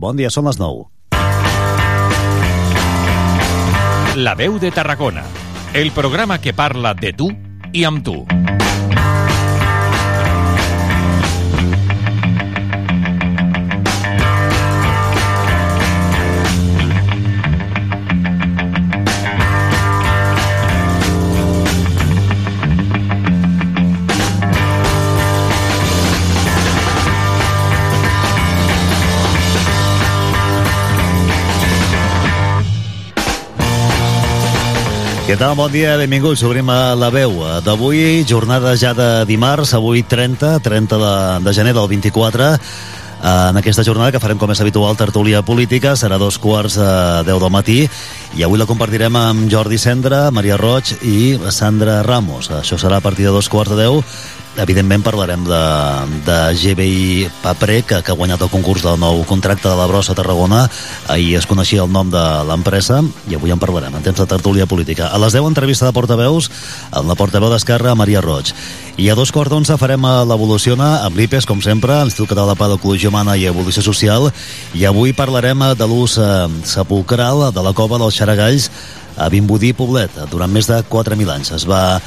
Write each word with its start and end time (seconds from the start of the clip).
Bon 0.00 0.16
dia, 0.16 0.30
són 0.32 0.46
les 0.48 0.56
9. 0.56 0.86
La 4.24 4.32
veu 4.38 4.56
de 4.62 4.70
Tarragona, 4.72 5.26
el 5.76 5.92
programa 5.92 6.40
que 6.40 6.56
parla 6.56 6.94
de 6.96 7.12
tu 7.12 7.28
i 7.76 7.84
amb 7.84 8.00
tu. 8.06 8.24
Què 35.30 35.36
tal? 35.38 35.52
Bon 35.54 35.70
dia, 35.70 35.92
benvinguts. 35.94 36.40
Obrim 36.42 36.66
a 36.74 36.96
la 36.98 37.06
veu 37.14 37.36
d'avui, 37.62 38.24
jornada 38.26 38.72
ja 38.74 38.90
de 38.98 39.04
dimarts, 39.28 39.76
avui 39.78 40.02
30, 40.02 40.56
30 40.58 40.98
de, 40.98 41.12
de 41.44 41.52
gener 41.54 41.70
del 41.76 41.86
24. 41.86 42.48
En 43.30 43.60
aquesta 43.60 43.84
jornada 43.86 44.10
que 44.10 44.18
farem 44.18 44.40
com 44.42 44.50
és 44.50 44.58
habitual 44.64 44.98
tertúlia 44.98 45.44
política 45.46 45.92
serà 45.94 46.18
dos 46.18 46.40
quarts 46.42 46.80
a 46.82 47.22
10 47.22 47.38
del 47.44 47.54
matí 47.54 47.78
i 48.34 48.42
avui 48.42 48.58
la 48.58 48.66
compartirem 48.66 49.14
amb 49.20 49.46
Jordi 49.52 49.78
Cendra, 49.78 50.24
Maria 50.34 50.58
Roig 50.58 50.96
i 51.06 51.38
Sandra 51.54 52.00
Ramos. 52.02 52.50
Això 52.50 52.80
serà 52.82 52.98
a 52.98 53.06
partir 53.06 53.28
de 53.28 53.36
dos 53.38 53.46
quarts 53.54 53.76
de 53.76 53.84
10 53.86 54.49
evidentment 54.58 55.04
parlarem 55.04 55.44
de, 55.46 55.62
de 56.26 56.38
GBI 56.58 57.30
Papré 57.42 57.80
que, 57.86 58.00
que 58.02 58.12
ha 58.12 58.18
guanyat 58.18 58.42
el 58.42 58.50
concurs 58.50 58.82
del 58.82 58.98
nou 59.00 59.22
contracte 59.28 59.68
de 59.68 59.76
la 59.78 59.86
Brossa 59.86 60.12
a 60.12 60.18
Tarragona. 60.18 60.64
Ahir 61.08 61.36
es 61.38 61.46
coneixia 61.46 61.84
el 61.84 61.92
nom 61.92 62.10
de 62.10 62.22
l'empresa 62.48 63.00
i 63.30 63.38
avui 63.38 63.54
en 63.54 63.62
parlarem. 63.62 63.94
En 63.94 64.04
temps 64.04 64.18
de 64.18 64.26
tertúlia 64.26 64.66
política. 64.66 65.10
A 65.10 65.20
les 65.22 65.36
10 65.36 65.46
entrevista 65.50 65.86
de 65.86 65.94
portaveus 65.96 66.50
amb 66.90 67.08
la 67.08 67.18
portaveu 67.18 67.52
d'Esquerra 67.52 67.94
Maria 67.94 68.22
Roig. 68.24 68.52
I 69.00 69.08
a 69.08 69.16
dos 69.16 69.32
quarts 69.32 69.52
d'onze 69.52 69.78
farem 69.80 70.02
l'Evoluciona 70.28 71.06
amb 71.06 71.16
l'IPES 71.16 71.46
com 71.48 71.62
sempre, 71.64 72.02
l'Institut 72.02 72.34
Català 72.34 72.50
de 72.52 72.58
Pedagologia 72.60 73.08
Humana 73.08 73.36
i 73.38 73.46
Evolució 73.48 73.84
Social. 73.86 74.28
I 74.74 74.84
avui 74.84 75.14
parlarem 75.16 75.70
de 75.78 75.86
l'ús 75.88 76.18
eh, 76.18 76.48
sepulcral 76.68 77.48
de 77.54 77.64
la 77.64 77.72
cova 77.72 78.00
dels 78.02 78.18
Xaragalls 78.18 78.68
a 79.20 79.28
Vimbodí 79.32 79.72
Poblet 79.76 80.14
durant 80.30 80.50
més 80.52 80.68
de 80.70 80.80
4.000 80.90 81.32
anys. 81.32 81.52
Es 81.56 81.66
va 81.68 82.00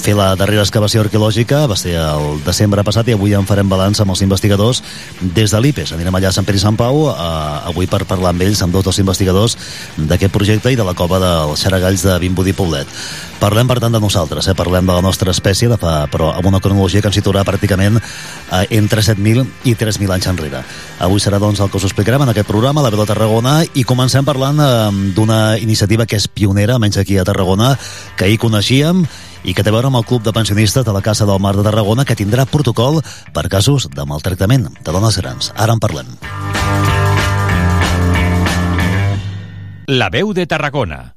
fer 0.00 0.14
la 0.16 0.32
darrera 0.38 0.62
excavació 0.64 1.02
arqueològica 1.04 1.64
va 1.70 1.76
ser 1.78 1.94
el 2.00 2.40
desembre 2.46 2.84
passat 2.86 3.08
i 3.08 3.16
avui 3.16 3.34
en 3.36 3.46
farem 3.48 3.68
balanç 3.68 4.00
amb 4.02 4.14
els 4.14 4.22
investigadors 4.24 4.82
des 5.20 5.52
de 5.52 5.60
l'IPES. 5.60 5.94
Anirem 5.96 6.18
allà 6.18 6.32
a 6.32 6.36
Sant 6.36 6.46
Pere 6.48 6.58
i 6.58 6.62
Sant 6.62 6.78
Pau 6.78 7.06
eh, 7.10 7.16
avui 7.70 7.88
per 7.90 8.04
parlar 8.08 8.32
amb 8.34 8.44
ells, 8.46 8.62
amb 8.64 8.74
tots 8.74 8.92
els 8.92 9.00
investigadors 9.04 9.56
d'aquest 9.96 10.34
projecte 10.34 10.72
i 10.72 10.78
de 10.78 10.86
la 10.86 10.96
cova 10.98 11.20
dels 11.22 11.64
Xaragalls 11.64 12.06
de 12.06 12.18
Vimbodí 12.22 12.56
Poblet. 12.56 12.88
Parlem, 13.38 13.68
per 13.70 13.78
tant, 13.78 13.94
de 13.94 14.00
nosaltres, 14.02 14.48
eh? 14.50 14.54
parlem 14.58 14.88
de 14.88 14.96
la 14.96 15.02
nostra 15.04 15.30
espècie, 15.30 15.68
de 15.70 15.76
fa, 15.78 16.08
però 16.10 16.32
amb 16.34 16.48
una 16.50 16.58
cronologia 16.58 16.98
que 17.04 17.06
ens 17.06 17.18
situarà 17.20 17.44
pràcticament 17.46 18.00
eh, 18.00 18.64
entre 18.74 19.04
7.000 19.04 19.44
i 19.70 19.76
3.000 19.78 20.16
anys 20.16 20.26
enrere. 20.32 20.64
Avui 21.06 21.22
serà, 21.22 21.38
doncs, 21.38 21.62
el 21.62 21.70
que 21.70 21.78
us 21.78 21.86
explicarem 21.86 22.24
en 22.24 22.32
aquest 22.32 22.48
programa, 22.50 22.82
la 22.82 22.90
Veu 22.90 23.04
de 23.04 23.06
Tarragona, 23.12 23.60
i 23.78 23.86
comencem 23.86 24.26
parlant 24.26 24.58
eh, 24.58 24.72
d'una 25.14 25.40
iniciativa 25.62 26.06
que 26.06 26.18
és 26.18 26.26
pionera, 26.26 26.80
menys 26.82 26.98
aquí 26.98 27.18
a 27.18 27.26
Tarragona, 27.28 27.76
que 28.18 28.26
ahir 28.26 28.42
coneixíem 28.42 29.06
i 29.44 29.54
que 29.54 29.62
té 29.62 29.70
a 29.70 29.76
veure 29.76 29.90
amb 29.90 30.00
el 30.00 30.06
Club 30.08 30.24
de 30.26 30.34
Pensionistes 30.34 30.84
de 30.84 30.94
la 30.94 31.02
Casa 31.02 31.26
del 31.26 31.40
Mar 31.40 31.54
de 31.56 31.66
Tarragona 31.66 32.04
que 32.04 32.16
tindrà 32.18 32.46
protocol 32.46 33.02
per 33.32 33.48
casos 33.48 33.88
de 33.94 34.06
maltractament 34.06 34.68
de 34.80 34.92
dones 34.92 35.18
grans. 35.20 35.52
Ara 35.56 35.76
en 35.76 35.82
parlem. 35.82 36.14
La 39.88 40.10
veu 40.12 40.34
de 40.36 40.44
Tarragona. 40.46 41.14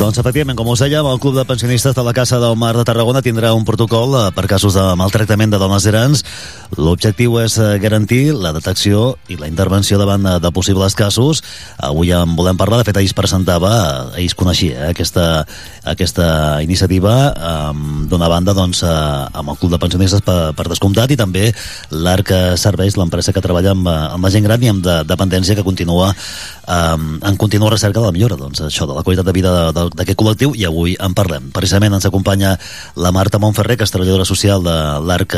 Doncs 0.00 0.16
efectivament, 0.16 0.56
com 0.56 0.70
us 0.72 0.80
dèiem, 0.80 1.04
el 1.04 1.18
Club 1.20 1.34
de 1.36 1.42
Pensionistes 1.44 1.92
de 1.92 2.00
la 2.00 2.14
Casa 2.16 2.38
del 2.40 2.54
Mar 2.56 2.70
de 2.72 2.86
Tarragona 2.88 3.20
tindrà 3.20 3.50
un 3.52 3.66
protocol 3.68 4.14
eh, 4.16 4.22
per 4.32 4.46
casos 4.48 4.72
de 4.72 4.84
maltractament 4.96 5.52
de 5.52 5.58
dones 5.60 5.84
grans. 5.84 6.22
L'objectiu 6.80 7.34
és 7.42 7.58
eh, 7.60 7.74
garantir 7.82 8.32
la 8.32 8.54
detecció 8.56 9.18
i 9.28 9.36
la 9.36 9.50
intervenció 9.50 9.98
davant 10.00 10.24
de, 10.24 10.32
de 10.40 10.52
possibles 10.56 10.96
casos. 10.96 11.42
Avui 11.76 12.14
en 12.16 12.32
volem 12.38 12.56
parlar, 12.56 12.78
de 12.80 12.86
fet 12.88 12.96
ahir 12.96 13.10
es 13.10 13.16
presentava, 13.18 13.74
ahir 14.14 14.30
es 14.30 14.36
coneixia 14.38 14.86
eh, 14.86 14.94
aquesta, 14.94 15.26
aquesta 15.92 16.30
iniciativa 16.64 17.18
eh, 17.34 17.84
d'una 18.08 18.32
banda 18.32 18.56
doncs, 18.56 18.80
eh, 18.80 18.96
amb 19.36 19.52
el 19.52 19.60
Club 19.60 19.76
de 19.76 19.82
Pensionistes 19.84 20.24
per, 20.24 20.54
per 20.56 20.68
descomptat 20.72 21.12
i 21.12 21.20
també 21.20 21.50
l'Arc 21.92 22.32
Serveis, 22.56 22.96
l'empresa 22.96 23.36
que 23.36 23.44
treballa 23.44 23.76
amb, 23.76 23.92
amb 23.92 24.24
la 24.24 24.32
gent 24.32 24.48
gran 24.48 24.64
i 24.64 24.72
amb 24.72 24.80
de, 24.88 24.96
dependència 25.12 25.60
que 25.60 25.66
continua 25.68 26.08
eh, 26.14 26.96
en 26.96 27.36
continua 27.36 27.76
recerca 27.76 28.00
de 28.00 28.08
la 28.08 28.16
millora 28.16 28.40
doncs, 28.40 28.64
això, 28.64 28.88
de 28.88 28.96
la 28.96 29.04
qualitat 29.04 29.28
de 29.28 29.36
vida 29.36 29.52
de, 29.52 29.76
de 29.76 29.89
d'aquest 29.96 30.18
col·lectiu 30.20 30.54
i 30.58 30.66
avui 30.68 30.96
en 31.00 31.16
parlem. 31.16 31.50
Precisament 31.54 31.96
ens 31.96 32.08
acompanya 32.08 32.56
la 32.96 33.12
Marta 33.16 33.40
Montferrer, 33.42 33.78
que 33.80 33.88
és 33.88 33.94
treballadora 33.94 34.28
social 34.28 34.64
de 34.66 34.78
l'Arc 35.06 35.36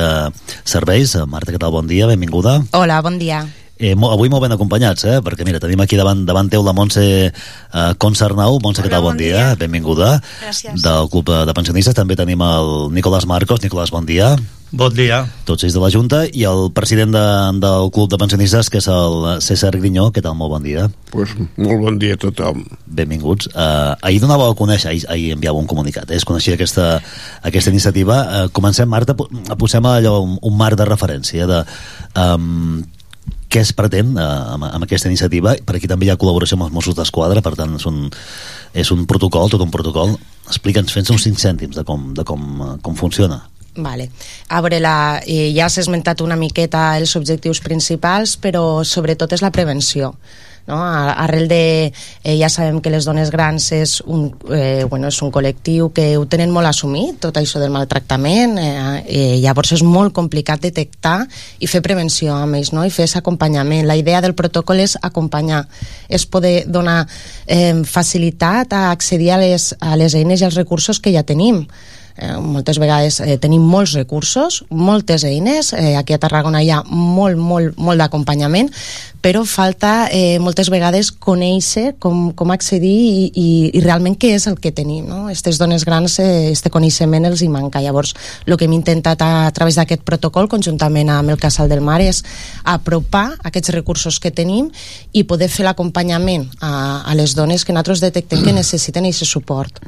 Serveis. 0.65 1.17
Marta, 1.27 1.55
què 1.55 1.61
tal? 1.63 1.75
Bon 1.75 1.89
dia, 1.89 2.11
benvinguda. 2.11 2.61
Hola, 2.77 3.03
bon 3.05 3.19
dia. 3.23 3.45
Eh, 3.83 3.97
mo, 3.99 4.13
avui 4.15 4.31
molt 4.31 4.45
ben 4.45 4.55
acompanyats, 4.55 5.03
eh? 5.11 5.19
perquè 5.27 5.43
mira, 5.43 5.59
tenim 5.59 5.81
aquí 5.83 5.99
davant, 5.99 6.23
davant 6.23 6.47
teu 6.47 6.63
la 6.63 6.71
Montse 6.77 7.03
eh, 7.03 7.93
Concernau. 7.99 8.61
Montse, 8.63 8.85
què 8.85 8.93
tal? 8.93 9.03
Bon, 9.03 9.11
bon 9.11 9.19
dia. 9.19 9.51
dia. 9.51 9.59
Benvinguda. 9.59 10.15
Gràcies. 10.45 10.79
Del 10.85 11.11
Club 11.11 11.33
de 11.33 11.57
Pensionistes. 11.57 11.99
També 11.99 12.15
tenim 12.15 12.47
el 12.47 12.93
Nicolás 12.95 13.27
Marcos. 13.27 13.59
Nicolás, 13.67 13.91
bon 13.91 14.07
dia. 14.07 14.37
Bon 14.71 14.95
dia. 14.95 15.19
Tots 15.45 15.67
ells 15.67 15.75
de 15.75 15.83
la 15.83 15.91
Junta 15.93 16.23
i 16.31 16.47
el 16.49 16.71
president 16.73 17.11
de, 17.13 17.25
del 17.61 17.91
Club 17.93 18.07
de 18.15 18.23
Pensionistes, 18.23 18.71
que 18.71 18.79
és 18.79 18.87
el 18.89 19.27
César 19.43 19.75
Grinyó. 19.75 20.07
Què 20.15 20.23
tal? 20.23 20.39
Molt 20.39 20.55
bon 20.55 20.63
dia. 20.63 20.87
Pues 21.11 21.35
molt 21.59 21.83
bon 21.83 21.99
dia 21.99 22.15
a 22.15 22.23
tothom. 22.23 22.63
Benvinguts. 22.87 23.51
Uh, 23.51 23.99
ahir 23.99 24.23
donava 24.23 24.47
a 24.47 24.57
conèixer, 24.57 24.95
ahir, 24.95 25.05
ahir 25.11 25.35
enviava 25.35 25.59
un 25.59 25.67
comunicat, 25.67 26.07
eh? 26.07 26.23
es 26.23 26.25
coneixia 26.25 26.55
aquesta, 26.55 26.89
aquesta 27.43 27.75
iniciativa. 27.75 28.23
Uh, 28.23 28.49
comencem, 28.55 28.87
Marta, 28.89 29.19
posem 29.59 29.91
allò 29.91 30.21
un, 30.23 30.39
un 30.39 30.57
marc 30.57 30.79
de 30.79 30.87
referència 30.89 31.51
de 31.51 31.65
um, 32.15 32.85
què 33.53 33.61
es 33.61 33.73
pretén 33.77 34.15
uh, 34.17 34.55
amb, 34.55 34.67
amb 34.71 34.87
aquesta 34.87 35.11
iniciativa. 35.11 35.55
Per 35.67 35.77
aquí 35.77 35.91
també 35.91 36.09
hi 36.09 36.13
ha 36.13 36.19
col·laboració 36.21 36.57
amb 36.57 36.67
els 36.69 36.75
Mossos 36.75 36.97
d'Esquadra, 36.97 37.45
per 37.45 37.55
tant 37.59 37.77
és 37.77 37.87
un, 37.91 38.07
és 38.73 38.93
un 38.95 39.05
protocol, 39.09 39.53
tot 39.53 39.65
un 39.65 39.73
protocol. 39.75 40.17
Explica'ns, 40.49 40.95
fent 40.95 41.13
uns 41.13 41.27
5 41.29 41.43
cèntims 41.43 41.79
de 41.79 41.85
com, 41.89 42.13
de 42.17 42.25
com, 42.29 42.43
com 42.83 42.97
funciona. 42.99 43.43
Vale. 43.77 44.11
A 44.53 44.61
veure, 44.61 44.81
la, 44.85 44.95
eh, 45.25 45.51
ja 45.57 45.69
s'ha 45.73 45.81
esmentat 45.81 46.21
una 46.21 46.37
miqueta 46.37 46.91
els 46.99 47.15
objectius 47.17 47.63
principals, 47.65 48.37
però 48.37 48.83
sobretot 48.85 49.33
és 49.33 49.45
la 49.45 49.53
prevenció. 49.53 50.13
No? 50.67 50.79
Arrel 50.79 51.49
de... 51.49 51.93
Eh, 52.23 52.37
ja 52.39 52.49
sabem 52.49 52.81
que 52.81 52.91
les 52.91 53.07
dones 53.09 53.33
grans 53.35 53.65
és 53.75 54.01
un, 54.07 54.29
eh, 54.55 54.85
bueno, 54.89 55.09
és 55.11 55.19
un 55.23 55.33
col·lectiu 55.35 55.91
que 55.95 56.17
ho 56.19 56.27
tenen 56.31 56.53
molt 56.55 56.71
assumit, 56.71 57.19
tot 57.25 57.39
això 57.41 57.59
del 57.63 57.73
maltractament, 57.75 58.59
eh, 58.63 58.75
eh, 59.07 59.37
llavors 59.43 59.75
és 59.75 59.83
molt 59.83 60.15
complicat 60.15 60.63
detectar 60.63 61.27
i 61.59 61.71
fer 61.71 61.83
prevenció 61.83 62.37
amb 62.37 62.61
ells, 62.61 62.73
no? 62.73 62.87
i 62.87 62.95
fer 62.95 63.09
acompanyament. 63.19 63.87
La 63.89 63.99
idea 63.99 64.21
del 64.23 64.37
protocol 64.39 64.81
és 64.81 64.97
acompanyar, 65.03 65.65
és 66.09 66.27
poder 66.27 66.63
donar 66.67 67.01
eh, 67.47 67.83
facilitat 67.83 68.73
a 68.73 68.91
accedir 68.93 69.33
a 69.33 69.41
les, 69.43 69.73
a 69.81 69.97
les 69.99 70.15
eines 70.15 70.41
i 70.41 70.47
als 70.47 70.61
recursos 70.61 71.01
que 71.03 71.13
ja 71.13 71.27
tenim 71.27 71.67
eh, 72.17 72.37
moltes 72.37 72.79
vegades 72.83 73.21
eh, 73.21 73.39
tenim 73.41 73.63
molts 73.63 73.95
recursos, 73.97 74.63
moltes 74.71 75.25
eines, 75.25 75.73
eh, 75.73 75.97
aquí 75.97 76.15
a 76.15 76.21
Tarragona 76.23 76.63
hi 76.63 76.71
ha 76.71 76.83
molt, 76.89 77.39
molt, 77.39 77.79
molt 77.79 78.01
d'acompanyament, 78.01 78.71
però 79.23 79.45
falta 79.47 80.09
eh, 80.11 80.39
moltes 80.43 80.69
vegades 80.73 81.13
conèixer 81.15 81.95
com, 82.03 82.33
com 82.35 82.51
accedir 82.51 82.91
i, 82.91 83.27
i, 83.31 83.49
i 83.79 83.83
realment 83.85 84.17
què 84.19 84.33
és 84.35 84.49
el 84.51 84.59
que 84.59 84.75
tenim. 84.75 85.07
No? 85.07 85.29
Estes 85.31 85.61
dones 85.63 85.87
grans, 85.87 86.19
eh, 86.19 86.51
este 86.51 86.73
coneixement 86.75 87.31
els 87.31 87.45
hi 87.45 87.49
manca. 87.49 87.81
Llavors, 87.81 88.17
el 88.47 88.59
que 88.59 88.67
hem 88.67 88.75
intentat 88.75 89.23
a, 89.23 89.31
a 89.47 89.53
través 89.55 89.79
d'aquest 89.79 90.03
protocol, 90.03 90.51
conjuntament 90.51 91.13
amb 91.15 91.31
el 91.31 91.41
Casal 91.41 91.71
del 91.71 91.85
Mar, 91.87 92.01
és 92.03 92.25
apropar 92.65 93.29
aquests 93.47 93.71
recursos 93.79 94.19
que 94.19 94.35
tenim 94.35 94.73
i 95.13 95.23
poder 95.23 95.49
fer 95.53 95.69
l'acompanyament 95.69 96.49
a, 96.59 97.07
a 97.07 97.15
les 97.15 97.39
dones 97.39 97.63
que 97.65 97.73
nosaltres 97.73 98.03
detectem 98.03 98.43
que 98.43 98.59
necessiten 98.59 99.07
aquest 99.07 99.31
suport. 99.31 99.79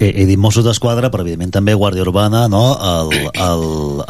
He, 0.00 0.08
he 0.08 0.24
dit 0.24 0.38
Mossos 0.40 0.64
d'Esquadra, 0.64 1.10
però 1.12 1.24
evidentment 1.24 1.52
també 1.52 1.74
Guàrdia 1.76 2.04
Urbana, 2.06 2.46
no? 2.48 2.62
el, 2.74 3.14
el, 3.30 3.64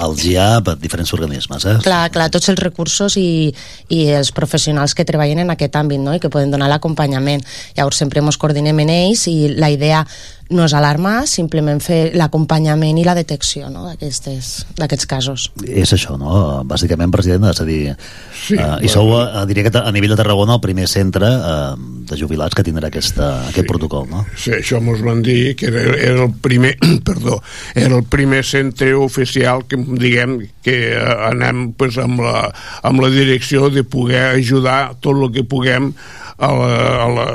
el 0.06 0.17
GIAP, 0.19 0.73
diferents 0.82 1.12
organismes. 1.17 1.67
Eh? 1.67 1.76
Clar, 1.85 2.05
clar, 2.14 2.29
tots 2.31 2.52
els 2.52 2.61
recursos 2.62 3.17
i, 3.19 3.50
i 3.91 4.02
els 4.14 4.31
professionals 4.37 4.94
que 4.94 5.06
treballen 5.08 5.43
en 5.43 5.55
aquest 5.55 5.79
àmbit 5.81 6.02
no? 6.02 6.14
i 6.14 6.23
que 6.23 6.31
poden 6.32 6.55
donar 6.55 6.70
l'acompanyament. 6.70 7.43
Llavors 7.79 8.02
sempre 8.05 8.23
ens 8.23 8.38
coordinem 8.41 8.85
en 8.85 8.94
ells 8.94 9.26
i 9.32 9.55
la 9.56 9.73
idea 9.75 10.05
no 10.50 10.64
és 10.67 10.75
alarmar, 10.75 11.29
simplement 11.31 11.79
fer 11.82 12.11
l'acompanyament 12.19 12.99
i 12.99 13.05
la 13.06 13.14
detecció 13.14 13.69
no? 13.70 13.87
d'aquests 13.91 15.06
casos. 15.11 15.47
És 15.62 15.94
això, 15.94 16.17
no? 16.19 16.62
Bàsicament, 16.67 17.12
president, 17.14 17.47
és 17.50 17.62
a 17.62 17.67
dir, 17.69 17.81
sí, 18.35 18.58
uh, 18.58 18.79
i 18.82 18.91
sou, 18.91 19.12
uh, 19.14 19.44
diria 19.49 19.69
que 19.69 19.73
a 19.79 19.93
nivell 19.94 20.14
de 20.14 20.19
Tarragona, 20.19 20.58
el 20.58 20.64
primer 20.64 20.88
centre 20.91 21.31
uh, 21.31 21.75
de 22.11 22.19
jubilats 22.19 22.56
que 22.58 22.64
tindrà 22.67 22.91
aquesta, 22.91 23.31
aquest 23.49 23.67
sí, 23.67 23.70
protocol, 23.70 24.08
no? 24.11 24.25
Sí, 24.35 24.55
això 24.58 24.82
mos 24.82 25.05
van 25.06 25.23
dir 25.26 25.55
que 25.58 25.70
era, 25.70 25.85
era 25.94 26.26
el 26.26 26.35
primer, 26.43 26.75
perdó, 27.08 27.38
era 27.75 27.94
el 27.97 28.06
primer 28.11 28.43
centre 28.47 28.93
oficial 28.99 29.64
que, 29.70 29.79
diguem, 29.79 30.41
que 30.67 30.81
anem 31.31 31.70
pues, 31.79 32.00
amb, 32.02 32.25
la, 32.26 32.49
amb 32.87 33.06
la 33.06 33.12
direcció 33.14 33.70
de 33.70 33.87
poder 33.87 34.32
ajudar 34.35 34.97
tot 34.99 35.14
el 35.14 35.31
que 35.35 35.47
puguem 35.47 35.93
a 36.41 36.51
la, 36.57 36.69
a 37.05 37.09
la, 37.13 37.27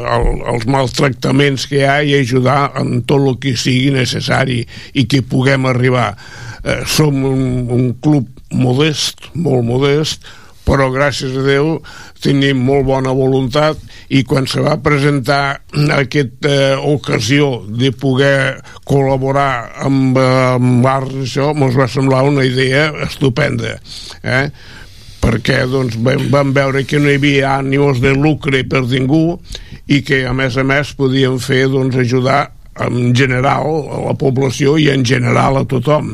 als 0.51 0.65
maltractaments 0.69 1.67
que 1.69 1.81
hi 1.81 1.85
ha 1.85 1.99
i 2.01 2.15
ajudar 2.19 2.71
en 2.81 3.03
tot 3.05 3.21
el 3.21 3.37
que 3.41 3.53
sigui 3.59 3.93
necessari 3.95 4.63
i 4.93 5.05
que 5.09 5.21
puguem 5.21 5.69
arribar. 5.69 6.13
Eh, 6.65 6.81
som 6.89 7.21
un, 7.29 7.45
un 7.69 7.91
club 8.01 8.27
modest, 8.55 9.29
molt 9.37 9.65
modest, 9.67 10.25
però 10.65 10.89
gràcies 10.89 11.35
a 11.37 11.43
Déu 11.45 11.75
tenim 12.23 12.63
molt 12.65 12.87
bona 12.87 13.13
voluntat 13.13 13.77
i 14.09 14.23
quan 14.25 14.47
se 14.49 14.63
va 14.65 14.75
presentar 14.81 15.59
aquesta 15.93 16.51
eh, 16.51 16.77
ocasió 16.89 17.51
de 17.69 17.91
poder 17.93 18.63
col·laborar 18.89 19.85
amb, 19.85 20.17
amb 20.17 20.85
l'art 20.85 21.13
això, 21.21 21.51
ens 21.53 21.77
va 21.77 21.89
semblar 21.91 22.23
una 22.25 22.45
idea 22.47 22.87
estupenda 23.05 23.77
eh? 24.23 24.47
Perquè 25.25 25.63
doncs, 25.69 25.97
vam, 26.05 26.27
vam 26.29 26.53
veure 26.53 26.83
que 26.85 26.99
no 27.01 27.09
hi 27.09 27.17
havia 27.19 27.55
ànims 27.57 28.01
de 28.03 28.13
lucre 28.13 28.61
per 28.69 28.83
ningú 28.85 29.39
i 29.89 30.01
que 30.05 30.23
a 30.29 30.33
més 30.37 30.57
a 30.57 30.65
més 30.67 30.93
podíem 30.97 31.39
fer 31.41 31.65
doncs, 31.73 31.97
ajudar 32.01 32.51
en 32.85 33.13
general 33.15 33.85
a 33.89 34.01
la 34.09 34.15
població 34.19 34.75
i 34.77 34.89
en 34.91 35.05
general 35.07 35.61
a 35.61 35.65
tothom 35.69 36.13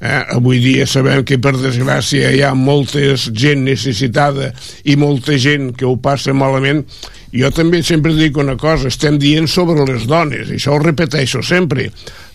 eh? 0.00 0.22
avui 0.34 0.58
dia 0.64 0.86
sabem 0.88 1.22
que 1.28 1.38
per 1.38 1.54
desgràcia 1.58 2.32
hi 2.32 2.42
ha 2.42 2.54
molta 2.56 3.02
gent 3.14 3.66
necessitada 3.68 4.50
i 4.84 4.96
molta 4.96 5.36
gent 5.38 5.74
que 5.76 5.86
ho 5.86 5.96
passa 6.00 6.34
malament 6.34 6.86
jo 7.34 7.50
també 7.54 7.82
sempre 7.86 8.14
dic 8.16 8.38
una 8.40 8.56
cosa 8.60 8.90
estem 8.90 9.18
dient 9.20 9.46
sobre 9.50 9.86
les 9.86 10.08
dones 10.10 10.50
i 10.50 10.58
això 10.58 10.74
ho 10.74 10.82
repeteixo 10.82 11.44
sempre 11.46 11.90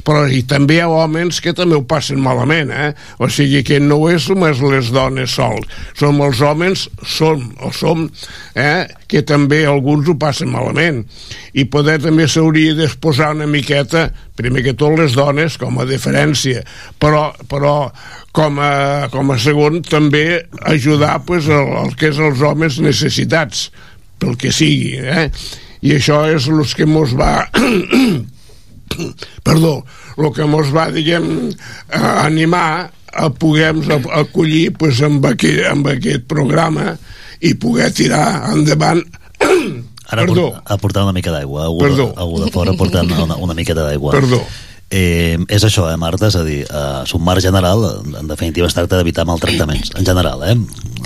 però 0.05 0.25
i 0.29 0.43
també 0.47 0.77
hi 0.77 0.83
ha 0.83 0.89
homes 0.91 1.39
que 1.41 1.53
també 1.57 1.77
ho 1.77 1.83
passen 1.89 2.21
malament, 2.21 2.69
eh? 2.71 2.91
O 3.17 3.29
sigui 3.31 3.63
que 3.65 3.79
no 3.81 3.97
és 4.11 4.27
només 4.29 4.61
les 4.61 4.91
dones 4.93 5.33
sols, 5.33 5.65
som 5.97 6.21
els 6.21 6.41
homes, 6.45 6.85
som, 7.09 7.41
o 7.65 7.71
som, 7.73 8.05
eh? 8.53 8.85
que 9.09 9.23
també 9.25 9.63
alguns 9.65 10.09
ho 10.09 10.15
passen 10.21 10.51
malament. 10.53 11.03
I 11.57 11.65
poder 11.73 11.97
també 12.03 12.27
s'hauria 12.29 12.75
d'exposar 12.77 13.31
una 13.33 13.49
miqueta, 13.49 14.07
primer 14.37 14.61
que 14.65 14.75
tot 14.77 14.93
les 14.99 15.17
dones, 15.17 15.57
com 15.61 15.81
a 15.81 15.87
diferència, 15.89 16.61
però, 17.01 17.31
però 17.49 17.75
com 18.35 18.61
a, 18.61 19.07
com 19.13 19.33
a 19.33 19.39
segon 19.41 19.81
també 19.85 20.43
ajudar 20.69 21.17
pues, 21.25 21.49
el, 21.49 21.73
el 21.81 21.97
que 21.97 22.11
és 22.13 22.21
els 22.21 22.45
homes 22.45 22.77
necessitats, 22.83 23.69
pel 24.25 24.37
que 24.41 24.51
sigui, 24.53 24.97
eh? 24.97 25.29
I 25.85 25.97
això 25.99 26.23
és 26.33 26.49
el 26.49 26.65
que 26.73 26.87
mos 26.89 27.13
va 27.13 27.45
perdó, 29.45 29.77
el 30.17 30.31
que 30.33 30.45
ens 30.45 30.71
va, 30.73 30.89
diguem, 30.93 31.25
animar 31.93 32.91
a 33.15 33.29
poder 33.31 33.73
acollir 34.17 34.73
pues, 34.75 35.01
amb, 35.05 35.25
aquest, 35.29 35.65
amb 35.69 35.87
aquest 35.93 36.25
programa 36.27 36.95
i 37.45 37.53
poder 37.59 37.91
tirar 37.95 38.51
endavant 38.51 39.03
Ara 40.05 40.21
Perdó. 40.21 40.51
a 40.61 40.77
portar 40.77 41.01
una 41.03 41.15
mica 41.15 41.31
d'aigua, 41.33 41.65
algú, 41.65 41.81
Perdó. 41.81 42.11
algú 42.15 42.43
de 42.43 42.51
fora 42.53 42.75
portant 42.77 43.09
una, 43.09 43.39
una 43.41 43.55
miqueta 43.57 43.81
d'aigua. 43.87 44.11
Perdó. 44.13 44.37
Eh, 44.93 45.33
és 45.49 45.63
això, 45.65 45.87
eh, 45.89 45.97
Marta? 45.97 46.27
És 46.29 46.35
a 46.37 46.43
dir, 46.45 46.59
eh, 46.69 47.15
un 47.17 47.23
mar 47.25 47.39
general, 47.41 47.81
en 48.19 48.29
definitiva, 48.29 48.67
es 48.69 48.75
tracta 48.77 48.99
d'evitar 48.99 49.25
maltractaments, 49.25 49.95
en 49.97 50.05
general, 50.05 50.43
eh? 50.45 50.53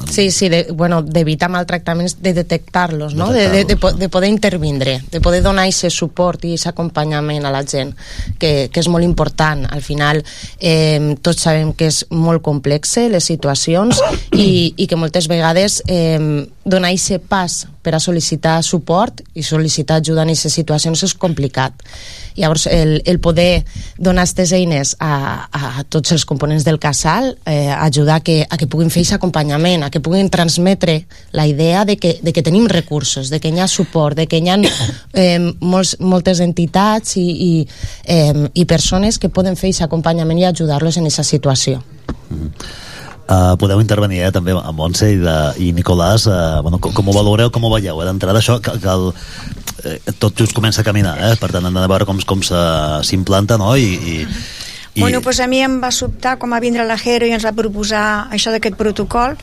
Sí, 0.10 0.32
sí, 0.32 0.50
de, 0.50 0.68
bueno, 0.74 1.02
d'evitar 1.02 1.50
maltractaments, 1.50 2.18
de 2.22 2.34
detectar-los, 2.34 3.14
no? 3.16 3.32
De, 3.32 3.48
de, 3.50 3.64
de, 3.66 3.76
de 3.76 4.10
poder 4.10 4.30
intervindre, 4.30 5.02
de 5.12 5.22
poder 5.22 5.44
donar 5.44 5.68
aquest 5.70 5.96
suport 5.96 6.44
i 6.46 6.56
aquest 6.56 6.72
acompanyament 6.72 7.46
a 7.46 7.54
la 7.54 7.62
gent, 7.64 7.94
que, 8.42 8.70
que 8.74 8.82
és 8.82 8.90
molt 8.90 9.06
important. 9.06 9.68
Al 9.70 9.84
final, 9.86 10.24
eh, 10.60 11.16
tots 11.22 11.46
sabem 11.46 11.74
que 11.78 11.92
és 11.94 12.04
molt 12.10 12.42
complex 12.46 12.98
les 13.10 13.24
situacions 13.30 14.02
i, 14.34 14.74
i 14.76 14.88
que 14.90 14.98
moltes 14.98 15.30
vegades 15.30 15.84
eh, 15.88 16.18
donar 16.66 16.90
aquest 16.90 17.30
pas 17.30 17.62
per 17.82 17.94
a 17.96 18.02
sol·licitar 18.04 18.60
suport 18.66 19.22
i 19.34 19.44
sol·licitar 19.46 20.00
ajuda 20.00 20.26
en 20.26 20.34
aquestes 20.34 20.56
situacions 20.60 21.04
és 21.08 21.14
complicat. 21.16 21.76
Llavors, 22.40 22.68
el, 22.72 23.02
el 23.06 23.20
poder 23.20 23.66
donar 23.98 24.24
aquestes 24.24 24.54
eines 24.56 24.96
a, 25.00 25.48
a 25.52 25.84
tots 25.92 26.14
els 26.16 26.26
components 26.28 26.66
del 26.68 26.80
casal, 26.80 27.34
eh, 27.46 27.72
ajudar 27.72 28.20
a 28.20 28.24
que, 28.24 28.42
a 28.50 28.58
que 28.60 28.68
puguin 28.68 28.92
fer 28.92 29.04
aquest 29.04 29.18
acompanyament, 29.20 29.84
a 29.84 29.92
que 29.92 30.04
puguin 30.04 30.30
transmetre 30.32 31.02
la 31.36 31.48
idea 31.48 31.86
de 31.86 31.98
que, 31.98 32.18
de 32.22 32.34
que 32.34 32.44
tenim 32.44 32.68
recursos, 32.68 33.30
de 33.30 33.40
que 33.40 33.52
hi 33.52 33.60
ha 33.60 33.68
suport, 33.68 34.18
de 34.18 34.28
que 34.28 34.40
hi 34.40 34.50
ha 34.50 34.60
eh, 35.14 35.40
molts, 35.60 35.98
moltes 36.00 36.44
entitats 36.44 37.18
i, 37.20 37.28
i, 37.30 37.54
eh, 38.06 38.48
i 38.54 38.66
persones 38.66 39.20
que 39.20 39.32
poden 39.32 39.60
fer 39.60 39.74
aquest 39.74 39.88
acompanyament 39.90 40.40
i 40.40 40.48
ajudar-los 40.52 41.00
en 41.00 41.10
aquesta 41.10 41.28
situació. 41.28 41.84
Mm. 42.30 42.54
Uh, 43.30 43.54
podeu 43.62 43.78
intervenir 43.78 44.24
eh, 44.26 44.32
també 44.34 44.56
amb 44.58 44.74
Montse 44.74 45.06
i, 45.14 45.18
de, 45.22 45.34
i 45.62 45.68
Nicolàs 45.78 46.24
uh, 46.26 46.64
bueno, 46.66 46.80
com, 46.82 46.96
com 46.98 47.12
ho 47.12 47.14
valoreu, 47.14 47.52
com 47.54 47.68
ho 47.68 47.70
veieu 47.76 48.00
eh? 48.02 48.08
d'entrada 48.08 48.42
això 48.42 48.56
que, 48.58 48.74
que 48.82 48.90
el, 48.90 49.12
eh, 49.86 50.00
tot 50.18 50.34
just 50.34 50.56
comença 50.58 50.82
a 50.82 50.88
caminar 50.88 51.14
eh? 51.28 51.36
per 51.38 51.52
tant 51.54 51.68
hem 51.70 51.78
de 51.78 51.84
veure 51.92 52.08
com, 52.10 52.18
com 52.26 52.42
s'implanta 52.42 53.60
no? 53.62 53.76
I, 53.78 53.86
i, 53.86 54.16
i... 54.26 55.04
Bueno, 55.04 55.22
pues 55.22 55.44
a 55.46 55.46
mi 55.46 55.62
em 55.62 55.78
va 55.78 55.92
sobtar 55.94 56.40
com 56.42 56.58
a 56.58 56.62
vindre 56.64 56.88
la 56.90 56.98
Jero 56.98 57.30
i 57.30 57.36
ens 57.38 57.46
va 57.46 57.54
proposar 57.54 58.04
això 58.34 58.50
d'aquest 58.50 58.80
protocol 58.82 59.38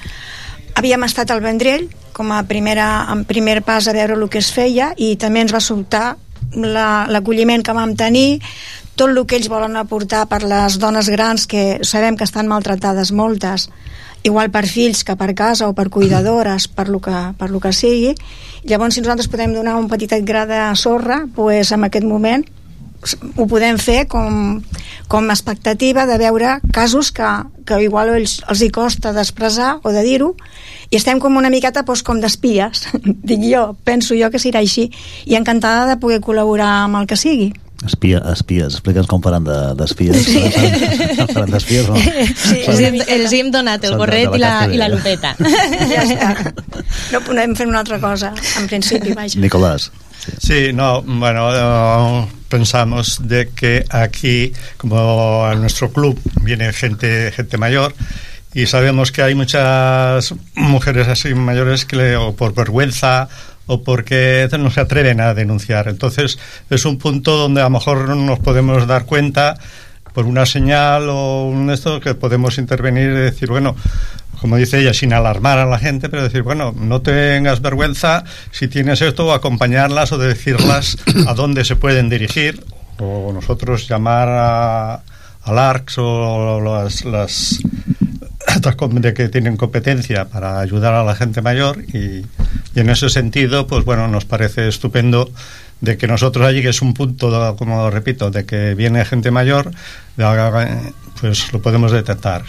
havíem 0.75 1.07
estat 1.07 1.31
al 1.31 1.45
Vendrell 1.47 1.87
com 2.17 2.35
a 2.35 2.43
primera, 2.49 3.07
en 3.15 3.23
primer 3.29 3.61
pas 3.63 3.87
a 3.87 3.95
veure 3.95 4.19
el 4.19 4.27
que 4.27 4.43
es 4.43 4.51
feia 4.51 4.97
i 4.99 5.15
també 5.15 5.47
ens 5.47 5.55
va 5.55 5.63
sobtar 5.63 6.17
l'acolliment 6.57 7.63
la, 7.63 7.71
que 7.71 7.79
vam 7.79 7.95
tenir 7.95 8.41
tot 8.97 9.13
el 9.13 9.23
que 9.29 9.37
ells 9.37 9.51
volen 9.53 9.77
aportar 9.77 10.25
per 10.31 10.43
les 10.49 10.79
dones 10.81 11.11
grans 11.13 11.47
que 11.47 11.85
sabem 11.85 12.17
que 12.17 12.25
estan 12.25 12.49
maltratades 12.49 13.13
moltes 13.13 13.69
igual 14.27 14.51
per 14.51 14.65
fills 14.67 15.05
que 15.07 15.15
per 15.21 15.35
casa 15.39 15.69
o 15.69 15.75
per 15.77 15.91
cuidadores 15.93 16.67
per 16.77 16.89
lo 16.89 17.01
que, 17.01 17.15
per 17.39 17.51
lo 17.51 17.61
que 17.61 17.73
sigui. 17.73 18.15
Llavors 18.65 18.97
si 18.97 19.05
nosaltres 19.05 19.29
podem 19.31 19.55
donar 19.55 19.77
un 19.77 19.89
petit 19.93 20.13
gra 20.25 20.47
de 20.49 20.61
sorra 20.75 21.27
pues, 21.35 21.73
en 21.73 21.85
aquest 21.85 22.07
moment 22.07 22.47
ho 23.37 23.45
podem 23.47 23.77
fer 23.79 24.07
com, 24.11 24.63
com 25.07 25.29
a 25.29 25.35
expectativa 25.35 26.07
de 26.09 26.17
veure 26.19 26.57
casos 26.73 27.13
que, 27.15 27.29
que 27.69 27.79
igual 27.85 28.11
els, 28.17 28.41
els 28.49 28.63
hi 28.65 28.71
costa 28.73 29.13
d'expressar 29.15 29.77
o 29.85 29.93
de 29.95 30.03
dir-ho 30.03 30.33
i 30.91 30.97
estem 30.99 31.21
com 31.23 31.37
una 31.37 31.53
miqueta 31.53 31.85
doncs, 31.87 32.03
com 32.03 32.19
d'espies 32.25 32.89
dic 33.29 33.45
jo, 33.45 33.69
penso 33.85 34.17
jo 34.19 34.33
que 34.33 34.43
serà 34.43 34.65
així 34.65 34.89
i 35.27 35.37
encantada 35.39 35.85
de 35.93 36.01
poder 36.03 36.23
col·laborar 36.25 36.73
amb 36.87 37.03
el 37.03 37.07
que 37.07 37.21
sigui 37.21 37.53
Espia, 37.85 38.23
espies, 38.33 38.79
explica'ns 38.79 39.09
com 39.11 39.21
faran 39.21 39.45
d'espies. 39.77 40.17
De, 40.17 40.23
sí. 40.25 41.27
faran 41.35 41.51
d'espies, 41.53 41.91
no? 41.91 41.99
Sí, 42.01 42.63
els, 42.63 42.81
hem, 42.81 42.97
els 43.19 43.35
hem 43.37 43.51
donat 43.53 43.85
el 43.85 43.99
gorret 44.01 44.33
i 44.33 44.41
la, 44.41 44.55
i 44.73 44.81
la 44.81 44.89
lupeta. 44.93 45.35
Ja 45.93 46.07
està. 46.07 46.55
No 47.13 47.21
podem 47.27 47.53
fer 47.59 47.69
una 47.69 47.83
altra 47.85 48.01
cosa, 48.01 48.33
en 48.61 48.71
principi, 48.71 49.13
vaja. 49.13 49.39
Nicolás. 49.41 49.91
Sí. 50.17 50.33
sí, 50.43 50.61
no, 50.73 51.03
bueno, 51.03 51.51
uh, 51.53 52.25
pensamos 52.49 53.19
de 53.29 53.51
que 53.51 53.85
aquí, 53.91 54.53
como 54.79 55.47
en 55.53 55.61
nuestro 55.61 55.93
club 55.93 56.19
viene 56.43 56.73
gente, 56.73 57.31
gente 57.33 57.59
mayor, 57.59 57.95
y 58.55 58.67
sabemos 58.67 59.13
que 59.13 59.21
hay 59.23 59.35
muchas 59.35 60.35
mujeres 60.55 61.09
así 61.09 61.35
mayores 61.35 61.85
que 61.85 61.97
le, 61.97 62.17
o 62.17 62.35
por 62.35 62.55
vergüenza 62.55 63.29
o 63.67 63.83
porque 63.83 64.49
no 64.59 64.71
se 64.71 64.81
atreven 64.81 65.21
a 65.21 65.35
denunciar. 65.35 65.89
Entonces 65.89 66.39
es 66.71 66.85
un 66.85 66.99
punto 66.99 67.37
donde 67.37 67.61
a 67.61 67.65
lo 67.65 67.71
mejor 67.71 68.09
nos 68.17 68.39
podemos 68.39 68.87
dar 68.87 69.05
cuenta 69.05 69.59
por 70.13 70.25
una 70.25 70.47
señal 70.47 71.09
o 71.11 71.45
un 71.45 71.71
esto 71.71 72.01
que 72.01 72.15
podemos 72.15 72.57
intervenir 72.59 73.11
y 73.11 73.15
decir, 73.15 73.51
bueno, 73.51 73.77
como 74.41 74.57
dice 74.57 74.81
ella, 74.81 74.95
sin 74.95 75.13
alarmar 75.13 75.59
a 75.59 75.67
la 75.67 75.79
gente, 75.79 76.09
pero 76.09 76.23
decir, 76.23 76.43
bueno, 76.43 76.73
no 76.77 77.03
tengas 77.03 77.61
vergüenza 77.61 78.25
si 78.51 78.69
tienes 78.69 79.03
esto, 79.03 79.27
o 79.27 79.33
acompañarlas 79.33 80.13
o 80.13 80.19
decirlas 80.19 80.97
a 81.27 81.35
dónde 81.35 81.65
se 81.65 81.77
pueden 81.77 82.09
dirigir, 82.09 82.65
o 82.99 83.31
nosotros 83.33 83.89
llamar 83.89 84.29
a, 84.29 85.03
al 85.43 85.59
ARCS 85.59 85.99
o 85.99 86.61
las, 86.61 87.05
las 87.05 87.61
de 89.01 89.15
que 89.15 89.29
tienen 89.29 89.57
competencia 89.57 90.27
para 90.27 90.61
ayudar 90.61 90.95
a 90.95 91.05
la 91.05 91.15
gente 91.15 91.43
mayor 91.43 91.83
y, 91.93 92.25
en 92.75 92.91
ese 92.91 93.09
sentido, 93.09 93.67
pues 93.67 93.85
bueno, 93.85 94.09
nos 94.09 94.25
parece 94.25 94.69
estupendo 94.69 95.31
de 95.81 95.97
que 95.97 96.07
nosotros 96.07 96.47
allí, 96.47 96.63
que 96.63 96.71
es 96.71 96.83
un 96.83 96.95
punto, 96.95 97.57
como 97.57 97.91
repito, 97.91 98.31
de 98.31 98.45
que 98.45 98.75
viene 98.75 99.05
gente 99.05 99.31
mayor, 99.31 99.71
pues 101.21 101.53
lo 101.53 101.61
podemos 101.61 101.93
detectar. 101.93 102.45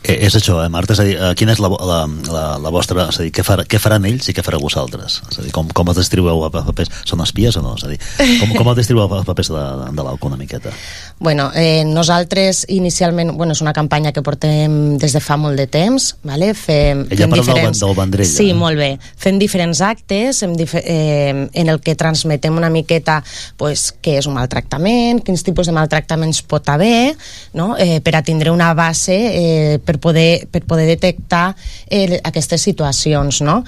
Eh, 0.00 0.16
és 0.26 0.34
això, 0.36 0.56
eh, 0.64 0.68
Marta? 0.72 0.94
És 0.94 1.00
a 1.02 1.04
dir, 1.04 1.16
eh, 1.18 1.32
quina 1.36 1.52
és 1.52 1.60
la, 1.60 1.68
la, 1.68 1.98
la, 2.32 2.44
la 2.62 2.72
vostra... 2.72 3.08
És 3.12 3.20
a 3.20 3.26
dir, 3.26 3.32
què, 3.36 3.44
farà, 3.44 3.66
què 3.68 3.80
faran 3.82 4.06
ells 4.08 4.30
i 4.30 4.34
què 4.36 4.44
fareu 4.44 4.62
vosaltres? 4.62 5.20
És 5.28 5.40
a 5.40 5.44
dir, 5.44 5.52
com, 5.52 5.68
com 5.76 5.92
els 5.92 6.00
distribueu 6.00 6.46
a 6.46 6.50
papers? 6.54 6.92
Són 7.08 7.20
espies 7.24 7.58
o 7.60 7.64
no? 7.64 7.74
És 7.76 7.84
a 7.84 7.90
dir, 7.92 8.00
com, 8.40 8.54
com 8.56 8.72
els 8.72 8.80
distribueu 8.80 9.10
a 9.20 9.22
papers 9.28 9.52
de, 9.52 9.64
de 9.92 10.06
l'AUCO 10.06 10.30
una 10.30 10.40
miqueta? 10.40 10.72
Bueno, 11.20 11.50
eh, 11.54 11.84
nosaltres 11.84 12.64
inicialment, 12.72 13.34
bueno, 13.36 13.52
és 13.52 13.60
una 13.60 13.74
campanya 13.76 14.14
que 14.16 14.22
portem 14.24 14.96
des 15.00 15.12
de 15.12 15.20
fa 15.20 15.36
molt 15.36 15.60
de 15.60 15.66
temps, 15.68 16.14
vale? 16.24 16.54
fem, 16.56 17.04
Ella 17.10 17.26
fem 17.26 17.34
parla 17.34 17.44
diferents... 17.44 17.82
del, 17.82 17.90
del 17.90 17.98
Vendrell. 17.98 18.30
Sí, 18.30 18.48
eh? 18.54 18.56
molt 18.56 18.80
bé. 18.80 18.90
Fem 19.20 19.36
diferents 19.42 19.84
actes 19.84 20.40
en, 20.46 20.56
dife 20.56 20.80
eh, 20.80 21.44
en 21.52 21.72
el 21.74 21.82
que 21.84 21.96
transmetem 22.00 22.56
una 22.56 22.72
miqueta 22.72 23.18
pues, 23.60 23.90
què 24.00 24.16
és 24.22 24.30
un 24.30 24.38
maltractament, 24.38 25.20
quins 25.26 25.44
tipus 25.44 25.68
de 25.68 25.76
maltractaments 25.76 26.40
pot 26.48 26.72
haver, 26.72 27.12
no? 27.52 27.74
eh, 27.76 28.00
per 28.00 28.16
a 28.16 28.24
tindre 28.24 28.54
una 28.54 28.72
base 28.78 29.18
eh, 29.28 29.49
per, 29.84 29.98
poder, 30.02 30.46
per 30.50 30.64
poder 30.68 30.88
detectar 30.88 31.54
eh, 31.88 32.20
aquestes 32.24 32.62
situacions. 32.68 33.42
No? 33.46 33.60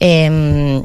Eh, 0.00 0.80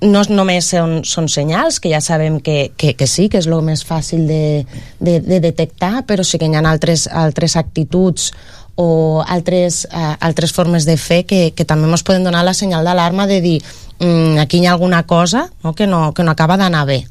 no 0.00 0.22
només 0.30 0.68
són, 0.70 1.00
són 1.02 1.26
senyals, 1.30 1.80
que 1.82 1.90
ja 1.90 2.00
sabem 2.04 2.38
que, 2.44 2.70
que, 2.78 2.94
que 2.94 3.06
sí, 3.10 3.26
que 3.28 3.40
és 3.42 3.48
el 3.50 3.64
més 3.66 3.82
fàcil 3.86 4.28
de, 4.28 4.64
de, 5.00 5.18
de 5.24 5.40
detectar, 5.42 6.04
però 6.06 6.24
sí 6.24 6.38
que 6.38 6.46
hi 6.46 6.54
ha 6.54 6.62
altres, 6.62 7.08
altres 7.10 7.56
actituds 7.58 8.30
o 8.78 9.24
altres, 9.26 9.86
uh, 9.90 10.14
altres 10.22 10.54
formes 10.54 10.86
de 10.86 10.94
fer 10.96 11.24
que, 11.26 11.50
que 11.50 11.66
també 11.66 11.90
ens 11.90 12.06
poden 12.06 12.22
donar 12.22 12.44
la 12.46 12.54
senyal 12.54 12.86
d'alarma 12.86 13.26
de 13.26 13.40
dir 13.42 13.58
mm, 13.98 14.38
aquí 14.38 14.60
hi 14.62 14.68
ha 14.68 14.76
alguna 14.76 15.02
cosa 15.02 15.48
no, 15.64 15.74
que, 15.74 15.88
no, 15.90 16.12
que 16.14 16.22
no 16.22 16.30
acaba 16.30 16.56
d'anar 16.56 16.86
bé. 16.86 17.02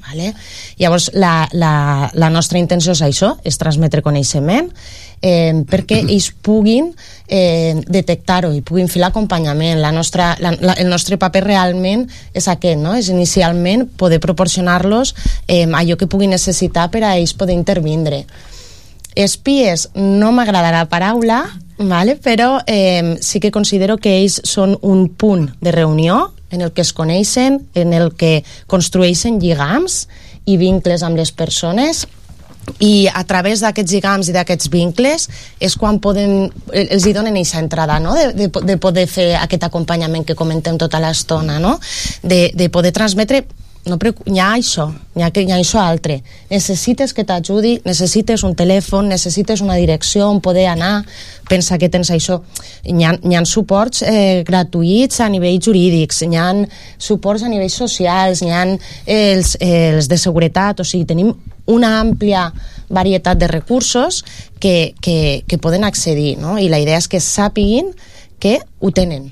Vale? 0.00 0.32
Llavors, 0.80 1.10
la, 1.14 1.46
la, 1.52 2.10
la 2.14 2.30
nostra 2.32 2.58
intenció 2.58 2.96
és 2.96 3.02
això, 3.04 3.34
és 3.46 3.60
transmetre 3.60 4.02
coneixement, 4.02 4.72
eh, 5.22 5.62
perquè 5.68 6.00
ells 6.08 6.30
puguin 6.42 6.90
eh, 7.28 7.80
detectar-ho 7.86 8.52
i 8.56 8.62
puguin 8.66 8.88
fer 8.90 9.02
l'acompanyament. 9.04 9.80
La 9.80 9.92
nostra, 9.92 10.34
la, 10.40 10.54
la, 10.60 10.76
el 10.80 10.90
nostre 10.90 11.18
paper 11.20 11.44
realment 11.46 12.06
és 12.34 12.48
aquest, 12.48 12.80
no? 12.80 12.94
és 12.98 13.10
inicialment 13.12 13.86
poder 14.00 14.20
proporcionar-los 14.20 15.14
eh, 15.46 15.66
allò 15.66 15.96
que 15.96 16.10
puguin 16.10 16.34
necessitar 16.34 16.90
per 16.90 17.04
a 17.04 17.16
ells 17.18 17.34
poder 17.34 17.56
intervindre. 17.56 18.24
Espies, 19.18 19.88
no 19.98 20.30
m'agradarà 20.32 20.84
la 20.84 20.90
paraula, 20.90 21.40
vale? 21.78 22.14
però 22.16 22.60
eh, 22.66 23.16
sí 23.20 23.40
que 23.40 23.50
considero 23.50 23.98
que 23.98 24.20
ells 24.20 24.40
són 24.46 24.76
un 24.82 25.08
punt 25.10 25.48
de 25.60 25.72
reunió 25.74 26.30
en 26.50 26.62
el 26.62 26.72
que 26.72 26.82
es 26.82 26.92
coneixen, 26.92 27.60
en 27.74 27.92
el 27.94 28.12
que 28.18 28.42
construeixen 28.66 29.38
lligams 29.42 30.06
i 30.50 30.56
vincles 30.58 31.02
amb 31.06 31.18
les 31.18 31.30
persones 31.30 32.06
i 32.80 33.08
a 33.08 33.22
través 33.24 33.62
d'aquests 33.64 33.92
lligams 33.92 34.28
i 34.30 34.34
d'aquests 34.36 34.70
vincles 34.72 35.26
és 35.60 35.76
quan 35.80 35.98
poden, 36.02 36.50
els 36.72 37.06
hi 37.06 37.14
donen 37.16 37.34
aquesta 37.36 37.62
entrada 37.62 37.98
no? 38.02 38.14
de, 38.14 38.30
de, 38.36 38.50
de 38.50 38.76
poder 38.80 39.06
fer 39.10 39.32
aquest 39.40 39.64
acompanyament 39.66 40.26
que 40.28 40.38
comentem 40.38 40.78
tota 40.78 41.00
l'estona 41.02 41.58
no? 41.58 41.78
de, 42.22 42.50
de 42.54 42.70
poder 42.70 42.92
transmetre 42.96 43.44
no 43.88 43.96
hi 43.96 44.38
ha 44.38 44.50
això, 44.58 44.90
hi 45.16 45.22
ha, 45.24 45.30
hi 45.32 45.50
ha 45.50 45.56
això 45.56 45.80
altre. 45.80 46.18
Necessites 46.50 47.14
que 47.16 47.24
t'ajudi, 47.24 47.78
necessites 47.86 48.42
un 48.44 48.54
telèfon, 48.54 49.08
necessites 49.08 49.62
una 49.64 49.78
direcció 49.80 50.28
on 50.28 50.42
poder 50.44 50.66
anar, 50.68 51.06
pensa 51.48 51.78
que 51.80 51.88
tens 51.88 52.10
això. 52.12 52.42
Hi 52.84 53.04
ha, 53.04 53.14
hi 53.16 53.36
ha 53.36 53.44
suports 53.48 54.04
eh, 54.04 54.42
gratuïts 54.46 55.22
a 55.24 55.30
nivell 55.32 55.56
jurídics, 55.64 56.20
hi 56.26 56.36
ha 56.36 56.50
suports 56.98 57.42
a 57.42 57.48
nivells 57.48 57.78
socials, 57.80 58.44
hi 58.44 58.52
ha 58.52 58.66
els, 58.68 59.56
els 59.60 60.12
de 60.12 60.20
seguretat, 60.20 60.84
o 60.84 60.84
sigui, 60.84 61.08
tenim 61.08 61.32
una 61.70 61.96
àmplia 62.00 62.50
varietat 62.90 63.38
de 63.38 63.48
recursos 63.50 64.24
que, 64.58 64.94
que, 65.00 65.44
que 65.46 65.58
poden 65.62 65.86
accedir, 65.86 66.36
no? 66.42 66.58
i 66.58 66.68
la 66.68 66.82
idea 66.82 66.98
és 66.98 67.08
que 67.10 67.22
sàpiguin 67.22 67.92
que 68.40 68.58
ho 68.80 68.90
tenen 68.90 69.30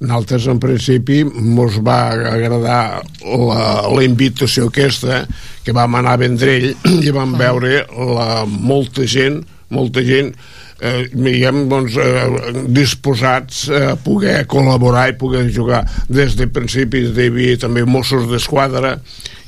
nosaltres, 0.00 0.46
en 0.48 0.58
principi, 0.60 1.20
mos 1.24 1.76
va 1.84 2.10
agradar 2.32 3.02
la, 3.20 3.64
la 3.84 4.04
invitació 4.04 4.70
aquesta, 4.70 5.26
que 5.64 5.74
vam 5.76 5.98
anar 5.98 6.16
a 6.16 6.20
Vendrell 6.22 6.70
i 7.06 7.12
vam 7.12 7.36
veure 7.38 7.84
la, 7.92 8.46
molta 8.48 9.04
gent, 9.04 9.42
molta 9.68 10.02
gent 10.06 10.32
eh, 10.80 11.08
diguem, 11.12 11.66
doncs, 11.70 11.96
eh, 12.00 12.64
disposats 12.72 13.66
a 13.70 13.96
poder 14.00 14.44
col·laborar 14.50 15.08
i 15.10 15.18
poder 15.20 15.46
jugar. 15.52 15.84
Des 16.08 16.36
de 16.38 16.48
principis 16.48 17.12
hi 17.14 17.28
havia 17.30 17.60
també 17.60 17.84
Mossos 17.84 18.28
d'Esquadra, 18.30 18.96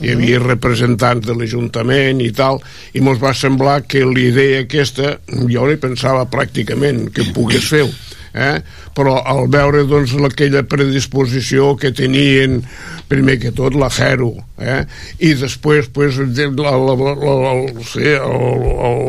hi 0.02 0.12
havia 0.12 0.40
representants 0.42 1.26
de 1.26 1.36
l'Ajuntament 1.36 2.22
i 2.24 2.30
tal, 2.36 2.60
i 2.92 3.02
ens 3.02 3.20
va 3.22 3.34
semblar 3.36 3.82
que 3.86 4.04
l'idea 4.06 4.64
aquesta, 4.66 5.16
jo 5.48 5.68
li 5.68 5.78
pensava 5.80 6.26
pràcticament 6.30 7.08
que 7.14 7.30
pogués 7.34 7.68
fer 7.70 7.86
eh? 8.34 8.62
però 8.96 9.18
al 9.28 9.46
veure 9.52 9.84
doncs, 9.88 10.14
aquella 10.26 10.64
predisposició 10.68 11.74
que 11.80 11.92
tenien 11.96 12.60
primer 13.08 13.38
que 13.42 13.52
tot 13.56 13.76
la 13.78 13.90
Jero 13.92 14.32
eh? 14.58 14.82
i 15.20 15.32
després 15.38 15.88
pues, 15.92 16.18
el, 16.18 16.32
el, 16.40 16.90
el, 18.88 19.00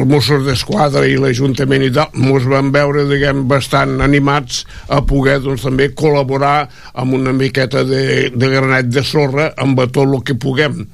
el 0.00 0.08
Mossos 0.10 0.46
d'Esquadra 0.46 1.06
i 1.06 1.18
l'Ajuntament 1.20 1.86
i 1.86 1.92
tal, 1.94 2.10
ens 2.18 2.48
vam 2.50 2.72
veure 2.74 3.06
diguem, 3.10 3.46
bastant 3.50 3.98
animats 4.04 4.64
a 4.88 5.02
poder 5.06 5.38
doncs, 5.44 5.66
també 5.66 5.90
col·laborar 5.94 6.68
amb 6.98 7.18
una 7.18 7.34
miqueta 7.36 7.84
de, 7.86 8.30
de 8.34 8.54
granet 8.54 8.90
de 8.90 9.06
sorra 9.06 9.52
amb 9.56 9.78
tot 9.88 10.06
el 10.06 10.22
que 10.26 10.38
puguem 10.38 10.84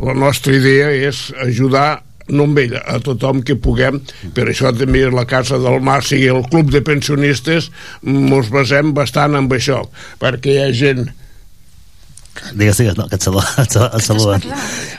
la 0.00 0.14
nostra 0.16 0.54
idea 0.56 0.88
és 1.10 1.28
ajudar 1.44 2.00
no 2.30 2.48
amb 2.48 2.60
ella, 2.62 2.82
a 2.86 2.98
tothom 3.04 3.44
que 3.46 3.58
puguem 3.60 4.00
per 4.36 4.48
això 4.50 4.74
també 4.76 5.06
la 5.10 5.26
Casa 5.30 5.60
del 5.62 5.80
Mar 5.84 6.00
sigui 6.06 6.30
el 6.32 6.44
club 6.50 6.70
de 6.74 6.82
pensionistes 6.86 7.70
ens 8.06 8.52
basem 8.52 8.94
bastant 8.96 9.38
amb 9.38 9.52
això 9.56 9.82
perquè 10.22 10.56
hi 10.56 10.62
ha 10.64 10.70
gent 10.74 11.10
Digues, 12.54 12.78
digues, 12.78 12.96
no, 12.96 13.04
que 13.10 13.18
et, 13.18 13.24
salu 13.24 13.40
et, 13.60 13.74
et 13.76 14.04
saluden. 14.04 14.44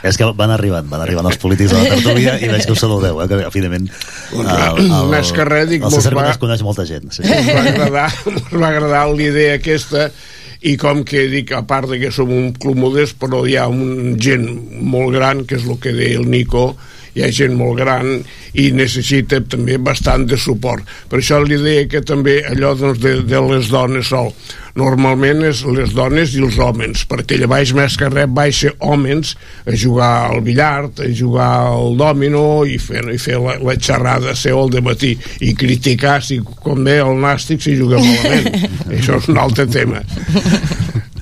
És 0.06 0.18
que 0.20 0.28
van 0.38 0.52
arribant, 0.54 0.86
van 0.90 1.00
arribant 1.02 1.26
els 1.26 1.40
polítics 1.42 1.72
de 1.72 1.80
la 1.80 1.96
tertúlia 1.96 2.36
i 2.38 2.50
veig 2.52 2.66
que 2.68 2.74
us 2.76 2.82
saludeu, 2.84 3.18
eh, 3.22 3.26
que 3.30 3.40
evidentment 3.48 3.88
el, 4.36 4.82
el, 4.84 5.08
més 5.10 5.32
que 5.34 5.46
res, 5.48 5.66
dic, 5.72 5.82
el 5.88 5.94
César 5.96 6.14
va... 6.14 6.28
coneix 6.38 6.62
molta 6.62 6.86
gent. 6.86 7.08
Sí. 7.16 7.24
va 7.26 7.64
agradar, 7.64 8.06
va 8.52 8.68
agradar 8.68 9.02
l'idea 9.10 9.56
aquesta 9.58 10.10
i 10.62 10.76
com 10.78 11.02
que 11.08 11.24
dic, 11.32 11.50
a 11.56 11.64
part 11.66 11.90
de 11.90 11.98
que 11.98 12.12
som 12.14 12.30
un 12.30 12.52
club 12.54 12.78
modest, 12.78 13.16
però 13.18 13.42
hi 13.48 13.56
ha 13.58 13.66
un 13.70 14.14
gent 14.22 14.46
molt 14.78 15.16
gran, 15.16 15.42
que 15.48 15.58
és 15.58 15.66
el 15.66 15.80
que 15.82 15.96
deia 15.96 16.20
el 16.20 16.28
Nico, 16.30 16.68
hi 17.14 17.24
ha 17.24 17.30
gent 17.34 17.54
molt 17.58 17.78
gran 17.80 18.22
i 18.58 18.70
necessita 18.76 19.40
també 19.48 19.78
bastant 19.80 20.26
de 20.28 20.38
suport. 20.40 20.84
Per 21.08 21.20
això 21.20 21.40
l'idea 21.42 21.86
que 21.90 22.02
també 22.04 22.40
allò 22.48 22.74
doncs, 22.78 23.00
de, 23.02 23.18
de 23.28 23.40
les 23.48 23.70
dones 23.72 24.08
sol, 24.12 24.32
normalment 24.78 25.44
és 25.48 25.62
les 25.68 25.92
dones 25.96 26.32
i 26.36 26.42
els 26.44 26.58
homes, 26.62 27.04
perquè 27.08 27.36
allà 27.38 27.50
baix 27.52 27.74
més 27.76 27.96
que 28.00 28.08
res 28.12 28.30
baixa 28.32 28.72
homes 28.80 29.34
a 29.66 29.76
jugar 29.76 30.12
al 30.30 30.40
billard, 30.44 31.04
a 31.04 31.10
jugar 31.12 31.50
al 31.72 31.96
dòmino 32.00 32.64
i 32.68 32.78
fer, 32.80 33.04
i 33.12 33.20
fer 33.20 33.40
la, 33.42 33.58
la 33.60 33.76
xerrada 33.76 34.36
seu 34.38 34.62
al 34.62 34.72
matí 34.84 35.14
i 35.44 35.52
criticar 35.58 36.20
si, 36.24 36.40
deia 36.82 37.06
el 37.08 37.20
nàstic, 37.20 37.62
si 37.64 37.76
juga 37.76 38.00
malament. 38.00 38.68
Això 38.96 39.20
és 39.20 39.32
un 39.32 39.40
altre 39.44 39.68
tema. 39.68 40.04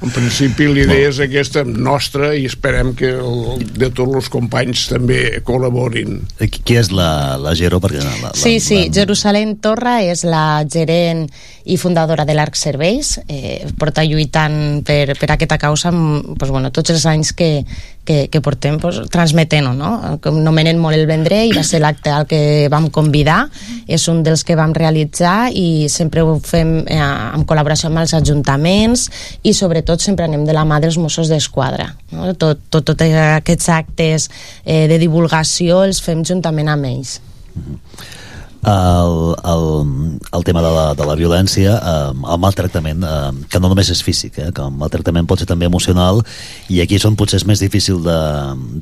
En 0.01 0.13
principi 0.15 0.65
l'idea 0.71 1.11
és 1.11 1.19
aquesta 1.21 1.61
nostra 1.67 2.31
i 2.33 2.47
esperem 2.49 2.95
que 2.97 3.11
el, 3.21 3.65
de 3.77 3.91
tots 3.93 4.17
els 4.23 4.31
companys 4.33 4.87
també 4.89 5.21
col·laborin. 5.45 6.23
Qui 6.41 6.79
és 6.81 6.89
la, 6.95 7.37
la 7.41 7.53
Gero? 7.59 7.83
Perquè 7.85 8.01
la, 8.01 8.15
la, 8.23 8.33
sí, 8.39 8.57
sí, 8.65 8.87
la... 8.87 8.95
Jerusalem 9.01 9.59
Torra 9.61 9.99
és 10.01 10.25
la 10.25 10.63
gerent 10.73 11.27
i 11.71 11.77
fundadora 11.79 12.25
de 12.27 12.35
l'Arc 12.35 12.57
Serveis, 12.59 13.21
eh, 13.29 13.63
porta 13.79 14.03
lluitant 14.03 14.83
per, 14.87 15.15
per 15.19 15.29
aquesta 15.31 15.59
causa 15.59 15.93
pues, 15.93 16.51
bueno, 16.51 16.73
tots 16.75 16.91
els 16.91 17.05
anys 17.07 17.31
que, 17.37 17.65
que, 18.05 18.25
que 18.33 18.41
portem 18.43 18.81
pues, 18.83 18.99
transmetent-ho, 19.13 19.73
no? 19.79 19.91
Com 20.25 20.41
nomenen 20.43 20.81
molt 20.83 20.99
el 20.99 21.07
Vendrell, 21.07 21.55
va 21.55 21.63
ser 21.67 21.83
l'acte 21.83 22.11
al 22.11 22.27
que 22.31 22.69
vam 22.73 22.89
convidar, 22.91 23.45
és 23.87 24.09
un 24.11 24.25
dels 24.27 24.43
que 24.47 24.59
vam 24.59 24.75
realitzar 24.77 25.53
i 25.55 25.87
sempre 25.93 26.25
ho 26.27 26.39
fem 26.43 26.81
eh, 26.83 26.99
en 26.99 27.47
col·laboració 27.47 27.91
amb 27.91 28.03
els 28.03 28.15
ajuntaments 28.19 29.07
i 29.47 29.55
sobretot 29.55 30.03
sempre 30.03 30.27
anem 30.27 30.47
de 30.49 30.57
la 30.57 30.67
mà 30.67 30.81
dels 30.83 30.99
Mossos 30.99 31.31
d'Esquadra. 31.31 31.93
No? 32.11 32.33
Tot, 32.35 32.67
tot, 32.69 32.91
tot 32.91 33.07
aquests 33.07 33.71
actes 33.71 34.31
eh, 34.65 34.89
de 34.91 34.99
divulgació 34.99 35.85
els 35.87 36.03
fem 36.03 36.27
juntament 36.27 36.73
amb 36.75 36.91
ells. 36.91 37.21
Mm 37.55 37.63
-hmm 37.63 38.20
el, 38.63 39.37
el, 39.53 40.21
el 40.33 40.45
tema 40.45 40.63
de 40.63 40.71
la, 40.71 40.95
de 40.95 41.07
la 41.07 41.17
violència, 41.17 41.77
eh, 41.77 42.13
el 42.13 42.41
maltractament, 42.43 43.05
eh, 43.05 43.47
que 43.49 43.61
no 43.61 43.71
només 43.73 43.91
és 43.93 44.03
físic, 44.05 44.39
eh, 44.39 44.51
que 44.53 44.65
el 44.65 44.75
maltractament 44.77 45.29
pot 45.29 45.41
ser 45.41 45.49
també 45.49 45.69
emocional, 45.71 46.23
i 46.69 46.83
aquí 46.85 47.01
són 47.01 47.17
potser 47.17 47.41
és 47.41 47.47
més 47.49 47.63
difícil 47.63 48.03
de, 48.05 48.19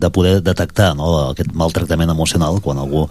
de 0.02 0.10
poder 0.10 0.38
detectar 0.42 0.94
no, 0.98 1.30
aquest 1.30 1.54
maltractament 1.54 2.10
emocional 2.10 2.58
quan 2.64 2.82
algú 2.82 3.06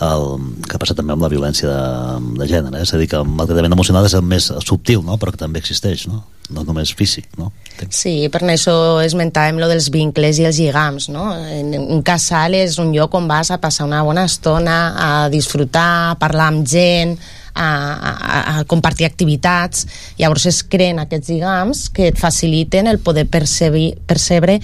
el, 0.00 0.26
que 0.64 0.76
ha 0.76 0.80
passat 0.80 0.98
també 1.00 1.14
amb 1.14 1.24
la 1.24 1.30
violència 1.32 1.68
de, 1.68 2.34
de 2.40 2.48
gènere, 2.48 2.80
eh? 2.80 2.86
és 2.86 2.92
a 2.94 3.00
dir, 3.00 3.08
que 3.10 3.18
el 3.20 3.28
maltractament 3.28 3.76
emocional 3.76 4.08
és 4.08 4.16
el 4.16 4.24
més 4.26 4.50
subtil, 4.66 5.02
no? 5.06 5.18
però 5.20 5.34
que 5.34 5.40
també 5.40 5.60
existeix, 5.60 6.06
no? 6.10 6.22
no 6.50 6.64
només 6.66 6.92
físic, 6.96 7.28
no? 7.38 7.50
Sí, 7.94 8.28
per 8.32 8.42
això 8.42 8.74
esmentàvem 9.04 9.60
lo 9.60 9.68
dels 9.70 9.88
vincles 9.92 10.40
i 10.40 10.46
els 10.48 10.58
lligams, 10.60 11.08
no? 11.12 11.30
Un 11.80 12.02
casal 12.06 12.56
és 12.58 12.78
un 12.82 12.90
lloc 12.92 13.14
on 13.16 13.28
vas 13.30 13.52
a 13.54 13.60
passar 13.62 13.86
una 13.88 14.02
bona 14.06 14.26
estona, 14.28 14.78
a 14.92 15.10
disfrutar, 15.32 16.10
a 16.10 16.16
parlar 16.20 16.50
amb 16.50 16.66
gent, 16.68 17.14
a, 17.54 17.68
a, 17.68 18.58
a 18.60 18.64
compartir 18.64 19.06
activitats 19.06 19.86
llavors 20.18 20.46
es 20.50 20.62
creen 20.62 21.00
aquests 21.02 21.32
lligams 21.32 21.88
que 21.94 22.10
et 22.10 22.18
faciliten 22.20 22.86
el 22.90 22.98
poder 22.98 23.26
percebre, 23.30 23.94
percebre 24.06 24.60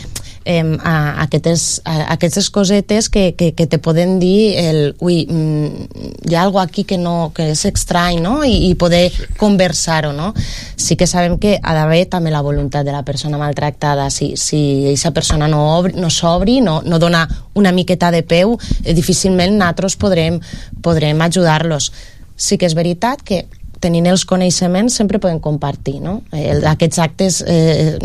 eh, 0.46 0.78
a, 0.84 1.22
aquestes, 1.22 1.82
a, 1.84 2.12
aquestes 2.12 2.48
cosetes 2.50 3.10
que, 3.10 3.34
que, 3.34 3.52
que 3.54 3.66
te 3.66 3.78
poden 3.78 4.18
dir 4.20 4.54
el, 4.62 4.94
ui, 5.00 5.26
mm, 5.28 6.28
hi 6.30 6.34
ha 6.34 6.44
alguna 6.44 6.64
aquí 6.64 6.84
que, 6.84 6.96
no, 6.96 7.32
que 7.34 7.50
és 7.52 7.64
estrany 7.68 8.22
no? 8.22 8.38
I, 8.46 8.70
i 8.70 8.74
poder 8.78 9.10
sí. 9.10 9.26
conversar-ho 9.36 10.14
no? 10.16 10.32
sí 10.76 10.96
que 10.96 11.10
sabem 11.10 11.36
que 11.42 11.58
ha 11.60 11.74
d'haver 11.74 12.06
també 12.12 12.30
la 12.30 12.44
voluntat 12.46 12.86
de 12.86 12.94
la 12.94 13.02
persona 13.04 13.40
maltractada 13.42 14.08
si, 14.14 14.34
si 14.38 14.60
aquesta 14.86 15.12
persona 15.12 15.50
no, 15.50 15.64
obri, 15.76 15.96
no 15.98 16.10
s'obri 16.14 16.60
no, 16.62 16.80
no 16.86 17.02
dona 17.02 17.26
una 17.58 17.72
miqueta 17.72 18.12
de 18.14 18.22
peu 18.22 18.54
eh, 18.84 18.94
difícilment 18.94 19.58
nosaltres 19.58 19.98
podrem, 19.98 20.38
podrem 20.82 21.20
ajudar-los 21.26 21.90
sí 22.36 22.58
que 22.60 22.68
és 22.68 22.76
veritat 22.76 23.24
que 23.26 23.44
tenint 23.80 24.06
els 24.08 24.24
coneixements 24.28 24.94
sempre 24.96 25.20
poden 25.20 25.38
compartir 25.42 25.98
no? 26.00 26.18
El, 26.34 26.64
aquests 26.68 27.00
actes 27.02 27.38
eh, 27.46 27.96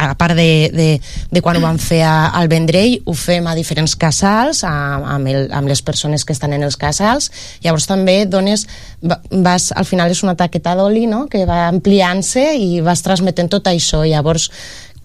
a 0.00 0.14
part 0.18 0.36
de, 0.38 0.48
de, 0.72 0.88
de 1.30 1.42
quan 1.44 1.58
ho 1.58 1.62
vam 1.62 1.78
fer 1.82 2.00
a, 2.06 2.30
al 2.38 2.48
Vendrell 2.50 2.98
ho 3.04 3.14
fem 3.18 3.46
a 3.46 3.54
diferents 3.58 3.94
casals 4.00 4.64
a, 4.66 4.72
amb, 5.16 5.28
el, 5.28 5.48
amb 5.54 5.68
les 5.70 5.82
persones 5.84 6.24
que 6.24 6.34
estan 6.36 6.56
en 6.56 6.64
els 6.66 6.78
casals 6.80 7.30
llavors 7.64 7.88
també 7.90 8.22
dones 8.26 8.66
vas, 9.02 9.70
al 9.76 9.88
final 9.88 10.12
és 10.14 10.24
una 10.24 10.36
taqueta 10.38 10.74
d'oli 10.78 11.06
no? 11.10 11.26
que 11.28 11.44
va 11.48 11.66
ampliant-se 11.68 12.48
i 12.56 12.80
vas 12.84 13.04
transmetent 13.04 13.52
tot 13.52 13.68
això 13.70 14.04
llavors 14.08 14.48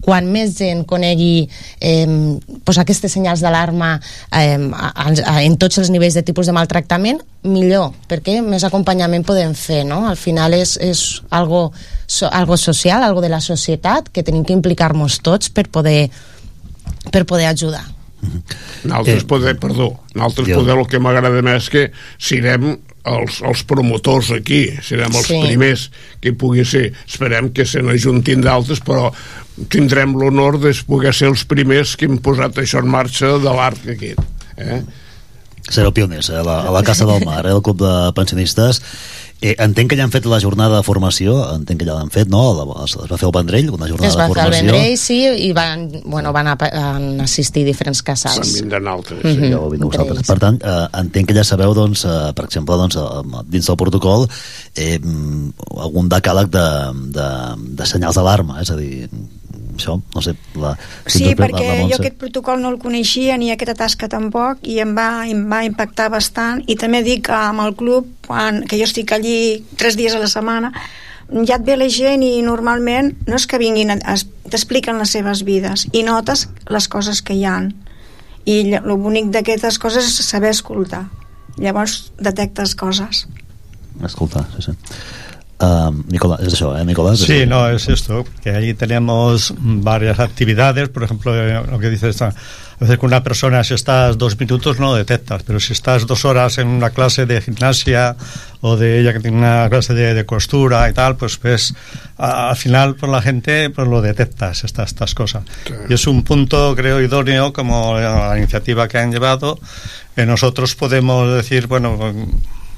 quan 0.04 0.28
més 0.28 0.52
gent 0.58 0.84
conegui 0.88 1.46
eh, 1.80 2.06
pues 2.64 2.80
aquestes 2.80 3.14
senyals 3.16 3.40
d'alarma 3.44 3.94
eh, 4.36 4.58
en 4.58 5.56
tots 5.60 5.80
els 5.80 5.90
nivells 5.92 6.18
de 6.18 6.24
tipus 6.26 6.50
de 6.50 6.56
maltractament, 6.56 7.22
millor, 7.44 7.92
perquè 8.08 8.38
més 8.44 8.64
acompanyament 8.64 9.24
podem 9.26 9.56
fer, 9.56 9.82
no? 9.88 10.04
Al 10.08 10.20
final 10.20 10.56
és, 10.56 10.76
és 10.80 11.02
algo, 11.32 11.66
so, 12.06 12.28
algo 12.28 12.60
social, 12.60 13.02
algo 13.02 13.24
de 13.24 13.32
la 13.32 13.40
societat, 13.44 14.12
que 14.12 14.24
tenim 14.24 14.44
que 14.44 14.56
implicar-nos 14.56 15.20
tots 15.24 15.52
per 15.52 15.68
poder, 15.72 16.08
per 17.10 17.24
poder 17.28 17.50
ajudar. 17.52 17.84
Nosaltres 18.84 19.22
eh, 19.22 19.28
poder, 19.28 19.58
perdó, 19.60 19.90
nosaltres 20.14 20.48
jo... 20.48 20.60
poder 20.60 20.78
el 20.80 20.88
que 20.88 21.00
m'agrada 21.00 21.44
més 21.44 21.68
que 21.72 21.90
sirem 22.16 22.74
els, 23.04 23.40
els 23.44 23.62
promotors 23.68 24.30
aquí, 24.32 24.64
serem 24.84 25.12
els 25.12 25.28
sí. 25.28 25.40
primers 25.44 25.88
que 26.24 26.32
pugui 26.32 26.64
ser, 26.68 26.86
esperem 27.04 27.52
que 27.56 27.66
se 27.68 27.82
n'ajuntin 27.84 28.44
d'altres, 28.44 28.80
però 28.84 29.10
tindrem 29.70 30.14
l'honor 30.18 30.58
de 30.62 30.74
poder 30.86 31.14
ser 31.14 31.30
els 31.30 31.44
primers 31.46 31.94
que 31.96 32.08
hem 32.08 32.18
posat 32.22 32.58
això 32.62 32.82
en 32.82 32.90
marxa 32.90 33.36
de 33.42 33.56
l'art 33.56 33.90
aquest. 33.94 34.22
Eh? 34.56 34.80
Sereu 35.64 35.94
pioners, 35.96 36.28
eh? 36.30 36.40
a, 36.40 36.46
la, 36.46 36.56
a 36.68 36.72
la 36.74 36.82
Casa 36.84 37.06
del 37.08 37.24
Mar, 37.24 37.44
eh? 37.46 37.54
el 37.54 37.62
Club 37.64 37.80
de 37.80 37.94
Pensionistes 38.16 38.82
Eh, 39.44 39.52
entenc 39.60 39.90
que 39.90 39.96
ja 39.98 40.06
han 40.06 40.12
fet 40.12 40.24
la 40.30 40.38
jornada 40.40 40.78
de 40.78 40.84
formació, 40.86 41.34
entenc 41.52 41.82
que 41.82 41.84
ja 41.84 41.98
l'han 41.98 42.08
fet, 42.12 42.30
no? 42.32 42.40
Es 42.80 42.94
va 42.96 43.18
fer 43.20 43.26
el 43.28 43.32
Vendrell, 43.34 43.66
una 43.74 43.88
jornada 43.90 44.08
de 44.08 44.28
formació. 44.30 44.30
Es 44.30 44.30
va 44.30 44.36
fer 44.38 44.44
el 44.46 44.54
Vendrell, 44.54 44.94
sí, 45.02 45.18
i 45.44 45.50
van, 45.56 45.82
bueno, 46.14 46.32
van, 46.32 46.48
a, 46.48 46.54
van 46.56 47.20
assistir 47.20 47.66
diferents 47.66 48.00
casals. 48.06 48.40
Van 48.40 48.54
vindre 48.62 48.80
altres. 48.94 49.20
Mm 49.20 49.34
-hmm. 49.34 49.50
ja 49.52 49.58
ho 49.60 49.68
vosaltres. 49.68 50.26
Per 50.30 50.38
tant, 50.38 50.58
eh, 50.64 50.86
entenc 51.02 51.28
que 51.28 51.36
ja 51.36 51.44
sabeu, 51.44 51.74
doncs, 51.74 52.06
eh, 52.06 52.32
per 52.32 52.46
exemple, 52.46 52.76
doncs, 52.76 52.96
eh, 52.96 53.44
dins 53.46 53.66
del 53.66 53.76
protocol, 53.76 54.28
eh, 54.76 54.98
algun 55.76 56.08
decàleg 56.08 56.48
de, 56.48 56.66
de, 57.18 57.28
de 57.82 57.86
senyals 57.86 58.16
d'alarma, 58.16 58.62
és 58.62 58.70
a 58.70 58.76
dir, 58.76 59.10
això, 59.74 59.96
no 60.14 60.22
sé... 60.24 60.34
La, 60.60 60.74
sí, 61.06 61.32
perquè 61.38 61.62
la, 61.62 61.76
la 61.82 61.88
jo 61.90 61.98
aquest 61.98 62.18
protocol 62.20 62.60
no 62.62 62.70
el 62.72 62.78
coneixia 62.82 63.36
ni 63.40 63.50
aquesta 63.52 63.76
tasca 63.78 64.08
tampoc 64.10 64.62
i 64.70 64.78
em 64.82 64.94
va, 64.96 65.26
em 65.30 65.44
va 65.50 65.64
impactar 65.66 66.10
bastant. 66.14 66.62
I 66.70 66.78
també 66.80 67.02
dic 67.06 67.26
que 67.28 67.36
amb 67.36 67.64
el 67.64 67.74
club 67.78 68.08
quan, 68.26 68.62
que 68.68 68.78
jo 68.80 68.88
estic 68.88 69.12
allí 69.16 69.64
tres 69.80 69.98
dies 70.00 70.14
a 70.14 70.22
la 70.22 70.30
setmana 70.30 70.72
ja 71.48 71.56
et 71.56 71.64
ve 71.64 71.76
la 71.80 71.88
gent 71.88 72.22
i 72.22 72.42
normalment 72.44 73.14
no 73.26 73.38
és 73.38 73.46
que 73.48 73.58
vinguin, 73.58 73.90
t'expliquen 74.52 75.00
les 75.00 75.14
seves 75.16 75.42
vides 75.46 75.86
i 75.92 76.04
notes 76.04 76.48
les 76.70 76.88
coses 76.88 77.22
que 77.24 77.34
hi 77.34 77.46
han. 77.48 77.72
I 78.44 78.76
el 78.76 78.96
bonic 79.00 79.30
d'aquestes 79.32 79.78
coses 79.80 80.04
és 80.04 80.28
saber 80.28 80.52
escoltar. 80.52 81.06
Llavors 81.56 82.12
detectes 82.20 82.74
coses. 82.76 83.24
Escoltar, 84.04 84.44
sí, 84.52 84.68
sí 84.68 85.22
Uh, 85.60 85.92
Nicolás, 86.08 86.40
es 86.40 86.54
eso, 86.54 86.76
¿eh, 86.76 86.84
Nicolás? 86.84 87.20
Sí, 87.20 87.46
no, 87.46 87.68
es 87.70 87.88
esto, 87.88 88.24
que 88.42 88.50
ahí 88.50 88.74
tenemos 88.74 89.54
varias 89.56 90.18
actividades, 90.18 90.88
por 90.88 91.04
ejemplo, 91.04 91.32
eh, 91.34 91.62
lo 91.70 91.78
que 91.78 91.90
dice 91.90 92.08
esta, 92.08 92.28
a 92.28 92.76
veces 92.80 92.98
con 92.98 93.06
una 93.06 93.22
persona 93.22 93.62
si 93.62 93.72
estás 93.72 94.18
dos 94.18 94.38
minutos 94.38 94.80
no 94.80 94.86
lo 94.86 94.94
detectas, 94.96 95.44
pero 95.44 95.60
si 95.60 95.72
estás 95.72 96.08
dos 96.08 96.24
horas 96.24 96.58
en 96.58 96.66
una 96.66 96.90
clase 96.90 97.24
de 97.24 97.40
gimnasia 97.40 98.16
o 98.62 98.76
de 98.76 99.00
ella 99.00 99.12
que 99.12 99.20
tiene 99.20 99.36
una 99.36 99.68
clase 99.70 99.94
de, 99.94 100.12
de 100.12 100.26
costura 100.26 100.88
y 100.90 100.92
tal, 100.92 101.16
pues 101.16 101.36
pues 101.36 101.72
a, 102.18 102.50
al 102.50 102.56
final 102.56 102.96
pues 102.96 103.12
la 103.12 103.22
gente 103.22 103.70
pues 103.70 103.86
lo 103.86 104.02
detectas 104.02 104.64
estas, 104.64 104.88
estas 104.88 105.14
cosas. 105.14 105.44
Y 105.88 105.94
es 105.94 106.06
un 106.08 106.24
punto 106.24 106.74
creo 106.74 107.00
idóneo 107.00 107.52
como 107.52 107.96
la 107.96 108.36
iniciativa 108.36 108.88
que 108.88 108.98
han 108.98 109.12
llevado, 109.12 109.60
que 110.16 110.26
nosotros 110.26 110.74
podemos 110.74 111.32
decir, 111.32 111.68
bueno, 111.68 111.96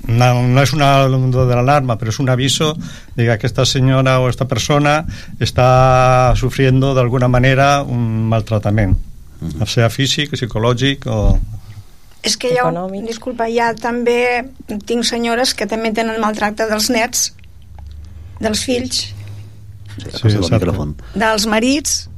no, 0.06 0.42
no 0.42 0.62
es 0.62 0.72
una 0.72 1.08
de 1.08 1.46
la 1.54 1.60
alarma, 1.60 1.98
pero 1.98 2.10
es 2.10 2.18
un 2.18 2.28
aviso 2.28 2.76
de 3.14 3.38
que 3.38 3.46
esta 3.46 3.64
señora 3.64 4.20
o 4.20 4.28
esta 4.28 4.46
persona 4.46 5.06
está 5.40 6.32
sufriendo 6.36 6.94
de 6.94 7.00
alguna 7.00 7.28
manera 7.28 7.82
un 7.82 8.28
maltratament, 8.28 8.96
uh 9.40 9.46
-huh. 9.46 9.66
sea 9.66 9.90
físic, 9.90 10.32
psicològic 10.32 11.06
o... 11.06 11.38
És 12.22 12.36
que 12.36 12.48
jo, 12.58 12.90
disculpa, 13.06 13.46
ja 13.48 13.74
també 13.74 14.50
tinc 14.84 15.04
senyores 15.04 15.54
que 15.54 15.66
també 15.66 15.92
tenen 15.92 16.20
maltracte 16.20 16.66
dels 16.66 16.90
nets, 16.90 17.34
dels 18.40 18.64
fills, 18.64 19.14
sí, 19.96 20.28
dels 21.14 21.46
marits 21.46 22.08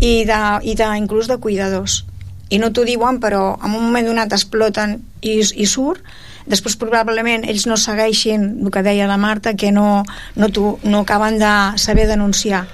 i, 0.00 0.24
de, 0.24 0.40
i 0.62 0.74
de, 0.74 0.86
inclús 0.96 1.26
de 1.26 1.38
cuidadors. 1.38 2.04
I 2.48 2.58
no 2.58 2.70
t'ho 2.70 2.84
diuen, 2.84 3.18
però 3.18 3.58
en 3.64 3.74
un 3.74 3.82
moment 3.88 4.06
donat 4.06 4.32
exploten 4.32 5.02
i, 5.20 5.40
i 5.40 5.66
surt, 5.66 6.00
després 6.46 6.76
probablement 6.80 7.44
ells 7.48 7.66
no 7.66 7.78
segueixin 7.80 8.46
el 8.62 8.72
que 8.74 8.84
deia 8.86 9.08
la 9.10 9.18
Marta 9.20 9.54
que 9.54 9.72
no, 9.72 10.04
no, 10.36 10.48
tu, 10.48 10.76
no 10.84 11.04
acaben 11.04 11.38
de 11.42 11.52
saber 11.82 12.06
denunciar. 12.08 12.66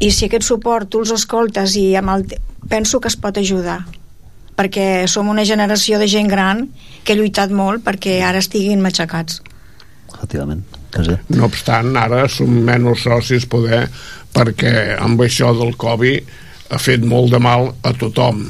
I 0.00 0.10
si 0.10 0.26
aquest 0.26 0.46
suport 0.46 0.90
tu 0.90 1.04
els 1.04 1.14
escoltes 1.14 1.76
i 1.80 1.92
amb 1.96 2.14
el, 2.14 2.26
penso 2.68 3.00
que 3.00 3.12
es 3.12 3.16
pot 3.20 3.38
ajudar 3.38 3.82
perquè 4.54 5.08
som 5.10 5.28
una 5.28 5.42
generació 5.42 5.98
de 5.98 6.06
gent 6.06 6.30
gran 6.30 6.68
que 7.02 7.14
ha 7.14 7.18
lluitat 7.18 7.50
molt 7.50 7.82
perquè 7.82 8.20
ara 8.22 8.38
estiguin 8.42 8.82
matxacats. 8.82 9.42
Efectivament 10.14 10.62
no 11.28 11.48
obstant, 11.48 11.94
ara 11.96 12.26
som 12.30 12.50
menys 12.66 13.04
socis 13.04 13.46
poder 13.50 13.86
perquè 14.34 14.96
amb 14.98 15.20
això 15.24 15.52
del 15.56 15.74
Covid 15.76 16.30
ha 16.70 16.78
fet 16.78 17.04
molt 17.04 17.32
de 17.32 17.40
mal 17.42 17.70
a 17.82 17.92
tothom. 17.92 18.44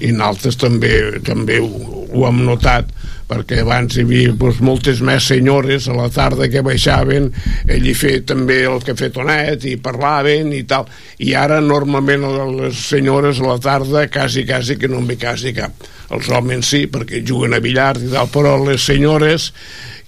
I 0.00 0.12
nosaltres 0.14 0.56
també, 0.58 0.92
també 1.26 1.58
ho, 1.60 1.68
ho 2.14 2.26
hem 2.28 2.44
notat 2.46 2.90
perquè 3.28 3.60
abans 3.62 3.96
hi 3.96 4.04
havia 4.06 4.32
doncs, 4.32 4.62
moltes 4.64 5.02
més 5.04 5.26
senyores 5.28 5.88
a 5.88 5.96
la 5.96 6.08
tarda 6.12 6.48
que 6.48 6.62
baixaven 6.64 7.28
ell 7.68 7.86
hi 7.86 7.94
feia 7.96 8.24
també 8.32 8.62
el 8.68 8.80
cafè 8.84 9.10
tonet 9.14 9.66
i 9.68 9.76
parlaven 9.82 10.54
i 10.56 10.62
tal. 10.68 10.88
I 11.20 11.34
ara 11.36 11.60
normalment 11.64 12.24
les 12.56 12.80
senyores 12.88 13.42
a 13.42 13.50
la 13.50 13.58
tarda 13.62 14.06
quasi 14.12 14.46
quasi 14.48 14.78
que 14.80 14.88
no 14.88 15.02
en 15.02 15.10
ve 15.10 15.18
quasi 15.20 15.52
cap. 15.56 15.76
Els 16.14 16.30
homes 16.32 16.72
sí 16.72 16.86
perquè 16.88 17.20
juguen 17.20 17.54
a 17.54 17.60
billar 17.60 17.94
i 18.00 18.12
tal 18.14 18.32
però 18.32 18.56
les 18.64 18.88
senyores 18.88 19.52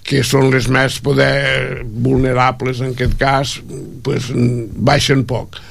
que 0.01 0.23
són 0.25 0.49
les 0.49 0.65
més 0.71 0.97
poder 1.05 1.83
vulnerables 1.85 2.81
en 2.81 2.95
aquest 2.95 3.19
cas 3.19 3.59
pues, 4.03 4.31
baixen 4.33 5.27
poc. 5.29 5.61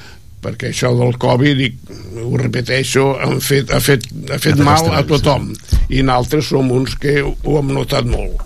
Perquè 0.41 0.71
això 0.71 0.95
del 0.97 1.19
Covid, 1.21 1.59
dic, 1.59 1.75
ho 2.17 2.39
repeteixo, 2.41 3.11
han 3.21 3.43
fet, 3.45 3.75
ha 3.75 3.81
fet, 3.85 4.07
ha 4.33 4.39
fet 4.41 4.63
mal 4.65 4.87
a 4.97 5.03
tothom 5.05 5.51
i 5.91 6.05
nosaltres 6.07 6.49
som 6.53 6.71
uns 6.71 6.95
que 7.01 7.21
ho 7.23 7.59
hem 7.59 7.75
notat 7.75 8.07
molt. 8.07 8.43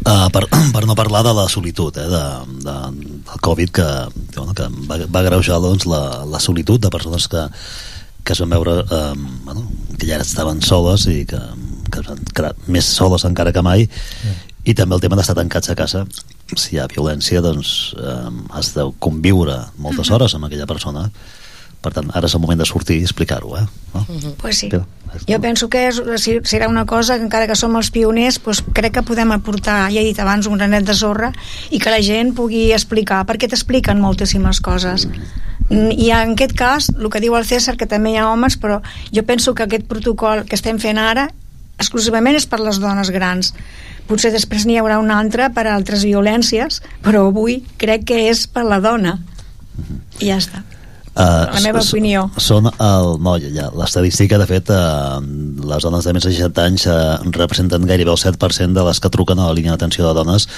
Uh, 0.00 0.26
per, 0.32 0.46
per 0.74 0.86
no 0.88 0.96
parlar 0.96 1.22
de 1.26 1.34
la 1.36 1.46
solitud 1.52 1.96
eh, 2.00 2.08
de, 2.08 2.24
de, 2.64 2.76
del 3.28 3.40
Covid 3.44 3.72
que, 3.76 3.88
bueno, 4.36 4.54
que 4.56 4.68
va, 4.88 4.98
va 5.12 5.24
greujar 5.26 5.60
doncs, 5.60 5.86
la, 5.90 6.24
la 6.24 6.40
solitud 6.40 6.80
de 6.80 6.90
persones 6.90 7.28
que, 7.28 7.44
que 8.24 8.32
es 8.32 8.40
van 8.40 8.54
veure 8.56 8.78
eh, 8.80 9.14
bueno, 9.44 9.66
que 9.98 10.08
ja 10.08 10.20
estaven 10.24 10.62
soles 10.64 11.06
i 11.12 11.24
que, 11.28 11.40
que 11.92 12.00
es 12.00 12.08
van 12.08 12.24
quedar 12.32 12.54
més 12.68 12.88
soles 12.88 13.26
encara 13.28 13.52
que 13.52 13.64
mai 13.64 13.84
sí. 13.90 14.32
i 14.72 14.76
també 14.76 14.96
el 14.96 15.04
tema 15.04 15.18
d'estar 15.20 15.36
tancats 15.36 15.72
a 15.72 15.76
casa 15.76 16.06
si 16.56 16.76
hi 16.76 16.80
ha 16.80 16.88
violència 16.90 17.44
doncs 17.44 17.92
eh, 18.00 18.30
has 18.56 18.72
de 18.76 18.88
conviure 19.04 19.58
moltes 19.76 20.10
hores 20.10 20.34
amb 20.36 20.48
aquella 20.48 20.68
persona 20.70 21.10
Per 21.80 21.92
tant, 21.96 22.10
ara 22.12 22.28
és 22.28 22.34
el 22.36 22.42
moment 22.42 22.58
de 22.60 22.66
sortir 22.68 22.98
i 23.00 23.04
explicar-ho, 23.06 23.54
eh? 23.56 23.62
No? 23.94 24.02
Pues 24.40 24.58
sí. 24.58 24.68
Però, 24.68 24.82
Jo 25.26 25.40
penso 25.42 25.66
que 25.68 25.88
és, 25.88 25.96
si- 26.22 26.36
serà 26.46 26.68
una 26.68 26.84
cosa 26.86 27.16
que 27.16 27.24
encara 27.24 27.48
que 27.48 27.56
som 27.58 27.74
els 27.74 27.88
pioners 27.90 28.36
doncs 28.44 28.60
crec 28.76 28.92
que 28.94 29.02
podem 29.02 29.32
aportar, 29.34 29.88
ja 29.90 29.98
he 30.00 30.04
dit 30.04 30.18
abans, 30.22 30.46
un 30.46 30.58
granet 30.60 30.84
de 30.86 30.94
sorra 30.94 31.32
i 31.70 31.80
que 31.82 31.90
la 31.90 31.98
gent 32.04 32.34
pugui 32.36 32.68
explicar, 32.72 33.24
perquè 33.26 33.48
t'expliquen 33.50 33.98
moltíssimes 33.98 34.60
coses. 34.60 35.08
Mm, 35.70 35.90
I 35.98 36.10
en 36.14 36.36
aquest 36.36 36.54
cas, 36.54 36.90
el 36.94 37.10
que 37.10 37.18
diu 37.24 37.34
el 37.34 37.44
César, 37.48 37.76
que 37.76 37.86
també 37.90 38.12
hi 38.12 38.20
ha 38.20 38.28
homes, 38.30 38.54
però 38.60 38.82
jo 39.10 39.24
penso 39.26 39.54
que 39.54 39.64
aquest 39.66 39.88
protocol 39.90 40.44
que 40.44 40.54
estem 40.54 40.78
fent 40.78 40.98
ara 40.98 41.30
exclusivament 41.80 42.36
és 42.36 42.46
per 42.46 42.60
les 42.60 42.78
dones 42.78 43.10
grans. 43.10 43.54
Potser 44.06 44.30
després 44.34 44.66
n'hi 44.66 44.76
haurà 44.78 44.98
un 45.00 45.10
altre 45.10 45.48
per 45.50 45.66
a 45.66 45.74
altres 45.74 46.04
violències, 46.04 46.82
però 47.02 47.26
avui 47.32 47.64
crec 47.78 48.04
que 48.04 48.28
és 48.28 48.46
per 48.46 48.62
la 48.68 48.78
dona. 48.84 49.18
I 50.20 50.28
ja 50.28 50.36
està. 50.36 50.62
Uh, 51.20 51.46
La 51.52 51.60
meva 51.60 51.82
opinió. 51.84 52.24
Són 52.40 52.68
el... 52.70 53.10
No, 53.20 53.34
ja, 53.42 53.68
l'estadística, 53.76 54.38
de 54.40 54.46
fet, 54.48 54.70
uh, 54.72 55.20
les 55.68 55.84
dones 55.84 56.06
de 56.06 56.14
més 56.16 56.24
de 56.24 56.32
60 56.32 56.64
anys 56.64 56.86
uh, 56.88 57.18
representen 57.36 57.84
gairebé 57.88 58.14
el 58.14 58.20
7% 58.20 58.76
de 58.76 58.84
les 58.86 59.00
que 59.02 59.12
truquen 59.12 59.40
a 59.40 59.50
la 59.50 59.56
línia 59.56 59.74
d'atenció 59.74 60.06
de 60.06 60.14
dones 60.16 60.48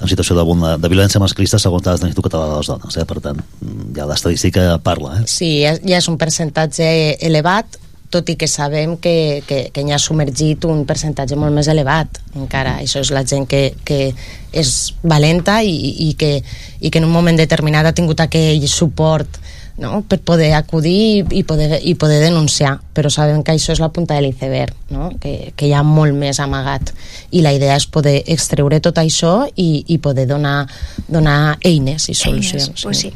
en 0.00 0.10
situació 0.10 0.36
de, 0.36 0.44
de 0.82 0.92
violència 0.92 1.22
masclista 1.22 1.60
segons 1.62 1.86
dades 1.86 2.02
de 2.02 2.08
l'Institut 2.08 2.28
Català 2.28 2.50
de 2.50 2.58
les 2.60 2.72
Dones. 2.72 2.98
Eh? 3.00 3.06
Per 3.08 3.20
tant, 3.24 3.40
mm, 3.40 3.92
ja 3.96 4.08
l'estadística 4.10 4.66
parla. 4.84 5.20
Eh? 5.20 5.28
Sí, 5.30 5.52
ja 5.64 5.76
ja 5.80 6.00
és 6.00 6.08
un 6.10 6.18
percentatge 6.20 6.90
elevat, 7.26 7.78
tot 8.10 8.28
i 8.28 8.34
que 8.36 8.48
sabem 8.50 8.96
que, 8.98 9.42
que, 9.46 9.60
que 9.72 9.84
n'hi 9.86 9.94
ha 9.94 10.00
submergit 10.02 10.66
un 10.66 10.82
percentatge 10.86 11.38
molt 11.38 11.54
més 11.54 11.70
elevat 11.70 12.18
encara. 12.34 12.80
Això 12.82 13.02
és 13.04 13.12
la 13.14 13.22
gent 13.22 13.46
que, 13.48 13.70
que 13.86 14.10
és 14.50 14.72
valenta 15.06 15.60
i, 15.62 15.76
i, 16.08 16.12
que, 16.18 16.40
i 16.80 16.90
que 16.90 16.98
en 16.98 17.06
un 17.06 17.14
moment 17.14 17.38
determinat 17.38 17.86
ha 17.86 17.94
tingut 17.96 18.20
aquell 18.20 18.66
suport 18.68 19.38
no? 19.80 20.02
per 20.06 20.20
poder 20.24 20.52
acudir 20.54 21.24
i, 21.30 21.42
poder, 21.44 21.80
i 21.82 21.94
poder 21.98 22.20
denunciar 22.22 22.76
però 22.94 23.10
sabem 23.12 23.42
que 23.42 23.56
això 23.56 23.74
és 23.74 23.82
la 23.82 23.90
punta 23.94 24.14
de 24.14 24.26
l'iceberg 24.26 24.92
no? 24.94 25.10
que, 25.20 25.52
que 25.56 25.70
hi 25.70 25.74
ha 25.74 25.82
molt 25.86 26.14
més 26.16 26.40
amagat 26.42 26.92
i 27.32 27.42
la 27.42 27.54
idea 27.56 27.78
és 27.80 27.88
poder 27.90 28.20
extreure 28.30 28.80
tot 28.84 29.00
això 29.02 29.34
i, 29.56 29.84
i 29.88 29.98
poder 29.98 30.28
donar, 30.30 30.68
donar 31.08 31.56
eines 31.64 32.10
i 32.12 32.14
solucions 32.14 32.68
Eines, 32.68 32.84
pues 32.84 33.04
sí. 33.06 33.12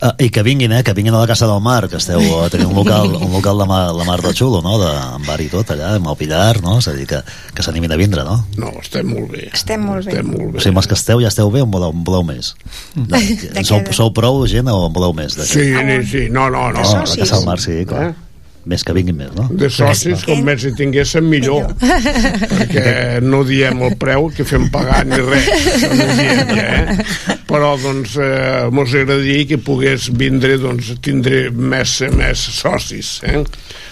Uh, 0.00 0.12
I 0.22 0.28
que 0.30 0.44
vinguin, 0.46 0.70
eh? 0.70 0.84
Que 0.86 0.92
vinguin 0.94 1.14
a 1.14 1.18
la 1.18 1.26
Casa 1.26 1.48
del 1.50 1.58
Mar, 1.60 1.88
que 1.90 1.96
esteu 1.98 2.20
a 2.38 2.48
tenir 2.48 2.68
un 2.68 2.74
local, 2.76 3.08
un 3.16 3.32
local 3.32 3.58
de 3.58 3.66
mar, 3.66 3.92
la 3.92 4.04
mar 4.06 4.20
de 4.22 4.30
xulo, 4.30 4.60
no? 4.62 4.76
De, 4.78 4.92
amb 5.16 5.26
bar 5.26 5.40
i 5.42 5.48
tot 5.50 5.72
allà, 5.74 5.96
amb 5.96 6.06
el 6.12 6.14
Pilar, 6.20 6.60
no? 6.62 6.76
És 6.78 6.86
a 6.86 6.94
dir, 6.94 7.06
que, 7.10 7.18
que 7.54 7.64
s'animin 7.66 7.90
a 7.90 7.98
vindre, 7.98 8.22
no? 8.22 8.36
No, 8.62 8.70
estem 8.78 9.10
molt 9.10 9.32
bé. 9.34 9.48
Estem 9.50 9.82
molt 9.82 10.06
bé. 10.06 10.14
Estem 10.14 10.30
molt 10.30 10.44
O 10.44 10.52
bé. 10.54 10.62
sigui, 10.62 10.70
amb 10.76 10.82
els 10.84 10.90
que 10.92 10.98
esteu 11.00 11.24
ja 11.24 11.32
esteu 11.32 11.50
bé 11.50 11.64
o 11.64 11.66
en 11.66 11.74
voleu, 11.74 11.90
en 11.90 12.06
voleu 12.06 12.22
més? 12.30 12.52
De, 12.94 13.18
De 13.58 13.64
sou, 13.66 13.82
sou 13.90 14.12
prou 14.14 14.44
gent 14.46 14.70
o 14.70 14.78
en 14.86 14.94
voleu 14.94 15.16
més? 15.18 15.34
Sí, 15.34 15.66
sí, 16.06 16.24
no, 16.30 16.46
no, 16.46 16.68
no. 16.70 16.78
no, 16.78 16.86
la. 16.94 17.02
Casa 17.18 17.34
del 17.34 17.46
Mar, 17.50 17.58
sí, 17.58 17.82
clar. 17.90 18.10
Eh? 18.12 18.27
Més 18.68 18.84
que 18.84 18.92
vinguin 18.92 19.16
més, 19.16 19.30
no? 19.32 19.46
De 19.48 19.70
socis, 19.72 20.22
com 20.28 20.42
més 20.44 20.64
hi 20.68 20.74
tinguéssim, 20.76 21.24
millor. 21.24 21.70
Perquè 21.80 22.90
no 23.24 23.40
diem 23.48 23.80
el 23.86 23.96
preu 24.00 24.28
que 24.34 24.44
fem 24.48 24.66
pagar 24.72 25.06
ni 25.08 25.20
res. 25.24 25.48
No 25.88 26.08
diem, 26.18 26.52
eh? 26.58 27.38
Però, 27.48 27.72
doncs, 27.80 28.18
eh, 28.20 28.68
mos 28.74 28.92
agradaria 28.92 29.46
que 29.48 29.60
pogués 29.64 30.10
vindre, 30.20 30.58
doncs, 30.60 30.92
tindre 31.04 31.46
més, 31.48 31.94
més 32.12 32.44
socis, 32.58 33.18
eh? 33.24 33.40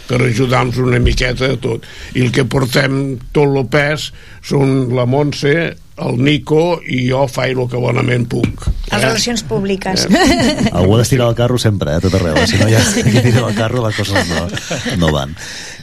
per 0.06 0.20
ajudar-nos 0.22 0.76
una 0.84 1.00
miqueta 1.02 1.54
a 1.54 1.58
tot. 1.58 1.88
I 2.14 2.26
el 2.26 2.34
que 2.36 2.44
portem 2.44 3.16
tot 3.32 3.48
el 3.48 3.64
pes 3.72 4.10
són 4.44 4.92
la 4.94 5.08
Montse, 5.08 5.56
el 5.96 6.18
Nico 6.22 6.80
i 6.84 7.06
jo 7.08 7.22
faig 7.30 7.54
el 7.56 7.68
que 7.72 7.80
bonament 7.80 8.26
puc. 8.28 8.66
Les 8.92 9.02
relacions 9.02 9.42
públiques. 9.48 10.06
Algú 10.72 10.96
ha 10.96 10.98
d'estirar 11.00 11.30
el 11.30 11.38
carro 11.38 11.56
sempre, 11.58 11.94
eh, 11.94 12.00
a 12.00 12.04
tot 12.04 12.14
arreu. 12.18 12.36
eh? 12.36 12.46
Si 12.50 12.58
no 12.60 12.68
hi 12.68 12.76
ha 12.76 12.82
qui 13.08 13.22
tira 13.24 13.46
el 13.48 13.54
carro, 13.56 13.84
les 13.86 13.96
coses 13.96 14.28
no, 14.28 14.46
no 15.00 15.12
van. 15.14 15.32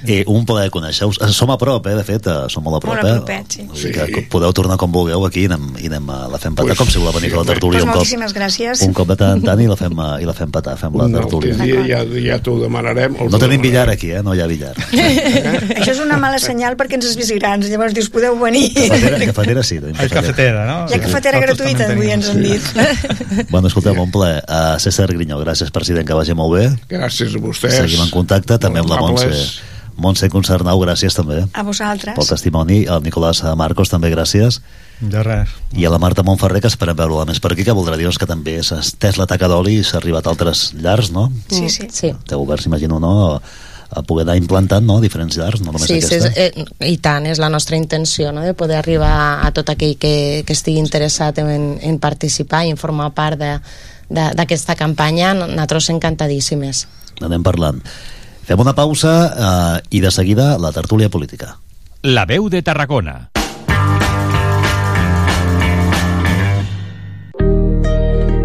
Eh, 0.05 0.23
un 0.27 0.45
plaer 0.45 0.69
conèixer-vos. 0.69 1.19
Eh, 1.21 1.31
Som 1.33 1.51
a 1.51 1.57
prop, 1.57 1.85
eh, 1.87 1.95
de 1.95 2.03
fet, 2.03 2.27
eh, 2.27 2.49
som 2.49 2.63
molt 2.63 2.77
a 2.77 2.79
prop. 2.83 2.95
Molt 2.95 3.29
a 3.29 3.33
eh? 3.33 3.43
sí. 3.49 3.63
Vull 3.67 3.79
dir 3.81 3.93
Sí. 3.93 4.11
Que 4.13 4.21
podeu 4.29 4.51
tornar 4.53 4.77
com 4.77 4.91
vulgueu 4.91 5.25
aquí 5.25 5.43
i 5.43 5.45
anem, 5.45 5.69
i 5.79 5.87
anem 5.87 6.09
a 6.09 6.27
la 6.27 6.37
fem 6.37 6.53
petar, 6.55 6.67
Pues, 6.67 6.77
com 6.77 6.87
si 6.87 6.99
voleu 6.99 7.13
venir 7.13 7.29
sí, 7.31 7.35
a 7.35 7.39
la 7.39 7.45
tertúlia 7.45 7.79
Pues 7.79 7.83
un 7.83 7.89
cop. 7.89 7.95
moltíssimes 7.97 8.33
gràcies. 8.35 8.81
Un 8.87 8.93
cop 8.93 9.07
de 9.07 9.15
tant 9.15 9.37
en 9.37 9.41
tant 9.43 9.61
i 9.61 9.67
la 9.67 9.75
fem, 9.77 9.93
eh, 9.93 10.21
i 10.21 10.25
la 10.25 10.33
fem 10.33 10.51
petar, 10.51 10.77
fem 10.77 10.93
la 10.97 11.05
Un 11.05 11.13
tertúlia. 11.13 11.55
dia 11.55 11.85
ja, 11.87 12.03
ja 12.03 12.39
t'ho 12.39 12.59
demanarem. 12.59 13.13
No 13.13 13.17
tenim 13.39 13.61
demanarem. 13.61 13.61
billar 13.61 13.89
aquí, 13.89 14.11
eh? 14.11 14.21
No 14.23 14.33
hi 14.35 14.41
ha 14.41 14.47
billar. 14.47 14.73
Això 15.79 15.91
és 15.91 15.99
una 15.99 16.17
mala 16.17 16.39
senyal 16.39 16.75
perquè 16.75 16.95
ens 16.99 17.15
grans. 17.33 17.67
Llavors 17.69 17.93
dius, 17.93 18.09
podeu 18.09 18.37
venir. 18.39 18.73
Cafetera, 18.73 19.25
cafetera 19.25 19.63
sí. 19.63 19.79
tenim 19.79 19.95
Hay 19.99 20.09
cafetera, 20.09 20.65
¿no? 20.65 20.85
Hi 20.89 20.95
ha 20.97 21.01
cafetera 21.01 21.39
Nosaltres 21.39 21.57
gratuïta, 21.59 21.91
avui 21.93 22.11
ens 22.11 22.29
han 22.29 22.41
dit. 22.43 23.49
Bueno, 23.49 23.67
escolteu, 23.67 23.93
un 24.01 24.11
plaer. 24.11 24.43
Uh, 24.47 24.77
César 24.79 25.07
Grinyó, 25.13 25.39
gràcies, 25.43 25.71
president, 25.71 26.05
que 26.07 26.13
vagi 26.13 26.33
molt 26.33 26.53
bé. 26.57 26.65
Gràcies 26.89 27.35
a 27.35 27.39
vostès. 27.39 27.79
Seguim 27.83 28.01
en 28.05 28.11
contacte, 28.13 28.57
també 28.59 28.79
amb 28.83 28.89
la 28.89 28.99
Montse. 29.01 29.72
Montse 29.97 30.29
Concernau, 30.29 30.79
gràcies 30.81 31.13
també 31.15 31.43
A 31.53 31.63
vosaltres. 31.63 32.15
pel 32.15 32.27
testimoni. 32.27 32.83
El 32.85 33.03
Nicolás 33.03 33.43
Marcos, 33.55 33.89
també 33.89 34.09
gràcies. 34.11 34.61
De 34.99 35.21
res. 35.23 35.49
I 35.75 35.85
a 35.85 35.89
la 35.89 35.99
Marta 35.99 36.23
Montferrer, 36.23 36.61
que 36.61 36.67
esperem 36.71 36.95
veure-la 36.95 37.25
més 37.25 37.39
per 37.39 37.51
aquí, 37.51 37.63
que 37.63 37.73
voldrà 37.75 37.97
dir 37.97 38.05
doncs, 38.05 38.17
que 38.17 38.25
també 38.29 38.61
s'ha 38.63 38.79
estès 38.79 39.17
la 39.17 39.27
taca 39.27 39.47
d'oli 39.47 39.79
i 39.79 39.83
s'ha 39.83 39.97
arribat 39.97 40.25
a 40.27 40.29
altres 40.31 40.73
llars, 40.73 41.11
no? 41.11 41.31
Sí, 41.49 41.69
sí. 41.69 41.87
sí. 41.91 42.13
Té 42.27 42.35
oberts, 42.35 42.65
imagino, 42.65 42.99
no? 42.99 43.41
A 43.95 44.01
poder 44.01 44.23
anar 44.25 44.37
implantant 44.37 44.85
no? 44.85 44.99
diferents 45.01 45.35
llars, 45.37 45.61
no 45.61 45.71
només 45.71 45.85
Sí, 45.85 46.01
sí, 46.01 46.15
aquesta. 46.15 46.29
és, 46.41 46.53
eh, 46.57 46.89
i 46.89 46.97
tant, 46.97 47.27
és 47.29 47.37
la 47.37 47.49
nostra 47.49 47.77
intenció 47.77 48.31
no? 48.31 48.41
de 48.41 48.55
poder 48.55 48.77
arribar 48.77 49.45
a 49.45 49.51
tot 49.53 49.69
aquell 49.69 49.97
que, 50.01 50.41
que 50.47 50.53
estigui 50.53 50.79
interessat 50.79 51.37
en, 51.43 51.77
en 51.79 51.99
participar 51.99 52.65
i 52.65 52.71
en 52.73 52.77
formar 52.77 53.11
part 53.13 53.37
de- 53.37 53.59
de- 54.09 54.31
d'aquesta 54.33 54.73
campanya, 54.75 55.35
nosaltres 55.35 55.89
encantadíssimes. 55.93 56.87
Anem 57.21 57.43
parlant. 57.43 57.83
Fem 58.43 58.59
una 58.59 58.75
pausa 58.75 59.13
eh, 59.31 59.83
i 59.97 60.01
de 60.03 60.11
seguida 60.11 60.57
la 60.59 60.73
tertúlia 60.75 61.09
política. 61.09 61.57
La 62.03 62.25
veu 62.25 62.49
de 62.49 62.61
Tarragona. 62.61 63.29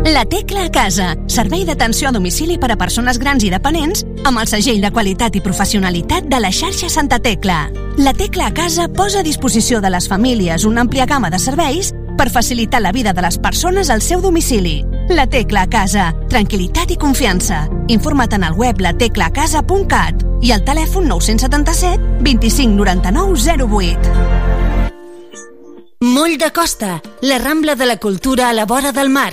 La 0.08 0.24
Tecla 0.24 0.64
a 0.64 0.70
Casa, 0.72 1.12
servei 1.28 1.66
d'atenció 1.68 2.08
a 2.08 2.12
domicili 2.14 2.56
per 2.58 2.70
a 2.72 2.76
persones 2.80 3.18
grans 3.20 3.44
i 3.44 3.50
dependents 3.52 4.06
amb 4.24 4.40
el 4.40 4.48
segell 4.48 4.80
de 4.80 4.90
qualitat 4.94 5.36
i 5.36 5.42
professionalitat 5.44 6.30
de 6.30 6.40
la 6.40 6.48
xarxa 6.54 6.88
Santa 6.88 7.18
Tecla. 7.18 7.66
La 7.98 8.14
Tecla 8.16 8.48
a 8.48 8.54
Casa 8.54 8.88
posa 8.88 9.20
a 9.20 9.26
disposició 9.26 9.82
de 9.82 9.90
les 9.90 10.08
famílies 10.08 10.64
una 10.64 10.86
àmplia 10.86 11.06
gamma 11.06 11.30
de 11.30 11.38
serveis 11.42 11.92
per 12.18 12.28
facilitar 12.28 12.82
la 12.82 12.92
vida 12.92 13.14
de 13.14 13.22
les 13.22 13.38
persones 13.38 13.88
al 13.88 14.02
seu 14.02 14.20
domicili. 14.20 14.84
La 15.08 15.24
Tecla 15.30 15.62
a 15.64 15.70
Casa, 15.70 16.10
tranquil·litat 16.28 16.90
i 16.92 16.98
confiança. 17.00 17.62
Informa't 17.88 18.34
en 18.36 18.44
el 18.44 18.58
web 18.58 18.82
lateclacasa.cat 18.84 20.26
i 20.44 20.52
al 20.52 20.66
telèfon 20.66 21.08
977 21.08 22.18
25 22.26 22.74
99 22.76 23.38
08. 23.64 24.48
Moll 26.00 26.36
de 26.38 26.52
Costa, 26.52 27.00
la 27.22 27.38
Rambla 27.38 27.74
de 27.74 27.86
la 27.86 27.96
Cultura 27.96 28.50
a 28.50 28.52
la 28.52 28.66
vora 28.66 28.92
del 28.92 29.08
mar. 29.08 29.32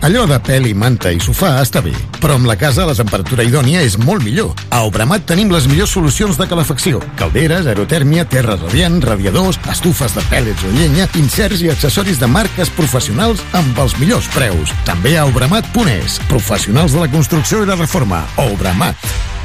Allò 0.00 0.26
de 0.26 0.38
i 0.68 0.74
manta 0.74 1.10
i 1.10 1.18
sofà 1.18 1.56
està 1.58 1.80
bé, 1.82 1.90
però 2.22 2.36
amb 2.38 2.46
la 2.46 2.54
casa 2.56 2.86
la 2.86 2.94
temperatura 2.94 3.42
idònia 3.42 3.80
és 3.82 3.96
molt 3.98 4.22
millor. 4.22 4.52
A 4.70 4.84
Obramat 4.86 5.24
tenim 5.26 5.50
les 5.50 5.66
millors 5.66 5.90
solucions 5.90 6.38
de 6.38 6.46
calefacció. 6.46 7.00
Calderes, 7.18 7.66
aerotèrmia, 7.66 8.24
terra 8.24 8.54
radiant, 8.56 9.00
radiadors, 9.02 9.58
estufes 9.70 10.14
de 10.14 10.22
pèl·lets 10.30 10.62
o 10.62 10.70
llenya, 10.76 11.08
inserts 11.18 11.64
i 11.66 11.72
accessoris 11.72 12.20
de 12.22 12.28
marques 12.30 12.70
professionals 12.78 13.42
amb 13.58 13.78
els 13.82 13.98
millors 13.98 14.30
preus. 14.36 14.70
També 14.86 15.16
a 15.18 15.26
obramat.es. 15.26 16.20
Professionals 16.30 16.94
de 16.94 17.02
la 17.02 17.10
construcció 17.10 17.64
i 17.64 17.66
la 17.66 17.80
reforma. 17.80 18.22
Obramat. 18.46 19.37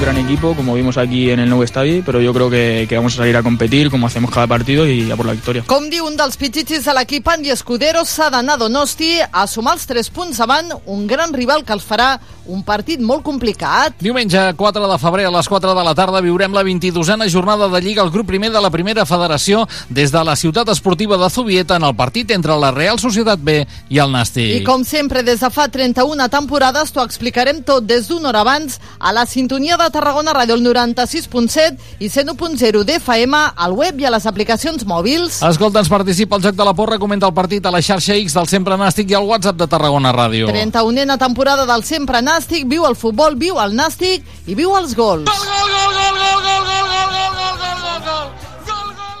Gran 0.00 0.16
equipo, 0.16 0.54
como 0.54 0.74
vimos 0.74 0.96
aquí 0.96 1.30
en 1.30 1.40
el 1.40 1.48
nuevo 1.48 1.64
estadio, 1.64 2.02
pero 2.06 2.20
yo 2.20 2.32
creo 2.32 2.48
que, 2.48 2.86
que 2.88 2.96
vamos 2.96 3.14
a 3.14 3.16
salir 3.18 3.36
a 3.36 3.42
competir 3.42 3.90
como 3.90 4.06
hacemos 4.06 4.30
cada 4.30 4.46
partido 4.46 4.86
y 4.86 5.10
a 5.10 5.16
por 5.16 5.26
la 5.26 5.32
victoria. 5.32 5.64
Com 5.66 5.88
diu 5.90 6.06
un 6.06 6.14
dels 6.16 6.38
pitxitxis 6.38 6.86
de 6.86 6.94
l'equip 6.94 7.26
Andy 7.26 7.50
Escudero, 7.50 8.04
s'ha 8.06 8.28
d'anar 8.30 8.54
a 8.54 8.62
Donosti 8.62 9.16
a 9.18 9.46
sumar 9.50 9.74
els 9.74 9.88
3 9.90 10.10
punts 10.14 10.38
davant 10.38 10.70
un 10.86 11.06
gran 11.10 11.34
rival 11.34 11.64
que 11.66 11.74
els 11.74 11.86
farà 11.86 12.12
un 12.48 12.62
partit 12.64 13.00
molt 13.00 13.22
complicat. 13.22 13.94
Diumenge 14.00 14.40
4 14.56 14.88
de 14.88 14.98
febrer 14.98 15.26
a 15.28 15.32
les 15.32 15.48
4 15.48 15.74
de 15.76 15.84
la 15.84 15.94
tarda 15.94 16.22
viurem 16.24 16.52
la 16.56 16.64
22a 16.64 17.28
jornada 17.28 17.68
de 17.68 17.80
Lliga 17.84 18.02
al 18.02 18.10
grup 18.10 18.26
primer 18.26 18.50
de 18.52 18.60
la 18.60 18.70
primera 18.70 19.04
federació 19.06 19.66
des 19.88 20.10
de 20.12 20.22
la 20.24 20.34
ciutat 20.36 20.68
esportiva 20.72 21.16
de 21.16 21.28
Zubieta 21.30 21.76
en 21.76 21.84
el 21.84 21.94
partit 21.94 22.30
entre 22.30 22.56
la 22.56 22.70
Real 22.72 22.98
Societat 22.98 23.40
B 23.42 23.66
i 23.88 24.00
el 24.00 24.12
Nàstic. 24.12 24.60
I 24.60 24.64
com 24.64 24.84
sempre, 24.84 25.22
des 25.22 25.40
de 25.40 25.50
fa 25.52 25.68
31 25.68 26.28
temporades, 26.32 26.92
t'ho 26.92 27.04
explicarem 27.04 27.62
tot 27.62 27.84
des 27.86 28.08
d'una 28.08 28.30
hora 28.30 28.40
abans 28.40 28.78
a 28.98 29.12
la 29.12 29.26
sintonia 29.26 29.76
de 29.76 29.90
Tarragona 29.92 30.32
Ràdio, 30.32 30.56
el 30.56 30.64
96.7 30.64 32.00
i 32.00 32.08
101.0 32.08 32.84
d'FM, 32.88 33.42
al 33.56 33.76
web 33.76 34.00
i 34.00 34.08
a 34.08 34.12
les 34.14 34.26
aplicacions 34.26 34.86
mòbils. 34.88 35.42
Escolta'ns, 35.44 35.92
participa 35.92 36.36
al 36.36 36.44
Joc 36.44 36.56
de 36.56 36.64
la 36.64 36.74
Porra, 36.74 36.98
comenta 36.98 37.28
el 37.28 37.36
partit 37.36 37.66
a 37.66 37.74
la 37.74 37.82
xarxa 37.84 38.16
X 38.16 38.36
del 38.38 38.48
Sempre 38.48 38.78
Nàstic 38.80 39.12
i 39.12 39.18
al 39.18 39.28
WhatsApp 39.28 39.60
de 39.60 39.68
Tarragona 39.68 40.12
Ràdio. 40.16 40.48
31a 40.48 41.18
temporada 41.20 41.66
del 41.68 41.84
Sempre 41.84 42.22
Nàstic, 42.22 42.37
viu 42.46 42.86
el 42.86 42.94
futbol, 42.96 43.34
viu 43.36 43.58
el 43.58 43.74
Nàstic 43.74 44.22
i 44.46 44.54
viu 44.54 44.76
els 44.76 44.94
gols. 44.94 45.28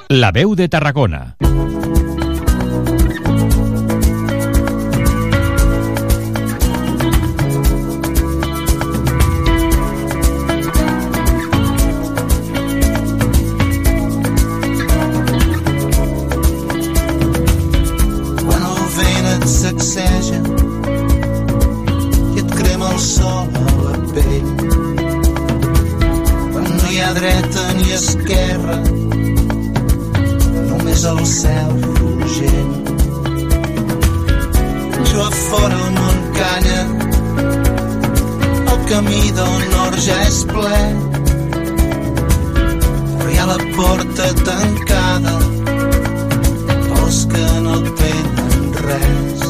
La 0.08 0.30
veu 0.32 0.54
de 0.54 0.68
Tarragona. 0.68 1.36
Esquerra 27.98 28.78
només 30.70 31.04
el 31.12 31.20
cel 31.32 31.74
rogent 31.98 32.72
jo 35.10 35.20
a 35.26 35.30
fora 35.42 35.78
el 35.84 35.92
món 35.98 36.18
calla 36.38 36.80
el 38.72 38.80
camí 38.92 39.22
del 39.42 39.56
nord 39.76 39.98
ja 40.08 40.18
és 40.30 40.40
ple 40.54 40.82
però 43.18 43.30
hi 43.30 43.38
ha 43.42 43.46
la 43.52 43.60
porta 43.78 44.32
tancada 44.50 45.38
pels 47.08 47.26
que 47.32 47.46
no 47.64 47.76
tenen 48.00 48.72
res. 48.84 49.42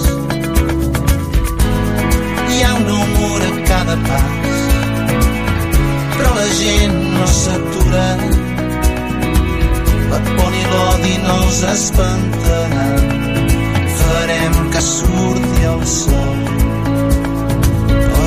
Hi 2.51 2.63
ha 2.63 2.75
un 2.75 2.89
humor 2.97 3.47
a 3.51 3.53
cada 3.71 3.97
pas, 4.09 4.59
però 6.17 6.35
la 6.41 6.49
gent 6.63 6.99
no 7.15 7.27
s'atura. 7.27 8.38
La 10.11 10.19
por 10.27 10.53
i 10.61 10.65
l'odi 10.73 11.17
no 11.27 11.35
els 11.45 11.63
espantaran. 11.75 13.03
Farem 14.03 14.55
que 14.73 14.81
surti 14.93 15.69
el 15.75 15.87
sol 15.87 16.39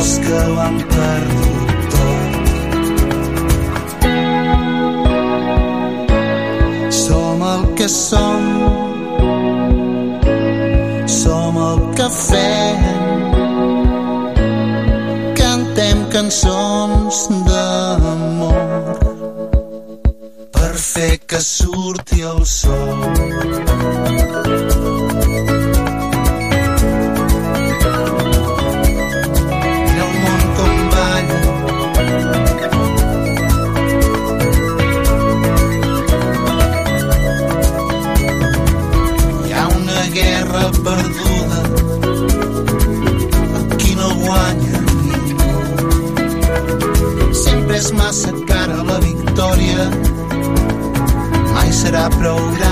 els 0.01 0.19
que 0.19 0.33
ho 0.33 0.55
han 0.59 0.77
perdut 0.93 1.69
tot. 1.93 2.31
Som 7.01 7.41
que 7.77 7.87
som, 7.89 8.43
som 11.21 11.57
el 11.69 11.79
que 11.97 12.07
fem. 12.17 12.81
Cantem 15.41 16.05
cançons 16.13 17.27
d'amor 17.47 18.80
fer 21.01 21.17
que 21.25 21.39
surti 21.41 22.21
el 22.21 22.45
sol. 22.45 23.11
Mai 52.19 52.70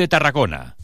de 0.00 0.08
Tarragona. 0.08 0.74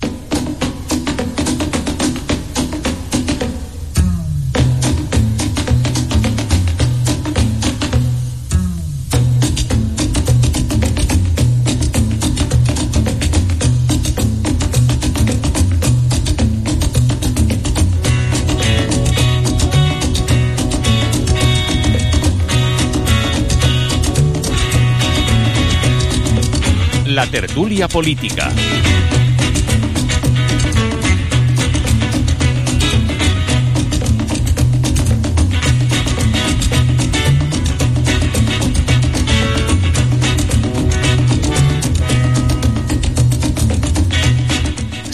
La 27.07 27.26
tertulia 27.26 27.88
política. 27.88 28.52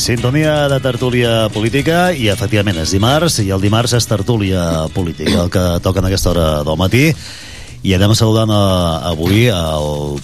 Sintonia 0.02 0.66
de 0.66 0.80
tertúlia 0.82 1.46
política 1.54 2.08
i 2.10 2.26
efectivament 2.32 2.80
és 2.82 2.90
dimarts 2.90 3.36
i 3.38 3.52
el 3.54 3.60
dimarts 3.62 3.92
és 3.94 4.06
tertúlia 4.10 4.88
política 4.90 5.44
el 5.44 5.50
que 5.54 5.62
toca 5.84 6.02
en 6.02 6.08
aquesta 6.08 6.32
hora 6.32 6.46
del 6.66 6.74
matí 6.80 7.04
i 7.86 7.94
anem 7.94 8.10
saludant 8.18 8.50
a, 8.50 8.62
avui 9.12 9.44
el 9.46 10.18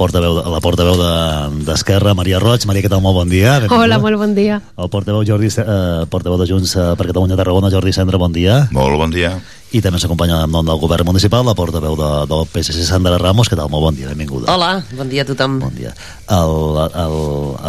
portaveu, 0.00 0.38
la 0.40 0.62
portaveu 0.64 0.96
de- 0.96 1.64
d'Esquerra, 1.68 2.14
de, 2.14 2.16
Maria 2.16 2.40
Roig. 2.40 2.64
Maria, 2.64 2.80
què 2.86 2.88
tal? 2.88 3.02
Molt 3.04 3.18
bon 3.20 3.28
dia. 3.28 3.58
Benvinguda. 3.60 3.84
Hola, 3.84 3.98
molt 4.00 4.16
bon 4.24 4.32
dia. 4.34 4.56
El 4.80 4.88
portaveu, 4.88 5.20
Jordi, 5.28 5.52
eh, 5.52 6.06
portaveu 6.08 6.40
de 6.40 6.48
Junts 6.48 6.72
eh, 6.76 6.88
per 6.96 7.06
Catalunya 7.12 7.36
Tarragona, 7.36 7.68
Jordi 7.70 7.92
Cendra, 7.92 8.16
bon 8.16 8.32
dia. 8.32 8.68
Molt 8.72 8.96
bon 8.96 9.12
dia. 9.12 9.34
I 9.70 9.78
també 9.78 10.00
ens 10.00 10.04
acompanya 10.06 10.40
en 10.44 10.50
nom 10.50 10.66
del 10.66 10.80
govern 10.82 11.06
municipal 11.06 11.44
la 11.46 11.54
portaveu 11.54 11.94
de, 11.98 12.08
del 12.30 12.42
PSC 12.50 12.82
Sandra 12.86 13.18
Ramos. 13.22 13.48
Que 13.48 13.58
tal? 13.58 13.70
Molt 13.70 13.86
bon 13.86 13.98
dia, 13.98 14.10
benvinguda. 14.10 14.50
Hola, 14.50 14.82
bon 14.98 15.10
dia 15.10 15.22
a 15.22 15.28
tothom. 15.28 15.60
Bon 15.62 15.76
dia. 15.76 15.92
El, 16.26 16.80
el, 16.88 17.16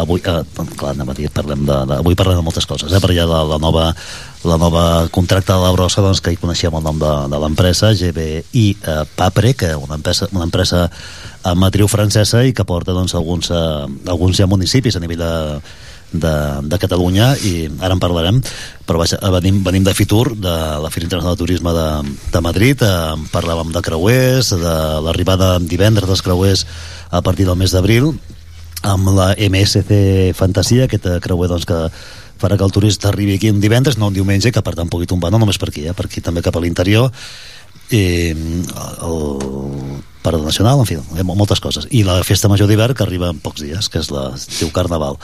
avui, 0.02 0.22
eh, 0.26 0.66
clar, 0.74 0.96
anem 0.96 1.12
a 1.12 1.16
dir, 1.18 1.30
parlem 1.34 1.62
de, 1.68 1.78
de, 1.90 1.98
avui 2.02 2.18
parlem 2.18 2.40
de 2.40 2.46
moltes 2.46 2.66
coses 2.66 2.90
eh, 2.90 3.02
per 3.02 3.12
allà 3.12 3.26
la, 3.30 3.42
la 3.54 3.60
nova 3.62 3.92
la 4.42 4.56
nova 4.58 5.06
contracte 5.14 5.54
de 5.54 5.62
la 5.62 5.70
brossa 5.70 6.02
doncs, 6.02 6.18
que 6.18 6.32
hi 6.34 6.38
coneixíem 6.40 6.74
el 6.74 6.82
nom 6.82 6.98
de, 6.98 7.12
de 7.30 7.38
l'empresa 7.44 7.92
GBI 7.94 8.64
eh, 8.74 8.96
Papre 9.14 9.54
que 9.54 9.70
una 9.78 10.00
empresa, 10.00 10.26
una 10.34 10.48
empresa 10.48 10.88
amb 11.46 11.62
matriu 11.62 11.86
francesa 11.90 12.42
i 12.42 12.54
que 12.54 12.66
porta 12.66 12.94
doncs, 12.96 13.14
alguns, 13.14 13.52
eh, 13.54 13.86
alguns 14.10 14.42
ja 14.42 14.50
municipis 14.50 14.98
a 14.98 15.04
nivell 15.04 15.22
de, 15.22 15.32
de, 16.12 16.34
de 16.68 16.78
Catalunya 16.78 17.32
i 17.48 17.68
ara 17.80 17.96
en 17.96 18.02
parlarem 18.02 18.40
però 18.86 19.00
vaja, 19.02 19.18
venim, 19.38 19.62
venim 19.64 19.84
de 19.86 19.94
Fitur 19.96 20.36
de 20.36 20.54
la 20.82 20.90
Fira 20.90 21.08
Internacional 21.08 21.36
de 21.36 21.42
Turisme 21.44 21.74
de, 21.76 21.88
de 22.32 22.44
Madrid 22.44 22.84
eh, 22.86 22.94
parlàvem 23.34 23.72
de 23.74 23.84
creuers 23.84 24.52
de 24.54 24.76
l'arribada 25.06 25.56
divendres 25.60 26.08
dels 26.08 26.24
creuers 26.24 26.66
a 27.10 27.22
partir 27.22 27.48
del 27.48 27.58
mes 27.60 27.74
d'abril 27.74 28.12
amb 28.82 29.14
la 29.14 29.32
MSC 29.38 30.34
Fantasia 30.38 30.88
aquest 30.88 31.06
eh, 31.06 31.20
creuer 31.22 31.48
doncs, 31.50 31.66
que 31.68 31.86
farà 32.42 32.58
que 32.58 32.66
el 32.66 32.74
turista 32.74 33.08
arribi 33.08 33.36
aquí 33.38 33.50
un 33.50 33.60
divendres, 33.62 33.98
no 33.98 34.10
un 34.10 34.16
diumenge, 34.16 34.50
que 34.50 34.62
per 34.66 34.74
tant 34.74 34.90
pugui 34.90 35.06
tombar 35.06 35.30
no 35.30 35.38
només 35.38 35.60
per 35.62 35.70
aquí, 35.70 35.86
eh, 35.86 35.94
per 35.94 36.08
aquí 36.08 36.20
també 36.24 36.42
cap 36.42 36.58
a 36.58 36.62
l'interior 36.64 37.12
i 37.92 38.32
el 38.32 39.18
Parc 40.22 40.42
Nacional, 40.42 40.80
en 40.80 40.86
fi, 40.88 40.96
moltes 41.26 41.60
coses. 41.60 41.88
I 41.90 42.04
la 42.06 42.20
Festa 42.24 42.48
Major 42.48 42.70
d'hivern 42.70 42.96
que 42.96 43.04
arriba 43.04 43.30
en 43.30 43.40
pocs 43.42 43.62
dies, 43.62 43.88
que 43.90 44.00
és 44.00 44.10
la 44.14 44.30
es 44.36 44.46
diu 44.58 44.70
Carnaval, 44.74 45.18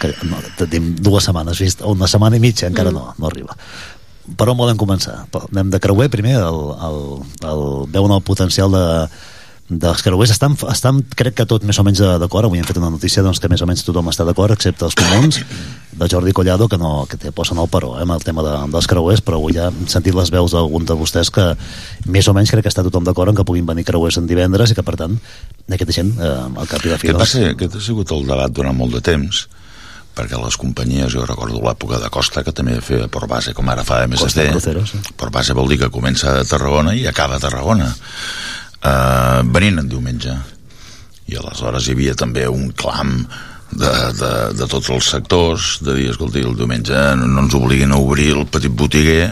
que 0.00 0.12
no, 0.28 0.40
tenim 0.60 0.92
dues 1.00 1.28
setmanes 1.28 1.60
vist, 1.62 1.82
una 1.88 2.08
setmana 2.10 2.38
i 2.38 2.42
mitja 2.42 2.68
encara 2.70 2.90
mm. 2.90 2.94
no, 2.94 3.14
no 3.18 3.28
arriba. 3.30 3.56
Per 4.38 4.46
on 4.48 4.58
volem 4.58 4.78
començar? 4.78 5.24
Anem 5.50 5.72
de 5.72 5.80
creuer 5.82 6.08
primer, 6.10 6.36
el, 6.38 6.60
el, 6.88 6.98
el, 7.48 7.62
veuen 7.90 8.14
el 8.14 8.22
potencial 8.22 8.70
de, 8.70 8.84
dels 9.80 10.02
creuers 10.04 10.32
estan, 10.34 10.54
estan 10.70 11.00
crec 11.16 11.36
que 11.38 11.46
tot 11.48 11.64
més 11.64 11.78
o 11.78 11.84
menys 11.86 12.02
d'acord 12.20 12.48
avui 12.48 12.60
hem 12.60 12.66
fet 12.66 12.78
una 12.80 12.90
notícia 12.92 13.22
doncs, 13.24 13.40
que 13.40 13.48
més 13.48 13.62
o 13.62 13.68
menys 13.68 13.84
tothom 13.86 14.10
està 14.10 14.26
d'acord 14.28 14.52
excepte 14.54 14.84
els 14.84 14.96
comuns 14.98 15.38
de 15.92 16.08
Jordi 16.10 16.34
Collado 16.36 16.68
que, 16.68 16.78
no, 16.80 17.06
que 17.08 17.16
té 17.20 17.32
posen 17.32 17.60
el 17.62 17.70
però 17.72 17.94
eh, 17.96 18.02
amb 18.04 18.16
el 18.16 18.26
tema 18.26 18.44
de, 18.44 18.52
dels 18.74 18.90
creuers 18.90 19.22
però 19.24 19.38
avui 19.40 19.56
ja 19.56 19.70
hem 19.70 19.86
sentit 19.92 20.16
les 20.18 20.32
veus 20.34 20.56
d'algun 20.56 20.84
de 20.88 20.98
vostès 20.98 21.32
que 21.32 21.52
més 22.06 22.28
o 22.28 22.36
menys 22.36 22.52
crec 22.52 22.66
que 22.66 22.72
està 22.72 22.84
tothom 22.84 23.06
d'acord 23.06 23.32
en 23.32 23.38
que 23.38 23.46
puguin 23.48 23.68
venir 23.68 23.86
creuers 23.88 24.20
en 24.20 24.28
divendres 24.28 24.74
i 24.74 24.78
que 24.78 24.84
per 24.86 24.98
tant 25.00 25.16
aquesta 25.70 25.96
gent 26.00 26.14
eh, 26.18 26.36
al 26.52 26.68
cap 26.68 26.84
i 26.84 26.92
la 26.92 27.00
fi 27.00 27.12
aquest, 27.12 27.18
doncs... 27.18 27.36
ser, 27.38 27.50
aquest 27.56 27.78
ha 27.78 27.84
sigut 27.86 28.12
el 28.12 28.26
debat 28.28 28.52
durant 28.52 28.76
molt 28.76 28.98
de 28.98 29.04
temps 29.12 29.46
perquè 30.16 30.38
les 30.40 30.56
companyies, 30.60 31.12
jo 31.14 31.24
recordo 31.26 31.60
l'època 31.64 32.00
de 32.02 32.10
Costa 32.12 32.42
que 32.44 32.52
també 32.52 32.78
feia 32.84 33.08
Port 33.12 33.30
Base 33.30 33.54
com 33.56 33.68
ara 33.72 33.84
fa 33.86 34.02
MSC 34.06 34.48
Cruceros, 34.50 34.92
sí. 34.92 35.00
Port 35.16 35.32
Base 35.34 35.56
vol 35.56 35.70
dir 35.72 35.80
que 35.80 35.92
comença 35.92 36.38
a 36.40 36.48
Tarragona 36.48 36.94
i 36.98 37.06
acaba 37.08 37.38
a 37.38 37.42
Tarragona. 37.42 37.88
Eh, 38.82 39.40
venint 39.54 39.80
en 39.80 39.88
diumenge. 39.88 40.36
I 41.30 41.38
aleshores 41.38 41.86
hi 41.86 41.96
havia 41.96 42.14
també 42.18 42.44
un 42.50 42.70
clam 42.76 43.22
de, 43.72 43.92
de, 44.18 44.32
de 44.58 44.68
tots 44.68 44.90
els 44.92 45.08
sectors 45.14 45.78
de 45.86 45.96
dir, 45.96 46.10
escolti, 46.12 46.42
el 46.44 46.58
diumenge 46.58 46.98
no, 47.16 47.28
no 47.30 47.46
ens 47.46 47.56
obliguin 47.56 47.94
a 47.94 48.00
obrir 48.02 48.32
el 48.36 48.46
petit 48.52 48.74
botiguer 48.74 49.30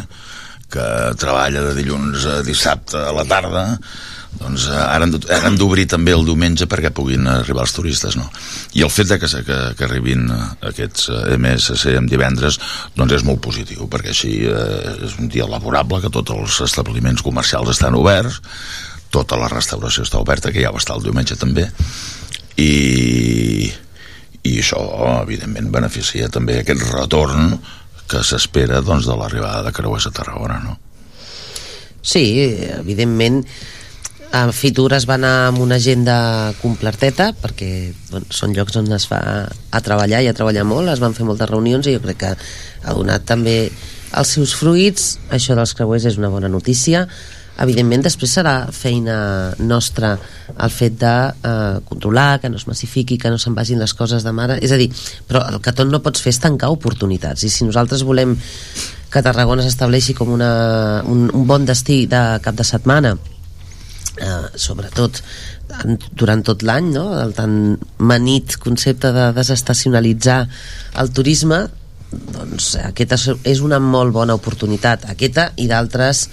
que 0.71 0.87
treballa 1.21 1.64
de 1.66 1.75
dilluns 1.77 2.25
a 2.31 2.38
dissabte 2.47 2.99
a 3.03 3.12
la 3.12 3.27
tarda 3.29 3.64
doncs 4.38 4.69
eh, 4.71 4.77
ara 4.79 5.09
hem, 5.09 5.16
ara 5.37 5.51
d'obrir 5.59 5.88
també 5.90 6.14
el 6.14 6.27
diumenge 6.29 6.69
perquè 6.71 6.93
puguin 6.95 7.27
arribar 7.31 7.64
els 7.66 7.75
turistes 7.75 8.14
no? 8.19 8.29
i 8.79 8.85
el 8.87 8.93
fet 8.95 9.11
de 9.11 9.19
que, 9.23 9.31
que, 9.47 9.59
que 9.79 9.88
arribin 9.88 10.29
aquests 10.31 11.11
eh, 11.11 11.38
MSC 11.38 11.97
en 11.99 12.07
divendres 12.11 12.61
doncs 12.95 13.19
és 13.19 13.27
molt 13.27 13.43
positiu 13.43 13.90
perquè 13.90 14.14
així 14.14 14.37
eh, 14.47 14.95
és 15.09 15.19
un 15.19 15.33
dia 15.33 15.49
laborable 15.51 16.03
que 16.05 16.12
tots 16.14 16.37
els 16.37 16.62
establiments 16.69 17.27
comercials 17.27 17.75
estan 17.75 17.99
oberts 17.99 18.40
tota 19.11 19.37
la 19.38 19.51
restauració 19.51 20.05
està 20.07 20.21
oberta, 20.23 20.53
que 20.55 20.62
ja 20.62 20.71
ho 20.71 20.79
està 20.79 20.95
el 20.95 21.05
diumenge 21.05 21.37
també, 21.38 21.66
i, 22.61 23.66
i 24.47 24.53
això, 24.62 24.81
evidentment, 25.21 25.71
beneficia 25.75 26.31
també 26.33 26.61
aquest 26.61 26.87
retorn 26.93 27.57
que 28.11 28.23
s'espera 28.27 28.81
doncs, 28.87 29.09
de 29.11 29.19
l'arribada 29.19 29.66
de 29.66 29.75
creuers 29.75 30.09
a 30.09 30.14
Tarragona, 30.14 30.61
no? 30.62 30.79
Sí, 32.01 32.25
evidentment, 32.79 33.43
a 34.33 34.53
Fitur 34.55 34.93
es 34.95 35.07
va 35.11 35.16
anar 35.19 35.49
amb 35.49 35.59
una 35.62 35.77
agenda 35.81 36.53
completeta 36.61 37.33
perquè 37.35 37.90
bueno, 38.12 38.27
són 38.31 38.55
llocs 38.55 38.79
on 38.79 38.90
es 38.95 39.09
va 39.11 39.21
a 39.49 39.81
treballar 39.83 40.23
i 40.23 40.31
a 40.31 40.37
treballar 40.37 40.64
molt, 40.69 40.93
es 40.93 41.03
van 41.03 41.16
fer 41.16 41.27
moltes 41.27 41.51
reunions 41.51 41.88
i 41.90 41.97
jo 41.97 42.03
crec 42.05 42.21
que 42.23 42.31
ha 42.37 42.95
donat 42.95 43.27
també 43.27 43.57
els 44.16 44.33
seus 44.37 44.55
fruits, 44.59 45.16
això 45.31 45.55
dels 45.59 45.75
creuers 45.79 46.07
és 46.11 46.19
una 46.19 46.31
bona 46.31 46.49
notícia. 46.51 47.05
Evidentment 47.61 48.03
després 48.07 48.33
serà 48.38 48.55
feina 48.73 49.53
nostra 49.59 50.14
el 50.57 50.73
fet 50.73 50.97
de 50.99 51.12
eh, 51.31 51.81
controlar, 51.87 52.40
que 52.40 52.49
no 52.51 52.59
es 52.59 52.66
massifiqui, 52.66 53.19
que 53.21 53.31
no 53.31 53.38
se'n 53.38 53.55
vagin 53.55 53.79
les 53.79 53.95
coses 53.95 54.25
de 54.27 54.33
mare, 54.33 54.57
és 54.64 54.73
a 54.73 54.79
dir, 54.81 54.88
però 55.29 55.45
el 55.51 55.61
que 55.62 55.75
tot 55.77 55.90
no 55.90 56.01
pots 56.03 56.25
fer 56.25 56.33
és 56.33 56.40
tancar 56.43 56.73
oportunitats, 56.73 57.45
i 57.45 57.53
si 57.53 57.69
nosaltres 57.69 58.07
volem 58.09 58.35
que 59.11 59.23
Tarragona 59.27 59.66
s'estableixi 59.66 60.16
com 60.16 60.33
una, 60.33 60.55
un, 61.07 61.29
un 61.35 61.47
bon 61.47 61.69
destí 61.69 62.07
de 62.11 62.25
cap 62.43 62.57
de 62.57 62.66
setmana 62.66 63.19
eh, 64.18 64.46
sobretot 64.55 65.20
durant 66.18 66.42
tot 66.46 66.64
l'any 66.66 66.90
no? 66.94 67.05
el 67.20 67.35
tan 67.37 67.53
manit 67.99 68.57
concepte 68.62 69.12
de 69.14 69.29
desestacionalitzar 69.37 70.40
el 71.03 71.12
turisme 71.14 71.62
doncs 72.11 72.73
aquesta 72.83 73.37
és 73.46 73.62
una 73.62 73.79
molt 73.79 74.12
bona 74.16 74.35
oportunitat 74.35 75.07
aquesta 75.12 75.53
i 75.62 75.68
d'altres 75.70 76.27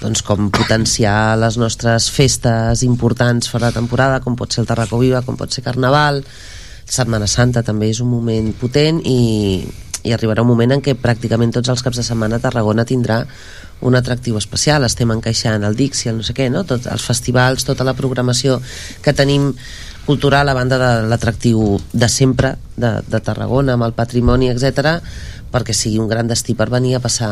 doncs, 0.00 0.22
com 0.24 0.48
potenciar 0.48 1.36
les 1.38 1.58
nostres 1.60 2.08
festes 2.10 2.82
importants 2.86 3.50
fora 3.52 3.68
de 3.68 3.76
temporada, 3.76 4.22
com 4.24 4.36
pot 4.36 4.52
ser 4.52 4.62
el 4.64 4.70
Tarracó 4.70 4.98
Viva, 5.00 5.20
com 5.26 5.36
pot 5.36 5.52
ser 5.52 5.64
Carnaval, 5.66 6.22
Setmana 6.90 7.28
Santa 7.30 7.62
també 7.62 7.90
és 7.92 8.00
un 8.02 8.08
moment 8.10 8.48
potent 8.58 8.98
i, 9.06 9.60
i 10.02 10.14
arribarà 10.16 10.42
un 10.42 10.50
moment 10.50 10.72
en 10.74 10.82
què 10.82 10.96
pràcticament 10.98 11.52
tots 11.54 11.70
els 11.70 11.84
caps 11.84 12.00
de 12.00 12.06
setmana 12.06 12.40
Tarragona 12.42 12.86
tindrà 12.88 13.20
un 13.86 13.96
atractiu 13.96 14.36
especial, 14.40 14.84
estem 14.84 15.10
encaixant 15.14 15.64
el 15.64 15.76
Dixi, 15.76 16.10
el 16.10 16.20
no 16.20 16.26
sé 16.26 16.36
què, 16.36 16.50
no? 16.52 16.64
Tots 16.68 16.90
els 16.90 17.06
festivals, 17.06 17.64
tota 17.64 17.86
la 17.86 17.96
programació 17.96 18.60
que 19.04 19.16
tenim 19.16 19.52
cultural 20.06 20.48
a 20.48 20.56
banda 20.56 20.78
de 20.80 20.92
l'atractiu 21.08 21.78
de 21.92 22.08
sempre 22.08 22.54
de, 22.76 22.96
de 23.06 23.20
Tarragona 23.20 23.76
amb 23.76 23.86
el 23.86 23.94
patrimoni, 23.96 24.50
etc 24.50 25.00
perquè 25.50 25.74
sigui 25.74 25.98
un 25.98 26.08
gran 26.08 26.30
destí 26.30 26.54
per 26.54 26.68
venir 26.70 26.96
a 26.96 27.02
passar 27.02 27.30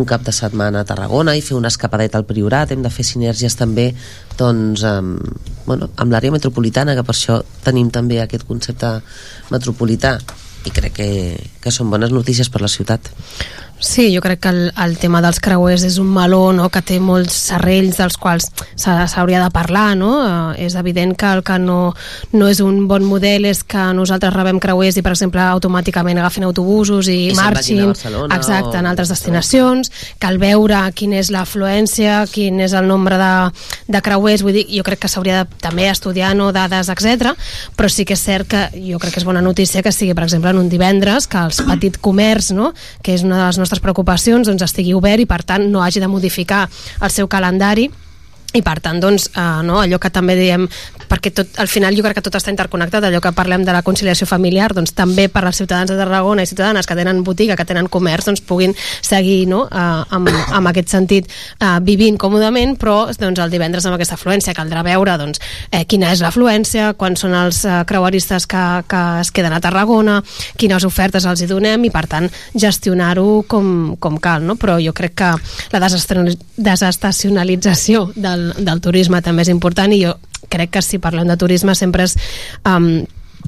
un 0.00 0.06
cap 0.08 0.24
de 0.24 0.32
setmana 0.32 0.80
a 0.80 0.88
Tarragona 0.88 1.36
i 1.36 1.44
fer 1.44 1.56
una 1.58 1.68
escapadeta 1.68 2.18
al 2.18 2.26
Priorat, 2.28 2.72
hem 2.72 2.82
de 2.82 2.92
fer 2.92 3.04
sinergies 3.06 3.56
també 3.58 3.90
doncs, 4.38 4.84
amb, 4.88 5.20
bueno, 5.66 5.90
amb 6.00 6.12
l'àrea 6.12 6.32
metropolitana, 6.32 6.96
que 6.96 7.04
per 7.04 7.14
això 7.14 7.40
tenim 7.64 7.92
també 7.92 8.20
aquest 8.20 8.46
concepte 8.48 8.96
metropolità 9.52 10.16
i 10.64 10.72
crec 10.72 10.96
que, 10.96 11.10
que 11.60 11.72
són 11.74 11.90
bones 11.92 12.12
notícies 12.14 12.48
per 12.48 12.62
la 12.64 12.72
ciutat. 12.72 13.10
Sí, 13.80 14.14
jo 14.14 14.20
crec 14.20 14.40
que 14.44 14.50
el, 14.52 14.72
el 14.76 14.98
tema 15.00 15.22
dels 15.24 15.40
creuers 15.40 15.82
és 15.88 15.96
un 15.98 16.10
meló 16.12 16.50
no? 16.52 16.66
que 16.68 16.82
té 16.84 16.98
molts 17.00 17.32
serrells 17.48 17.96
dels 17.96 18.18
quals 18.20 18.50
s'hauria 18.76 19.40
de 19.40 19.48
parlar. 19.54 19.94
No? 19.96 20.10
Eh, 20.20 20.66
és 20.66 20.76
evident 20.76 21.16
que 21.16 21.30
el 21.32 21.40
que 21.42 21.56
no, 21.58 21.94
no 22.36 22.50
és 22.52 22.60
un 22.60 22.84
bon 22.90 23.06
model 23.08 23.48
és 23.48 23.62
que 23.64 23.86
nosaltres 23.96 24.34
rebem 24.36 24.60
creuers 24.60 25.00
i, 25.00 25.04
per 25.04 25.14
exemple, 25.14 25.40
automàticament 25.40 26.20
agafin 26.20 26.44
autobusos 26.44 27.08
i, 27.08 27.30
I 27.30 27.38
marxin 27.38 27.88
exacte, 27.88 28.76
en 28.76 28.90
altres 28.90 29.08
destinacions, 29.08 29.90
que 30.20 30.28
al 30.28 30.36
veure 30.42 30.82
quina 30.92 31.16
és 31.22 31.32
l'afluència, 31.32 32.20
quin 32.30 32.60
és 32.60 32.76
el 32.76 32.86
nombre 32.86 33.16
de, 33.16 33.32
de 33.88 34.04
creuers, 34.04 34.44
vull 34.44 34.60
dir, 34.60 34.66
jo 34.68 34.84
crec 34.84 35.06
que 35.06 35.12
s'hauria 35.12 35.40
de 35.40 35.60
també 35.64 35.88
estudiar 35.88 36.34
no, 36.36 36.50
dades, 36.52 36.92
etc. 36.92 37.32
però 37.80 37.88
sí 37.88 38.04
que 38.04 38.18
és 38.18 38.28
cert 38.28 38.50
que 38.50 38.62
jo 38.76 39.00
crec 39.00 39.16
que 39.16 39.24
és 39.24 39.28
bona 39.28 39.40
notícia 39.40 39.80
que 39.80 39.92
sigui, 39.94 40.12
per 40.12 40.28
exemple, 40.28 40.52
en 40.52 40.60
un 40.60 40.68
divendres, 40.68 41.24
que 41.30 41.48
els 41.50 41.62
petit 41.66 41.98
comerç, 42.02 42.52
no? 42.56 42.72
que 43.02 43.14
és 43.16 43.24
una 43.26 43.38
de 43.38 43.48
les 43.48 43.58
nostres 43.60 43.82
preocupacions 43.82 44.48
doncs, 44.48 44.64
estigui 44.66 44.94
obert 44.96 45.22
i 45.22 45.28
per 45.28 45.42
tant 45.46 45.66
no 45.70 45.82
hagi 45.84 46.02
de 46.02 46.10
modificar 46.10 46.66
el 47.00 47.12
seu 47.12 47.28
calendari 47.30 47.90
i 48.54 48.62
per 48.66 48.78
tant, 48.82 48.98
doncs, 49.02 49.30
eh, 49.36 49.50
no, 49.66 49.78
allò 49.80 50.00
que 50.02 50.10
també 50.10 50.34
diem 50.38 50.66
perquè 51.10 51.32
tot, 51.34 51.48
al 51.58 51.66
final 51.68 51.96
jo 51.96 52.04
crec 52.06 52.14
que 52.20 52.22
tot 52.22 52.36
està 52.38 52.50
interconnectat 52.52 53.02
allò 53.06 53.18
que 53.22 53.32
parlem 53.34 53.64
de 53.66 53.72
la 53.74 53.82
conciliació 53.86 54.26
familiar 54.30 54.68
doncs 54.74 54.92
també 54.94 55.28
per 55.32 55.42
als 55.44 55.56
ciutadans 55.58 55.90
de 55.90 55.96
Tarragona 55.98 56.42
i 56.44 56.50
ciutadanes 56.50 56.86
que 56.86 56.96
tenen 56.98 57.24
botiga, 57.26 57.56
que 57.58 57.66
tenen 57.66 57.88
comerç 57.90 58.24
doncs 58.30 58.42
puguin 58.46 58.72
seguir 59.02 59.48
no, 59.50 59.60
eh, 59.66 60.16
amb, 60.16 60.28
amb 60.54 60.66
aquest 60.70 60.88
sentit 60.94 61.24
eh, 61.26 61.78
vivint 61.86 62.16
còmodament 62.20 62.72
però 62.80 62.96
doncs, 63.10 63.38
el 63.42 63.50
divendres 63.50 63.86
amb 63.86 63.94
aquesta 63.98 64.14
afluència 64.18 64.54
caldrà 64.54 64.80
veure 64.86 65.12
doncs, 65.18 65.38
eh, 65.70 65.84
quina 65.90 66.06
és 66.14 66.20
l'afluència 66.22 66.82
quan 66.98 67.12
són 67.18 67.32
els 67.38 67.58
eh, 67.64 67.70
creueristes 67.90 68.42
que, 68.50 68.64
que 68.90 69.02
es 69.24 69.30
queden 69.34 69.54
a 69.56 69.62
Tarragona 69.62 70.14
quines 70.58 70.84
ofertes 70.86 71.24
els 71.26 71.40
hi 71.42 71.46
donem 71.50 71.80
i 71.86 71.90
per 71.90 72.06
tant 72.10 72.26
gestionar-ho 72.54 73.42
com, 73.50 73.96
com 73.98 74.18
cal 74.22 74.42
no? 74.46 74.54
però 74.60 74.74
jo 74.82 74.92
crec 74.94 75.14
que 75.20 75.30
la 75.74 75.80
desestacionalització 75.82 77.96
del, 78.14 78.39
del 78.58 78.82
turisme 78.84 79.22
també 79.24 79.46
és 79.46 79.52
important 79.52 79.92
i 79.92 80.02
jo 80.04 80.16
crec 80.50 80.76
que 80.76 80.82
si 80.84 81.00
parlem 81.02 81.30
de 81.30 81.38
turisme 81.40 81.76
sempre 81.78 82.08
és... 82.08 82.16
Um, 82.64 83.06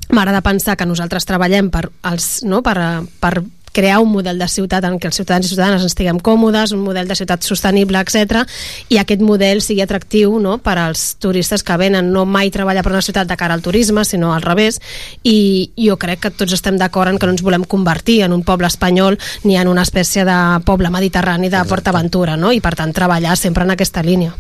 M'agrada 0.09 0.40
pensar 0.40 0.72
que 0.81 0.87
nosaltres 0.88 1.26
treballem 1.28 1.66
per, 1.68 1.83
els, 2.09 2.26
no, 2.48 2.62
per, 2.64 3.05
per 3.20 3.33
crear 3.72 4.00
un 4.00 4.12
model 4.12 4.38
de 4.38 4.48
ciutat 4.48 4.85
en 4.85 4.98
què 5.00 5.11
els 5.11 5.20
ciutadans 5.20 5.46
i 5.46 5.54
ciutadanes 5.54 5.87
estiguem 5.87 6.20
còmodes, 6.20 6.72
un 6.76 6.85
model 6.85 7.08
de 7.08 7.16
ciutat 7.18 7.44
sostenible, 7.44 8.00
etc 8.00 8.42
i 8.88 8.98
aquest 9.00 9.22
model 9.24 9.62
sigui 9.64 9.82
atractiu 9.85 10.37
no, 10.42 10.56
per 10.62 10.76
als 10.80 11.14
turistes 11.22 11.64
que 11.64 11.76
venen 11.80 12.11
no 12.12 12.24
mai 12.28 12.50
treballar 12.52 12.85
per 12.85 12.92
una 12.94 13.04
ciutat 13.04 13.28
de 13.28 13.37
cara 13.40 13.56
al 13.56 13.64
turisme, 13.64 14.04
sinó 14.04 14.32
al 14.35 14.44
revés 14.44 14.80
i 15.24 15.70
jo 15.76 15.96
crec 16.00 16.24
que 16.26 16.32
tots 16.35 16.54
estem 16.56 16.78
d'acord 16.80 17.12
en 17.12 17.18
que 17.18 17.28
no 17.28 17.37
ens 17.37 17.44
volem 17.44 17.64
convertir 17.64 18.22
en 18.26 18.35
un 18.37 18.44
poble 18.46 18.68
espanyol 18.70 19.18
ni 19.44 19.56
en 19.56 19.70
una 19.70 19.87
espècie 19.87 20.26
de 20.28 20.38
poble 20.66 20.90
mediterrani 20.92 21.50
de 21.52 21.64
PortAventura, 21.68 22.37
no? 22.37 22.52
i 22.52 22.61
per 22.61 22.74
tant 22.78 22.92
treballar 22.94 23.37
sempre 23.38 23.66
en 23.66 23.74
aquesta 23.74 24.04
línia. 24.04 24.35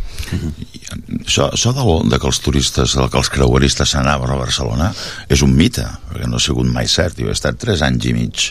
Això, 1.22 1.48
això 1.52 1.72
de, 1.76 1.84
de 2.10 2.20
que 2.20 2.28
els 2.28 2.40
turistes, 2.44 2.96
de 2.98 3.08
que 3.08 3.20
els 3.20 3.30
creueristes 3.32 3.94
s'anaven 3.94 4.32
a 4.32 4.38
Barcelona 4.40 4.92
és 5.28 5.42
un 5.44 5.54
mite, 5.56 5.84
perquè 6.10 6.28
no 6.28 6.38
ha 6.38 6.42
sigut 6.42 6.68
mai 6.68 6.88
cert. 6.90 7.20
Jo 7.22 7.30
he 7.30 7.36
estat 7.36 7.60
3 7.62 7.84
anys 7.88 8.08
i 8.10 8.16
mig 8.16 8.50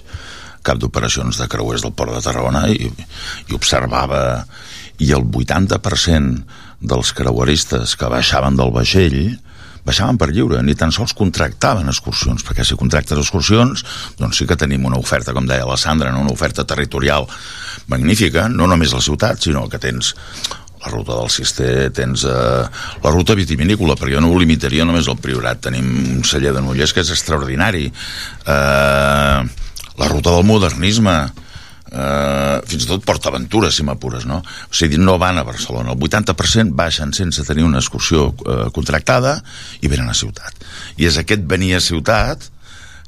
cap 0.65 0.79
d'operacions 0.81 1.39
de 1.41 1.47
creuers 1.51 1.85
del 1.85 1.93
Port 1.97 2.13
de 2.15 2.23
Tarragona 2.25 2.67
i, 2.69 2.89
i 2.89 3.57
observava 3.57 4.45
i 5.01 5.11
el 5.15 5.25
80% 5.25 6.43
dels 6.81 7.13
creueristes 7.17 7.95
que 7.97 8.09
baixaven 8.09 8.57
del 8.57 8.73
vaixell 8.73 9.17
baixaven 9.85 10.17
per 10.21 10.29
lliure, 10.29 10.61
ni 10.61 10.75
tan 10.77 10.93
sols 10.93 11.15
contractaven 11.17 11.89
excursions, 11.89 12.43
perquè 12.45 12.65
si 12.65 12.77
contractes 12.77 13.17
excursions, 13.17 13.81
doncs 14.19 14.37
sí 14.37 14.45
que 14.45 14.57
tenim 14.59 14.85
una 14.85 14.99
oferta, 15.01 15.33
com 15.33 15.47
deia 15.49 15.65
la 15.65 15.77
Sandra, 15.79 16.11
no? 16.13 16.21
una 16.21 16.33
oferta 16.33 16.65
territorial 16.69 17.25
magnífica, 17.89 18.47
no 18.49 18.69
només 18.69 18.93
la 18.93 19.01
ciutat, 19.01 19.41
sinó 19.41 19.67
que 19.69 19.81
tens 19.81 20.13
la 20.81 20.89
ruta 20.89 21.17
del 21.17 21.29
Cister, 21.29 21.89
tens 21.93 22.25
eh, 22.25 22.61
la 23.03 23.13
ruta 23.13 23.35
vitivinícola, 23.37 23.95
perquè 23.97 24.15
jo 24.15 24.21
no 24.23 24.31
ho 24.33 24.39
limitaria 24.41 24.85
només 24.85 25.09
al 25.09 25.19
Priorat, 25.21 25.61
tenim 25.67 25.89
un 26.17 26.23
celler 26.25 26.53
de 26.55 26.63
Nollers 26.63 26.93
que 26.93 27.03
és 27.05 27.11
extraordinari, 27.13 27.87
eh, 27.89 29.41
la 30.01 30.09
ruta 30.09 30.33
del 30.33 30.47
modernisme, 30.49 31.15
eh, 31.91 32.61
fins 32.65 32.85
i 32.85 32.89
tot 32.89 33.03
PortAventura, 33.05 33.69
si 33.71 33.85
m'apures, 33.85 34.25
no? 34.25 34.39
O 34.41 34.73
sigui, 34.73 34.97
no 34.97 35.17
van 35.21 35.37
a 35.37 35.45
Barcelona. 35.47 35.93
El 35.93 35.99
80% 35.99 36.73
baixen 36.77 37.13
sense 37.13 37.45
tenir 37.45 37.67
una 37.67 37.81
excursió 37.83 38.31
eh, 38.31 38.63
contractada 38.73 39.37
i 39.81 39.91
venen 39.91 40.09
a 40.09 40.17
ciutat. 40.17 40.65
I 40.97 41.07
és 41.11 41.21
aquest 41.21 41.45
venir 41.45 41.75
a 41.77 41.83
ciutat 41.83 42.49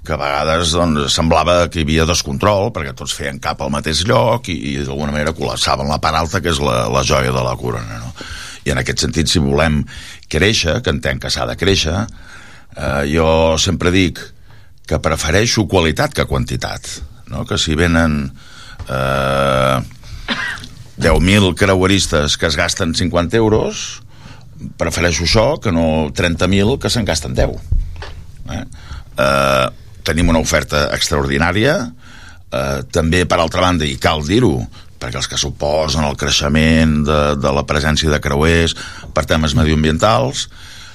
que 0.03 0.13
a 0.13 0.19
vegades 0.19 0.73
doncs, 0.75 1.13
semblava 1.15 1.69
que 1.71 1.79
hi 1.79 1.85
havia 1.87 2.05
descontrol 2.05 2.73
perquè 2.75 2.91
tots 2.97 3.15
feien 3.15 3.39
cap 3.39 3.61
al 3.63 3.71
mateix 3.71 4.03
lloc 4.07 4.49
i, 4.51 4.57
i 4.73 4.73
d'alguna 4.81 5.15
manera 5.15 5.31
col·lapsaven 5.37 5.87
la 5.87 6.01
part 6.03 6.19
alta 6.19 6.41
que 6.43 6.51
és 6.51 6.59
la, 6.59 6.89
la 6.91 7.05
joia 7.07 7.31
de 7.31 7.43
la 7.45 7.55
corona 7.55 8.01
no? 8.01 8.11
i 8.67 8.73
en 8.75 8.81
aquest 8.81 9.05
sentit 9.05 9.31
si 9.31 9.39
volem 9.39 9.79
créixer, 10.27 10.81
que 10.83 10.91
entenc 10.91 11.23
que 11.23 11.31
s'ha 11.31 11.47
de 11.47 11.55
créixer 11.55 11.95
eh, 11.95 13.03
jo 13.13 13.55
sempre 13.55 13.95
dic 13.95 14.19
que 14.87 14.99
prefereixo 14.99 15.67
qualitat 15.71 16.13
que 16.15 16.27
quantitat 16.29 16.87
no? 17.31 17.45
que 17.47 17.57
si 17.57 17.75
venen 17.79 18.31
eh, 18.87 19.77
10.000 20.97 21.55
creueristes 21.57 22.37
que 22.37 22.47
es 22.47 22.57
gasten 22.59 22.95
50 22.95 23.37
euros 23.37 24.03
prefereixo 24.77 25.25
això 25.27 25.47
que 25.63 25.71
no 25.75 26.11
30.000 26.15 26.77
que 26.79 26.91
se'n 26.91 27.07
gasten 27.07 27.35
10 27.35 27.55
eh? 28.53 28.63
Eh, 29.17 29.67
tenim 30.03 30.29
una 30.33 30.41
oferta 30.43 30.89
extraordinària 30.95 31.77
eh, 31.83 32.79
també 32.91 33.23
per 33.25 33.39
altra 33.39 33.63
banda 33.63 33.87
i 33.87 33.97
cal 33.97 34.23
dir-ho 34.27 34.57
perquè 35.03 35.19
els 35.19 35.27
que 35.27 35.39
suposen 35.39 36.05
el 36.07 36.15
creixement 36.19 37.01
de, 37.07 37.19
de 37.39 37.51
la 37.55 37.65
presència 37.67 38.11
de 38.11 38.21
creuers 38.23 38.75
per 39.15 39.25
temes 39.27 39.55
medioambientals 39.57 40.47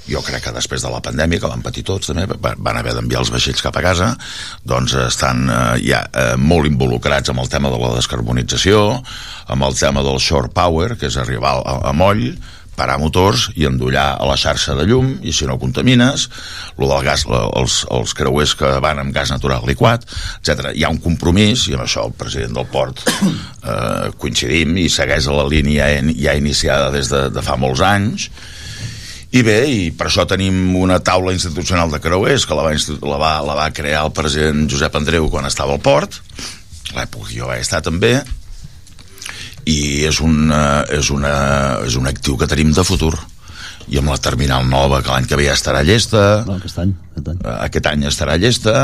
jo 0.09 0.23
crec 0.25 0.47
que 0.47 0.55
després 0.57 0.85
de 0.85 0.93
la 0.93 1.03
pandèmia, 1.05 1.41
que 1.43 1.51
van 1.51 1.65
patir 1.65 1.85
tots 1.87 2.11
també, 2.11 2.27
van 2.41 2.81
haver 2.81 2.95
d'enviar 2.97 3.23
els 3.25 3.33
vaixells 3.35 3.65
cap 3.65 3.77
a 3.79 3.85
casa, 3.85 4.13
doncs 4.65 4.97
estan 5.05 5.47
eh, 5.49 5.65
ja 5.85 6.05
eh, 6.09 6.37
molt 6.41 6.71
involucrats 6.71 7.33
amb 7.33 7.45
el 7.45 7.51
tema 7.53 7.73
de 7.73 7.81
la 7.81 7.95
descarbonització, 7.97 8.87
amb 9.49 9.69
el 9.69 9.77
tema 9.79 10.05
del 10.07 10.21
shore 10.23 10.53
power, 10.55 10.95
que 10.99 11.11
és 11.11 11.19
arribar 11.21 11.59
a, 11.61 11.81
a 11.91 11.97
moll, 11.97 12.31
parar 12.79 12.99
motors 13.03 13.49
i 13.59 13.67
endollar 13.67 14.13
a 14.23 14.27
la 14.29 14.37
xarxa 14.39 14.77
de 14.79 14.87
llum 14.87 15.17
i 15.27 15.33
si 15.35 15.49
no 15.49 15.59
contamines 15.59 16.29
lo 16.79 16.87
del 16.87 17.03
gas, 17.09 17.25
els, 17.27 17.81
els 17.91 18.15
creuers 18.15 18.55
que 18.59 18.71
van 18.85 19.03
amb 19.03 19.15
gas 19.15 19.33
natural 19.35 19.67
liquat, 19.67 20.07
etc. 20.39 20.71
Hi 20.71 20.87
ha 20.87 20.93
un 20.95 21.01
compromís 21.03 21.67
i 21.69 21.75
amb 21.75 21.85
això 21.89 22.07
el 22.07 22.15
president 22.19 22.55
del 22.61 22.71
port 22.71 23.03
eh, 23.09 24.13
coincidim 24.23 24.79
i 24.79 24.87
segueix 24.93 25.27
la 25.33 25.49
línia 25.51 25.91
ja 26.15 26.39
iniciada 26.39 26.93
des 26.95 27.11
de, 27.11 27.27
de 27.35 27.45
fa 27.45 27.59
molts 27.59 27.83
anys 27.83 28.31
i 29.29 29.43
bé, 29.45 29.59
i 29.69 29.81
per 29.93 30.09
això 30.09 30.25
tenim 30.29 30.73
una 30.81 31.01
taula 31.05 31.35
institucional 31.37 31.93
de 31.93 32.01
creuers 32.01 32.47
que 32.49 32.57
la 32.57 32.65
va, 32.65 32.73
la 32.73 33.19
va, 33.21 33.33
la 33.45 33.57
va 33.59 33.71
crear 33.77 34.07
el 34.07 34.15
president 34.17 34.65
Josep 34.73 34.97
Andreu 34.97 35.29
quan 35.29 35.49
estava 35.49 35.75
al 35.77 35.83
port, 35.85 36.21
l'època 36.97 37.29
que 37.29 37.37
jo 37.37 37.51
vaig 37.51 37.61
estar 37.61 37.83
també, 37.85 38.17
i 39.69 40.07
és, 40.09 40.23
una, 40.25 40.87
és, 40.97 41.11
una, 41.13 41.35
és 41.85 41.99
un 42.01 42.09
actiu 42.09 42.39
que 42.41 42.49
tenim 42.49 42.73
de 42.73 42.87
futur. 42.89 43.13
I 43.89 44.01
amb 44.01 44.11
la 44.13 44.19
terminal 44.21 44.67
nova 44.69 45.01
que 45.01 45.13
l'any 45.13 45.25
que 45.29 45.37
ve 45.37 45.47
ja 45.47 45.55
estarà 45.57 45.81
llesta. 45.85 46.43
No, 46.45 46.59
aquest 46.61 46.81
any, 46.83 46.91
aquest 47.13 47.31
any. 47.33 47.39
Aquest 47.55 47.89
any 47.89 48.05
estarà 48.09 48.35
llesta 48.41 48.75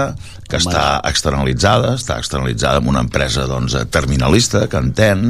que 0.48 0.60
està 0.60 0.84
externalitzada 1.08 1.92
està 1.98 2.16
externalitzada 2.20 2.80
amb 2.80 2.88
una 2.92 3.02
empresa 3.04 3.44
doncs, 3.48 3.76
terminalista 3.92 4.64
que 4.68 4.80
entén 4.80 5.26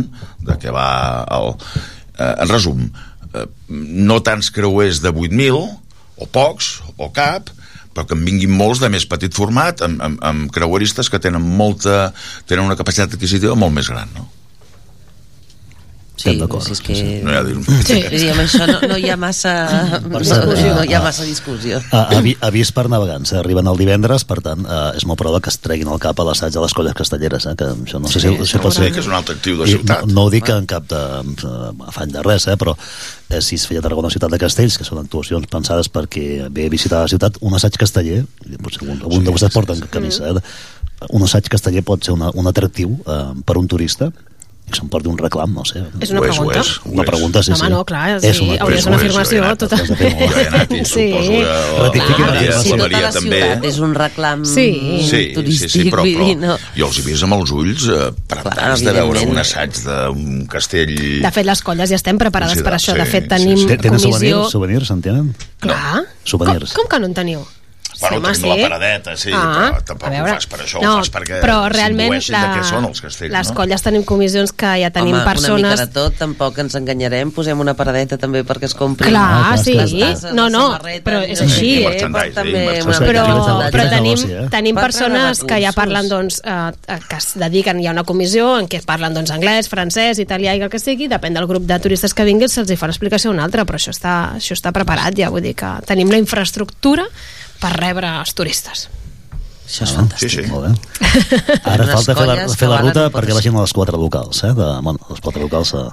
de 0.46 0.58
què 0.62 0.74
va 0.74 0.88
el... 1.38 1.54
Eh, 2.14 2.34
en 2.44 2.50
resum 2.50 2.86
eh, 3.34 3.46
no 3.68 4.20
tants 4.24 4.50
creuers 4.54 5.02
de 5.04 5.12
8.000 5.12 5.60
o 6.16 6.30
pocs 6.30 6.78
o 6.96 7.10
cap 7.14 7.50
però 7.94 8.08
que 8.08 8.16
en 8.18 8.24
vinguin 8.26 8.54
molts 8.54 8.80
de 8.82 8.90
més 8.90 9.06
petit 9.06 9.34
format 9.34 9.82
amb, 9.86 10.00
amb, 10.02 10.22
amb 10.26 10.54
creueristes 10.54 11.10
que 11.10 11.22
tenen 11.22 11.42
molta 11.42 12.08
tenen 12.48 12.66
una 12.66 12.78
capacitat 12.78 13.14
adquisitiva 13.14 13.58
molt 13.58 13.76
més 13.76 13.90
gran 13.90 14.10
no? 14.16 14.26
Sí, 16.24 16.72
és 16.72 16.80
que... 16.80 16.94
No 17.24 17.32
hi 17.32 17.36
ha 17.36 17.42
dir... 17.44 17.54
sí. 17.84 17.98
sí, 18.16 18.28
amb 18.32 18.40
això 18.44 18.66
no, 18.70 18.78
no 18.88 18.96
hi 18.96 19.10
ha 19.12 19.16
massa 19.20 19.52
discussió, 20.24 20.70
no 20.78 20.84
hi 20.86 20.94
ha 20.96 21.02
massa 21.04 21.26
discussió. 21.28 21.80
A, 21.92 22.04
a, 22.16 22.20
avís 22.48 22.70
per 22.74 22.86
navegants, 22.92 23.34
eh? 23.34 23.40
arriben 23.42 23.68
el 23.68 23.80
divendres, 23.80 24.24
per 24.28 24.38
tant, 24.44 24.64
eh, 24.64 24.80
és 24.98 25.06
molt 25.08 25.20
prova 25.20 25.42
que 25.44 25.52
es 25.52 25.60
treguin 25.60 25.90
al 25.92 26.00
cap 26.02 26.20
a 26.20 26.26
l'assaig 26.28 26.54
de 26.54 26.62
les 26.64 26.76
colles 26.76 26.96
castelleres, 26.96 27.48
eh? 27.50 27.56
que 27.60 27.68
això 27.74 28.00
no 28.00 28.10
sé 28.10 28.22
sí, 28.22 28.32
si, 28.32 28.48
si 28.54 28.62
pot 28.64 28.76
ser... 28.76 28.90
que 28.94 29.02
és 29.04 29.10
un 29.10 29.16
altre 29.18 29.36
actiu 29.36 29.60
de 29.60 29.68
ciutat. 29.74 30.06
no, 30.08 30.16
no 30.16 30.26
ho 30.26 30.32
dic 30.32 30.48
en 30.54 30.68
cap 30.70 30.88
de, 30.90 31.02
afany 31.90 32.14
de 32.14 32.24
res, 32.24 32.48
eh? 32.48 32.56
però 32.60 32.76
eh, 32.76 33.42
si 33.44 33.60
es 33.60 33.66
feia 33.68 33.84
Tarragona 33.84 34.12
Ciutat 34.12 34.32
de 34.32 34.40
Castells, 34.40 34.78
que 34.80 34.88
són 34.88 35.02
actuacions 35.04 35.50
pensades 35.50 35.90
perquè 35.92 36.48
ve 36.48 36.68
a 36.68 36.72
visitar 36.72 37.04
la 37.04 37.12
ciutat, 37.12 37.40
un 37.44 37.56
assaig 37.58 37.76
casteller, 37.80 38.22
potser 38.62 38.84
algun, 38.84 39.02
algun 39.02 39.20
sí, 39.20 39.26
de 39.28 39.36
vostès 39.36 39.54
porten 39.54 39.84
camisa, 39.92 40.32
eh? 40.32 40.44
un 41.12 41.26
assaig 41.26 41.50
casteller 41.52 41.84
pot 41.84 42.04
ser 42.04 42.14
una, 42.16 42.30
un 42.32 42.48
atractiu 42.48 42.96
eh, 43.04 43.26
per 43.44 43.58
un 43.60 43.68
turista 43.68 44.10
que 44.64 44.78
se'n 44.78 44.88
porti 44.88 45.10
un 45.10 45.18
reclam, 45.20 45.52
no 45.52 45.62
sé. 45.68 45.82
És 46.00 46.10
una 46.14 46.22
pregunta? 46.24 46.60
és, 46.62 46.70
una 46.88 47.04
pregunta, 47.04 47.42
sí, 47.44 47.52
Home, 47.52 47.66
sí. 47.66 47.70
no, 47.72 47.82
clar, 47.84 48.04
sí, 48.22 48.28
és 48.30 48.38
una, 48.40 48.54
hauria 48.64 48.78
de 48.78 48.82
ser 48.82 48.90
una 48.90 48.98
afirmació. 48.98 49.42
Tota... 49.60 49.78
Jo 49.84 49.96
he 50.00 50.44
anat 50.48 50.72
i 50.72 50.78
sí. 50.88 51.04
suposo 51.10 51.32
que 51.34 51.42
la, 51.44 51.56
Ratifiqui 51.82 52.22
la, 52.22 52.28
Maria, 52.30 52.54
si 52.56 52.70
la 52.70 52.78
tota 52.78 52.82
Maria 52.84 53.10
també. 53.12 53.40
ciutat 53.42 53.66
és 53.70 53.80
un 53.84 53.92
reclam 53.98 54.44
Sí. 54.48 54.66
Sí, 55.04 55.20
turístic, 55.36 55.68
sí, 55.70 55.82
sí, 55.82 55.92
però, 55.92 56.06
vull 56.06 56.16
però 56.16 56.28
dir, 56.30 56.36
no. 56.40 56.56
jo 56.78 56.88
els 56.88 57.00
he 57.00 57.04
vist 57.08 57.26
amb 57.28 57.36
els 57.36 57.52
ulls 57.54 57.88
eh, 57.92 58.06
preparats 58.32 58.84
de 58.86 58.94
veure 58.96 59.26
un 59.28 59.42
assaig 59.44 59.82
d'un 59.84 60.46
castell... 60.50 60.94
De 61.26 61.34
fet, 61.34 61.48
les 61.50 61.64
colles 61.66 61.92
ja 61.92 62.00
estem 62.00 62.20
preparades 62.20 62.56
Sí, 62.58 62.64
per 62.64 62.76
això. 62.78 62.96
De 62.96 63.04
sí, 63.04 63.12
fet, 63.18 63.28
sí, 63.28 63.32
tenim 63.36 63.60
sí. 63.60 63.68
Tenen 63.68 63.98
comissió... 63.98 64.08
souvenirs, 64.08 64.56
souvenirs, 64.56 64.88
s'entenen? 64.88 65.28
Clar. 65.60 66.06
Souvenirs. 66.24 66.72
Com, 66.72 66.88
com 66.88 66.94
que 66.94 67.02
no 67.04 67.12
en 67.12 67.18
teniu? 67.20 67.44
Bueno, 68.00 68.16
home, 68.18 68.32
tenim 68.34 68.50
la 68.50 68.68
paradeta, 68.68 69.16
sí, 69.16 69.30
Ah, 69.34 69.70
però 69.70 69.82
tampoc 69.86 70.08
ho 70.14 70.26
fas 70.26 70.46
per 70.50 70.60
això, 70.64 70.82
no, 70.82 70.92
ho 70.94 71.02
fas 71.02 71.10
perquè 71.14 71.40
però 71.42 71.56
realment 71.72 72.14
s'imbueixin 72.14 72.34
de 72.34 72.58
què 72.58 72.64
són 72.68 72.88
els 72.88 73.00
castells, 73.04 73.32
les 73.34 73.50
no? 73.50 73.54
colles 73.58 73.84
tenim 73.86 74.04
comissions 74.08 74.52
que 74.52 74.72
ja 74.82 74.90
tenim 74.94 75.14
Home, 75.16 75.24
persones... 75.24 75.60
una 75.60 75.70
mica 75.72 75.86
de 75.86 75.92
tot, 75.94 76.16
tampoc 76.18 76.58
ens 76.64 76.74
enganyarem, 76.80 77.30
posem 77.34 77.60
una 77.60 77.74
paradeta 77.78 78.18
també 78.18 78.42
perquè 78.44 78.68
es 78.70 78.74
compri. 78.74 79.08
Clar, 79.10 79.22
Ah, 79.24 79.52
clar, 79.54 79.58
sí, 79.64 79.74
clar, 79.74 79.88
clar. 80.20 80.34
no, 80.34 80.48
no, 80.50 80.64
però 81.04 81.20
és 81.24 81.40
no 81.40 81.46
així, 81.48 81.70
què, 81.70 81.80
eh? 81.80 81.88
merchandising, 81.90 82.34
també 82.34 82.64
una 82.84 82.98
però, 83.04 83.24
però 83.74 83.88
tenim, 83.90 84.24
eh? 84.30 84.46
tenim 84.50 84.74
Per 84.74 84.84
persones 84.88 85.42
que 85.44 85.60
ja 85.62 85.72
parlen 85.76 86.08
doncs, 86.08 86.40
eh, 86.44 86.98
que 87.08 87.16
es 87.18 87.30
dediquen, 87.40 87.80
hi 87.80 87.86
ha 87.88 87.94
una 87.94 88.04
comissió 88.04 88.58
en 88.58 88.68
què 88.70 88.82
parlen 88.86 89.14
doncs, 89.14 89.30
anglès, 89.34 89.68
francès, 89.70 90.18
italià 90.22 90.54
i 90.54 90.62
el 90.64 90.70
que 90.72 90.78
sigui, 90.82 91.08
depèn 91.10 91.34
del 91.34 91.46
grup 91.50 91.64
de 91.68 91.78
turistes 91.80 92.14
que 92.14 92.24
vinguin 92.26 92.48
se'ls 92.48 92.70
hi 92.70 92.76
fa 92.76 92.86
l'explicació 92.90 93.30
a 93.30 93.34
un 93.34 93.40
altre, 93.40 93.64
però 93.64 93.78
això 93.80 93.92
està, 93.94 94.14
això 94.38 94.54
està 94.56 94.72
preparat 94.72 95.14
ja, 95.18 95.30
vull 95.30 95.42
dir 95.44 95.54
que 95.58 95.70
tenim 95.86 96.10
la 96.10 96.18
infraestructura 96.20 97.04
per 97.60 97.72
rebre 97.76 98.10
els 98.20 98.34
turistes. 98.34 98.88
Això 99.64 99.84
és 99.86 99.90
Sí, 99.90 99.96
fantàstic. 99.96 100.30
sí. 100.30 100.42
Molt 100.50 100.66
bé. 100.66 101.60
Ara 101.64 101.84
Unes 101.84 101.94
falta 101.94 102.14
fer 102.18 102.26
la, 102.28 102.48
fer 102.52 102.68
la 102.68 102.80
ruta 102.82 103.06
perquè 103.14 103.32
vagin 103.32 103.56
a 103.56 103.62
les 103.64 103.72
quatre 103.72 103.96
locals, 103.96 104.42
eh? 104.44 104.52
De, 104.52 104.66
bueno, 104.84 104.98
les 105.08 105.20
quatre 105.24 105.40
locals 105.40 105.72
a 105.74 105.86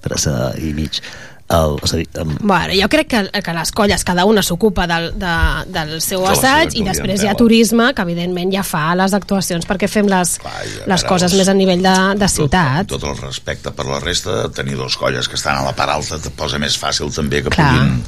tres 0.00 0.26
eh, 0.26 0.68
i 0.70 0.72
mig. 0.72 1.02
El, 1.50 1.72
és 1.82 1.92
a 1.92 1.96
dir, 1.98 2.04
em, 2.14 2.28
Bueno, 2.46 2.72
jo 2.78 2.86
crec 2.88 3.08
que, 3.10 3.20
que 3.42 3.52
les 3.56 3.72
colles, 3.74 4.04
cada 4.06 4.22
una 4.24 4.40
s'ocupa 4.40 4.84
del, 4.86 5.08
de, 5.18 5.32
del 5.74 5.96
seu 6.00 6.22
De 6.22 6.28
assaig 6.30 6.76
i 6.78 6.84
després 6.86 7.24
hi 7.24 7.26
ha 7.26 7.34
turisme, 7.34 7.88
que 7.92 8.04
evidentment 8.06 8.52
ja 8.54 8.62
fa 8.62 8.94
les 8.94 9.12
actuacions 9.18 9.66
perquè 9.66 9.88
fem 9.90 10.06
les, 10.06 10.36
Vaja, 10.44 10.62
les 10.86 10.86
veure, 11.02 11.08
coses 11.10 11.32
els- 11.32 11.40
més 11.40 11.48
a 11.50 11.54
nivell 11.58 11.82
de, 11.82 11.96
de 12.14 12.28
Tot, 12.28 12.36
ciutat. 12.36 12.86
tot 12.94 13.02
el 13.02 13.18
respecte 13.18 13.72
per 13.74 13.84
la 13.90 13.98
resta, 13.98 14.44
tenir 14.54 14.76
dos 14.78 14.94
colles 14.96 15.26
que 15.28 15.34
estan 15.34 15.58
a 15.58 15.64
la 15.66 15.74
part 15.74 15.90
alta 15.98 16.20
te 16.22 16.30
posa 16.30 16.62
més 16.62 16.78
fàcil 16.78 17.10
també 17.12 17.42
que 17.42 17.50
Clar. 17.50 17.66
puguin 17.74 17.98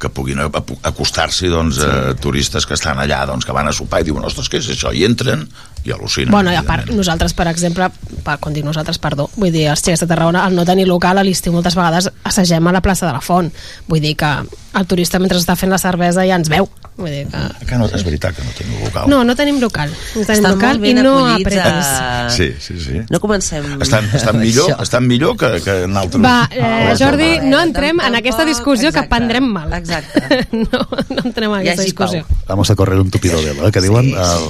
que 0.00 0.10
puguin 0.12 0.42
acostar-s'hi 0.42 1.48
doncs, 1.52 1.80
a 1.80 2.12
turistes 2.20 2.66
que 2.68 2.76
estan 2.76 3.00
allà, 3.00 3.22
doncs, 3.28 3.46
que 3.46 3.54
van 3.56 3.70
a 3.70 3.74
sopar 3.76 4.02
i 4.02 4.08
diuen, 4.10 4.26
ostres, 4.28 4.50
què 4.52 4.60
és 4.60 4.68
això? 4.74 4.92
I 4.92 5.06
entren 5.08 5.46
i 5.86 5.94
al·lucinen. 5.94 6.32
Bueno, 6.34 6.52
i 6.52 6.58
a 6.58 6.64
part, 6.66 6.90
nosaltres, 6.90 7.34
per 7.36 7.48
exemple, 7.52 7.88
per, 8.26 8.38
quan 8.42 8.56
dic 8.56 8.66
nosaltres, 8.66 8.98
perdó, 9.02 9.28
vull 9.36 9.52
dir, 9.54 9.68
els 9.72 9.84
xics 9.84 10.02
de 10.02 10.10
Tarragona, 10.10 10.44
al 10.44 10.56
no 10.56 10.66
tenir 10.68 10.88
local 10.90 11.18
a 11.18 11.26
l'estiu 11.26 11.54
moltes 11.54 11.78
vegades 11.78 12.10
assagem 12.26 12.66
a 12.66 12.74
la 12.74 12.82
plaça 12.84 13.06
de 13.06 13.14
la 13.14 13.22
Font. 13.24 13.52
Vull 13.86 14.02
dir 14.02 14.16
que 14.18 14.32
el 14.76 14.86
turista 14.90 15.20
mentre 15.22 15.38
està 15.40 15.56
fent 15.56 15.72
la 15.72 15.80
cervesa 15.80 16.26
ja 16.26 16.36
ens 16.36 16.50
veu. 16.52 16.68
Vull 16.96 17.12
dir 17.12 17.24
que... 17.28 17.40
Que 17.68 17.76
no, 17.76 17.86
és 17.92 18.04
veritat 18.06 18.36
que 18.36 18.44
no 18.44 18.52
teniu 18.56 18.80
local. 18.86 19.08
No, 19.12 19.18
no 19.28 19.34
tenim 19.36 19.58
local. 19.60 19.90
No 19.92 20.24
tenim 20.24 20.46
Estan 20.46 20.54
local 20.54 20.80
i 20.80 20.92
no 20.96 21.12
apretis. 21.28 21.90
a... 21.92 22.28
Sí, 22.32 22.48
sí, 22.60 22.76
sí. 22.80 23.02
No 23.12 23.20
comencem... 23.20 23.66
Estan, 23.84 24.08
estan, 24.16 24.38
millor, 24.40 24.70
Això. 24.70 24.78
estan 24.84 25.08
millor 25.08 25.36
que, 25.40 25.50
que 25.64 25.76
en 25.84 25.96
altres... 25.96 26.22
Va, 26.24 26.48
eh, 26.52 26.94
Jordi, 26.96 27.30
no 27.44 27.60
entrem 27.60 28.00
en 28.00 28.16
aquesta 28.16 28.46
discussió 28.48 28.92
que 28.96 29.04
prendrem 29.10 29.44
mal. 29.44 29.72
Exacte. 29.76 30.46
no, 30.64 30.86
no 31.12 31.24
entrem 31.24 31.52
en 31.52 31.60
aquesta 31.60 31.84
discussió. 31.84 32.24
Vamos 32.48 32.72
a 32.72 32.76
correr 32.80 32.98
un 33.00 33.10
tupido 33.10 33.42
velo, 33.44 33.68
eh, 33.68 33.72
que 33.72 33.84
diuen 33.84 34.12
el, 34.16 34.48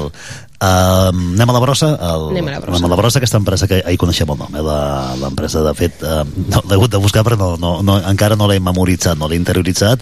Uh, 0.57 1.13
anem 1.13 1.51
a 1.51 1.53
la 1.53 1.61
brossa 1.61 1.91
el, 2.01 2.23
Anem 2.33 2.47
a 2.49 2.53
la 2.55 2.61
brossa. 2.65 2.79
anem 2.81 2.87
a 2.89 2.91
la 2.95 2.97
brossa 2.97 3.19
aquesta 3.21 3.37
empresa 3.37 3.67
que 3.69 3.83
ahir 3.85 3.99
coneixem 4.01 4.31
el 4.33 4.39
nom 4.41 4.55
eh, 4.57 4.63
la- 4.65 5.13
l'empresa 5.21 5.61
de 5.67 5.75
fet 5.77 6.01
uh, 6.01 6.23
no, 6.25 6.63
l'he 6.65 6.79
hagut 6.79 6.95
de 6.95 7.01
buscar 7.03 7.21
però 7.29 7.37
no, 7.37 7.51
no, 7.61 7.75
no, 7.85 7.99
encara 8.09 8.39
no 8.41 8.49
l'he 8.49 8.57
memoritzat 8.59 9.19
no 9.21 9.29
l'he 9.29 9.37
interioritzat 9.37 10.01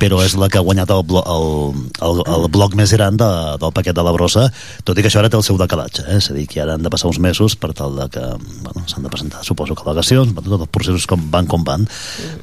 però 0.00 0.20
és 0.24 0.36
la 0.36 0.48
que 0.52 0.60
ha 0.60 0.64
guanyat 0.64 0.90
el, 0.92 1.02
blo 1.08 1.22
el, 1.24 1.86
el, 2.04 2.22
el 2.36 2.48
bloc 2.52 2.76
més 2.78 2.92
gran 2.92 3.16
de, 3.16 3.28
del 3.60 3.72
paquet 3.76 3.96
de 3.96 4.04
la 4.04 4.12
brossa 4.16 4.46
tot 4.84 4.96
i 4.96 5.04
que 5.04 5.10
això 5.10 5.22
ara 5.22 5.30
té 5.32 5.38
el 5.38 5.46
seu 5.46 5.58
decalatge 5.60 6.04
eh? 6.06 6.18
és 6.20 6.30
a 6.30 6.36
dir, 6.36 6.46
que 6.50 6.60
ara 6.62 6.76
han 6.76 6.84
de 6.84 6.92
passar 6.92 7.10
uns 7.10 7.20
mesos 7.22 7.56
per 7.56 7.72
tal 7.76 7.96
de 7.96 8.08
que 8.12 8.24
bueno, 8.64 8.84
s'han 8.86 9.06
de 9.06 9.12
presentar, 9.12 9.44
suposo 9.46 9.76
que 9.76 9.86
al·legacions 9.86 10.34
tots 10.36 10.56
els 10.60 10.72
processos 10.72 11.06
com 11.10 11.28
van 11.32 11.48
com 11.50 11.64
van 11.64 11.86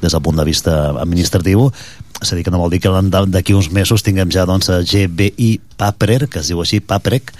des 0.02 0.12
del 0.12 0.22
punt 0.22 0.38
de 0.38 0.46
vista 0.46 0.74
administratiu. 1.00 1.68
És 2.22 2.32
a 2.32 2.36
dir, 2.36 2.44
que 2.46 2.52
no 2.52 2.60
vol 2.62 2.72
dir 2.72 2.80
que 2.80 2.92
d'aquí 3.34 3.54
uns 3.56 3.70
mesos 3.74 4.04
tinguem 4.06 4.30
ja 4.32 4.46
doncs, 4.46 4.70
GBI 4.70 5.58
Paprer, 5.76 6.28
que 6.30 6.40
es 6.40 6.50
diu 6.50 6.62
així, 6.62 6.80
Paprec, 6.80 7.32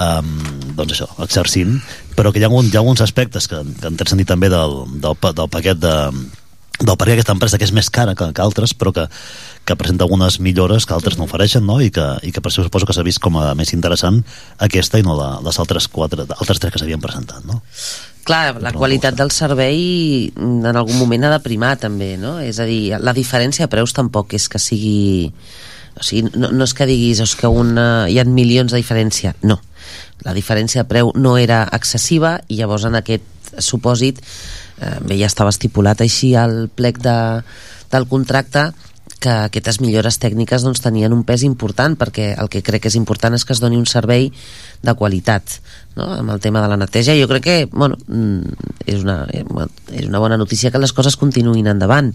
um, 0.00 0.30
doncs 0.78 0.94
això, 0.94 1.08
exercint, 1.24 1.80
però 2.16 2.32
que 2.32 2.40
hi 2.40 2.46
ha, 2.46 2.50
un, 2.52 2.70
hi 2.70 2.76
ha 2.76 2.82
alguns 2.82 3.02
aspectes 3.04 3.48
que, 3.50 3.60
que 3.80 3.92
té 3.98 4.08
sentit 4.08 4.30
també 4.30 4.50
del, 4.52 4.84
del, 5.02 5.18
del 5.18 5.50
paquet 5.50 5.82
de, 5.82 5.96
del 6.80 6.96
paquet 6.96 7.14
d'aquesta 7.14 7.34
empresa 7.36 7.58
que 7.58 7.66
és 7.68 7.72
més 7.74 7.90
cara 7.92 8.16
que, 8.18 8.30
que 8.34 8.42
altres 8.42 8.74
però 8.74 8.92
que, 8.94 9.04
que 9.64 9.76
presenta 9.78 10.04
algunes 10.04 10.40
millores 10.42 10.86
que 10.86 10.94
altres 10.96 11.18
no 11.18 11.28
ofereixen 11.28 11.66
no? 11.66 11.78
I, 11.80 11.92
que, 11.94 12.06
i 12.26 12.32
que 12.34 12.42
per 12.42 12.50
això 12.50 12.64
suposo 12.66 12.88
que 12.88 12.96
s'ha 12.96 13.06
vist 13.06 13.22
com 13.22 13.38
a 13.38 13.52
més 13.54 13.74
interessant 13.76 14.22
aquesta 14.58 14.98
i 14.98 15.06
no 15.06 15.14
la, 15.18 15.36
les 15.44 15.60
altres, 15.62 15.86
quatre, 15.88 16.26
altres 16.26 16.58
tres 16.58 16.74
que 16.74 16.82
s'havien 16.82 17.02
presentat 17.02 17.46
no? 17.46 17.60
Clar, 18.24 18.56
la 18.64 18.72
qualitat 18.72 19.18
del 19.18 19.30
servei 19.36 20.32
en 20.40 20.64
algun 20.72 20.96
moment 20.96 21.26
ha 21.28 21.34
de 21.34 21.42
primar 21.44 21.74
també, 21.76 22.14
no? 22.16 22.38
És 22.40 22.56
a 22.56 22.64
dir, 22.64 22.96
la 22.96 23.12
diferència 23.12 23.66
de 23.66 23.72
preus 23.74 23.92
tampoc 23.92 24.32
és 24.32 24.48
que 24.48 24.60
sigui... 24.62 25.28
O 25.94 26.02
sigui, 26.02 26.32
no, 26.32 26.48
no 26.48 26.64
és 26.64 26.72
que 26.74 26.88
diguis 26.88 27.20
és 27.20 27.34
que 27.38 27.50
una, 27.52 28.08
hi 28.08 28.16
ha 28.18 28.24
milions 28.24 28.72
de 28.72 28.80
diferència, 28.80 29.34
no. 29.44 29.58
La 30.24 30.32
diferència 30.32 30.82
de 30.82 30.88
preu 30.88 31.12
no 31.20 31.36
era 31.36 31.66
excessiva 31.76 32.38
i 32.48 32.56
llavors 32.62 32.88
en 32.88 32.96
aquest 32.96 33.52
supòsit 33.62 34.24
eh, 34.80 34.98
bé, 35.04 35.18
ja 35.20 35.30
estava 35.30 35.52
estipulat 35.54 36.00
així 36.04 36.34
al 36.38 36.68
plec 36.74 37.00
de, 37.04 37.16
del 37.92 38.08
contracte 38.10 38.70
que 39.24 39.32
aquestes 39.48 39.80
millores 39.80 40.18
tècniques 40.20 40.64
doncs, 40.64 40.82
tenien 40.84 41.12
un 41.16 41.22
pes 41.24 41.44
important 41.46 41.96
perquè 41.96 42.34
el 42.40 42.50
que 42.52 42.62
crec 42.64 42.84
que 42.84 42.90
és 42.92 42.98
important 42.98 43.36
és 43.36 43.44
que 43.44 43.54
es 43.56 43.62
doni 43.62 43.78
un 43.80 43.88
servei 43.88 44.30
de 44.84 44.94
qualitat 44.98 45.58
no? 45.96 46.10
amb 46.18 46.34
el 46.34 46.42
tema 46.44 46.60
de 46.60 46.68
la 46.72 46.78
neteja 46.80 47.16
jo 47.16 47.28
crec 47.30 47.44
que 47.44 47.56
bueno, 47.72 47.96
mm, 48.06 48.68
és, 48.84 49.00
una, 49.00 49.22
eh, 49.32 49.44
és 49.96 50.08
una 50.08 50.20
bona 50.20 50.40
notícia 50.40 50.70
que 50.70 50.82
les 50.82 50.92
coses 50.92 51.16
continuïn 51.20 51.70
endavant 51.72 52.12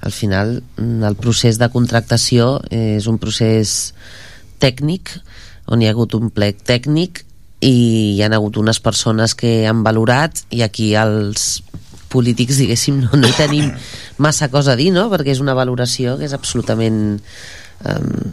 al 0.00 0.14
final 0.14 0.60
mm, 0.76 1.04
el 1.04 1.18
procés 1.20 1.60
de 1.60 1.68
contractació 1.74 2.58
és 2.72 3.08
un 3.10 3.20
procés 3.20 3.94
tècnic 4.62 5.18
on 5.68 5.82
hi 5.82 5.88
ha 5.88 5.96
hagut 5.96 6.16
un 6.16 6.30
plec 6.32 6.62
tècnic 6.64 7.24
i 7.60 8.14
hi 8.14 8.22
han 8.22 8.36
hagut 8.36 8.56
unes 8.56 8.78
persones 8.80 9.34
que 9.34 9.66
han 9.66 9.82
valorat 9.84 10.44
i 10.54 10.62
aquí 10.62 10.92
els 10.96 11.58
polítics, 12.10 12.58
diguéssim, 12.60 13.00
no, 13.04 13.12
no 13.20 13.28
hi 13.28 13.36
tenim 13.36 13.70
massa 14.18 14.50
cosa 14.52 14.74
a 14.74 14.80
dir, 14.80 14.90
no? 14.94 15.08
Perquè 15.12 15.34
és 15.34 15.42
una 15.44 15.56
valoració 15.56 16.16
que 16.18 16.28
és 16.28 16.36
absolutament 16.36 17.18
um, 17.18 18.30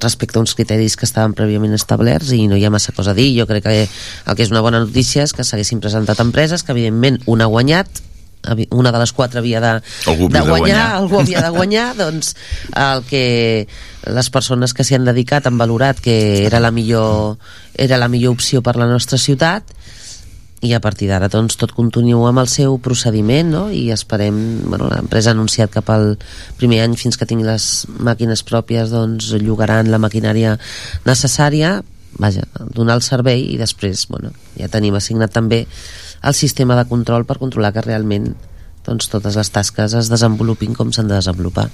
respecte 0.00 0.38
a 0.38 0.42
uns 0.42 0.54
criteris 0.58 0.96
que 0.96 1.06
estaven 1.06 1.34
prèviament 1.36 1.74
establerts 1.76 2.32
i 2.34 2.46
no 2.50 2.58
hi 2.58 2.64
ha 2.66 2.72
massa 2.74 2.94
cosa 2.96 3.14
a 3.14 3.18
dir. 3.18 3.30
Jo 3.38 3.46
crec 3.46 3.64
que 3.66 3.78
el 3.86 4.36
que 4.36 4.44
és 4.44 4.52
una 4.52 4.64
bona 4.64 4.82
notícia 4.82 5.24
és 5.24 5.32
que 5.32 5.46
s'haguessin 5.46 5.80
presentat 5.80 6.20
empreses, 6.24 6.64
que 6.66 6.74
evidentment 6.74 7.20
una 7.26 7.46
ha 7.46 7.52
guanyat, 7.52 8.02
una 8.70 8.92
de 8.92 8.98
les 8.98 9.12
quatre 9.12 9.40
havia 9.40 9.60
de, 9.60 9.72
Algú 10.06 10.28
de 10.28 10.38
havia 10.38 10.42
de 10.42 10.50
guanyar, 10.50 10.58
guanyar. 10.58 10.96
algú 10.96 11.20
havia 11.20 11.42
de 11.42 11.50
guanyar, 11.50 11.88
doncs 12.02 12.34
el 12.74 13.04
que 13.08 13.24
les 14.06 14.30
persones 14.30 14.74
que 14.74 14.84
s'hi 14.86 14.98
han 14.98 15.08
dedicat 15.08 15.46
han 15.46 15.58
valorat 15.58 16.00
que 16.00 16.46
era 16.46 16.60
la 16.60 16.70
millor, 16.70 17.38
era 17.74 17.98
la 17.98 18.08
millor 18.08 18.36
opció 18.36 18.62
per 18.62 18.76
la 18.76 18.86
nostra 18.86 19.18
ciutat 19.18 19.74
i 20.66 20.74
a 20.74 20.80
partir 20.82 21.08
d'ara 21.10 21.30
doncs 21.30 21.56
tot 21.60 21.72
continua 21.76 22.30
amb 22.32 22.42
el 22.42 22.48
seu 22.50 22.78
procediment 22.82 23.52
no? 23.54 23.64
i 23.70 23.90
esperem, 23.94 24.36
bueno, 24.66 24.90
l'empresa 24.90 25.30
ha 25.30 25.36
anunciat 25.36 25.70
cap 25.74 25.90
al 25.94 26.16
primer 26.58 26.82
any 26.84 26.96
fins 26.98 27.18
que 27.18 27.28
tingui 27.28 27.46
les 27.46 27.86
màquines 28.02 28.42
pròpies 28.46 28.90
doncs 28.94 29.30
llogaran 29.42 29.92
la 29.92 30.02
maquinària 30.02 30.56
necessària 31.06 31.78
vaja, 32.18 32.46
donar 32.74 32.98
el 32.98 33.04
servei 33.06 33.44
i 33.52 33.60
després 33.60 34.06
bueno, 34.10 34.32
ja 34.58 34.70
tenim 34.72 34.96
assignat 34.98 35.34
també 35.34 35.64
el 36.26 36.34
sistema 36.34 36.76
de 36.78 36.86
control 36.90 37.26
per 37.28 37.38
controlar 37.38 37.72
que 37.76 37.84
realment 37.84 38.32
doncs, 38.86 39.10
totes 39.12 39.36
les 39.38 39.52
tasques 39.52 39.94
es 39.98 40.10
desenvolupin 40.10 40.74
com 40.74 40.92
s'han 40.92 41.10
de 41.10 41.18
desenvolupar 41.18 41.70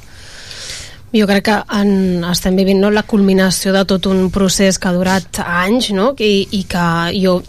Jo 1.13 1.27
crec 1.29 1.45
que 1.45 1.59
en, 1.77 2.23
estem 2.25 2.57
vivint 2.57 2.81
no, 2.81 2.89
la 2.91 3.05
culminació 3.05 3.75
de 3.75 3.85
tot 3.89 4.09
un 4.09 4.31
procés 4.33 4.79
que 4.81 4.89
ha 4.89 4.97
durat 4.97 5.43
anys 5.45 5.91
no? 5.93 6.15
I, 6.17 6.49
i 6.57 6.63
que 6.65 6.87
jo 7.21 7.43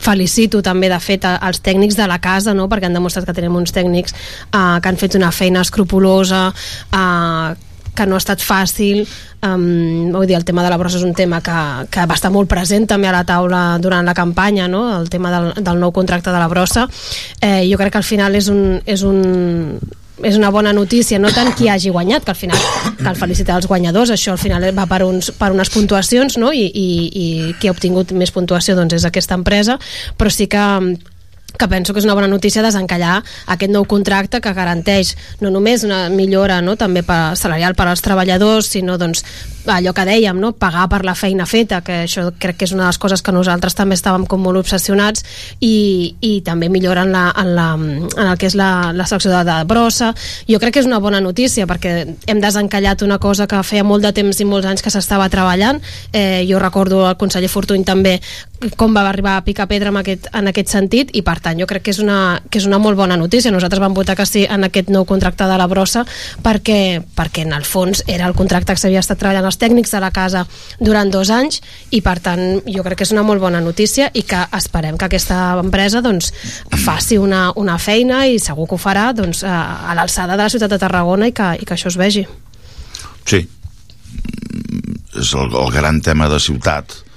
felicito 0.00 0.62
també 0.64 0.88
de 0.90 1.00
fet 1.00 1.26
als 1.30 1.62
tècnics 1.64 1.98
de 1.98 2.06
la 2.10 2.20
casa 2.22 2.54
no? 2.56 2.68
perquè 2.68 2.88
han 2.88 2.96
demostrat 2.96 3.28
que 3.28 3.36
tenim 3.36 3.56
uns 3.60 3.74
tècnics 3.76 4.14
eh, 4.14 4.78
que 4.80 4.88
han 4.88 5.00
fet 5.00 5.18
una 5.18 5.32
feina 5.32 5.64
escrupulosa 5.66 6.48
eh, 6.50 7.58
que 7.94 8.06
no 8.06 8.16
ha 8.16 8.22
estat 8.22 8.40
fàcil 8.40 9.02
um, 9.44 10.10
vull 10.14 10.26
dir, 10.28 10.36
el 10.38 10.44
tema 10.46 10.62
de 10.64 10.70
la 10.72 10.78
brossa 10.80 11.00
és 11.00 11.06
un 11.06 11.14
tema 11.16 11.40
que, 11.44 11.60
que 11.92 12.06
va 12.08 12.16
estar 12.16 12.30
molt 12.32 12.48
present 12.48 12.86
també 12.88 13.10
a 13.10 13.14
la 13.14 13.24
taula 13.28 13.62
durant 13.82 14.06
la 14.06 14.14
campanya 14.16 14.68
no? 14.70 14.84
el 14.96 15.10
tema 15.12 15.32
del, 15.34 15.50
del 15.58 15.80
nou 15.82 15.92
contracte 15.92 16.32
de 16.32 16.40
la 16.40 16.48
brossa 16.48 16.86
eh, 17.40 17.66
jo 17.68 17.80
crec 17.80 17.96
que 17.96 18.02
al 18.02 18.06
final 18.06 18.38
és 18.38 18.48
un, 18.52 18.78
és 18.86 19.04
un, 19.06 19.20
és 20.22 20.36
una 20.36 20.50
bona 20.50 20.72
notícia, 20.76 21.18
no 21.18 21.30
tant 21.34 21.52
qui 21.56 21.68
hagi 21.68 21.92
guanyat, 21.92 22.24
que 22.24 22.34
al 22.34 22.38
final 22.38 22.58
cal 23.00 23.16
felicitar 23.18 23.56
els 23.60 23.68
guanyadors, 23.70 24.12
això 24.14 24.34
al 24.34 24.42
final 24.42 24.66
va 24.76 24.86
per, 24.90 25.02
uns, 25.06 25.30
per 25.36 25.52
unes 25.54 25.70
puntuacions, 25.72 26.38
no? 26.40 26.52
I, 26.52 26.66
i, 26.66 26.88
i 27.10 27.54
qui 27.60 27.70
ha 27.70 27.74
obtingut 27.74 28.12
més 28.12 28.32
puntuació 28.34 28.76
doncs 28.78 28.98
és 29.00 29.08
aquesta 29.08 29.38
empresa, 29.38 29.78
però 30.18 30.32
sí 30.32 30.48
que 30.50 30.64
que 31.60 31.68
penso 31.68 31.92
que 31.92 32.00
és 32.00 32.08
una 32.08 32.16
bona 32.16 32.30
notícia 32.30 32.64
desencallar 32.64 33.20
aquest 33.52 33.72
nou 33.72 33.84
contracte 33.88 34.40
que 34.40 34.56
garanteix 34.56 35.14
no 35.44 35.52
només 35.52 35.84
una 35.84 36.06
millora 36.08 36.60
no, 36.64 36.76
també 36.80 37.04
per, 37.06 37.36
salarial 37.36 37.76
per 37.76 37.90
als 37.90 38.02
treballadors, 38.04 38.72
sinó 38.72 38.96
doncs, 38.98 39.24
allò 39.68 39.92
que 39.92 40.06
dèiem, 40.08 40.38
no, 40.40 40.52
pagar 40.56 40.86
per 40.90 41.02
la 41.04 41.14
feina 41.18 41.44
feta, 41.46 41.80
que 41.84 42.04
això 42.06 42.30
crec 42.40 42.60
que 42.60 42.68
és 42.68 42.72
una 42.72 42.86
de 42.86 42.90
les 42.90 42.98
coses 43.00 43.22
que 43.22 43.34
nosaltres 43.34 43.76
també 43.76 43.96
estàvem 43.98 44.24
com 44.28 44.40
molt 44.42 44.60
obsessionats 44.62 45.24
i, 45.60 46.16
i 46.24 46.32
també 46.46 46.70
millora 46.72 47.04
en, 47.04 47.12
la, 47.12 47.26
en, 47.42 47.52
la, 47.56 47.68
en 47.76 48.26
el 48.26 48.38
que 48.40 48.48
és 48.48 48.56
la, 48.58 48.92
la 48.96 49.06
secció 49.10 49.32
de, 49.32 49.42
de 49.46 49.58
brossa. 49.68 50.12
Jo 50.48 50.60
crec 50.62 50.78
que 50.78 50.84
és 50.84 50.88
una 50.88 51.00
bona 51.02 51.20
notícia 51.20 51.68
perquè 51.68 51.94
hem 52.26 52.40
desencallat 52.40 53.04
una 53.04 53.20
cosa 53.20 53.48
que 53.50 53.60
feia 53.66 53.84
molt 53.84 54.06
de 54.06 54.14
temps 54.16 54.40
i 54.40 54.48
molts 54.48 54.68
anys 54.70 54.84
que 54.84 54.92
s'estava 54.92 55.28
treballant. 55.32 55.82
Eh, 56.12 56.46
jo 56.48 56.62
recordo 56.62 57.04
el 57.08 57.18
conseller 57.20 57.52
Fortuny 57.52 57.84
també 57.84 58.18
com 58.76 58.92
va 58.94 59.06
arribar 59.08 59.38
a 59.38 59.44
picar 59.44 59.66
pedra 59.68 59.88
en 59.88 59.96
aquest, 60.00 60.28
en 60.36 60.50
aquest 60.50 60.68
sentit 60.72 61.10
i 61.16 61.22
per 61.24 61.38
tant 61.40 61.49
jo 61.58 61.66
crec 61.70 61.84
que 61.86 61.94
és, 61.94 62.00
una, 62.02 62.40
que 62.50 62.60
és 62.60 62.66
una 62.68 62.78
molt 62.82 62.98
bona 62.98 63.16
notícia. 63.20 63.52
Nosaltres 63.52 63.80
vam 63.82 63.94
votar 63.96 64.16
que 64.18 64.26
sí 64.28 64.44
en 64.48 64.66
aquest 64.66 64.90
nou 64.92 65.06
contracte 65.08 65.46
de 65.48 65.58
la 65.58 65.66
brossa 65.70 66.04
perquè, 66.44 67.00
perquè 67.16 67.44
en 67.46 67.54
el 67.56 67.66
fons 67.68 68.04
era 68.06 68.28
el 68.28 68.36
contracte 68.38 68.74
que 68.74 68.82
s'havia 68.82 69.02
estat 69.02 69.20
treballant 69.20 69.48
els 69.48 69.58
tècnics 69.60 69.94
de 69.94 70.02
la 70.02 70.12
casa 70.14 70.44
durant 70.78 71.10
dos 71.10 71.30
anys 71.34 71.60
i 71.90 72.02
per 72.04 72.18
tant 72.24 72.62
jo 72.66 72.84
crec 72.86 73.00
que 73.00 73.08
és 73.08 73.14
una 73.14 73.24
molt 73.26 73.42
bona 73.42 73.60
notícia 73.64 74.10
i 74.14 74.24
que 74.26 74.42
esperem 74.56 74.98
que 74.98 75.08
aquesta 75.08 75.40
empresa 75.60 76.02
doncs, 76.04 76.32
faci 76.84 77.18
una, 77.18 77.50
una 77.56 77.78
feina 77.78 78.24
i 78.26 78.38
segur 78.42 78.68
que 78.68 78.76
ho 78.76 78.80
farà 78.80 79.10
doncs, 79.16 79.44
a, 79.44 79.90
a 79.90 79.96
l'alçada 79.98 80.36
de 80.36 80.44
la 80.44 80.52
ciutat 80.52 80.72
de 80.72 80.80
Tarragona 80.80 81.30
i 81.30 81.36
que, 81.36 81.52
i 81.60 81.68
que 81.68 81.76
això 81.76 81.90
es 81.90 81.98
vegi. 82.00 82.26
Sí. 83.28 83.44
És 85.20 85.34
el, 85.34 85.50
el 85.50 85.70
gran 85.74 86.00
tema 86.04 86.28
de 86.30 86.38
ciutat 86.40 87.09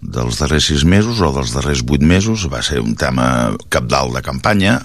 dels 0.00 0.38
darrers 0.38 0.68
sis 0.70 0.84
mesos 0.86 1.20
o 1.20 1.32
dels 1.34 1.52
darrers 1.54 1.82
vuit 1.86 2.02
mesos. 2.02 2.46
Va 2.50 2.62
ser 2.62 2.80
un 2.82 2.94
tema 2.98 3.56
capdalt 3.72 4.14
de 4.16 4.22
campanya. 4.22 4.78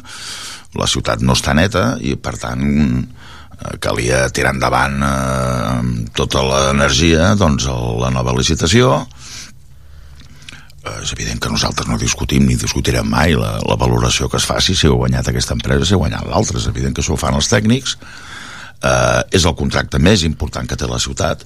La 0.79 0.89
ciutat 0.89 1.21
no 1.21 1.37
està 1.37 1.53
neta 1.53 1.93
i 2.01 2.15
per 2.17 2.33
tant 2.41 2.63
eh, 2.63 3.75
calia 3.83 4.25
tirar 4.33 4.55
endavant 4.55 4.97
eh, 5.05 6.07
tota 6.17 6.41
l'energia 6.47 7.33
doncs 7.37 7.69
la 7.69 8.09
nova 8.13 8.33
licitació. 8.37 9.03
Eh, 10.83 10.97
és 11.03 11.13
evident 11.13 11.39
que 11.39 11.53
nosaltres 11.53 11.87
no 11.87 12.01
discutim 12.01 12.47
ni 12.49 12.57
discutirem 12.59 13.07
mai 13.07 13.37
la, 13.37 13.59
la 13.61 13.77
valoració 13.79 14.27
que 14.29 14.41
es 14.41 14.49
faci 14.49 14.75
si 14.75 14.89
ha 14.89 14.97
guanyat 14.97 15.29
aquesta 15.29 15.55
empresa, 15.55 15.85
si 15.85 15.93
ha 15.95 16.01
guanyat 16.01 16.25
l'altra. 16.27 16.57
És 16.57 16.67
evident 16.71 16.97
que 16.97 17.05
això 17.05 17.13
ho 17.13 17.21
fan 17.21 17.37
els 17.37 17.51
tècnics. 17.53 17.99
Eh, 18.83 19.21
és 19.37 19.45
el 19.45 19.55
contracte 19.55 20.01
més 20.01 20.25
important 20.25 20.67
que 20.67 20.79
té 20.79 20.89
la 20.89 20.99
ciutat 20.99 21.45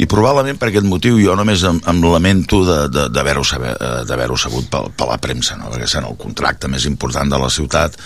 i 0.00 0.06
probablement 0.08 0.58
per 0.60 0.70
aquest 0.70 0.88
motiu 0.88 1.18
jo 1.20 1.34
només 1.38 1.64
em, 1.68 1.80
em 1.88 2.00
lamento 2.04 2.62
eh, 2.64 2.86
d'haver-ho 3.12 4.38
sabut 4.38 4.68
per, 4.72 4.86
per 4.96 5.08
la 5.10 5.20
premsa 5.20 5.58
no? 5.60 5.70
perquè 5.72 5.88
sent 5.88 6.08
el 6.08 6.16
contracte 6.20 6.70
més 6.72 6.86
important 6.88 7.28
de 7.32 7.40
la 7.40 7.50
ciutat 7.52 7.98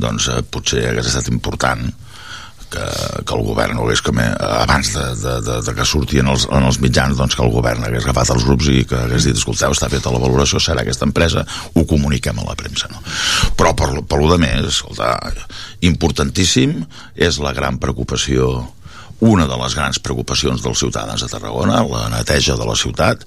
doncs 0.00 0.30
eh, 0.32 0.40
potser 0.42 0.88
hagués 0.90 1.12
estat 1.12 1.30
important 1.32 1.86
que, 2.74 2.84
que 3.22 3.36
el 3.36 3.44
govern 3.46 3.78
hagués 3.78 4.02
com, 4.04 4.18
eh, 4.20 4.30
abans 4.40 4.92
de, 4.94 5.04
de, 5.20 5.34
de, 5.46 5.58
de 5.66 5.74
que 5.76 5.86
sortien 5.88 6.28
els, 6.32 6.46
en 6.50 6.66
els 6.66 6.80
mitjans 6.82 7.18
doncs 7.18 7.36
que 7.38 7.44
el 7.44 7.52
govern 7.54 7.84
hagués 7.86 8.06
agafat 8.08 8.34
els 8.34 8.46
grups 8.48 8.70
i 8.72 8.84
que 8.88 9.02
hagués 9.04 9.28
dit 9.28 9.38
escolteu, 9.38 9.74
està 9.76 9.90
feta 9.92 10.12
la 10.14 10.22
valoració 10.22 10.62
serà 10.62 10.82
aquesta 10.82 11.08
empresa, 11.08 11.44
ho 11.74 11.84
comuniquem 11.90 12.40
a 12.40 12.48
la 12.48 12.56
premsa 12.58 12.90
no? 12.92 13.02
però 13.58 13.74
per, 13.78 13.90
per 14.08 14.20
lo 14.22 14.32
de 14.32 14.40
més 14.42 14.70
escolta, 14.72 15.14
importantíssim 15.86 16.80
és 17.14 17.40
la 17.42 17.54
gran 17.56 17.78
preocupació 17.82 18.56
una 19.24 19.46
de 19.48 19.56
les 19.56 19.74
grans 19.76 20.00
preocupacions 20.04 20.60
dels 20.64 20.82
ciutadans 20.82 21.22
de 21.22 21.28
Tarragona, 21.32 21.80
la 21.88 22.10
neteja 22.12 22.58
de 22.60 22.66
la 22.68 22.76
ciutat, 22.76 23.24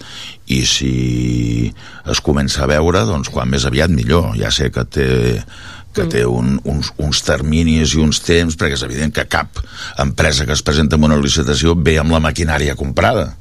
i 0.54 0.62
si 0.70 1.72
es 2.06 2.22
comença 2.22 2.64
a 2.64 2.70
veure, 2.70 3.02
doncs 3.10 3.32
quan 3.34 3.50
més 3.50 3.66
aviat 3.66 3.90
millor. 3.94 4.36
Ja 4.38 4.54
sé 4.54 4.70
que 4.74 4.86
té 4.86 5.10
que 5.98 6.06
té 6.06 6.22
un, 6.30 6.60
uns, 6.70 6.92
uns 7.02 7.24
terminis 7.26 7.96
i 7.96 8.02
uns 8.04 8.20
temps, 8.22 8.54
perquè 8.54 8.78
és 8.78 8.86
evident 8.86 9.16
que 9.16 9.26
cap 9.26 9.58
empresa 9.98 10.46
que 10.46 10.54
es 10.54 10.62
presenta 10.62 10.94
en 11.00 11.08
una 11.08 11.18
licitació 11.18 11.74
ve 11.74 11.98
amb 11.98 12.14
la 12.14 12.22
maquinària 12.22 12.78
comprada 12.78 13.32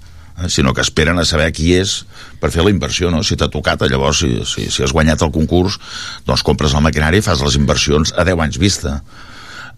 eh, 0.40 0.48
sinó 0.48 0.72
que 0.72 0.80
esperen 0.80 1.20
a 1.20 1.26
saber 1.28 1.50
qui 1.52 1.74
és 1.76 1.98
per 2.40 2.48
fer 2.54 2.64
la 2.64 2.72
inversió, 2.72 3.10
no? 3.12 3.20
Si 3.20 3.36
t'ha 3.36 3.50
tocat, 3.52 3.84
llavors, 3.90 4.22
si, 4.24 4.32
si, 4.48 4.70
si 4.72 4.84
has 4.86 4.96
guanyat 4.96 5.26
el 5.26 5.34
concurs, 5.34 5.76
doncs 6.24 6.44
compres 6.46 6.72
la 6.76 6.84
maquinària 6.84 7.20
i 7.20 7.26
fas 7.28 7.44
les 7.44 7.60
inversions 7.60 8.16
a 8.16 8.24
10 8.24 8.46
anys 8.48 8.60
vista. 8.62 9.00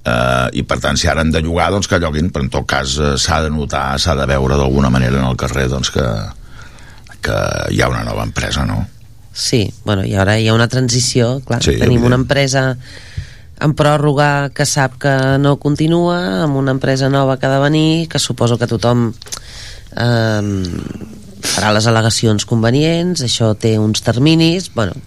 Uh, 0.08 0.46
i 0.56 0.62
per 0.64 0.78
tant 0.80 0.96
si 0.96 1.08
ara 1.10 1.20
han 1.24 1.32
de 1.34 1.40
llogar 1.44 1.68
doncs 1.74 1.88
que 1.90 1.98
lloguin 2.00 2.30
però 2.32 2.46
en 2.46 2.52
tot 2.54 2.64
cas 2.70 2.94
uh, 3.02 3.16
s'ha 3.20 3.42
de 3.44 3.50
notar 3.52 3.98
s'ha 4.00 4.14
de 4.16 4.24
veure 4.30 4.56
d'alguna 4.56 4.88
manera 4.94 5.18
en 5.18 5.26
el 5.26 5.36
carrer 5.36 5.66
doncs 5.68 5.90
que, 5.92 6.04
que 7.20 7.38
hi 7.74 7.82
ha 7.82 7.90
una 7.90 8.04
nova 8.06 8.24
empresa 8.24 8.64
no? 8.64 8.78
Sí, 9.38 9.68
bueno, 9.84 10.06
i 10.06 10.14
ara 10.18 10.38
hi 10.38 10.48
ha 10.48 10.54
una 10.54 10.68
transició, 10.70 11.38
clar, 11.46 11.60
Sí, 11.62 11.76
tenim 11.78 12.06
una 12.08 12.16
empresa 12.18 12.72
en 13.62 13.74
pròrroga 13.78 14.50
que 14.54 14.66
sap 14.66 14.96
que 15.02 15.12
no 15.42 15.56
continua, 15.62 16.44
amb 16.46 16.58
una 16.58 16.74
empresa 16.74 17.10
nova 17.10 17.36
que 17.38 17.46
ha 17.46 17.52
de 17.52 17.60
venir, 17.62 18.08
que 18.10 18.18
suposo 18.22 18.58
que 18.58 18.66
tothom 18.70 19.12
eh, 19.12 20.42
farà 21.52 21.70
les 21.74 21.86
al·legacions 21.90 22.46
convenients, 22.50 23.22
això 23.26 23.52
té 23.58 23.76
uns 23.78 24.02
terminis, 24.06 24.70
bueno, 24.74 24.98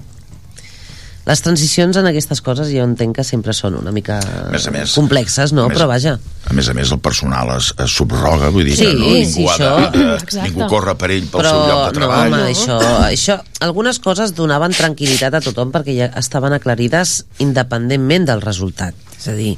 les 1.26 1.42
transicions 1.46 1.98
en 2.02 2.08
aquestes 2.10 2.40
coses 2.42 2.72
jo 2.74 2.82
entenc 2.82 3.16
que 3.20 3.24
sempre 3.24 3.54
són 3.54 3.76
una 3.78 3.92
mica 3.94 4.16
més 4.52 4.66
a 4.68 4.72
més, 4.74 4.96
complexes, 4.98 5.52
no? 5.54 5.68
a 5.68 5.70
més, 5.70 5.78
Però 5.78 5.88
vaja, 5.92 6.16
a 6.50 6.54
més 6.58 6.70
a 6.72 6.74
més 6.74 6.90
el 6.96 7.00
personal 7.00 7.52
es, 7.58 7.72
es 7.78 7.94
subroga 7.94 8.50
vull 8.50 8.66
dir 8.66 8.76
Sí, 8.80 8.88
que 8.88 8.96
no, 8.98 9.12
ningú, 9.14 9.30
sí, 9.36 9.46
ha 9.46 9.58
de, 9.60 9.70
això- 10.18 10.42
eh, 10.42 10.48
ningú 10.50 10.68
corre 10.72 10.96
per 10.98 11.12
ell 11.14 11.28
pel 11.30 11.44
però 11.44 11.52
seu 11.54 11.62
lloc 11.70 11.80
de 11.84 11.86
no, 11.86 11.96
treball 12.00 12.34
home, 12.34 12.42
això, 12.50 12.80
això, 13.06 13.38
algunes 13.62 14.00
coses 14.02 14.34
donaven 14.34 14.74
tranquil·litat 14.74 15.38
a 15.38 15.44
tothom 15.46 15.70
perquè 15.76 15.94
ja 16.00 16.10
estaven 16.18 16.58
aclarides 16.58 17.20
independentment 17.46 18.26
del 18.32 18.42
resultat. 18.42 18.98
És 19.22 19.28
a 19.30 19.36
dir, 19.38 19.54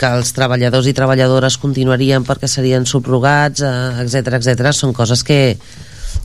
que 0.00 0.08
els 0.08 0.32
treballadors 0.34 0.88
i 0.88 0.94
treballadores 0.96 1.58
continuarien 1.60 2.24
perquè 2.24 2.48
serien 2.48 2.86
subrogats, 2.88 3.60
etc 4.02 4.40
etc. 4.40 4.72
són 4.72 4.96
coses 4.96 5.20
que, 5.22 5.58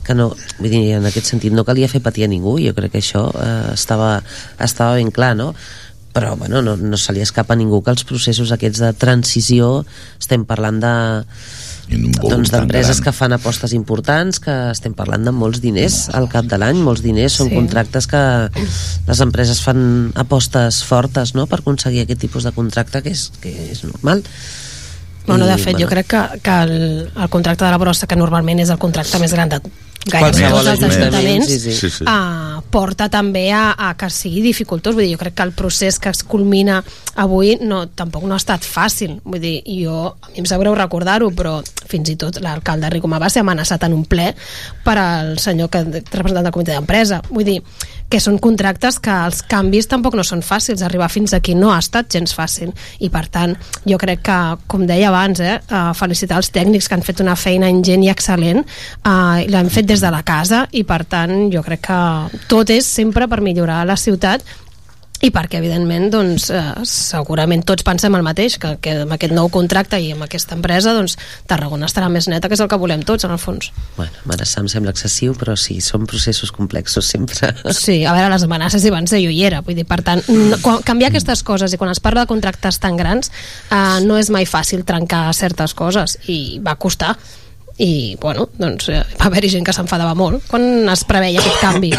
que 0.06 0.14
no, 0.16 0.30
vull 0.58 0.72
dir, 0.72 0.82
en 0.96 1.06
aquest 1.06 1.30
sentit 1.32 1.52
no 1.52 1.66
calia 1.68 1.90
fer 1.90 2.02
patir 2.02 2.24
a 2.26 2.30
ningú, 2.32 2.58
jo 2.62 2.74
crec 2.76 2.92
que 2.96 3.02
això 3.02 3.28
eh, 3.34 3.74
estava, 3.74 4.18
estava 4.58 4.96
ben 4.98 5.10
clar, 5.14 5.36
no? 5.36 5.54
però 6.12 6.36
bueno, 6.36 6.60
no, 6.62 6.76
no 6.76 6.96
se 6.98 7.12
li 7.14 7.20
escapa 7.22 7.54
a 7.54 7.56
ningú 7.56 7.82
que 7.86 7.92
els 7.94 8.02
processos 8.02 8.50
aquests 8.50 8.80
de 8.82 8.92
transició 8.98 9.84
estem 10.18 10.42
parlant 10.44 10.80
de 10.82 10.94
doncs 11.90 12.50
d'empreses 12.50 13.00
que 13.02 13.12
fan 13.14 13.34
apostes 13.34 13.72
importants 13.74 14.40
que 14.42 14.54
estem 14.70 14.94
parlant 14.94 15.26
de 15.26 15.32
molts 15.34 15.62
diners 15.62 16.08
al 16.14 16.28
cap 16.30 16.46
de 16.50 16.58
l'any, 16.58 16.82
molts 16.82 17.02
diners, 17.02 17.34
són 17.38 17.50
Sí. 17.50 17.54
contractes 17.54 18.06
que 18.10 18.22
les 19.06 19.20
empreses 19.20 19.62
fan 19.62 20.12
apostes 20.14 20.82
fortes 20.84 21.34
no? 21.34 21.46
per 21.46 21.60
aconseguir 21.60 22.02
aquest 22.02 22.20
tipus 22.20 22.44
de 22.46 22.52
contracte 22.52 23.02
que 23.02 23.10
és, 23.10 23.30
que 23.40 23.54
és 23.70 23.84
normal 23.84 24.24
Bueno, 25.26 25.46
de 25.46 25.58
fet, 25.58 25.76
jo 25.78 25.86
crec 25.86 26.08
que, 26.10 26.40
que 26.42 26.54
el, 26.64 27.10
el 27.14 27.28
contracte 27.28 27.64
de 27.64 27.70
la 27.70 27.78
brossa, 27.78 28.08
que 28.08 28.16
normalment 28.16 28.58
és 28.58 28.70
el 28.72 28.78
contracte 28.82 29.18
més 29.20 29.30
gran 29.36 29.50
de 29.52 29.60
gairebé 30.06 30.48
tots 30.48 30.66
els 30.66 30.82
ajuntament, 30.84 31.14
ajuntaments, 31.14 31.48
sí, 31.50 31.74
sí. 31.76 31.90
Sí. 31.90 32.04
Uh, 32.08 32.62
porta 32.72 33.10
també 33.12 33.50
a, 33.52 33.74
a 33.76 33.92
que 33.98 34.08
sigui 34.12 34.40
dificultós. 34.44 34.96
Vull 34.96 35.04
dir, 35.04 35.14
jo 35.14 35.20
crec 35.20 35.36
que 35.36 35.46
el 35.46 35.52
procés 35.56 35.98
que 36.00 36.12
es 36.12 36.22
culmina 36.24 36.80
avui 37.20 37.56
no, 37.60 37.82
tampoc 37.92 38.24
no 38.24 38.36
ha 38.36 38.40
estat 38.40 38.64
fàcil. 38.64 39.18
Vull 39.24 39.42
dir, 39.42 39.56
jo, 39.66 40.14
a 40.14 40.32
mi 40.32 40.40
em 40.40 40.48
sap 40.48 40.62
greu 40.62 40.76
recordar-ho, 40.78 41.30
però 41.36 41.58
fins 41.90 42.12
i 42.12 42.16
tot 42.20 42.40
l'alcalde 42.40 42.90
Ricomà 42.94 43.20
va 43.20 43.30
ser 43.32 43.44
amenaçat 43.44 43.84
en 43.88 43.96
un 43.98 44.04
ple 44.08 44.30
per 44.86 44.96
al 45.00 45.38
senyor 45.42 45.68
que, 45.72 45.84
representant 45.90 46.46
del 46.46 46.54
comitè 46.54 46.76
d'empresa. 46.76 47.20
Vull 47.30 47.48
dir, 47.48 47.58
que 48.10 48.18
són 48.18 48.40
contractes 48.42 48.98
que 48.98 49.12
els 49.28 49.40
canvis 49.46 49.86
tampoc 49.90 50.16
no 50.18 50.24
són 50.26 50.42
fàcils. 50.42 50.82
Arribar 50.82 51.08
fins 51.12 51.34
aquí 51.36 51.54
no 51.54 51.70
ha 51.70 51.78
estat 51.78 52.10
gens 52.10 52.34
fàcil. 52.34 52.72
I, 52.98 53.10
per 53.12 53.26
tant, 53.30 53.54
jo 53.86 53.98
crec 54.02 54.24
que, 54.26 54.38
com 54.70 54.82
deia 54.88 55.12
abans, 55.12 55.40
eh, 55.40 55.58
felicitar 55.94 56.40
els 56.42 56.50
tècnics 56.50 56.88
que 56.88 56.98
han 56.98 57.06
fet 57.06 57.22
una 57.22 57.36
feina 57.38 57.70
ingent 57.70 58.02
i 58.04 58.10
excel·lent 58.10 58.64
i 58.64 59.46
l'han 59.50 59.70
fet 59.70 59.86
des 59.90 60.00
de 60.00 60.10
la 60.14 60.22
casa 60.22 60.64
i, 60.70 60.84
per 60.86 61.02
tant, 61.10 61.48
jo 61.50 61.64
crec 61.66 61.88
que 61.88 62.00
tot 62.50 62.70
és 62.70 62.86
sempre 62.86 63.26
per 63.30 63.40
millorar 63.42 63.82
la 63.88 63.98
ciutat 63.98 64.44
i 65.20 65.28
perquè, 65.28 65.58
evidentment, 65.60 66.06
doncs, 66.14 66.46
eh, 66.54 66.60
segurament 66.88 67.60
tots 67.68 67.84
pensem 67.84 68.14
el 68.16 68.22
mateix, 68.24 68.54
que, 68.60 68.70
que 68.80 68.94
amb 69.02 69.12
aquest 69.12 69.34
nou 69.36 69.50
contracte 69.52 69.98
i 70.00 70.14
amb 70.14 70.24
aquesta 70.24 70.56
empresa, 70.56 70.94
doncs, 70.96 71.18
Tarragona 71.50 71.90
estarà 71.90 72.08
més 72.08 72.28
neta, 72.30 72.48
que 72.48 72.56
és 72.56 72.62
el 72.64 72.70
que 72.72 72.78
volem 72.80 73.02
tots, 73.04 73.26
en 73.28 73.34
el 73.34 73.42
fons. 73.42 73.68
bueno, 73.98 74.14
amenaçar 74.24 74.62
em 74.62 74.70
sembla 74.72 74.94
excessiu 74.94 75.34
però 75.36 75.58
sí, 75.60 75.80
són 75.84 76.06
processos 76.08 76.54
complexos 76.56 77.10
sempre 77.10 77.52
Sí, 77.76 78.04
a 78.06 78.14
veure, 78.16 78.30
les 78.32 78.46
amenaces 78.46 78.86
hi 78.86 78.94
van 78.94 79.10
ser, 79.10 79.20
jo 79.20 79.34
hi 79.34 79.42
era, 79.44 79.60
vull 79.66 79.76
dir, 79.76 79.84
per 79.84 80.00
tant, 80.06 80.22
no, 80.30 80.56
quan, 80.62 80.80
canviar 80.86 81.10
aquestes 81.10 81.44
coses 81.44 81.74
i 81.74 81.80
quan 81.80 81.92
es 81.92 82.00
parla 82.00 82.24
de 82.24 82.30
contractes 82.32 82.80
tan 82.80 82.96
grans 82.96 83.28
eh, 83.68 84.00
no 84.06 84.16
és 84.16 84.32
mai 84.32 84.48
fàcil 84.48 84.86
trencar 84.88 85.26
certes 85.36 85.76
coses 85.76 86.16
i 86.32 86.62
va 86.64 86.78
costar 86.80 87.18
i, 87.80 88.16
bueno, 88.20 88.48
doncs 88.60 88.90
eh, 88.92 89.02
va 89.16 89.30
haver-hi 89.30 89.48
gent 89.56 89.64
que 89.66 89.72
s'enfadava 89.76 90.14
molt 90.18 90.44
quan 90.50 90.62
es 90.92 91.04
preveia 91.08 91.40
aquest 91.40 91.60
canvi 91.62 91.92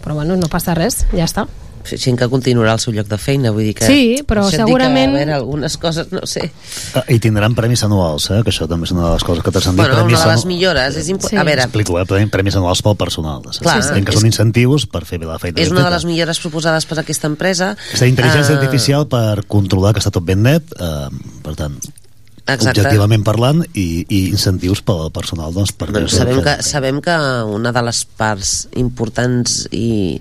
però, 0.00 0.14
bueno, 0.16 0.36
no 0.40 0.48
passa 0.48 0.72
res, 0.74 1.02
ja 1.12 1.26
està 1.28 1.46
gent 1.90 2.18
que 2.20 2.26
continuarà 2.28 2.74
al 2.76 2.80
seu 2.82 2.92
lloc 2.92 3.06
de 3.08 3.16
feina 3.18 3.50
vull 3.56 3.64
dir 3.64 3.72
que 3.74 3.86
Sí, 3.88 4.20
però 4.28 4.42
segurament- 4.52 5.14
que, 5.14 5.22
a 5.22 5.24
veure, 5.24 5.32
algunes 5.38 5.78
coses, 5.80 6.10
no 6.12 6.20
sé 6.28 6.50
Ah, 6.94 7.02
I 7.08 7.16
tindran 7.18 7.54
premis 7.56 7.82
anuals, 7.86 8.28
eh? 8.30 8.42
que 8.44 8.50
això 8.52 8.68
també 8.68 8.84
és 8.84 8.92
una 8.92 9.06
de 9.08 9.12
les 9.14 9.24
coses 9.24 9.42
que 9.42 9.50
t'has 9.50 9.64
dit. 9.64 9.76
bueno, 9.76 9.94
premis 9.96 10.18
una 10.20 10.26
de 10.28 10.34
les 10.36 10.44
millores 10.46 10.96
és 11.00 11.08
impo... 11.08 11.26
Sí. 11.28 11.36
a 11.40 11.42
veure, 11.42 11.62
Explico, 11.64 11.98
eh? 11.98 12.04
Premis- 12.30 12.56
anuals 12.60 12.82
pel 12.84 12.96
personal. 13.00 13.40
Saps? 13.48 13.60
Clar, 13.64 13.78
Entenc 13.80 14.06
que 14.06 14.12
és- 14.12 14.18
són 14.20 14.26
incentius 14.28 14.86
per 14.86 15.04
fer 15.08 15.18
bé 15.18 15.26
la 15.26 15.38
feina. 15.38 15.58
és 15.60 15.70
una 15.72 15.84
de 15.88 15.90
les 15.96 16.04
millores 16.04 16.38
proposades 16.38 16.84
per 16.86 16.98
aquesta 17.00 17.26
empresa 17.32 17.72
És 17.94 18.00
la 18.04 18.08
intel·ligència 18.12 18.52
Eh, 18.52 18.60
artificial 18.60 19.08
per 19.08 19.46
controlar 19.48 19.94
que 19.94 20.00
està 20.04 20.10
tot 20.12 20.24
ben 20.24 20.42
net, 20.42 20.62
eh, 20.78 21.08
per 21.42 21.56
tant, 21.56 21.80
Exacte. 22.54 22.80
objectivament 22.80 23.24
parlant, 23.26 23.64
i, 23.74 24.04
i 24.06 24.20
incentius 24.30 24.82
pel 24.86 25.10
personal, 25.14 25.52
doncs, 25.56 25.74
per 25.76 25.90
Doncs 25.94 26.16
sabem 26.20 26.40
que, 26.44 26.56
sabem 26.66 27.02
que 27.04 27.16
una 27.50 27.74
de 27.76 27.82
les 27.86 28.04
parts 28.18 28.54
importants 28.78 29.64
i 29.70 30.20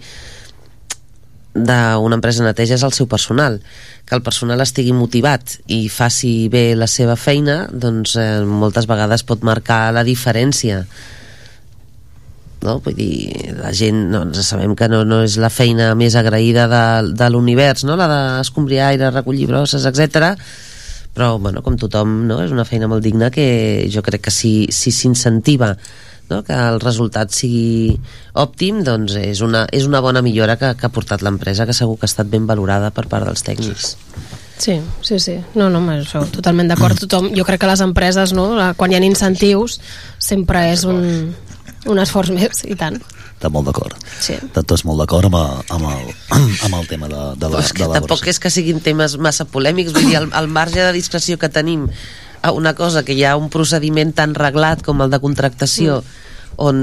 d'una 1.53 2.15
empresa 2.15 2.43
de 2.43 2.49
neteja 2.51 2.77
és 2.77 2.83
el 2.85 2.93
seu 2.93 3.07
personal 3.09 3.57
que 4.05 4.15
el 4.15 4.21
personal 4.25 4.61
estigui 4.61 4.93
motivat 4.93 5.57
i 5.67 5.87
faci 5.89 6.49
bé 6.51 6.75
la 6.77 6.87
seva 6.87 7.15
feina 7.17 7.63
doncs 7.69 8.15
eh, 8.21 8.41
moltes 8.45 8.87
vegades 8.89 9.25
pot 9.25 9.41
marcar 9.45 9.89
la 9.95 10.05
diferència 10.05 10.83
no? 12.61 12.77
vull 12.85 12.95
dir, 12.95 13.53
la 13.57 13.73
gent 13.73 14.05
no, 14.13 14.23
ens 14.27 14.45
sabem 14.45 14.75
que 14.77 14.89
no, 14.91 15.03
no 15.07 15.23
és 15.25 15.39
la 15.41 15.51
feina 15.53 15.91
més 15.99 16.17
agraïda 16.19 16.67
de, 16.71 16.83
de 17.17 17.29
l'univers 17.33 17.85
no? 17.87 17.97
la 17.99 18.09
d'escombrir 18.11 18.83
aire, 18.85 19.11
recollir 19.15 19.49
brosses, 19.49 19.89
etc 19.89 20.35
però 21.15 21.37
bueno, 21.41 21.63
com 21.65 21.77
tothom 21.79 22.27
no? 22.29 22.41
és 22.43 22.53
una 22.55 22.67
feina 22.67 22.89
molt 22.91 23.03
digna 23.03 23.31
que 23.33 23.89
jo 23.91 24.03
crec 24.05 24.27
que 24.27 24.33
si 24.33 24.67
si 24.69 24.91
s'incentiva 24.91 25.73
no? 26.29 26.43
que 26.43 26.53
el 26.53 26.79
resultat 26.79 27.33
sigui 27.35 27.97
òptim 28.33 28.83
doncs 28.85 29.17
és 29.19 29.41
una, 29.45 29.65
és 29.71 29.89
una 29.89 30.01
bona 30.05 30.21
millora 30.25 30.57
que, 30.57 30.73
que 30.77 30.87
ha 30.87 30.93
portat 30.93 31.25
l'empresa 31.25 31.65
que 31.65 31.75
segur 31.77 31.97
que 31.97 32.07
ha 32.07 32.13
estat 32.13 32.29
ben 32.29 32.47
valorada 32.47 32.93
per 32.93 33.07
part 33.11 33.27
dels 33.27 33.45
tècnics 33.45 33.95
Sí, 34.59 34.81
sí, 35.01 35.15
sí. 35.23 35.37
No, 35.55 35.69
no, 35.71 35.79
això, 35.87 36.19
totalment 36.35 36.67
d'acord. 36.67 36.99
Tothom, 36.99 37.29
jo 37.31 37.45
crec 37.47 37.61
que 37.61 37.69
les 37.69 37.79
empreses, 37.79 38.33
no, 38.35 38.49
quan 38.75 38.91
hi 38.91 38.97
ha 38.97 38.99
incentius, 39.07 39.77
sempre 40.19 40.65
és 40.73 40.83
un, 40.83 41.31
un 41.87 42.01
esforç 42.03 42.33
més, 42.35 42.65
i 42.67 42.75
tant. 42.75 42.99
Està 43.39 43.47
molt 43.47 43.69
d'acord. 43.69 43.95
Sí. 44.19 44.33
Estan 44.35 44.65
tots 44.67 44.81
molt 44.83 44.99
d'acord 44.99 45.29
amb, 45.29 45.37
amb, 45.71 45.85
el, 45.87 46.09
amb 46.67 46.73
el 46.75 46.87
tema 46.91 47.07
de, 47.07 47.21
de 47.39 47.47
la, 47.47 47.61
és 47.63 47.71
de 47.71 47.87
la 47.87 48.01
tampoc 48.01 48.27
és 48.27 48.39
que 48.43 48.51
siguin 48.51 48.81
temes 48.83 49.15
massa 49.15 49.45
polèmics 49.47 49.93
vull 49.95 50.09
dir, 50.09 50.17
el, 50.19 50.27
el 50.35 50.49
marge 50.51 50.81
de 50.83 50.91
discreció 50.91 51.39
que 51.39 51.47
tenim 51.47 51.87
a 52.43 52.51
una 52.51 52.73
cosa 52.75 53.05
que 53.07 53.15
hi 53.15 53.23
ha 53.23 53.37
un 53.39 53.47
procediment 53.53 54.11
tan 54.15 54.35
reglat 54.35 54.83
com 54.83 54.99
el 55.05 55.13
de 55.13 55.21
contractació 55.23 56.01
on, 56.59 56.79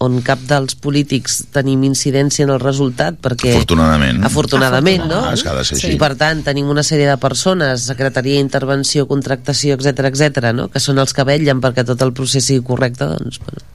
on 0.00 0.16
cap 0.24 0.40
dels 0.48 0.78
polítics 0.80 1.42
tenim 1.52 1.82
incidència 1.84 2.46
en 2.46 2.54
el 2.54 2.60
resultat 2.62 3.18
perquè 3.20 3.52
Afortunadament. 3.58 4.22
afortunadament, 4.24 5.04
no? 5.10 5.18
Ah, 5.28 5.34
és 5.36 5.44
que 5.44 5.52
ha 5.52 5.58
de 5.58 5.66
ser 5.68 5.76
així. 5.76 5.90
I 5.96 6.00
per 6.00 6.14
tant 6.20 6.40
tenim 6.46 6.70
una 6.72 6.84
sèrie 6.86 7.08
de 7.10 7.18
persones 7.20 7.84
Secretaria 7.92 8.40
d'Intervenció, 8.40 9.04
Contractació, 9.10 9.76
etc 9.76 10.08
etc, 10.08 10.54
no? 10.56 10.70
que 10.72 10.80
són 10.80 11.04
els 11.04 11.12
que 11.12 11.28
vetllen 11.28 11.60
perquè 11.60 11.84
tot 11.84 12.00
el 12.08 12.14
procés 12.16 12.48
sigui 12.48 12.64
correcte 12.64 13.12
doncs, 13.12 13.42
bueno, 13.44 13.68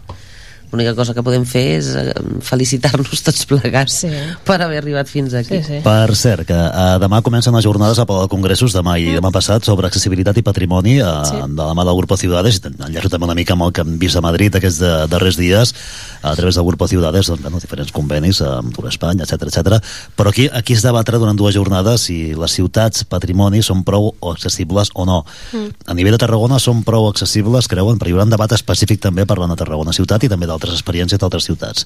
l'única 0.75 0.93
cosa 0.97 1.15
que 1.15 1.23
podem 1.23 1.45
fer 1.47 1.63
és 1.79 1.89
eh, 1.95 2.11
felicitar-nos 2.45 3.23
tots 3.25 3.47
plegats 3.49 4.01
sí. 4.03 4.11
per 4.45 4.59
haver 4.61 4.81
arribat 4.81 5.09
fins 5.09 5.33
aquí. 5.37 5.61
Sí, 5.63 5.79
sí. 5.79 5.81
Per 5.85 6.15
cert, 6.19 6.45
que 6.49 6.55
uh, 6.55 6.97
demà 7.01 7.21
comencen 7.25 7.55
les 7.55 7.65
jornades 7.65 7.99
a 8.01 8.05
Palau 8.05 8.27
de 8.27 8.31
Congressos, 8.33 8.75
demà 8.75 8.97
i 8.99 9.15
demà 9.15 9.31
passat, 9.33 9.65
sobre 9.65 9.87
accessibilitat 9.87 10.37
i 10.41 10.45
patrimoni 10.45 10.99
uh, 11.01 11.23
Sí. 11.25 11.39
de 11.41 11.63
la 11.63 11.73
mà 11.73 11.85
del 11.87 11.95
Grupo 11.97 12.17
Ciudades, 12.19 12.59
i 12.59 12.69
enllaço 12.69 13.09
també 13.09 13.25
una 13.25 13.37
mica 13.37 13.55
amb 13.55 13.65
el 13.65 13.73
que 13.73 13.85
hem 13.85 13.95
vist 14.01 14.19
a 14.19 14.23
Madrid 14.25 14.55
aquests 14.59 14.81
de, 14.83 14.91
darrers 15.09 15.39
dies, 15.39 15.73
a 16.21 16.35
través 16.35 16.55
del 16.55 16.65
Grupo 16.65 16.87
Ciudades, 16.87 17.29
doncs, 17.31 17.41
bueno, 17.41 17.61
diferents 17.61 17.93
convenis 17.95 18.41
amb 18.45 18.73
Tour 18.75 18.89
Espanya, 18.89 19.23
etc 19.23 19.47
etc. 19.47 19.79
Però 20.17 20.31
aquí, 20.33 20.49
aquí 20.51 20.73
es 20.73 20.83
debatre 20.85 21.19
durant 21.21 21.37
dues 21.37 21.55
jornades 21.55 22.07
si 22.09 22.33
les 22.35 22.57
ciutats 22.57 23.05
patrimoni 23.07 23.61
són 23.63 23.83
prou 23.85 24.11
o 24.19 24.31
accessibles 24.33 24.91
o 24.93 25.05
no. 25.05 25.21
Mm. 25.53 25.85
A 25.85 25.97
nivell 25.97 26.17
de 26.17 26.21
Tarragona 26.25 26.59
són 26.59 26.83
prou 26.87 27.07
accessibles, 27.09 27.69
creuen, 27.71 27.99
però 28.01 28.09
hi 28.09 28.15
haurà 28.15 28.25
un 28.27 28.33
debat 28.33 28.55
específic 28.57 29.01
també 29.01 29.25
parlant 29.29 29.53
de 29.53 29.59
Tarragona 29.61 29.93
ciutat 29.93 30.25
i 30.25 30.31
també 30.31 30.49
d'altres 30.49 30.64
experiències 30.73 31.19
d'altres 31.19 31.43
ciutats. 31.43 31.85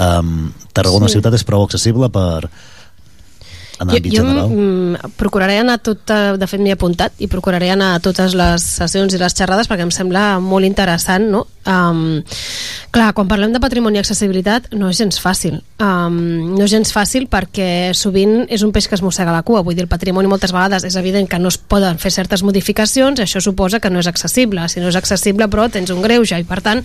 Um, 0.00 0.52
Tarragona 0.72 1.08
Sí. 1.08 1.14
ciutat 1.18 1.34
és 1.34 1.44
prou 1.44 1.62
accessible 1.64 2.08
per 2.10 2.48
en 3.80 3.88
Jo, 3.88 3.96
àmbit 3.96 4.12
jo 4.12 4.22
general? 4.22 4.50
mm, 4.50 5.14
procuraré 5.16 5.58
anar 5.58 5.78
a 5.78 5.82
tot, 5.82 6.10
eh, 6.10 6.36
de 6.38 6.46
fet 6.46 6.60
m'hi 6.60 6.70
he 6.70 6.76
apuntat, 6.76 7.12
i 7.18 7.28
procuraré 7.32 7.70
anar 7.72 7.94
a 7.94 8.00
totes 8.00 8.34
les 8.36 8.62
sessions 8.62 9.14
i 9.14 9.18
les 9.18 9.34
xerrades 9.34 9.68
perquè 9.70 9.86
em 9.86 9.90
sembla 9.94 10.38
molt 10.40 10.68
interessant, 10.68 11.30
no? 11.30 11.46
Um, 11.66 12.22
clar, 12.90 13.12
quan 13.12 13.28
parlem 13.28 13.52
de 13.52 13.60
patrimoni 13.60 13.98
i 13.98 14.00
accessibilitat 14.00 14.70
no 14.72 14.88
és 14.88 14.98
gens 14.98 15.20
fàcil. 15.20 15.58
Um, 15.78 16.56
no 16.56 16.64
és 16.64 16.72
gens 16.72 16.92
fàcil 16.92 17.26
perquè 17.28 17.92
sovint 17.94 18.46
és 18.48 18.64
un 18.64 18.72
peix 18.72 18.88
que 18.88 18.96
es 18.96 19.02
mossega 19.04 19.32
la 19.32 19.42
cua, 19.42 19.62
vull 19.62 19.76
dir, 19.76 19.84
el 19.84 19.92
patrimoni 19.92 20.28
moltes 20.28 20.54
vegades 20.56 20.84
és 20.88 20.96
evident 20.96 21.28
que 21.28 21.38
no 21.38 21.52
es 21.52 21.58
poden 21.58 22.00
fer 22.00 22.12
certes 22.12 22.42
modificacions, 22.42 23.20
això 23.20 23.40
suposa 23.44 23.80
que 23.80 23.90
no 23.90 24.00
és 24.00 24.08
accessible. 24.08 24.66
Si 24.68 24.80
no 24.80 24.88
és 24.88 24.96
accessible, 24.96 25.48
però 25.48 25.68
tens 25.70 25.92
un 25.92 26.02
greuge, 26.02 26.38
i 26.40 26.44
per 26.44 26.60
tant, 26.64 26.84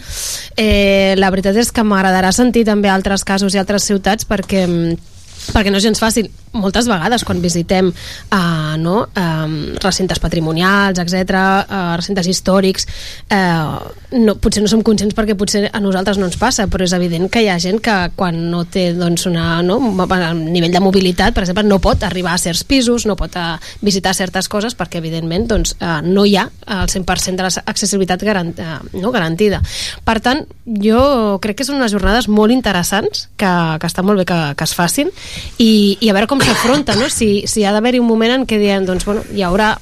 eh, 0.58 1.16
la 1.18 1.32
veritat 1.32 1.56
és 1.56 1.72
que 1.72 1.84
m'agradarà 1.84 2.32
sentir 2.36 2.66
també 2.66 2.90
altres 2.90 3.24
casos 3.24 3.56
i 3.56 3.60
altres 3.60 3.88
ciutats 3.88 4.28
perquè 4.28 4.68
mm, 4.68 5.14
perquè 5.54 5.72
no 5.72 5.78
és 5.78 5.86
gens 5.86 6.00
fàcil 6.02 6.30
moltes 6.56 6.90
vegades 6.90 7.26
quan 7.28 7.42
visitem 7.44 7.92
uh, 7.92 8.76
no, 8.82 8.98
um, 9.06 9.56
recintes 9.84 10.22
patrimonials 10.24 11.00
etc, 11.02 11.36
uh, 11.68 11.94
recintes 12.00 12.30
històrics 12.32 12.88
uh, 13.30 13.84
no, 14.16 14.38
potser 14.42 14.64
no 14.64 14.72
som 14.72 14.84
conscients 14.86 15.16
perquè 15.18 15.36
potser 15.38 15.66
a 15.72 15.82
nosaltres 15.84 16.20
no 16.22 16.30
ens 16.30 16.40
passa 16.42 16.68
però 16.72 16.88
és 16.88 16.96
evident 16.98 17.30
que 17.32 17.44
hi 17.44 17.50
ha 17.52 17.60
gent 17.62 17.82
que 17.84 17.96
quan 18.16 18.40
no 18.52 18.64
té 18.72 18.88
doncs, 18.98 19.28
una, 19.30 19.62
no, 19.66 19.78
un 19.80 20.44
nivell 20.50 20.74
de 20.74 20.84
mobilitat 20.84 21.36
per 21.36 21.46
exemple 21.46 21.66
no 21.68 21.82
pot 21.84 22.04
arribar 22.08 22.36
a 22.36 22.42
certs 22.42 22.64
pisos 22.68 23.06
no 23.10 23.18
pot 23.20 23.36
uh, 23.40 23.56
visitar 23.86 24.16
certes 24.18 24.50
coses 24.52 24.76
perquè 24.78 25.00
evidentment 25.02 25.48
doncs, 25.52 25.76
uh, 25.80 26.00
no 26.06 26.26
hi 26.26 26.38
ha 26.40 26.48
el 26.76 26.90
100% 26.90 27.36
de 27.36 27.46
l'accessibilitat 27.46 28.24
garant, 28.26 28.52
uh, 28.60 28.80
no, 28.98 29.12
garantida. 29.14 29.62
Per 30.06 30.18
tant 30.24 30.44
jo 30.66 31.38
crec 31.44 31.60
que 31.60 31.68
són 31.68 31.80
unes 31.80 31.94
jornades 31.94 32.30
molt 32.32 32.54
interessants 32.56 33.28
que, 33.40 33.52
que 33.82 33.90
està 33.90 34.06
molt 34.06 34.22
bé 34.22 34.28
que, 34.30 34.40
que 34.58 34.68
es 34.68 34.76
facin 34.78 35.12
i, 35.58 35.98
i 36.00 36.10
a 36.10 36.16
veure 36.16 36.30
com 36.32 36.42
s'afronta, 36.46 36.96
no? 36.96 37.10
Si, 37.10 37.46
si 37.50 37.64
ha 37.66 37.74
d'haver-hi 37.74 38.00
un 38.00 38.08
moment 38.08 38.36
en 38.36 38.46
què 38.46 38.60
diem, 38.62 38.86
doncs, 38.86 39.06
bueno, 39.08 39.24
hi 39.34 39.42
haurà 39.46 39.74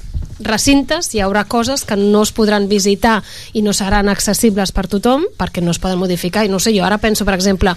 recintes, 0.44 1.10
hi 1.14 1.20
haurà 1.22 1.44
coses 1.44 1.84
que 1.84 1.96
no 2.00 2.24
es 2.24 2.32
podran 2.34 2.68
visitar 2.68 3.20
i 3.52 3.62
no 3.62 3.74
seran 3.76 4.08
accessibles 4.10 4.72
per 4.74 4.86
tothom 4.90 5.28
perquè 5.38 5.62
no 5.62 5.74
es 5.74 5.78
poden 5.78 6.00
modificar 6.00 6.44
i 6.44 6.50
no 6.50 6.58
sé, 6.58 6.74
jo 6.74 6.84
ara 6.84 6.98
penso 6.98 7.24
per 7.24 7.36
exemple 7.36 7.74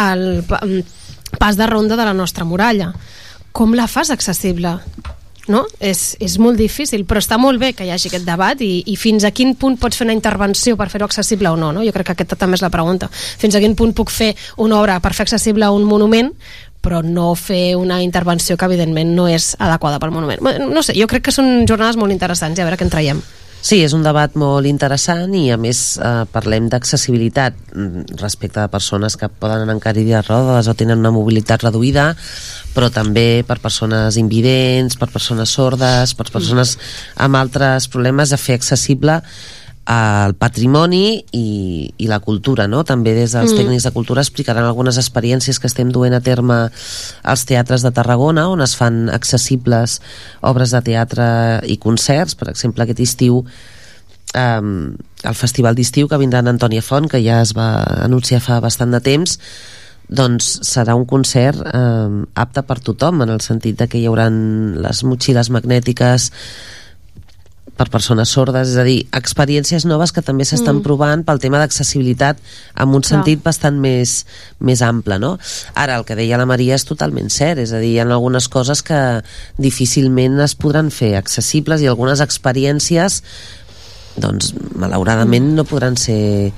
al 0.00 0.42
mm, 0.42 1.36
pas 1.38 1.56
de 1.56 1.68
ronda 1.68 1.96
de 1.96 2.08
la 2.08 2.16
nostra 2.16 2.44
muralla 2.44 2.92
com 3.52 3.76
la 3.76 3.86
fas 3.86 4.10
accessible? 4.10 4.78
no? 5.48 5.64
És, 5.82 6.16
és 6.22 6.36
molt 6.38 6.58
difícil, 6.58 7.04
però 7.06 7.20
està 7.22 7.38
molt 7.40 7.60
bé 7.60 7.72
que 7.74 7.84
hi 7.86 7.90
hagi 7.90 8.08
aquest 8.08 8.26
debat 8.26 8.60
i, 8.62 8.84
i 8.86 8.96
fins 8.96 9.24
a 9.26 9.32
quin 9.34 9.56
punt 9.58 9.76
pots 9.80 9.98
fer 9.98 10.06
una 10.06 10.14
intervenció 10.16 10.76
per 10.78 10.88
fer-ho 10.92 11.08
accessible 11.08 11.50
o 11.50 11.58
no, 11.58 11.72
no? 11.74 11.82
Jo 11.82 11.94
crec 11.94 12.12
que 12.12 12.16
aquesta 12.16 12.38
també 12.38 12.58
és 12.58 12.62
la 12.62 12.70
pregunta. 12.70 13.08
Fins 13.10 13.56
a 13.58 13.62
quin 13.62 13.74
punt 13.78 13.94
puc 13.96 14.12
fer 14.14 14.32
una 14.62 14.78
obra 14.78 15.00
per 15.02 15.14
fer 15.16 15.26
accessible 15.26 15.68
un 15.74 15.82
monument 15.88 16.30
però 16.82 17.02
no 17.06 17.32
fer 17.38 17.76
una 17.78 18.00
intervenció 18.02 18.56
que 18.58 18.66
evidentment 18.66 19.14
no 19.16 19.28
és 19.30 19.52
adequada 19.58 20.00
pel 20.02 20.14
monument. 20.14 20.42
No 20.42 20.82
sé, 20.82 20.96
jo 20.98 21.06
crec 21.10 21.28
que 21.28 21.34
són 21.34 21.62
jornades 21.68 22.00
molt 22.00 22.14
interessants 22.14 22.58
i 22.58 22.64
a 22.64 22.66
veure 22.66 22.80
què 22.80 22.88
en 22.88 22.92
traiem. 22.92 23.22
Sí, 23.62 23.76
és 23.86 23.92
un 23.94 24.02
debat 24.02 24.32
molt 24.34 24.66
interessant 24.66 25.30
i 25.38 25.44
a 25.54 25.56
més 25.60 25.94
eh, 26.02 26.24
parlem 26.34 26.66
d'accessibilitat 26.66 27.54
mm, 27.70 28.16
respecte 28.18 28.58
a 28.58 28.70
persones 28.72 29.14
que 29.14 29.28
poden 29.30 29.62
anar 29.62 29.76
en 29.76 29.82
cadira 29.84 30.18
de 30.18 30.26
rodes 30.26 30.66
o 30.66 30.74
tenen 30.74 30.98
una 30.98 31.12
mobilitat 31.14 31.62
reduïda 31.62 32.08
però 32.74 32.90
també 32.90 33.44
per 33.46 33.60
persones 33.62 34.18
invidents, 34.18 34.98
per 34.98 35.12
persones 35.14 35.54
sordes, 35.54 36.16
per 36.18 36.26
persones 36.34 36.74
amb 37.22 37.38
altres 37.38 37.86
problemes 37.92 38.34
a 38.34 38.40
fer 38.40 38.58
accessible 38.58 39.20
el 39.82 40.34
patrimoni 40.38 41.24
i, 41.34 41.46
i 41.98 42.06
la 42.06 42.20
cultura, 42.22 42.68
no? 42.70 42.84
També 42.86 43.14
des 43.16 43.32
dels 43.34 43.52
Mm. 43.52 43.58
tècnics 43.58 43.82
de 43.82 43.90
cultura 43.90 44.22
explicaran 44.22 44.64
algunes 44.64 44.96
experiències 44.96 45.58
que 45.58 45.66
estem 45.66 45.90
duent 45.90 46.14
a 46.14 46.20
terme 46.20 46.70
als 47.22 47.44
teatres 47.44 47.82
de 47.82 47.90
Tarragona, 47.90 48.48
on 48.48 48.60
es 48.60 48.76
fan 48.76 49.10
accessibles 49.10 50.00
obres 50.40 50.70
de 50.70 50.82
teatre 50.82 51.60
i 51.66 51.78
concerts. 51.78 52.34
Per 52.34 52.48
exemple, 52.48 52.84
aquest 52.84 53.00
estiu 53.00 53.44
um, 54.34 54.96
el 55.22 55.34
festival 55.34 55.74
d'estiu 55.74 56.08
que 56.08 56.18
vindrà 56.18 56.40
en 56.40 56.48
Antònia 56.54 56.82
Font, 56.82 57.08
que 57.10 57.22
ja 57.22 57.40
es 57.42 57.54
va 57.54 57.82
anunciar 58.04 58.40
fa 58.40 58.60
bastant 58.60 58.90
de 58.90 59.00
temps, 59.00 59.38
doncs 60.08 60.60
serà 60.66 60.94
un 60.94 61.06
concert 61.06 61.62
eh, 61.62 62.24
apte 62.34 62.62
per 62.62 62.80
tothom, 62.80 63.22
en 63.22 63.30
el 63.30 63.40
sentit 63.40 63.78
de 63.78 63.86
que 63.88 63.98
hi 63.98 64.06
hauran 64.06 64.76
les 64.82 65.02
motxilles 65.04 65.48
magnètiques 65.50 66.30
per 67.82 67.90
persones 67.90 68.30
sordes, 68.30 68.70
és 68.70 68.78
a 68.78 68.84
dir, 68.86 69.00
experiències 69.16 69.84
noves 69.90 70.12
que 70.14 70.22
també 70.22 70.46
s'estan 70.46 70.78
Mm. 70.78 70.84
provant 70.86 71.24
pel 71.26 71.40
tema 71.42 71.58
d'accessibilitat 71.58 72.38
amb 72.74 72.94
un 72.94 73.02
Clar. 73.02 73.10
sentit 73.10 73.42
bastant 73.42 73.80
més, 73.80 74.24
més 74.60 74.82
ample, 74.86 75.18
no? 75.18 75.38
Ara, 75.74 75.96
el 75.98 76.04
que 76.06 76.14
deia 76.14 76.38
la 76.38 76.46
Maria 76.46 76.76
és 76.78 76.84
totalment 76.86 77.30
cert, 77.30 77.58
és 77.58 77.72
a 77.72 77.80
dir, 77.82 77.96
hi 77.96 77.98
ha 77.98 78.06
algunes 78.06 78.46
coses 78.48 78.82
que 78.86 79.22
difícilment 79.58 80.38
es 80.40 80.54
podran 80.54 80.90
fer 80.94 81.16
accessibles 81.18 81.82
i 81.82 81.88
algunes 81.90 82.20
experiències 82.22 83.22
doncs 84.16 84.52
malauradament 84.76 85.54
no 85.56 85.64
podran 85.64 85.96
ser 85.96 86.52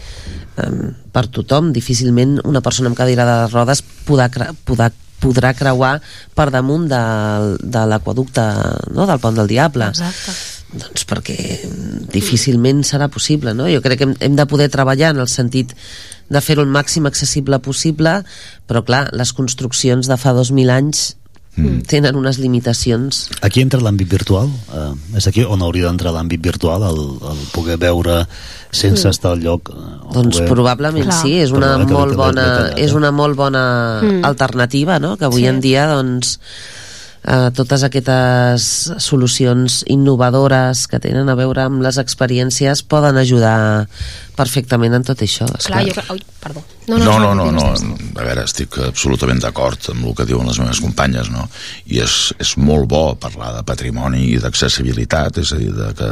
um, 0.58 0.90
per 1.14 1.28
tothom 1.30 1.72
difícilment 1.72 2.40
una 2.44 2.60
persona 2.60 2.90
amb 2.90 2.98
cadira 2.98 3.24
de 3.28 3.36
rodes 3.52 3.84
podrà, 4.08 4.26
podrà, 4.66 4.90
podrà 5.22 5.52
creuar 5.54 6.00
per 6.34 6.50
damunt 6.50 6.88
de, 6.90 7.02
de 7.62 7.84
l'aquaducte 7.86 8.42
no? 8.90 9.06
del 9.06 9.22
pont 9.22 9.38
del 9.38 9.46
Diable 9.54 9.92
Exacte. 9.94 10.34
Doncs 10.80 11.04
perquè 11.08 11.36
difícilment 12.12 12.84
serà 12.86 13.08
possible 13.12 13.54
no? 13.54 13.68
jo 13.70 13.82
crec 13.84 13.98
que 14.00 14.08
hem, 14.08 14.14
hem 14.20 14.36
de 14.38 14.46
poder 14.50 14.70
treballar 14.72 15.14
en 15.14 15.20
el 15.24 15.28
sentit 15.28 15.74
de 16.28 16.40
fer-ho 16.40 16.64
el 16.64 16.72
màxim 16.72 17.06
accessible 17.06 17.58
possible 17.60 18.22
però 18.68 18.84
clar, 18.86 19.08
les 19.12 19.32
construccions 19.36 20.08
de 20.08 20.16
fa 20.16 20.32
2.000 20.34 20.72
anys 20.72 21.02
mm. 21.56 21.84
tenen 21.90 22.16
unes 22.16 22.38
limitacions 22.42 23.28
Aquí 23.44 23.60
entra 23.62 23.80
l'àmbit 23.84 24.08
virtual? 24.10 24.48
Uh, 24.72 24.94
és 25.18 25.26
aquí 25.30 25.44
on 25.44 25.62
hauria 25.62 25.86
d'entrar 25.90 26.14
l'àmbit 26.16 26.42
virtual, 26.42 26.82
el, 26.88 27.02
el 27.32 27.42
poder 27.54 27.76
veure 27.82 28.22
sense 28.74 29.04
Mm. 29.06 29.10
estar 29.12 29.34
al 29.36 29.42
lloc? 29.44 29.70
Uh, 29.70 30.12
Doncs 30.14 30.40
probablement 30.48 31.12
sí, 31.20 31.36
és 31.38 31.52
una, 31.54 31.76
molt 31.78 32.16
bona, 32.18 32.72
és 32.74 32.90
eh? 32.90 32.96
una 32.98 33.12
molt 33.14 33.36
bona 33.38 34.00
Mm. 34.02 34.24
alternativa, 34.24 34.98
no? 34.98 35.16
que 35.16 35.28
avui 35.28 35.42
Sí. 35.44 35.46
en 35.52 35.60
dia 35.60 35.86
doncs, 35.92 36.38
eh, 37.24 37.50
totes 37.56 37.84
aquestes 37.86 38.66
solucions 39.02 39.82
innovadores 39.90 40.86
que 40.90 41.00
tenen 41.00 41.28
a 41.28 41.36
veure 41.38 41.64
amb 41.64 41.82
les 41.84 41.98
experiències 42.00 42.84
poden 42.86 43.18
ajudar 43.20 43.86
perfectament 44.36 44.96
en 44.98 45.06
tot 45.06 45.24
això. 45.24 45.48
Clar, 45.48 45.82
esclar. 45.84 46.04
jo... 46.04 46.14
Ui, 46.14 46.22
perdó. 46.42 46.64
No, 46.88 46.98
no, 47.00 47.16
no, 47.18 47.32
no, 47.34 47.48
no, 47.54 47.66
digues. 47.72 48.12
a 48.20 48.26
veure, 48.26 48.44
estic 48.44 48.76
absolutament 48.84 49.40
d'acord 49.40 49.90
amb 49.94 50.10
el 50.10 50.16
que 50.18 50.28
diuen 50.28 50.48
les 50.50 50.60
meves 50.60 50.82
companyes, 50.84 51.30
no? 51.32 51.46
I 51.88 52.02
és, 52.04 52.18
és 52.42 52.54
molt 52.60 52.88
bo 52.90 53.06
parlar 53.20 53.54
de 53.56 53.64
patrimoni 53.66 54.28
i 54.34 54.38
d'accessibilitat, 54.42 55.40
és 55.40 55.54
a 55.54 55.60
dir, 55.62 55.72
de 55.74 55.90
que 55.96 56.10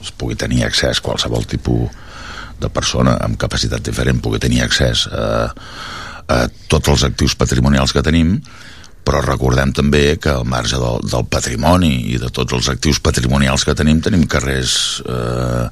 es 0.00 0.12
pugui 0.16 0.36
tenir 0.36 0.64
accés 0.64 1.00
qualsevol 1.04 1.44
tipus 1.48 1.88
de 2.60 2.68
persona 2.68 3.16
amb 3.24 3.38
capacitat 3.40 3.84
diferent 3.84 4.20
pugui 4.20 4.40
tenir 4.40 4.60
accés 4.64 5.06
a, 5.08 5.48
a 6.28 6.38
tots 6.68 6.92
els 6.92 7.04
actius 7.08 7.36
patrimonials 7.40 7.94
que 7.96 8.04
tenim 8.04 8.36
però 9.10 9.24
recordem 9.26 9.72
també 9.74 10.14
que 10.22 10.30
al 10.30 10.46
marge 10.46 10.78
del, 10.78 11.00
del 11.10 11.24
patrimoni 11.26 12.12
i 12.12 12.18
de 12.22 12.28
tots 12.30 12.54
els 12.54 12.68
actius 12.70 13.00
patrimonials 13.02 13.64
que 13.66 13.74
tenim 13.74 13.98
tenim 14.04 14.22
carrers 14.30 14.74
eh, 15.02 15.64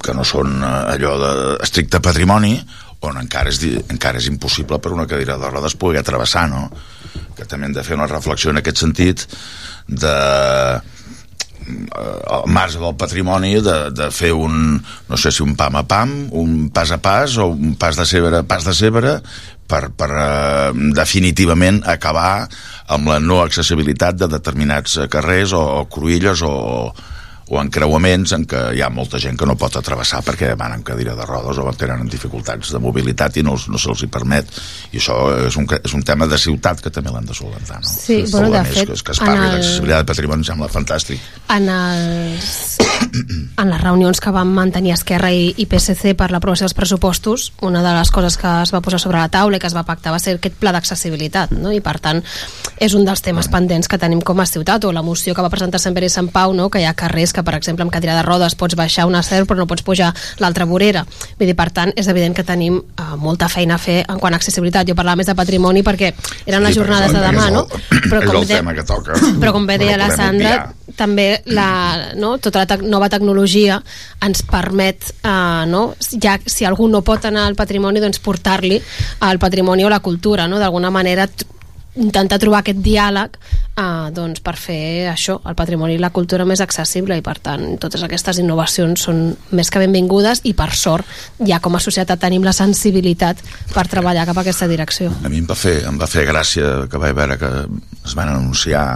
que 0.00 0.14
no 0.16 0.24
són 0.24 0.54
eh, 0.56 0.70
allò 0.94 1.18
de 1.20 1.32
estricte 1.66 2.00
patrimoni 2.00 2.54
on 3.04 3.18
encara 3.20 3.52
és, 3.52 3.60
encara 3.92 4.20
és 4.20 4.30
impossible 4.32 4.80
per 4.80 4.94
una 4.96 5.04
cadira 5.10 5.36
de 5.40 5.50
rodes 5.52 5.76
poder 5.76 6.00
travessar 6.06 6.46
no? 6.48 6.64
que 7.36 7.44
també 7.44 7.68
hem 7.68 7.76
de 7.76 7.84
fer 7.84 7.98
una 7.98 8.08
reflexió 8.08 8.54
en 8.54 8.62
aquest 8.62 8.80
sentit 8.86 9.26
de 9.84 10.16
al 12.00 12.48
marge 12.48 12.80
del 12.80 12.96
patrimoni 12.96 13.58
de, 13.60 13.76
de 13.92 14.08
fer 14.10 14.32
un, 14.32 14.80
no 14.80 15.18
sé 15.20 15.30
si 15.30 15.44
un 15.44 15.52
pam 15.60 15.76
a 15.76 15.84
pam, 15.86 16.14
un 16.40 16.70
pas 16.72 16.88
a 16.90 16.98
pas 17.04 17.36
o 17.36 17.50
un 17.52 17.76
pas 17.78 18.00
de 18.00 18.08
cebre, 18.08 18.42
pas 18.48 18.64
de 18.64 18.74
cebre 18.74 19.18
per, 19.70 19.86
per 19.94 20.10
eh, 20.10 20.90
definitivament 20.98 21.80
acabar 21.88 22.48
amb 22.90 23.08
la 23.14 23.20
no 23.22 23.40
accessibilitat 23.44 24.18
de 24.20 24.28
determinats 24.34 24.98
eh, 24.98 25.08
carrers 25.12 25.54
o, 25.54 25.62
o 25.80 25.86
cruïlles 25.90 26.42
o, 26.46 26.52
o 27.50 27.58
encreuaments 27.58 28.30
en 28.36 28.44
què 28.46 28.58
hi 28.76 28.82
ha 28.82 28.88
molta 28.94 29.18
gent 29.18 29.34
que 29.38 29.46
no 29.48 29.56
pot 29.58 29.74
atravessar 29.80 30.20
perquè 30.26 30.52
van 30.58 30.76
en 30.76 30.84
cadira 30.86 31.16
de 31.18 31.24
rodes 31.26 31.58
o 31.58 31.64
tenen 31.74 32.06
dificultats 32.10 32.70
de 32.70 32.78
mobilitat 32.82 33.40
i 33.40 33.42
no, 33.46 33.56
no 33.70 33.78
se'ls 33.82 34.04
hi 34.06 34.10
permet 34.14 34.52
i 34.94 35.00
això 35.00 35.16
és 35.48 35.56
un, 35.58 35.66
és 35.80 35.94
un 35.98 36.04
tema 36.06 36.28
de 36.30 36.38
ciutat 36.38 36.78
que 36.84 36.92
també 36.94 37.10
l'han 37.10 37.26
de 37.26 37.34
solventar 37.34 37.80
no? 37.82 37.90
Sí, 37.90 38.20
bueno, 38.30 38.52
de 38.54 38.62
més, 38.68 38.76
fet, 38.78 38.92
que, 38.92 39.00
que 39.08 39.16
es 39.16 39.22
parli 39.24 39.48
el- 39.48 39.56
d'accessibilitat 39.56 40.04
de 40.06 40.10
patrimoni 40.12 40.44
em 40.44 40.48
sembla 40.52 40.70
fantàstic 40.70 41.26
en, 41.56 41.66
els, 41.74 42.54
en 43.00 43.68
les 43.70 43.80
reunions 43.82 44.20
que 44.20 44.30
van 44.32 44.48
mantenir 44.54 44.92
Esquerra 44.94 45.30
i, 45.34 45.50
i 45.58 45.66
PSC 45.68 46.14
per 46.18 46.30
l'aprovació 46.32 46.64
dels 46.66 46.74
pressupostos, 46.76 47.50
una 47.66 47.82
de 47.82 47.92
les 47.96 48.10
coses 48.14 48.36
que 48.40 48.48
es 48.62 48.72
va 48.74 48.80
posar 48.84 49.00
sobre 49.02 49.18
la 49.18 49.28
taula 49.32 49.56
i 49.58 49.60
que 49.60 49.66
es 49.68 49.74
va 49.76 49.82
pactar 49.88 50.12
va 50.14 50.18
ser 50.22 50.36
aquest 50.38 50.56
pla 50.60 50.72
d'accessibilitat, 50.76 51.52
no? 51.56 51.72
i 51.72 51.80
per 51.84 51.98
tant 52.00 52.22
és 52.80 52.94
un 52.96 53.04
dels 53.04 53.20
temes 53.22 53.48
pendents 53.52 53.88
que 53.88 53.98
tenim 54.00 54.20
com 54.24 54.40
a 54.40 54.46
ciutat, 54.48 54.84
o 54.88 54.92
la 54.92 55.02
moció 55.04 55.34
que 55.34 55.42
va 55.44 55.50
presentar 55.52 55.80
Sant 55.82 55.94
Pere 55.96 56.06
i 56.08 56.12
Sant 56.12 56.30
Pau, 56.32 56.54
no? 56.56 56.68
que 56.70 56.80
hi 56.80 56.86
ha 56.88 56.94
carrers 56.96 57.32
que, 57.36 57.42
per 57.44 57.54
exemple, 57.58 57.84
amb 57.84 57.92
cadira 57.92 58.14
de 58.16 58.22
rodes 58.24 58.54
pots 58.56 58.76
baixar 58.78 59.06
una 59.08 59.22
cer 59.26 59.42
però 59.46 59.58
no 59.58 59.66
pots 59.68 59.82
pujar 59.84 60.12
l'altra 60.40 60.64
vorera. 60.68 61.04
Vull 61.38 61.48
dir, 61.50 61.56
per 61.58 61.70
tant, 61.76 61.92
és 61.96 62.08
evident 62.08 62.34
que 62.36 62.44
tenim 62.46 62.78
uh, 62.80 63.16
molta 63.20 63.48
feina 63.52 63.76
a 63.76 63.82
fer 63.82 64.00
en 64.08 64.18
quant 64.20 64.32
a 64.34 64.40
accessibilitat. 64.40 64.88
Jo 64.88 64.94
parlava 64.96 65.18
més 65.20 65.28
de 65.28 65.34
patrimoni 65.36 65.82
perquè 65.86 66.12
eren 66.46 66.62
les 66.64 66.74
Sí, 66.74 66.80
jornades 66.80 67.12
de 67.12 67.20
demà, 67.20 67.48
és 67.48 67.52
no? 67.54 67.66
el- 67.66 68.04
Però 68.10 68.20
és 68.22 68.26
com, 68.30 68.36
el 68.40 68.46
de, 68.46 68.54
tema 68.54 68.74
que 68.74 68.84
toca 68.86 69.16
però 69.40 69.52
com 69.52 69.66
bé 69.66 69.76
No 69.78 69.84
deia 69.84 69.96
la 69.98 70.06
podem 70.08 70.16
Sandra, 70.20 70.50
obviar. 70.54 70.94
també 70.96 71.26
la, 71.46 71.68
no, 72.16 72.36
tota 72.38 72.62
la 72.62 72.66
nova 72.90 73.08
tecnologia 73.12 73.80
ens 74.26 74.42
permet, 74.46 75.12
eh, 75.22 75.64
no, 75.70 75.94
ja, 76.18 76.38
si 76.44 76.68
algú 76.68 76.90
no 76.90 77.04
pot 77.06 77.24
anar 77.30 77.46
al 77.46 77.58
patrimoni, 77.58 78.02
doncs 78.02 78.20
portar-li 78.24 78.80
al 79.26 79.40
patrimoni 79.42 79.86
o 79.86 79.92
la 79.92 80.02
cultura, 80.04 80.48
no? 80.50 80.58
d'alguna 80.58 80.90
manera 80.90 81.28
intentar 81.98 82.38
trobar 82.38 82.60
aquest 82.62 82.78
diàleg 82.84 83.34
eh, 83.34 84.10
doncs 84.14 84.42
per 84.44 84.54
fer 84.60 85.08
això, 85.10 85.40
el 85.48 85.56
patrimoni 85.58 85.96
i 85.96 86.02
la 86.02 86.12
cultura 86.14 86.46
més 86.46 86.62
accessible 86.62 87.16
i 87.18 87.24
per 87.24 87.36
tant 87.42 87.64
totes 87.82 88.04
aquestes 88.06 88.38
innovacions 88.42 89.06
són 89.08 89.24
més 89.56 89.70
que 89.70 89.82
benvingudes 89.82 90.44
i 90.46 90.54
per 90.54 90.70
sort 90.78 91.08
ja 91.46 91.58
com 91.62 91.74
a 91.74 91.82
societat 91.82 92.22
tenim 92.22 92.46
la 92.46 92.54
sensibilitat 92.54 93.42
per 93.74 93.88
treballar 93.90 94.28
cap 94.28 94.38
a 94.38 94.44
aquesta 94.46 94.68
direcció. 94.70 95.10
a 95.10 95.28
mi 95.28 95.42
em 95.42 95.48
va 95.50 95.58
fer, 95.58 95.80
em 95.88 95.98
va 95.98 96.06
fer 96.10 96.28
gràcia 96.28 96.86
que 96.90 97.02
vaig 97.02 97.16
veure 97.16 97.38
que 97.40 97.50
es 98.04 98.14
van 98.14 98.30
anunciar 98.36 98.86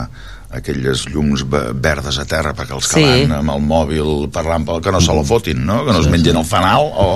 aquelles 0.55 1.07
llums 1.11 1.43
ve- 1.51 1.73
verdes 1.75 2.19
a 2.19 2.25
terra 2.29 2.55
perquè 2.55 2.75
els 2.77 2.89
que 2.89 3.01
Sí. 3.01 3.05
van 3.27 3.33
amb 3.41 3.51
el 3.57 3.63
mòbil 3.65 4.31
parlant 4.33 4.65
pel 4.67 4.81
que 4.83 4.93
no 4.95 5.01
se 5.01 5.13
la 5.15 5.25
fotin, 5.25 5.65
no? 5.67 5.85
que 5.85 5.93
no 5.93 6.01
es 6.01 6.07
mengin 6.11 6.37
el 6.41 6.45
fanal 6.47 6.87
o, 6.95 7.09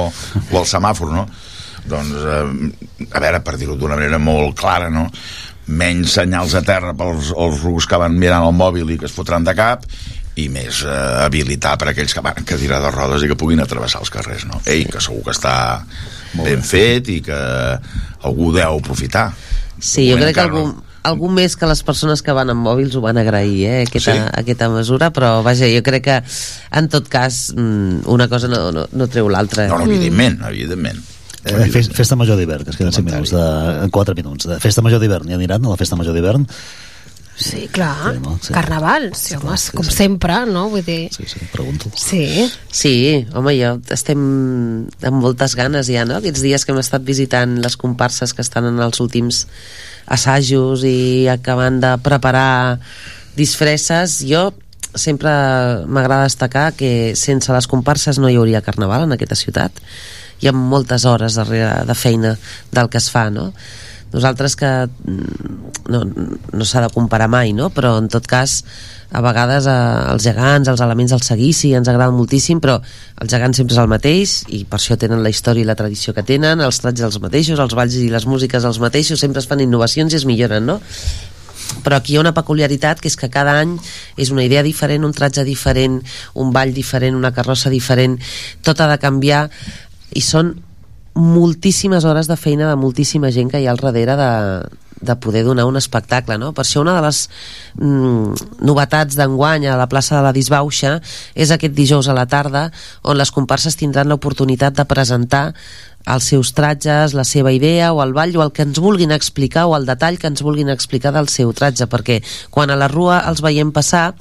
o 0.50 0.58
el 0.60 0.66
semàfor 0.66 1.12
no? 1.14 1.26
doncs, 1.88 2.12
eh, 2.12 3.08
a 3.14 3.20
veure, 3.22 3.40
per 3.40 3.56
dir-ho 3.56 3.76
d'una 3.78 3.96
manera 3.96 4.18
molt 4.18 4.56
clara 4.58 4.90
no? 4.90 5.06
menys 5.68 6.14
senyals 6.16 6.54
a 6.56 6.62
terra 6.64 6.94
pels 6.96 7.32
els 7.36 7.60
rucs 7.62 7.86
que 7.88 7.98
van 8.00 8.14
mirant 8.18 8.46
el 8.46 8.54
mòbil 8.56 8.90
i 8.94 8.98
que 8.98 9.06
es 9.08 9.12
fotran 9.14 9.44
de 9.44 9.54
cap 9.56 9.84
i 10.38 10.46
més 10.48 10.82
eh, 10.86 11.24
habilitar 11.24 11.76
per 11.78 11.88
a 11.88 11.92
aquells 11.92 12.14
que 12.14 12.22
van 12.24 12.44
cadira 12.46 12.78
de 12.80 12.90
rodes 12.94 13.24
i 13.24 13.28
que 13.28 13.36
puguin 13.36 13.60
travessar 13.66 14.00
els 14.00 14.10
carrers 14.14 14.44
no? 14.46 14.60
Ei, 14.66 14.84
que 14.86 15.00
segur 15.02 15.24
que 15.26 15.34
està 15.34 15.54
ben 16.38 16.62
fet 16.62 17.08
i 17.10 17.20
que 17.26 17.38
algú 18.22 18.52
deu 18.54 18.78
aprofitar 18.78 19.30
Sí, 19.78 20.08
jo 20.10 20.16
crec 20.18 20.34
que 20.34 20.42
encara 20.46 20.64
algú, 21.02 21.28
més 21.30 21.56
que 21.56 21.66
les 21.66 21.82
persones 21.82 22.22
que 22.22 22.34
van 22.36 22.50
amb 22.50 22.64
mòbils 22.64 22.96
ho 22.96 23.02
van 23.04 23.18
agrair, 23.20 23.66
eh, 23.66 23.82
aquesta, 23.86 24.14
Sí? 24.14 24.24
aquesta 24.40 24.68
mesura, 24.72 25.10
però 25.12 25.42
vaja, 25.42 25.68
jo 25.70 25.82
crec 25.82 26.04
que 26.04 26.16
en 26.70 26.88
tot 26.88 27.08
cas 27.08 27.52
mm, 27.56 28.06
una 28.06 28.28
cosa 28.28 28.48
no, 28.48 28.72
no, 28.72 28.86
no 28.92 29.08
treu 29.08 29.28
l'altra. 29.28 29.68
No, 29.68 29.78
no, 29.78 29.90
evidentment, 29.92 30.40
evidentment. 30.48 30.98
Eh, 31.44 31.68
fes, 31.72 31.88
festa 31.94 32.16
major 32.18 32.36
d'hivern, 32.36 32.64
que 32.64 32.70
es 32.74 32.76
queden 32.76 32.92
5 32.92 33.06
minuts, 33.06 33.30
de, 33.30 33.44
en 33.84 33.90
4 33.94 34.14
minuts. 34.18 34.48
De 34.50 34.58
festa 34.60 34.82
major 34.82 35.00
d'hivern, 35.00 35.28
hi 35.30 35.36
aniran 35.38 35.64
a 35.64 35.70
la 35.72 35.78
festa 35.80 35.96
major 35.96 36.12
d'hivern? 36.16 36.44
Sí, 37.38 37.68
clar, 37.70 38.16
Sí? 38.18 38.48
Sí. 38.48 38.52
carnaval, 38.52 39.12
sí, 39.14 39.36
home, 39.36 39.54
com 39.74 39.86
sempre, 39.86 40.40
no? 40.50 40.68
Vull 40.72 40.82
dir... 40.82 41.08
Sí, 41.14 41.24
sí, 41.26 41.38
pregunto. 41.52 41.90
Sí. 41.94 42.50
Sí, 42.70 43.26
home, 43.32 43.54
jo 43.54 43.76
estem 43.94 44.20
amb 45.06 45.20
moltes 45.22 45.54
ganes 45.54 45.86
ja, 45.86 46.02
no? 46.04 46.18
Aquests 46.18 46.42
dies 46.42 46.66
que 46.66 46.74
hem 46.74 46.82
estat 46.82 47.06
visitant 47.06 47.60
les 47.62 47.78
comparses 47.78 48.34
que 48.34 48.42
estan 48.42 48.66
en 48.66 48.82
els 48.82 48.98
últims 49.00 49.46
assajos 50.10 50.82
i 50.82 51.28
acabant 51.30 51.78
de 51.84 51.94
preparar 52.02 52.80
disfresses, 53.38 54.18
jo 54.26 54.48
sempre 54.98 55.30
m'agrada 55.86 56.26
destacar 56.26 56.72
que 56.74 57.14
sense 57.14 57.52
les 57.54 57.68
comparses 57.70 58.18
no 58.18 58.30
hi 58.30 58.38
hauria 58.40 58.64
carnaval 58.66 59.06
en 59.06 59.14
aquesta 59.14 59.38
ciutat. 59.38 59.78
Hi 60.42 60.50
ha 60.50 60.54
moltes 60.54 61.04
hores 61.06 61.38
darrere 61.38 61.84
de 61.86 61.94
feina 61.98 62.34
del 62.74 62.90
que 62.90 62.98
es 62.98 63.10
fa, 63.14 63.28
no? 63.30 63.52
Nosaltres 64.12 64.56
que 64.56 64.68
mm, 64.86 65.58
no, 65.92 66.04
no 66.08 66.64
s'ha 66.64 66.84
de 66.86 66.92
comparar 66.94 67.28
mai, 67.28 67.52
no? 67.52 67.68
Però 67.74 67.96
en 68.00 68.08
tot 68.12 68.26
cas 68.28 68.62
a 69.10 69.22
vegades 69.24 69.68
eh, 69.68 69.76
els 70.12 70.24
gegants, 70.24 70.68
els 70.68 70.82
elements 70.84 71.14
del 71.14 71.24
seguici 71.24 71.72
ens 71.76 71.88
agraden 71.88 72.16
moltíssim, 72.16 72.60
però 72.60 72.78
el 73.20 73.30
gegant 73.30 73.56
sempre 73.56 73.76
és 73.76 73.80
el 73.82 73.90
mateix 73.90 74.36
i 74.52 74.64
per 74.68 74.80
això 74.80 74.98
tenen 75.00 75.24
la 75.24 75.32
història 75.32 75.64
i 75.64 75.68
la 75.68 75.78
tradició 75.78 76.14
que 76.16 76.26
tenen, 76.26 76.60
els 76.64 76.80
trats 76.82 77.04
els 77.04 77.20
mateixos, 77.24 77.60
els 77.60 77.76
balls 77.76 77.96
i 78.00 78.10
les 78.12 78.28
músiques 78.28 78.64
els 78.68 78.80
mateixos, 78.82 79.20
sempre 79.20 79.44
es 79.44 79.48
fan 79.48 79.64
innovacions 79.64 80.12
i 80.12 80.20
es 80.20 80.28
milloren, 80.28 80.68
no? 80.68 80.80
però 81.84 81.98
aquí 81.98 82.14
hi 82.14 82.16
ha 82.16 82.22
una 82.22 82.34
peculiaritat 82.36 83.00
que 83.00 83.10
és 83.10 83.16
que 83.18 83.28
cada 83.32 83.58
any 83.60 83.74
és 84.16 84.30
una 84.32 84.44
idea 84.44 84.62
diferent, 84.64 85.04
un 85.04 85.12
tratge 85.12 85.44
diferent 85.44 85.98
un 86.40 86.52
ball 86.54 86.72
diferent, 86.74 87.16
una 87.16 87.34
carrossa 87.36 87.68
diferent 87.72 88.16
tot 88.64 88.80
ha 88.80 88.88
de 88.88 88.96
canviar 89.02 89.46
i 90.16 90.24
són 90.24 90.54
moltíssimes 91.18 92.04
hores 92.06 92.28
de 92.30 92.36
feina 92.38 92.68
de 92.68 92.76
moltíssima 92.78 93.32
gent 93.34 93.50
que 93.50 93.58
hi 93.58 93.66
ha 93.66 93.72
al 93.74 93.80
darrere 93.82 94.14
de, 94.16 94.30
de 95.00 95.16
poder 95.16 95.42
donar 95.44 95.64
un 95.66 95.76
espectacle, 95.76 96.38
no? 96.38 96.52
Per 96.54 96.62
això 96.62 96.82
una 96.84 96.94
de 96.94 97.02
les 97.02 97.24
mm, 97.74 98.62
novetats 98.66 99.18
d'enguany 99.18 99.66
a 99.66 99.76
la 99.80 99.88
plaça 99.90 100.16
de 100.16 100.22
la 100.22 100.32
Disbauxa 100.36 100.98
és 101.34 101.50
aquest 101.50 101.74
dijous 101.74 102.08
a 102.08 102.14
la 102.14 102.28
tarda 102.30 102.68
on 103.02 103.18
les 103.18 103.34
comparses 103.34 103.76
tindran 103.78 104.08
l'oportunitat 104.08 104.78
de 104.78 104.86
presentar 104.86 105.44
els 106.08 106.30
seus 106.32 106.54
tratges, 106.56 107.14
la 107.14 107.26
seva 107.28 107.52
idea 107.52 107.92
o 107.92 108.02
el 108.04 108.14
ball 108.16 108.36
o 108.36 108.44
el 108.46 108.52
que 108.56 108.64
ens 108.66 108.80
vulguin 108.80 109.12
explicar 109.14 109.66
o 109.68 109.76
el 109.76 109.86
detall 109.88 110.18
que 110.18 110.30
ens 110.30 110.42
vulguin 110.42 110.72
explicar 110.72 111.12
del 111.16 111.28
seu 111.32 111.52
tratge 111.52 111.88
perquè 111.90 112.22
quan 112.54 112.70
a 112.72 112.78
la 112.80 112.88
rua 112.88 113.22
els 113.28 113.44
veiem 113.44 113.72
passar 113.72 114.12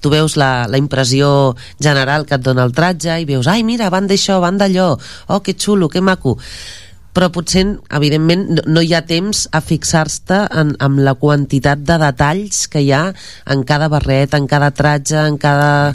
tu 0.00 0.10
veus 0.12 0.36
la, 0.36 0.66
la 0.68 0.78
impressió 0.78 1.56
general 1.80 2.26
que 2.26 2.36
et 2.36 2.44
dona 2.44 2.66
el 2.66 2.74
tratge 2.76 3.14
i 3.20 3.24
veus, 3.28 3.48
ai 3.48 3.64
mira, 3.64 3.88
van 3.90 4.06
d'això, 4.06 4.38
van 4.44 4.58
d'allò. 4.60 4.92
Oh 5.32 5.40
que 5.40 5.56
xulo, 5.56 5.88
que 5.88 6.04
maco 6.04 6.36
però 7.16 7.30
potser, 7.32 7.64
evidentment, 7.96 8.42
no, 8.58 8.62
no 8.76 8.82
hi 8.84 8.90
ha 8.92 9.00
temps 9.08 9.46
a 9.56 9.62
fixar-te 9.64 10.42
en, 10.60 10.74
en 10.84 10.98
la 11.06 11.14
quantitat 11.16 11.80
de 11.88 11.96
detalls 12.02 12.66
que 12.68 12.82
hi 12.84 12.90
ha 12.92 13.06
en 13.54 13.62
cada 13.64 13.88
barret, 13.88 14.34
en 14.36 14.44
cada 14.50 14.68
tratge, 14.76 15.16
en 15.16 15.38
cada... 15.40 15.94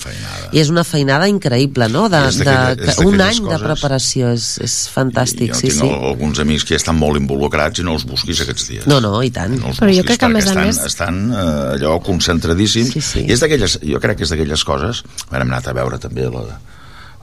I 0.52 0.60
és 0.64 0.72
una 0.74 0.84
feinada 0.88 1.28
increïble, 1.30 1.88
no? 1.94 2.08
De, 2.12 2.24
És 2.32 2.40
de, 2.42 2.56
és 2.90 2.98
un 3.06 3.22
any 3.22 3.38
de 3.38 3.46
coses- 3.52 3.66
preparació, 3.68 4.32
és, 4.34 4.48
és 4.66 4.76
fantàstic, 4.92 5.54
jo 5.54 5.60
sí, 5.62 5.70
tinc 5.70 5.84
sí. 5.86 5.92
alguns 6.12 6.42
amics 6.44 6.66
que 6.66 6.74
ja 6.76 6.82
estan 6.82 6.98
molt 7.00 7.22
involucrats 7.22 7.80
i 7.80 7.86
no 7.86 7.94
els 8.00 8.08
busquis 8.10 8.42
aquests 8.42 8.68
dies 8.74 8.90
No, 8.90 8.98
no, 9.04 9.14
i 9.24 9.30
tant. 9.36 9.54
no 9.62 9.76
Però 9.78 9.94
jo 9.94 10.04
crec 10.08 10.20
que, 10.26 10.26
a 10.26 10.34
més 10.34 10.50
a 10.50 10.58
més- 10.58 10.82
estan 10.90 11.22
eh, 11.30 11.46
allò 11.78 12.00
concentradíssims 12.04 12.94
sí, 12.98 13.02
sí. 13.06 13.26
i 13.28 13.32
és 13.38 13.46
d'aquelles, 13.46 13.78
jo 13.86 14.02
crec 14.02 14.18
que 14.20 14.26
és 14.28 14.34
d'aquelles 14.34 14.66
coses 14.68 15.04
ara 15.30 15.44
hem 15.46 15.52
anat 15.54 15.70
a 15.70 15.78
veure 15.78 16.02
també 16.02 16.26
la, 16.32 16.58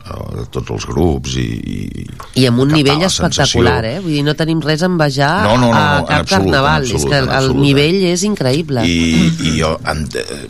eh, 0.09 0.45
tots 0.51 0.71
els 0.77 0.87
grups 0.89 1.37
i, 1.41 1.45
i, 1.45 2.07
I 2.43 2.47
amb 2.51 2.65
un 2.65 2.73
a 2.73 2.79
nivell 2.79 2.99
la 3.03 3.07
espectacular, 3.11 3.83
sensació. 3.85 3.97
eh? 3.99 4.03
Vull 4.05 4.17
dir, 4.17 4.25
no 4.27 4.35
tenim 4.39 4.61
res 4.65 4.83
a 4.83 4.91
envejar 4.91 5.33
No, 5.45 5.57
no, 5.57 5.71
no, 5.71 5.77
a 5.77 5.85
no, 5.85 5.99
en 6.01 6.07
cap 6.07 6.21
absolut, 6.25 6.45
carnaval. 6.51 6.83
absolut, 6.83 7.01
és 7.03 7.09
que 7.11 7.19
el, 7.23 7.29
el 7.39 7.51
eh? 7.51 7.59
nivell 7.63 7.99
és 8.13 8.25
increïble. 8.29 8.85
i, 8.89 8.99
i 9.53 9.57
jo 9.61 9.75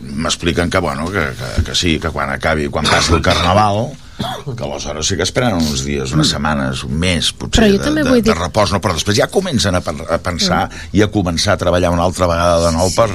m'expliquen 0.01 0.69
que, 0.69 0.79
bueno, 0.79 1.05
que, 1.11 1.25
que, 1.39 1.63
que 1.69 1.75
sí, 1.75 1.99
que 1.99 2.09
quan 2.11 2.29
acabi 2.33 2.67
quan 2.69 2.85
passi 2.85 3.13
el 3.13 3.21
carnaval 3.21 3.89
que 4.19 4.63
aleshores 4.65 5.07
sí 5.07 5.15
que 5.15 5.23
esperen 5.23 5.53
uns 5.55 5.85
dies, 5.87 6.11
unes 6.11 6.27
setmanes, 6.33 6.81
un 6.83 6.97
mes, 6.99 7.29
potser, 7.31 7.61
Però 7.63 7.69
jo 7.71 7.77
de, 7.77 7.83
també 7.85 8.03
de, 8.03 8.09
vull 8.09 8.19
de 8.19 8.27
dir- 8.33 8.35
repòs, 8.35 8.73
no? 8.75 8.81
però 8.83 8.91
després 8.97 9.15
ja 9.15 9.29
comencen 9.31 9.77
a, 9.77 9.79
a 9.79 10.17
pensar 10.19 10.65
i 10.91 10.99
a 11.05 11.07
començar 11.07 11.53
a 11.55 11.61
treballar 11.61 11.93
una 11.95 12.03
altra 12.03 12.27
vegada 12.27 12.65
de 12.65 12.73
nou 12.75 12.91
per, 12.91 13.07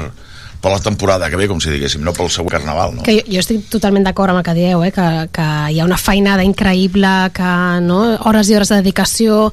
per 0.64 0.72
la 0.72 0.80
temporada 0.80 1.28
que 1.28 1.36
ve, 1.36 1.44
com 1.50 1.60
si 1.60 1.68
diguéssim, 1.68 2.00
no 2.04 2.14
pel 2.16 2.30
següent 2.32 2.56
carnaval, 2.56 2.94
no? 2.96 3.04
Que 3.04 3.18
jo, 3.18 3.24
jo 3.36 3.42
estic 3.42 3.66
totalment 3.72 4.06
d'acord 4.06 4.32
amb 4.32 4.40
el 4.40 4.46
que 4.46 4.54
dieu, 4.56 4.84
eh? 4.86 4.92
que, 4.96 5.08
que 5.34 5.48
hi 5.74 5.80
ha 5.80 5.84
una 5.84 5.98
feinada 6.00 6.46
increïble, 6.46 7.10
que 7.36 7.50
no? 7.84 8.00
hores 8.24 8.48
i 8.48 8.56
hores 8.56 8.72
de 8.72 8.80
dedicació, 8.80 9.50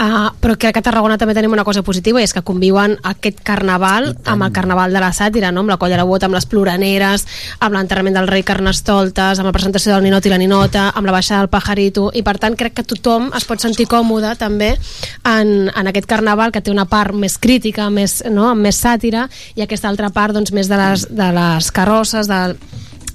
uh, 0.00 0.30
però 0.40 0.56
crec 0.58 0.74
que 0.74 0.82
a 0.82 0.84
Tarragona 0.84 1.16
també 1.18 1.34
tenim 1.36 1.52
una 1.54 1.64
cosa 1.66 1.82
positiva 1.86 2.20
i 2.20 2.26
és 2.26 2.34
que 2.34 2.42
conviuen 2.46 2.96
aquest 3.06 3.40
carnaval 3.46 4.10
amb 4.30 4.46
el 4.46 4.52
carnaval 4.54 4.94
de 4.94 5.02
la 5.02 5.12
sàtira, 5.14 5.52
no? 5.52 5.64
amb 5.64 5.72
la 5.74 5.78
colla 5.80 5.98
de 6.00 6.06
bota, 6.08 6.26
amb 6.26 6.36
les 6.36 6.46
ploraneres, 6.50 7.26
amb 7.60 7.76
l'enterrament 7.76 8.16
del 8.18 8.28
rei 8.30 8.44
Carnestoltes, 8.46 9.38
amb 9.38 9.50
la 9.50 9.54
presentació 9.56 9.94
del 9.94 10.06
ninot 10.06 10.26
i 10.26 10.32
la 10.32 10.40
ninota, 10.40 10.88
amb 10.94 11.06
la 11.08 11.16
baixada 11.16 11.44
del 11.44 11.52
pajarito, 11.52 12.08
i 12.14 12.24
per 12.26 12.36
tant 12.42 12.56
crec 12.58 12.78
que 12.78 12.86
tothom 12.94 13.30
es 13.36 13.46
pot 13.48 13.62
sentir 13.62 13.88
còmode 13.90 14.34
també 14.40 14.74
en, 14.74 15.70
en 15.70 15.92
aquest 15.92 16.08
carnaval 16.10 16.52
que 16.52 16.62
té 16.64 16.72
una 16.74 16.86
part 16.90 17.14
més 17.14 17.38
crítica, 17.38 17.90
més, 17.90 18.22
no? 18.30 18.48
amb 18.52 18.64
més 18.64 18.80
sàtira, 18.80 19.28
i 19.54 19.64
aquesta 19.64 19.90
altra 19.90 20.10
part 20.14 20.34
doncs, 20.34 20.54
més 20.54 20.70
de 20.70 20.80
les, 20.80 21.08
de 21.10 21.30
les 21.34 21.70
carrosses, 21.74 22.28
del, 22.30 22.56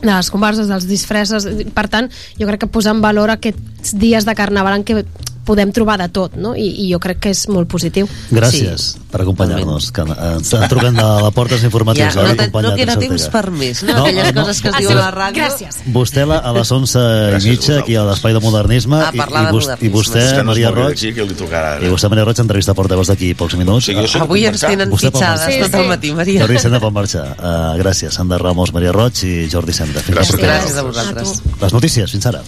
de 0.02 0.12
les 0.12 0.30
converses, 0.32 0.70
dels 0.70 0.88
disfresses 0.88 1.48
per 1.76 1.88
tant, 1.92 2.08
jo 2.40 2.48
crec 2.48 2.64
que 2.64 2.72
posar 2.72 2.96
en 2.96 3.04
valor 3.04 3.34
aquests 3.34 3.96
dies 4.00 4.26
de 4.28 4.36
carnaval 4.38 4.80
en 4.80 4.86
què 4.88 5.04
podem 5.50 5.74
trobar 5.74 5.98
de 6.04 6.08
tot, 6.14 6.38
no? 6.38 6.54
I, 6.54 6.68
i 6.86 6.88
jo 6.92 7.00
crec 7.02 7.22
que 7.26 7.34
és 7.34 7.44
molt 7.50 7.70
positiu. 7.72 8.08
Gràcies 8.30 8.86
sí. 8.94 9.04
per 9.10 9.24
acompanyar-nos. 9.24 9.90
Que 9.96 10.06
ens 10.06 10.52
truquen 10.70 10.98
de 10.98 11.08
la 11.26 11.32
Portes 11.34 11.64
Informatius. 11.66 12.14
Ja, 12.14 12.28
no, 12.28 12.36
te, 12.38 12.48
no 12.54 12.74
queda 12.78 12.98
temps 13.02 13.26
per 13.34 13.46
més, 13.50 13.82
no? 13.88 13.96
no 13.98 14.06
Aquelles 14.06 14.30
no, 14.36 14.44
coses 14.44 14.62
que 14.62 14.72
es 14.72 14.78
diuen 14.84 15.00
a 15.00 15.08
la 15.08 15.12
ràdio. 15.16 15.42
Gràcies. 15.42 15.82
Vostè 15.96 16.28
la, 16.30 16.40
a 16.46 16.54
les 16.56 16.74
11 16.76 17.06
i 17.40 17.42
mitja, 17.48 17.80
aquí 17.82 17.98
a 17.98 18.06
l'Espai 18.12 18.38
de 18.38 18.44
Modernisme, 18.44 19.02
a 19.02 19.10
i, 19.10 19.18
i, 19.18 19.26
de 19.50 19.56
vos, 19.56 19.70
i 19.82 19.92
vostè, 19.94 20.26
no 20.44 20.52
Maria 20.52 20.74
Roig, 20.76 20.94
d'aquí, 20.94 21.14
que 21.18 21.28
li 21.32 21.38
tocarà 21.40 21.76
i 21.82 21.92
vostè, 21.92 22.12
Maria 22.14 22.28
Roig, 22.30 22.42
entrevista 22.46 22.76
portaveus 22.78 23.10
d'aquí 23.12 23.34
pocs 23.40 23.58
minuts. 23.60 23.90
Sí, 23.90 23.98
jo 23.98 24.06
soc 24.10 24.28
Avui 24.28 24.46
ens 24.50 24.62
tenen 24.64 24.92
Vostè 24.94 25.10
fitxades 25.10 25.46
marxar. 25.48 25.70
tot 25.70 25.80
el 25.82 25.94
matí, 25.96 26.14
Maria. 26.18 26.46
Jordi 26.46 26.62
Senda 26.62 26.82
pot 26.84 26.96
marxar. 26.96 27.28
Uh, 27.38 27.76
gràcies, 27.82 28.14
Sandra 28.16 28.42
Ramos, 28.42 28.74
Maria 28.76 28.94
Roig 28.96 29.24
i 29.26 29.36
Jordi 29.52 29.76
Senda. 29.76 30.04
Gràcies. 30.06 30.42
Gràcies 30.42 30.78
a 30.78 30.86
vosaltres. 30.86 31.40
Les 31.62 31.80
notícies, 31.80 32.18
fins 32.18 32.30
ara. 32.30 32.44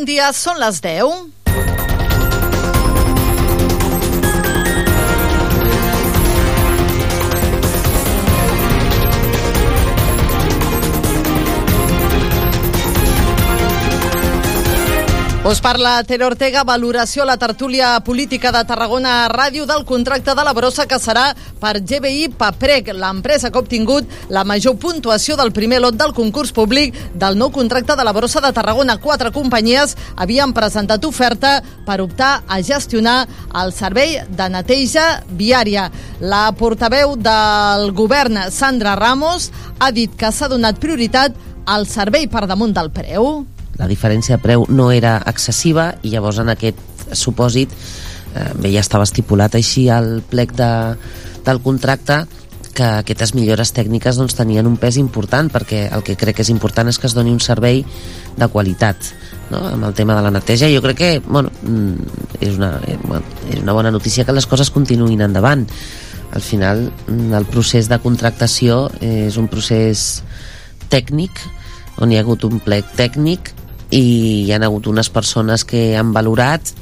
Bon 0.00 0.06
dia, 0.08 0.30
són 0.32 0.56
les 0.56 0.78
10. 0.80 1.26
Us 15.50 15.58
parla 15.58 16.04
Tere 16.06 16.22
Ortega, 16.22 16.60
valoració 16.62 17.24
a 17.24 17.26
la 17.26 17.34
tertúlia 17.36 17.88
política 18.06 18.52
de 18.54 18.60
Tarragona 18.62 19.26
Ràdio 19.32 19.64
del 19.66 19.82
contracte 19.82 20.30
de 20.38 20.44
la 20.46 20.52
brossa 20.54 20.86
que 20.86 21.00
serà 21.02 21.24
per 21.58 21.80
GBI 21.82 22.28
Paprec, 22.38 22.92
l'empresa 22.94 23.50
que 23.50 23.58
ha 23.58 23.64
obtingut 23.64 24.06
la 24.30 24.44
major 24.46 24.78
puntuació 24.78 25.34
del 25.34 25.50
primer 25.50 25.80
lot 25.82 25.98
del 25.98 26.14
concurs 26.14 26.54
públic 26.54 26.94
del 27.18 27.34
nou 27.34 27.50
contracte 27.50 27.98
de 27.98 28.06
la 28.06 28.14
brossa 28.14 28.38
de 28.38 28.52
Tarragona. 28.54 29.00
Quatre 29.02 29.34
companyies 29.34 29.96
havien 30.14 30.54
presentat 30.54 31.02
oferta 31.10 31.56
per 31.82 31.98
optar 32.06 32.44
a 32.46 32.62
gestionar 32.62 33.26
el 33.50 33.74
servei 33.74 34.20
de 34.30 34.50
neteja 34.54 35.24
viària. 35.34 35.90
La 36.22 36.46
portaveu 36.54 37.18
del 37.18 37.90
govern, 37.90 38.44
Sandra 38.54 38.94
Ramos, 38.94 39.50
ha 39.80 39.90
dit 39.90 40.14
que 40.14 40.30
s'ha 40.30 40.46
donat 40.46 40.78
prioritat 40.78 41.34
al 41.66 41.90
servei 41.90 42.30
per 42.30 42.46
damunt 42.46 42.78
del 42.78 42.94
preu. 42.94 43.40
La 43.80 43.88
diferència 43.88 44.36
de 44.36 44.44
preu 44.44 44.66
no 44.68 44.90
era 44.92 45.16
excessiva 45.26 45.94
i 46.04 46.12
llavors 46.12 46.40
en 46.42 46.52
aquest 46.52 47.08
supòsit 47.16 47.72
eh, 47.72 48.50
bé, 48.60 48.70
ja 48.74 48.84
estava 48.84 49.08
estipulat 49.08 49.56
així 49.56 49.88
al 49.90 50.20
plec 50.30 50.52
de, 50.58 50.70
del 51.46 51.62
contracte 51.64 52.22
que 52.76 52.86
aquestes 53.00 53.34
millores 53.34 53.72
tècniques 53.74 54.20
doncs, 54.20 54.36
tenien 54.38 54.68
un 54.68 54.76
pes 54.80 55.00
important 55.00 55.50
perquè 55.50 55.86
el 55.90 56.04
que 56.06 56.16
crec 56.18 56.38
que 56.38 56.46
és 56.46 56.52
important 56.52 56.88
és 56.88 57.00
que 57.00 57.08
es 57.10 57.16
doni 57.16 57.32
un 57.34 57.42
servei 57.42 57.82
de 58.36 58.48
qualitat 58.52 59.10
no? 59.50 59.64
amb 59.72 59.88
el 59.88 59.96
tema 59.98 60.14
de 60.16 60.26
la 60.26 60.32
neteja 60.34 60.70
jo 60.70 60.82
crec 60.84 61.00
que 61.00 61.10
bueno, 61.26 61.50
mm, 61.62 62.38
és, 62.40 62.54
una, 62.56 62.76
eh, 62.86 62.98
és 63.50 63.62
una 63.62 63.74
bona 63.76 63.90
notícia 63.90 64.24
que 64.24 64.36
les 64.36 64.46
coses 64.46 64.70
continuïn 64.70 65.24
endavant 65.26 65.66
al 66.30 66.44
final 66.46 66.86
mm, 67.08 67.32
el 67.34 67.48
procés 67.50 67.90
de 67.90 67.98
contractació 68.02 68.84
és 69.00 69.40
un 69.40 69.48
procés 69.50 70.22
tècnic 70.92 71.42
on 72.00 72.12
hi 72.12 72.18
ha 72.18 72.22
hagut 72.24 72.46
un 72.46 72.60
plec 72.62 72.86
tècnic 72.96 73.50
i 73.90 74.46
hi 74.46 74.52
ha 74.52 74.60
hagut 74.62 74.86
unes 74.86 75.10
persones 75.10 75.64
que 75.66 75.96
han 75.98 76.12
valorat 76.14 76.72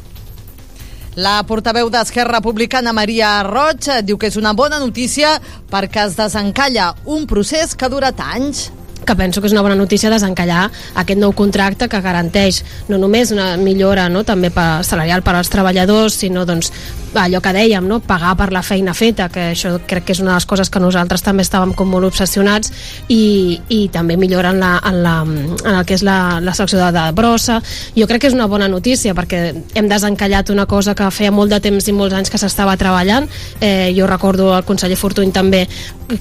La 1.19 1.41
portaveu 1.43 1.89
d'Esquerra 1.91 2.37
Republicana, 2.39 2.93
Maria 2.95 3.43
Roig, 3.43 3.89
diu 4.07 4.19
que 4.23 4.29
és 4.31 4.37
una 4.39 4.53
bona 4.55 4.79
notícia 4.79 5.33
perquè 5.73 6.05
es 6.07 6.15
desencalla 6.15 6.93
un 7.11 7.27
procés 7.27 7.75
que 7.75 7.89
ha 7.89 7.91
durat 7.91 8.21
anys. 8.23 8.69
Que 9.09 9.17
penso 9.17 9.41
que 9.41 9.49
és 9.49 9.57
una 9.57 9.65
bona 9.65 9.79
notícia 9.79 10.13
desencallar 10.13 10.69
aquest 11.01 11.21
nou 11.21 11.33
contracte 11.33 11.89
que 11.89 12.05
garanteix 12.05 12.63
no 12.93 13.01
només 13.01 13.33
una 13.33 13.55
millora 13.57 14.09
no, 14.13 14.25
també 14.29 14.53
per, 14.53 14.85
salarial 14.85 15.25
per 15.25 15.39
als 15.39 15.49
treballadors, 15.53 16.21
sinó 16.21 16.45
doncs, 16.49 16.73
allò 17.17 17.41
que 17.41 17.53
dèiem, 17.57 17.87
no, 17.89 18.01
pagar 18.05 18.35
per 18.37 18.51
la 18.53 18.63
feina 18.63 18.93
feta, 18.95 19.29
que 19.33 19.51
això 19.55 19.75
crec 19.89 20.09
que 20.09 20.15
és 20.17 20.21
una 20.21 20.35
de 20.35 20.39
les 20.39 20.47
coses 20.49 20.71
que 20.71 20.83
nosaltres 20.83 21.25
també 21.25 21.45
estàvem 21.47 21.73
com 21.77 21.89
molt 21.91 22.09
obsessionats 22.11 22.73
i, 23.09 23.59
i 23.73 23.81
també 23.95 24.19
millora 24.21 24.53
en, 24.53 24.61
la, 24.61 24.75
en, 24.91 25.01
la, 25.05 25.15
en 25.25 25.75
el 25.75 25.87
que 25.89 25.97
és 25.97 26.05
la, 26.07 26.39
la 26.45 26.55
secció 26.57 26.81
de, 26.81 26.91
de 26.95 27.07
brossa. 27.17 27.61
Jo 27.97 28.09
crec 28.11 28.23
que 28.23 28.33
és 28.33 28.37
una 28.37 28.49
bona 28.51 28.69
notícia 28.69 29.15
perquè 29.17 29.43
hem 29.79 29.89
desencallat 29.89 30.53
una 30.53 30.67
cosa 30.69 30.95
que 30.99 31.09
feia 31.15 31.33
molt 31.33 31.55
de 31.55 31.63
temps 31.65 31.89
i 31.89 31.97
molts 31.97 32.17
anys 32.19 32.33
que 32.33 32.41
s'estava 32.41 32.77
treballant. 32.81 33.29
Eh, 33.61 33.95
jo 33.97 34.07
recordo 34.11 34.53
el 34.57 34.67
conseller 34.69 35.01
Fortuny 35.01 35.33
també 35.33 35.65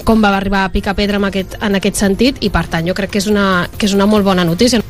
com 0.04 0.20
va 0.22 0.34
arribar 0.36 0.64
a 0.64 0.72
picar 0.72 0.94
pedra 0.94 1.16
en 1.16 1.24
aquest, 1.24 1.56
en 1.62 1.74
aquest 1.78 1.96
sentit 1.96 2.36
i 2.44 2.50
per 2.50 2.66
tant 2.68 2.86
jo 2.86 2.94
crec 2.94 3.10
que 3.10 3.18
és 3.22 3.26
una, 3.30 3.68
que 3.78 3.86
és 3.86 3.94
una 3.94 4.06
molt 4.06 4.24
bona 4.24 4.44
notícia. 4.44 4.80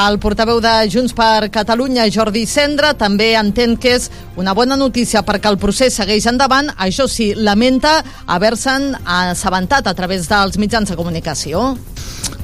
El 0.00 0.20
portaveu 0.22 0.60
de 0.62 0.70
Junts 0.88 1.12
per 1.18 1.48
Catalunya, 1.50 2.04
Jordi 2.14 2.44
Cendra, 2.46 2.92
també 2.94 3.32
entén 3.34 3.76
que 3.76 3.96
és 3.96 4.04
una 4.38 4.52
bona 4.54 4.76
notícia 4.78 5.24
perquè 5.26 5.50
el 5.50 5.58
procés 5.58 5.96
segueix 5.98 6.26
endavant. 6.30 6.70
Això 6.78 7.08
sí, 7.10 7.32
lamenta 7.34 7.96
haver-se'n 8.26 8.94
assabentat 9.04 9.88
a 9.90 9.94
través 9.98 10.28
dels 10.30 10.58
mitjans 10.62 10.88
de 10.88 10.96
comunicació. 10.96 11.76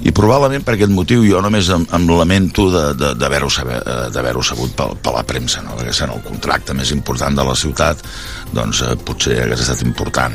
i 0.03 0.11
probablement 0.13 0.63
per 0.63 0.75
aquest 0.75 0.91
motiu 0.93 1.23
jo 1.25 1.41
només 1.41 1.69
em, 1.73 1.87
em 1.97 2.05
lamento 2.19 2.67
de- 2.71 2.95
de- 2.95 3.15
d'haver-ho 3.15 3.49
saber- 3.51 3.83
eh, 3.87 4.11
d'haver-ho 4.13 4.43
sabut 4.43 4.71
per, 4.77 4.89
per 5.03 5.13
la 5.15 5.23
premsa 5.23 5.63
no? 5.63 5.75
perquè 5.79 5.93
sent 5.93 6.11
el 6.13 6.21
contracte 6.23 6.75
més 6.75 6.91
important 6.93 7.35
de 7.35 7.43
la 7.45 7.55
ciutat 7.55 8.03
doncs 8.53 8.83
eh, 8.83 8.95
potser 8.97 9.41
hagués 9.43 9.61
estat 9.65 9.83
important 9.87 10.35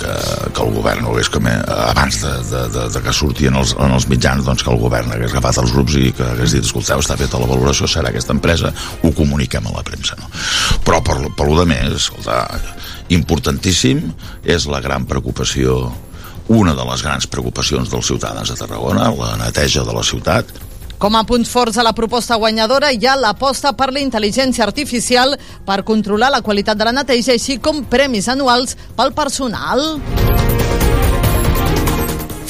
que, 0.00 0.14
que 0.56 0.64
el 0.64 0.74
govern 0.74 1.06
ho 1.06 1.14
hagués 1.14 1.30
com, 1.32 1.46
eh, 1.50 1.56
abans 1.76 2.20
de, 2.22 2.32
de, 2.50 2.62
de, 2.74 2.86
de 2.96 3.02
que 3.04 3.14
sortien 3.16 3.56
els, 3.60 3.74
en 3.78 3.96
els 3.96 4.08
mitjans 4.10 4.46
doncs 4.46 4.64
que 4.66 4.72
el 4.72 4.80
govern 4.80 5.12
hagués 5.14 5.34
agafat 5.34 5.62
els 5.64 5.74
grups 5.76 5.96
i 6.00 6.10
que 6.16 6.26
hagués 6.32 6.56
dit 6.56 6.66
escolteu, 6.66 7.02
està 7.02 7.18
feta 7.20 7.40
la 7.40 7.50
valoració 7.50 7.88
serà 7.90 8.12
aquesta 8.12 8.36
empresa, 8.36 8.72
ho 9.02 9.12
comuniquem 9.16 9.68
a 9.68 9.76
la 9.76 9.84
premsa 9.86 10.18
no? 10.20 10.30
però 10.86 11.02
per, 11.06 11.18
per 11.36 11.48
lo 11.50 11.60
de 11.60 11.68
més 11.70 11.98
escolta, 12.00 12.42
importantíssim 13.12 14.06
és 14.44 14.68
la 14.70 14.82
gran 14.84 15.06
preocupació 15.10 15.82
una 16.50 16.74
de 16.74 16.84
les 16.88 17.04
grans 17.06 17.28
preocupacions 17.30 17.92
dels 17.92 18.08
ciutadans 18.10 18.50
de 18.50 18.56
Tarragona, 18.58 19.06
la 19.14 19.36
neteja 19.38 19.84
de 19.86 19.94
la 19.94 20.02
ciutat, 20.02 20.48
Com 21.00 21.14
a 21.16 21.22
punts 21.24 21.48
forts 21.48 21.78
a 21.80 21.82
la 21.82 21.94
proposta 21.96 22.36
guanyadora 22.36 22.90
hi 22.92 23.06
ha 23.08 23.14
l'aposta 23.16 23.70
per 23.72 23.86
la 23.88 24.02
intel·ligència 24.04 24.66
artificial 24.66 25.32
per 25.64 25.78
controlar 25.88 26.28
la 26.34 26.42
qualitat 26.44 26.76
de 26.76 26.84
la 26.84 26.92
neteja, 26.92 27.32
així 27.32 27.56
com 27.56 27.80
premis 27.88 28.28
anuals 28.28 28.76
pel 28.98 29.14
personal. 29.16 29.96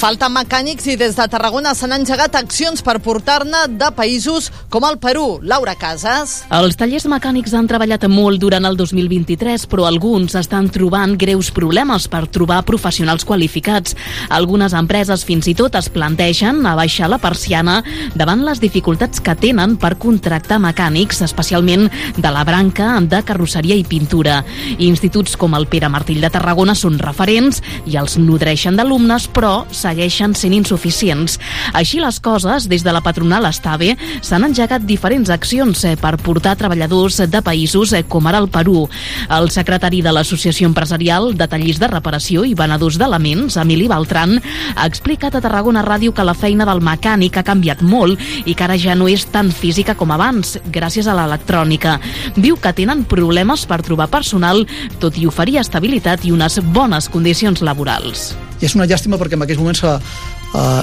Falten 0.01 0.31
mecànics 0.33 0.87
i 0.89 0.95
des 0.97 1.13
de 1.13 1.25
Tarragona 1.29 1.75
s'han 1.77 1.91
engegat 1.93 2.33
accions 2.39 2.81
per 2.81 2.95
portar-ne 3.05 3.59
de 3.69 3.89
països 3.93 4.47
com 4.73 4.81
el 4.87 4.95
Perú. 4.97 5.35
Laura 5.45 5.75
Casas. 5.77 6.39
Els 6.57 6.73
tallers 6.79 7.05
mecànics 7.05 7.53
han 7.53 7.67
treballat 7.69 8.07
molt 8.09 8.41
durant 8.41 8.65
el 8.65 8.79
2023, 8.79 9.67
però 9.69 9.85
alguns 9.85 10.33
estan 10.39 10.71
trobant 10.73 11.13
greus 11.21 11.51
problemes 11.53 12.07
per 12.09 12.23
trobar 12.33 12.63
professionals 12.65 13.27
qualificats. 13.29 13.93
Algunes 14.33 14.73
empreses 14.73 15.21
fins 15.27 15.51
i 15.51 15.53
tot 15.59 15.77
es 15.77 15.91
plantegen 15.93 16.65
a 16.65 16.73
baixar 16.79 17.11
la 17.13 17.21
persiana 17.21 17.83
davant 18.17 18.41
les 18.41 18.63
dificultats 18.63 19.21
que 19.21 19.37
tenen 19.37 19.77
per 19.77 19.99
contractar 20.01 20.57
mecànics, 20.65 21.21
especialment 21.29 21.91
de 22.17 22.33
la 22.33 22.41
branca 22.41 22.95
de 23.05 23.21
carrosseria 23.21 23.77
i 23.77 23.85
pintura. 23.85 24.39
Instituts 24.79 25.37
com 25.37 25.53
el 25.53 25.69
Pere 25.69 25.93
Martell 25.93 26.25
de 26.25 26.33
Tarragona 26.33 26.73
són 26.73 26.97
referents 26.97 27.61
i 27.85 28.01
els 28.01 28.17
nodreixen 28.17 28.81
d'alumnes, 28.81 29.29
però 29.29 29.59
segueixen 29.91 30.33
sent 30.37 30.55
insuficients. 30.55 31.37
Així 31.77 31.99
les 32.01 32.19
coses, 32.23 32.67
des 32.71 32.83
de 32.83 32.93
la 32.93 33.03
patronal 33.03 33.45
està 33.49 33.77
bé, 33.79 33.93
s'han 34.23 34.47
engegat 34.47 34.85
diferents 34.87 35.29
accions 35.33 35.83
eh, 35.85 35.95
per 35.99 36.17
portar 36.21 36.57
treballadors 36.59 37.21
de 37.31 37.41
països 37.43 37.93
eh, 37.93 38.03
com 38.07 38.27
ara 38.27 38.41
el 38.41 38.49
Perú. 38.51 38.87
El 39.31 39.49
secretari 39.53 40.01
de 40.03 40.13
l'Associació 40.13 40.69
Empresarial 40.69 41.31
de 41.37 41.47
Tallers 41.47 41.79
de 41.81 41.89
Reparació 41.91 42.45
i 42.47 42.55
Venedors 42.57 42.99
d'Elements, 43.01 43.57
Emili 43.61 43.87
Beltran, 43.91 44.37
ha 44.75 44.87
explicat 44.87 45.35
a 45.35 45.43
Tarragona 45.43 45.83
Ràdio 45.85 46.15
que 46.15 46.25
la 46.27 46.35
feina 46.37 46.67
del 46.67 46.83
mecànic 46.83 47.39
ha 47.39 47.47
canviat 47.47 47.83
molt 47.85 48.19
i 48.45 48.55
que 48.55 48.67
ara 48.67 48.79
ja 48.79 48.95
no 48.95 49.09
és 49.11 49.25
tan 49.31 49.51
física 49.51 49.95
com 49.97 50.13
abans, 50.15 50.57
gràcies 50.71 51.07
a 51.07 51.17
l'electrònica. 51.17 51.97
Diu 52.37 52.59
que 52.61 52.75
tenen 52.77 53.05
problemes 53.09 53.65
per 53.67 53.81
trobar 53.85 54.11
personal, 54.11 54.65
tot 55.01 55.17
i 55.19 55.27
oferir 55.29 55.59
estabilitat 55.61 56.25
i 56.25 56.35
unes 56.35 56.61
bones 56.71 57.09
condicions 57.11 57.63
laborals. 57.65 58.31
I 58.61 58.67
és 58.69 58.75
una 58.77 58.87
llàstima 58.89 59.17
perquè 59.17 59.37
en 59.37 59.45
aquests 59.45 59.61
moments 59.61 59.83
uh, 59.87 59.97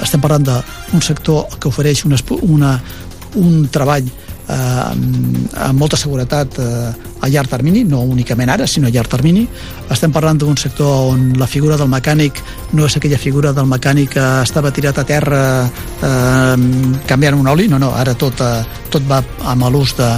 estem 0.02 0.20
parlant 0.20 0.44
d'un 0.48 1.04
sector 1.04 1.46
que 1.58 1.70
ofereix 1.70 2.04
una, 2.08 2.18
una, 2.42 2.72
un 3.38 3.68
treball 3.72 4.08
eh, 4.48 5.64
amb 5.68 5.78
molta 5.78 5.96
seguretat 6.00 6.58
eh, 6.58 6.92
a 7.20 7.28
llarg 7.28 7.50
termini, 7.50 7.84
no 7.84 8.00
únicament 8.06 8.50
ara, 8.50 8.66
sinó 8.66 8.88
a 8.88 8.94
llarg 8.94 9.10
termini. 9.12 9.44
Estem 9.92 10.12
parlant 10.14 10.40
d'un 10.40 10.56
sector 10.56 11.12
on 11.12 11.32
la 11.38 11.46
figura 11.50 11.76
del 11.76 11.90
mecànic 11.92 12.40
no 12.72 12.86
és 12.86 12.96
aquella 12.96 13.18
figura 13.20 13.52
del 13.52 13.68
mecànic 13.68 14.14
que 14.16 14.26
estava 14.42 14.72
tirat 14.74 14.98
a 14.98 15.06
terra 15.08 15.42
eh, 15.66 16.56
canviant 17.06 17.38
un 17.38 17.52
oli, 17.54 17.68
no, 17.68 17.78
no, 17.78 17.92
ara 17.94 18.16
tot, 18.18 18.40
eh, 18.40 18.64
tot 18.90 19.04
va 19.10 19.22
amb 19.52 19.68
l'ús 19.72 19.94
de, 19.98 20.10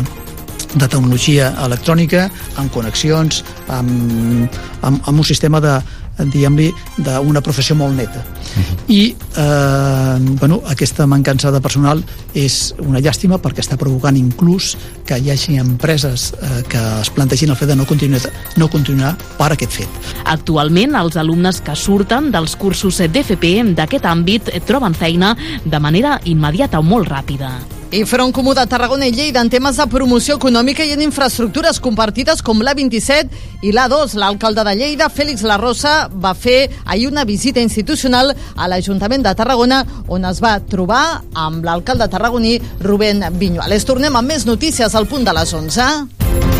de 0.77 0.87
tecnologia 0.87 1.51
electrònica, 1.67 2.29
amb 2.61 2.73
connexions, 2.75 3.43
amb, 3.69 4.61
amb, 4.83 5.03
amb 5.03 5.17
un 5.17 5.27
sistema 5.27 5.61
de, 5.61 5.81
diguem-li, 6.25 6.71
d'una 6.99 7.41
professió 7.41 7.75
molt 7.75 7.97
neta. 7.97 8.21
Uh 8.21 8.63
-huh. 8.63 8.77
I 8.89 9.17
eh, 9.37 10.17
bueno, 10.39 10.63
aquesta 10.67 11.07
mancança 11.07 11.51
de 11.51 11.61
personal 11.61 12.03
és 12.35 12.75
una 12.79 13.01
llàstima 13.01 13.39
perquè 13.39 13.61
està 13.61 13.77
provocant 13.77 14.17
inclús 14.17 14.77
que 15.05 15.19
hi 15.19 15.31
hagi 15.31 15.57
empreses 15.57 16.33
eh, 16.33 16.63
que 16.69 16.79
es 17.01 17.11
plantegin 17.11 17.51
el 17.51 17.57
fet 17.57 17.69
de 17.69 17.77
no 17.77 17.85
continuar, 17.85 18.21
no 18.57 18.69
continuar 18.69 19.17
per 19.39 19.53
aquest 19.53 19.73
fet. 19.73 19.89
Actualment, 20.25 20.95
els 20.95 21.17
alumnes 21.17 21.61
que 21.61 21.77
surten 21.77 22.31
dels 22.31 22.57
cursos 22.57 22.99
d'FP 22.99 23.75
d'aquest 23.75 24.05
àmbit 24.05 24.51
troben 24.67 24.95
feina 24.95 25.37
de 25.65 25.79
manera 25.79 26.21
immediata 26.25 26.79
o 26.79 26.83
molt 26.83 27.09
ràpida. 27.09 27.80
I 27.93 28.05
Front 28.05 28.31
Comú 28.31 28.53
de 28.55 28.63
Tarragona 28.71 29.09
i 29.09 29.11
Lleida 29.11 29.41
en 29.43 29.49
temes 29.51 29.75
de 29.81 29.87
promoció 29.91 30.37
econòmica 30.39 30.85
i 30.87 30.93
en 30.95 31.01
infraestructures 31.03 31.81
compartides 31.83 32.39
com 32.47 32.63
l'A27 32.63 33.67
i 33.67 33.73
l'A2. 33.75 34.15
L'alcalde 34.15 34.63
de 34.69 34.77
Lleida, 34.79 35.09
Fèlix 35.11 35.43
La 35.43 35.57
Rosa, 35.59 36.07
va 36.07 36.31
fer 36.39 36.71
ahir 36.85 37.09
una 37.11 37.27
visita 37.27 37.59
institucional 37.59 38.31
a 38.55 38.71
l'Ajuntament 38.71 39.27
de 39.27 39.35
Tarragona 39.35 39.83
on 40.07 40.31
es 40.31 40.39
va 40.39 40.55
trobar 40.63 41.03
amb 41.35 41.67
l'alcalde 41.67 42.07
tarragoní 42.07 42.61
Rubén 42.79 43.27
Viñuales. 43.43 43.89
Tornem 43.89 44.15
amb 44.15 44.37
més 44.37 44.47
notícies 44.47 44.95
al 44.95 45.11
punt 45.11 45.27
de 45.27 45.35
les 45.35 45.59
11. 45.59 46.60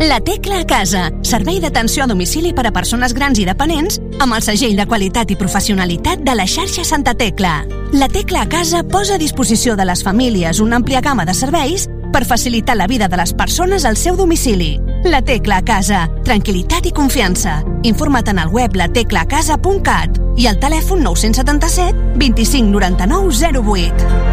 La 0.00 0.20
Tecla 0.20 0.60
a 0.60 0.64
Casa, 0.64 1.10
servei 1.22 1.58
d'atenció 1.60 2.04
a 2.04 2.06
domicili 2.06 2.52
per 2.54 2.68
a 2.68 2.72
persones 2.72 3.12
grans 3.12 3.38
i 3.42 3.44
dependents 3.48 3.98
amb 4.22 4.36
el 4.36 4.44
segell 4.46 4.76
de 4.78 4.86
qualitat 4.86 5.30
i 5.34 5.36
professionalitat 5.36 6.22
de 6.22 6.34
la 6.38 6.46
xarxa 6.46 6.84
Santa 6.86 7.14
Tecla. 7.18 7.64
La 7.92 8.08
Tecla 8.08 8.42
a 8.46 8.48
Casa 8.48 8.84
posa 8.86 9.16
a 9.16 9.18
disposició 9.18 9.74
de 9.76 9.84
les 9.84 10.04
famílies 10.06 10.60
una 10.64 10.78
àmplia 10.78 11.02
gamma 11.02 11.26
de 11.26 11.34
serveis 11.34 11.88
per 12.12 12.24
facilitar 12.24 12.76
la 12.76 12.86
vida 12.86 13.08
de 13.08 13.16
les 13.18 13.34
persones 13.34 13.84
al 13.84 13.96
seu 13.96 14.16
domicili. 14.16 14.80
La 15.04 15.20
Tecla 15.22 15.58
a 15.58 15.64
Casa, 15.66 16.06
tranquil·litat 16.24 16.86
i 16.86 16.94
confiança. 16.94 17.58
Informa't 17.82 18.30
en 18.30 18.38
el 18.38 18.54
web 18.54 18.76
lateclacasa.cat 18.78 20.22
i 20.38 20.46
al 20.46 20.62
telèfon 20.62 21.02
977 21.02 22.18
25 22.22 22.70
99 22.70 23.62
08. 23.66 24.28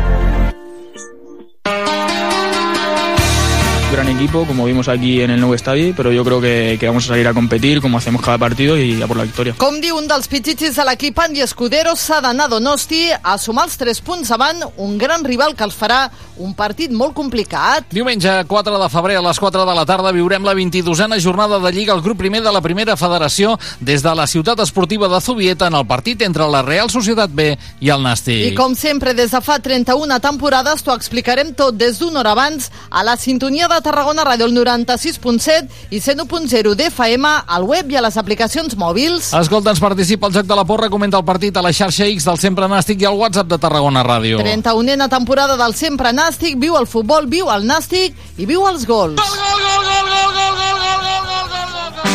Gran 3.95 4.09
equipo, 4.09 4.45
como 4.45 4.65
vimos 4.65 4.89
aquí 4.89 5.21
en 5.21 5.31
el 5.31 5.39
nuevo 5.39 5.55
estadio, 5.55 5.93
pero 5.95 6.11
yo 6.11 6.25
creo 6.25 6.41
que, 6.41 6.75
que, 6.77 6.85
vamos 6.85 7.05
a 7.05 7.07
salir 7.07 7.25
a 7.29 7.33
competir 7.33 7.81
como 7.81 7.97
hacemos 7.97 8.21
cada 8.21 8.37
partido 8.37 8.77
y 8.77 9.01
a 9.01 9.07
por 9.07 9.15
la 9.15 9.23
victòria. 9.23 9.55
Com 9.55 9.79
diu 9.79 9.95
un 9.95 10.09
dels 10.11 10.27
pitxitxis 10.27 10.75
de 10.75 10.83
l'equip 10.83 11.15
Andy 11.23 11.39
Escudero, 11.45 11.93
s'ha 11.95 12.19
d'anar 12.19 12.49
a 12.49 12.51
Donosti 12.57 13.05
a 13.15 13.37
sumar 13.39 13.69
els 13.69 13.77
3 13.79 14.01
punts 14.03 14.33
davant 14.33 14.65
un 14.83 14.97
gran 14.99 15.23
rival 15.23 15.55
que 15.55 15.63
els 15.63 15.77
farà 15.79 16.09
un 16.43 16.51
partit 16.53 16.91
molt 16.91 17.15
complicat. 17.15 17.87
Diumenge 17.95 18.33
4 18.49 18.79
de 18.81 18.89
febrer 18.91 19.15
a 19.15 19.23
les 19.23 19.39
4 19.39 19.63
de 19.63 19.75
la 19.77 19.85
tarda 19.87 20.11
viurem 20.11 20.43
la 20.43 20.55
22a 20.57 21.19
jornada 21.23 21.61
de 21.63 21.71
Lliga 21.71 21.93
al 21.93 22.03
grup 22.03 22.19
primer 22.19 22.43
de 22.43 22.51
la 22.51 22.59
primera 22.59 22.97
federació 22.99 23.55
des 23.79 24.03
de 24.03 24.15
la 24.15 24.27
ciutat 24.27 24.59
esportiva 24.59 25.07
de 25.07 25.21
Zubieta 25.21 25.67
en 25.71 25.79
el 25.79 25.87
partit 25.87 26.21
entre 26.27 26.49
la 26.51 26.61
Real 26.67 26.91
Societat 26.91 27.31
B 27.31 27.53
i 27.79 27.89
el 27.89 28.03
Nàstic. 28.03 28.51
I 28.51 28.55
com 28.59 28.75
sempre, 28.75 29.13
des 29.15 29.31
de 29.31 29.39
fa 29.39 29.59
31 29.63 30.19
temporades 30.19 30.83
t'ho 30.83 30.95
explicarem 30.95 31.53
tot 31.55 31.79
des 31.79 31.99
d'una 32.03 32.19
hora 32.19 32.35
abans 32.35 32.67
a 32.89 33.07
la 33.07 33.15
sintonia 33.15 33.71
de 33.71 33.79
Tarragona 33.85 34.23
Ràdio, 34.25 34.47
el 34.49 34.55
96.7 34.57 35.93
i 35.93 35.99
101.0 36.01 36.73
d'FM, 36.79 37.25
al 37.45 37.63
web 37.69 37.91
i 37.93 37.99
a 37.99 38.01
les 38.01 38.17
aplicacions 38.17 38.73
mòbils. 38.81 39.29
Escolta'ns, 39.37 39.81
participa 39.83 40.25
al 40.29 40.33
Joc 40.33 40.47
de 40.49 40.57
la 40.57 40.65
Porra, 40.65 40.89
comenta 40.89 41.21
el 41.21 41.27
partit 41.27 41.57
a 41.57 41.61
la 41.61 41.73
xarxa 41.75 42.07
X 42.09 42.25
del 42.25 42.41
Sempre 42.41 42.65
Nàstic 42.71 43.03
i 43.03 43.07
al 43.09 43.19
WhatsApp 43.19 43.51
de 43.51 43.59
Tarragona 43.61 44.01
Ràdio. 44.07 44.41
31a 44.41 45.09
temporada 45.11 45.53
del 45.61 45.77
Sempre 45.77 46.09
Nàstic, 46.17 46.57
viu 46.57 46.73
el 46.79 46.89
futbol, 46.89 47.29
viu 47.29 47.51
el 47.53 47.67
Nàstic 47.69 48.17
i 48.41 48.49
viu 48.49 48.65
els 48.71 48.89
gols. 48.89 49.21
Gol, 49.21 49.37
gol, 49.37 49.61
gol, 49.61 49.85
gol, 49.85 50.05
gol, 50.09 50.33
gol, 50.33 50.57
gol, 50.57 50.81
gol, 50.81 51.21
gol, 51.21 51.69
gol, 51.77 51.89
gol. 52.01 52.09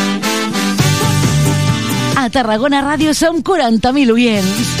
A 2.19 2.29
Tarragona 2.29 2.83
Ràdio 2.83 3.15
som 3.15 3.39
40.000 3.39 4.11
oients. 4.11 4.80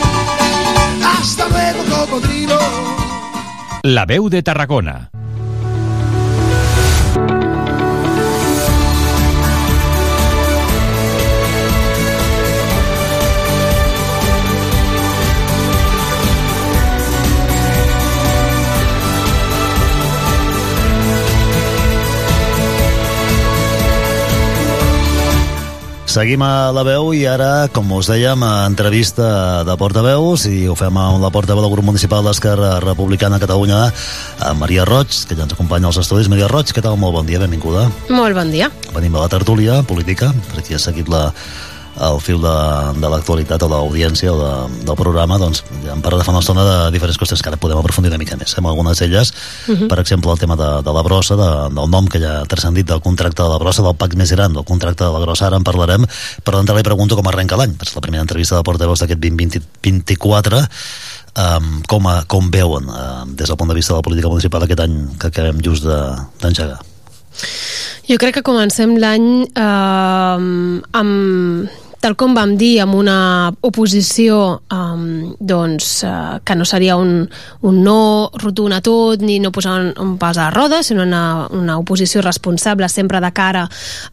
Hasta 1.19 1.47
luego, 1.49 1.83
cocodrilo. 1.89 2.57
La 3.83 4.05
veu 4.05 4.29
de 4.29 4.41
Tarragona. 4.43 5.10
Seguim 26.11 26.41
a 26.43 26.73
la 26.75 26.81
veu 26.83 27.13
i 27.15 27.21
ara, 27.23 27.69
com 27.71 27.87
us 27.95 28.09
dèiem, 28.11 28.41
entrevista 28.67 29.63
de 29.63 29.75
portaveus 29.79 30.43
i 30.49 30.65
ho 30.67 30.73
fem 30.75 30.97
amb 30.99 31.23
la 31.23 31.29
portaveu 31.31 31.63
del 31.63 31.71
grup 31.71 31.87
municipal 31.87 32.25
d'Esquerra 32.27 32.73
Republicana 32.83 33.37
de 33.39 33.45
Catalunya, 33.45 33.79
a 34.43 34.51
Maria 34.59 34.83
Roig, 34.83 35.07
que 35.07 35.37
ja 35.39 35.45
ens 35.45 35.55
acompanya 35.55 35.87
als 35.87 36.01
estudis. 36.03 36.27
Maria 36.27 36.51
Roig, 36.51 36.73
què 36.75 36.83
tal? 36.83 36.99
Molt 36.99 37.15
bon 37.15 37.31
dia, 37.31 37.39
benvinguda. 37.39 37.85
Molt 38.11 38.35
bon 38.35 38.51
dia. 38.51 38.67
Venim 38.91 39.15
a 39.15 39.23
la 39.23 39.31
tertúlia 39.31 39.79
política, 39.87 40.33
per 40.51 40.65
qui 40.67 40.75
ha 40.75 40.83
seguit 40.83 41.07
la, 41.07 41.29
el 41.99 42.19
fil 42.23 42.39
de, 42.41 42.55
de 42.97 43.09
l'actualitat 43.11 43.63
o 43.65 43.67
de 43.67 43.75
l'audiència 43.75 44.31
o 44.31 44.37
de, 44.39 44.51
del 44.87 44.97
programa, 44.99 45.37
doncs 45.41 45.63
ja 45.83 45.91
hem 45.93 46.03
parlat 46.03 46.25
fa 46.25 46.33
una 46.33 46.41
estona 46.43 46.63
de 46.65 46.75
diferents 46.95 47.19
qüestions 47.19 47.43
que 47.43 47.51
ara 47.51 47.59
podem 47.61 47.79
aprofundir 47.81 48.11
una 48.11 48.19
mica 48.21 48.37
més. 48.39 48.55
Amb 48.57 48.71
algunes 48.71 48.99
d'elles, 48.99 49.33
uh 49.67 49.75
-huh. 49.75 49.87
per 49.87 49.99
exemple, 49.99 50.31
el 50.31 50.39
tema 50.39 50.55
de, 50.55 50.69
de 50.81 50.93
la 50.93 51.03
brossa, 51.03 51.35
de, 51.35 51.49
del 51.75 51.89
nom 51.89 52.07
que 52.07 52.19
ja 52.19 52.41
ha 52.41 52.45
transcendit 52.45 52.87
del 52.87 53.01
contracte 53.01 53.43
de 53.43 53.49
la 53.49 53.57
brossa, 53.57 53.83
del 53.83 53.95
PAC 53.95 54.15
més 54.15 54.31
gran, 54.31 54.53
del 54.53 54.63
contracte 54.63 55.03
de 55.03 55.11
la 55.11 55.19
grossa, 55.19 55.47
ara 55.47 55.57
en 55.57 55.63
parlarem, 55.63 56.05
però 56.43 56.57
d'entrada 56.57 56.79
li 56.79 56.83
pregunto 56.83 57.15
com 57.15 57.27
arrenca 57.27 57.57
l'any, 57.57 57.75
és 57.81 57.95
la 57.95 58.01
primera 58.01 58.21
entrevista 58.21 58.55
de 58.55 58.63
portaveus 58.63 58.99
d'aquest 58.99 59.19
2024, 59.19 60.67
um, 61.37 61.81
com, 61.87 62.07
a, 62.07 62.23
com 62.25 62.49
veuen 62.49 62.87
uh, 62.89 63.25
des 63.25 63.47
del 63.47 63.57
punt 63.57 63.69
de 63.69 63.75
vista 63.75 63.93
de 63.93 63.99
la 63.99 64.01
política 64.03 64.29
municipal 64.29 64.63
aquest 64.63 64.79
any 64.79 65.17
que 65.19 65.27
acabem 65.27 65.61
just 65.61 65.83
d'engegar? 65.83 66.79
Jo 68.09 68.17
crec 68.17 68.33
que 68.35 68.43
comencem 68.43 68.97
l'any 68.99 69.47
eh, 69.55 70.37
amb 70.99 71.80
tal 72.01 72.15
com 72.17 72.33
vam 72.33 72.55
dir, 72.57 72.79
amb 72.81 72.97
una 72.97 73.15
oposició 73.63 74.37
um, 74.73 75.35
doncs, 75.37 76.01
uh, 76.03 76.39
que 76.43 76.55
no 76.57 76.65
seria 76.65 76.97
un, 76.97 77.27
un 77.61 77.77
no 77.85 78.31
rotund 78.41 78.73
a 78.73 78.81
tot 78.81 79.21
ni 79.21 79.37
no 79.39 79.53
posar 79.53 79.77
un, 79.79 79.91
un 80.01 80.15
pas 80.21 80.35
a 80.37 80.49
la 80.49 80.55
roda, 80.55 80.81
sinó 80.83 81.05
una, 81.05 81.47
una 81.53 81.77
oposició 81.77 82.23
responsable 82.25 82.89
sempre 82.89 83.21
de 83.21 83.31
cara 83.37 83.67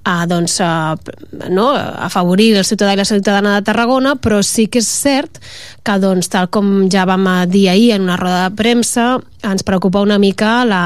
a 0.04 0.18
doncs, 0.28 0.60
uh, 0.60 1.48
no, 1.48 1.70
afavorir 1.72 2.52
el 2.58 2.68
ciutadà 2.68 2.92
i 2.92 3.00
la 3.00 3.08
ciutadana 3.08 3.56
de 3.56 3.64
Tarragona, 3.64 4.16
però 4.20 4.42
sí 4.44 4.68
que 4.68 4.84
és 4.84 4.88
cert 4.88 5.40
que 5.82 5.98
doncs, 5.98 6.28
tal 6.28 6.52
com 6.52 6.90
ja 6.92 7.08
vam 7.08 7.24
dir 7.48 7.70
ahir 7.72 7.94
en 7.96 8.04
una 8.04 8.20
roda 8.20 8.48
de 8.48 8.56
premsa, 8.56 9.14
ens 9.42 9.64
preocupa 9.64 10.04
una 10.04 10.20
mica 10.20 10.60
la 10.68 10.82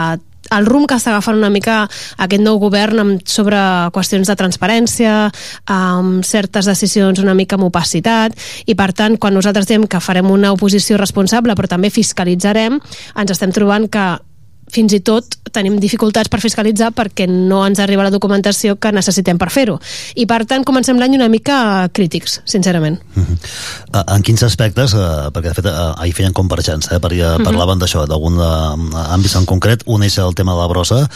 el 0.56 0.66
rumb 0.68 0.88
que 0.88 0.98
està 0.98 1.12
agafant 1.12 1.38
una 1.38 1.50
mica 1.52 1.82
aquest 2.22 2.42
nou 2.44 2.58
govern 2.62 3.02
amb, 3.02 3.22
sobre 3.28 3.58
qüestions 3.94 4.28
de 4.28 4.36
transparència, 4.38 5.14
amb 5.72 6.26
certes 6.26 6.68
decisions 6.68 7.22
una 7.22 7.36
mica 7.38 7.58
amb 7.58 7.68
opacitat, 7.68 8.36
i 8.66 8.76
per 8.78 8.90
tant, 8.96 9.18
quan 9.18 9.34
nosaltres 9.36 9.68
diem 9.70 9.86
que 9.86 10.02
farem 10.02 10.30
una 10.30 10.52
oposició 10.54 10.98
responsable 11.00 11.56
però 11.58 11.70
també 11.70 11.92
fiscalitzarem, 11.92 12.78
ens 13.16 13.34
estem 13.34 13.52
trobant 13.54 13.88
que 13.92 14.06
fins 14.72 14.92
i 14.96 15.00
tot 15.04 15.38
tenim 15.52 15.76
dificultats 15.80 16.30
per 16.32 16.40
fiscalitzar 16.40 16.90
perquè 16.96 17.26
no 17.28 17.60
ens 17.66 17.80
arriba 17.82 18.06
la 18.06 18.12
documentació 18.12 18.78
que 18.80 18.92
necessitem 18.94 19.38
per 19.38 19.50
fer-ho. 19.52 19.76
I 20.16 20.24
per 20.26 20.42
tant 20.48 20.64
comencem 20.64 20.98
l'any 20.98 21.18
una 21.18 21.28
mica 21.32 21.88
crítics, 21.92 22.40
sincerament. 22.48 23.00
Uh 23.14 23.22
-huh. 23.22 24.04
En 24.16 24.22
quins 24.22 24.42
aspectes, 24.42 24.94
eh, 24.94 25.28
perquè 25.32 25.48
de 25.48 25.54
fet 25.54 25.66
eh, 25.66 26.02
ahir 26.02 26.14
feien 26.14 26.32
compareixença, 26.32 26.96
eh, 26.96 27.00
perquè 27.00 27.20
uh 27.20 27.38
-huh. 27.38 27.44
parlaven 27.44 27.78
d'això, 27.78 28.06
d'algun 28.06 28.34
eh, 28.40 29.14
àmbit 29.14 29.36
en 29.36 29.44
concret, 29.44 29.82
un 29.86 30.02
és 30.02 30.18
el 30.18 30.34
tema 30.34 30.52
de 30.52 30.58
la 30.58 30.68
brossa, 30.68 31.08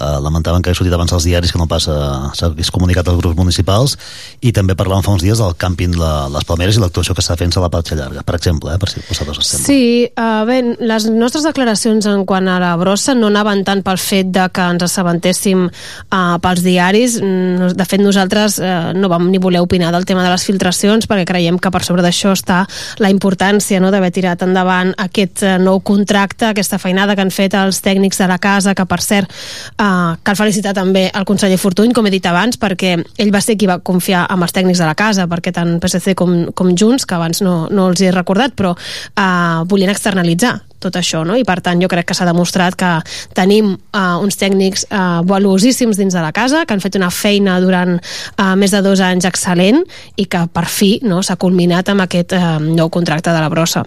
eh, 0.00 0.18
lamentaven 0.22 0.62
que 0.62 0.70
ha 0.70 0.74
sortit 0.74 0.94
abans 0.94 1.12
als 1.12 1.24
diaris 1.24 1.52
que 1.52 1.58
no 1.58 1.66
passa, 1.66 2.30
s'ha 2.34 2.54
comunicat 2.72 3.08
als 3.08 3.18
grups 3.18 3.36
municipals, 3.36 3.98
i 4.40 4.52
també 4.52 4.74
parlaven 4.74 5.02
fa 5.02 5.10
uns 5.10 5.22
dies 5.22 5.38
del 5.38 5.56
càmping 5.56 5.90
de 5.90 6.30
les 6.32 6.44
Palmeres 6.44 6.76
i 6.76 6.80
l'actuació 6.80 7.14
que 7.14 7.20
està 7.20 7.36
fent 7.36 7.56
a 7.56 7.60
la 7.60 7.68
Patxa 7.68 7.96
Llarga, 7.96 8.22
per 8.22 8.34
exemple, 8.36 8.72
eh, 8.72 8.78
per 8.78 8.88
si 8.88 9.00
dos 9.00 9.38
exemples. 9.38 9.66
Sí, 9.66 10.10
uh, 10.16 10.44
bé, 10.46 10.76
les 10.78 11.06
nostres 11.06 11.44
declaracions 11.44 12.06
en 12.06 12.24
quant 12.24 12.48
a 12.48 12.58
la 12.60 12.76
brossa 12.76 12.99
brossa 13.00 13.14
no 13.16 13.30
anaven 13.30 13.62
tant 13.64 13.80
pel 13.80 13.96
fet 13.96 14.28
de 14.28 14.42
que 14.52 14.60
ens 14.60 14.82
assabentéssim 14.84 15.62
uh, 15.64 16.36
pels 16.42 16.60
diaris. 16.60 17.16
Mm, 17.20 17.72
de 17.76 17.86
fet, 17.88 18.00
nosaltres 18.02 18.58
uh, 18.60 18.92
no 18.92 19.08
vam 19.08 19.30
ni 19.30 19.40
voler 19.40 19.62
opinar 19.64 19.90
del 19.92 20.04
tema 20.04 20.22
de 20.22 20.28
les 20.28 20.44
filtracions 20.44 21.08
perquè 21.08 21.24
creiem 21.24 21.58
que 21.58 21.70
per 21.72 21.82
sobre 21.86 22.04
d'això 22.04 22.34
està 22.36 22.66
la 23.00 23.10
importància 23.10 23.80
no, 23.80 23.90
d'haver 23.90 24.12
tirat 24.12 24.44
endavant 24.44 24.92
aquest 25.00 25.44
uh, 25.46 25.56
nou 25.62 25.80
contracte, 25.80 26.50
aquesta 26.50 26.78
feinada 26.78 27.16
que 27.16 27.24
han 27.24 27.32
fet 27.32 27.56
els 27.56 27.80
tècnics 27.80 28.20
de 28.20 28.28
la 28.28 28.38
casa, 28.38 28.76
que 28.76 28.84
per 28.84 29.00
cert 29.00 29.32
uh, 29.32 30.18
cal 30.22 30.36
felicitar 30.36 30.76
també 30.76 31.08
el 31.08 31.24
conseller 31.24 31.60
Fortuny, 31.60 31.94
com 31.96 32.06
he 32.06 32.12
dit 32.12 32.28
abans, 32.28 32.60
perquè 32.60 32.98
ell 33.00 33.32
va 33.32 33.40
ser 33.40 33.56
qui 33.56 33.70
va 33.70 33.80
confiar 33.80 34.26
amb 34.28 34.44
els 34.44 34.52
tècnics 34.52 34.82
de 34.82 34.88
la 34.90 34.98
casa, 34.98 35.28
perquè 35.30 35.54
tant 35.56 35.78
PSC 35.80 36.12
com, 36.18 36.50
com 36.52 36.74
Junts, 36.76 37.08
que 37.08 37.16
abans 37.16 37.40
no, 37.40 37.62
no 37.72 37.88
els 37.88 38.04
he 38.04 38.12
recordat, 38.12 38.52
però 38.58 38.74
uh, 38.76 39.62
volien 39.70 39.92
externalitzar 39.92 40.58
tot 40.82 40.96
això, 40.98 41.22
no? 41.26 41.36
i 41.38 41.46
per 41.46 41.60
tant 41.64 41.80
jo 41.82 41.88
crec 41.92 42.10
que 42.10 42.16
s'ha 42.16 42.28
demostrat 42.28 42.76
que 42.78 42.90
tenim 43.36 43.74
uh, 43.74 44.18
uns 44.22 44.40
tècnics 44.40 44.86
uh, 44.88 45.20
valuosíssims 45.28 46.00
dins 46.00 46.16
de 46.16 46.24
la 46.24 46.32
casa, 46.36 46.64
que 46.66 46.76
han 46.76 46.82
fet 46.82 46.98
una 46.98 47.12
feina 47.14 47.60
durant 47.62 47.96
uh, 47.98 48.54
més 48.56 48.74
de 48.74 48.82
dos 48.84 49.02
anys 49.04 49.28
excel·lent 49.28 49.84
i 50.16 50.26
que 50.30 50.46
per 50.52 50.66
fi 50.70 50.96
no, 51.06 51.22
s'ha 51.22 51.38
culminat 51.40 51.92
amb 51.92 52.08
aquest 52.08 52.36
uh, 52.36 52.58
nou 52.60 52.90
contracte 52.92 53.32
de 53.32 53.40
la 53.40 53.52
brossa. 53.52 53.84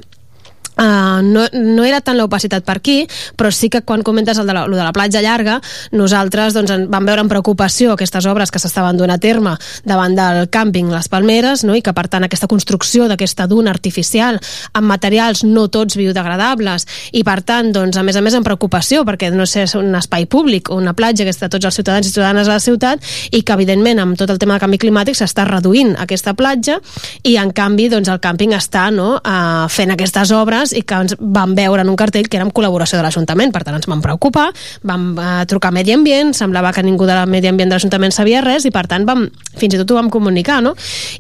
Uh, 0.74 1.22
no, 1.22 1.46
no 1.54 1.84
era 1.86 2.02
tant 2.02 2.18
l'opacitat 2.18 2.66
per 2.66 2.80
aquí, 2.80 3.04
però 3.38 3.52
sí 3.54 3.70
que 3.70 3.84
quan 3.86 4.02
comentes 4.02 4.40
el 4.42 4.48
de 4.50 4.56
la, 4.56 4.64
el 4.66 4.74
de 4.74 4.82
la 4.82 4.94
platja 4.96 5.22
llarga, 5.22 5.60
nosaltres 5.94 6.56
doncs, 6.58 6.74
vam 6.90 7.06
veure 7.06 7.22
amb 7.22 7.30
preocupació 7.30 7.94
aquestes 7.94 8.26
obres 8.30 8.50
que 8.50 8.62
s'estaven 8.62 8.98
donant 8.98 9.14
a 9.14 9.22
terme 9.22 9.54
davant 9.86 10.16
del 10.18 10.48
càmping 10.50 10.90
Les 10.90 11.10
Palmeres, 11.12 11.62
no? 11.68 11.76
i 11.78 11.84
que 11.86 11.94
per 11.94 12.08
tant 12.10 12.26
aquesta 12.26 12.50
construcció 12.50 13.06
d'aquesta 13.12 13.46
duna 13.52 13.70
artificial 13.70 14.40
amb 14.74 14.90
materials 14.90 15.44
no 15.46 15.68
tots 15.70 15.98
biodegradables, 16.00 16.88
i 17.14 17.22
per 17.28 17.42
tant, 17.46 17.70
doncs, 17.76 18.00
a 18.00 18.04
més 18.04 18.18
a 18.18 18.24
més 18.26 18.34
amb 18.34 18.48
preocupació, 18.48 19.04
perquè 19.06 19.30
no 19.34 19.46
sé, 19.50 19.68
és 19.68 19.76
un 19.78 19.94
espai 20.00 20.26
públic, 20.26 20.74
una 20.74 20.96
platja 20.98 21.28
que 21.28 21.34
està 21.36 21.52
tots 21.54 21.70
els 21.70 21.78
ciutadans 21.78 22.10
i 22.10 22.14
ciutadanes 22.14 22.50
a 22.50 22.58
la 22.58 22.64
ciutat, 22.64 23.04
i 23.30 23.44
que 23.44 23.54
evidentment 23.54 24.02
amb 24.02 24.18
tot 24.18 24.34
el 24.34 24.42
tema 24.42 24.58
del 24.58 24.66
canvi 24.66 24.82
climàtic 24.82 25.20
s'està 25.20 25.46
reduint 25.50 25.94
aquesta 26.02 26.34
platja, 26.34 26.80
i 27.22 27.38
en 27.38 27.54
canvi 27.54 27.92
doncs, 27.94 28.10
el 28.10 28.22
càmping 28.24 28.58
està 28.58 28.90
no, 28.94 29.20
uh, 29.20 29.70
fent 29.70 29.94
aquestes 29.94 30.34
obres 30.34 30.63
persones 30.64 30.74
i 30.74 30.84
que 30.84 30.96
ens 30.96 31.16
van 31.20 31.56
veure 31.56 31.82
en 31.82 31.90
un 31.90 31.98
cartell 31.98 32.28
que 32.30 32.38
era 32.38 32.46
amb 32.46 32.54
col·laboració 32.56 32.98
de 32.98 33.04
l'Ajuntament, 33.04 33.52
per 33.52 33.64
tant 33.64 33.76
ens 33.76 33.88
vam 33.88 34.02
preocupar, 34.02 34.52
vam 34.84 35.18
eh, 35.18 35.46
trucar 35.48 35.72
a 35.72 35.76
Medi 35.76 35.94
Ambient, 35.94 36.34
semblava 36.34 36.74
que 36.74 36.84
ningú 36.84 37.06
de 37.06 37.26
Medi 37.28 37.48
Ambient 37.48 37.70
de 37.70 37.76
l'Ajuntament 37.76 38.14
sabia 38.14 38.42
res 38.42 38.66
i 38.66 38.72
per 38.72 38.88
tant 38.88 39.06
vam, 39.06 39.28
fins 39.58 39.76
i 39.76 39.82
tot 39.82 39.92
ho 39.92 40.00
vam 40.00 40.10
comunicar, 40.10 40.62
no? 40.64 40.76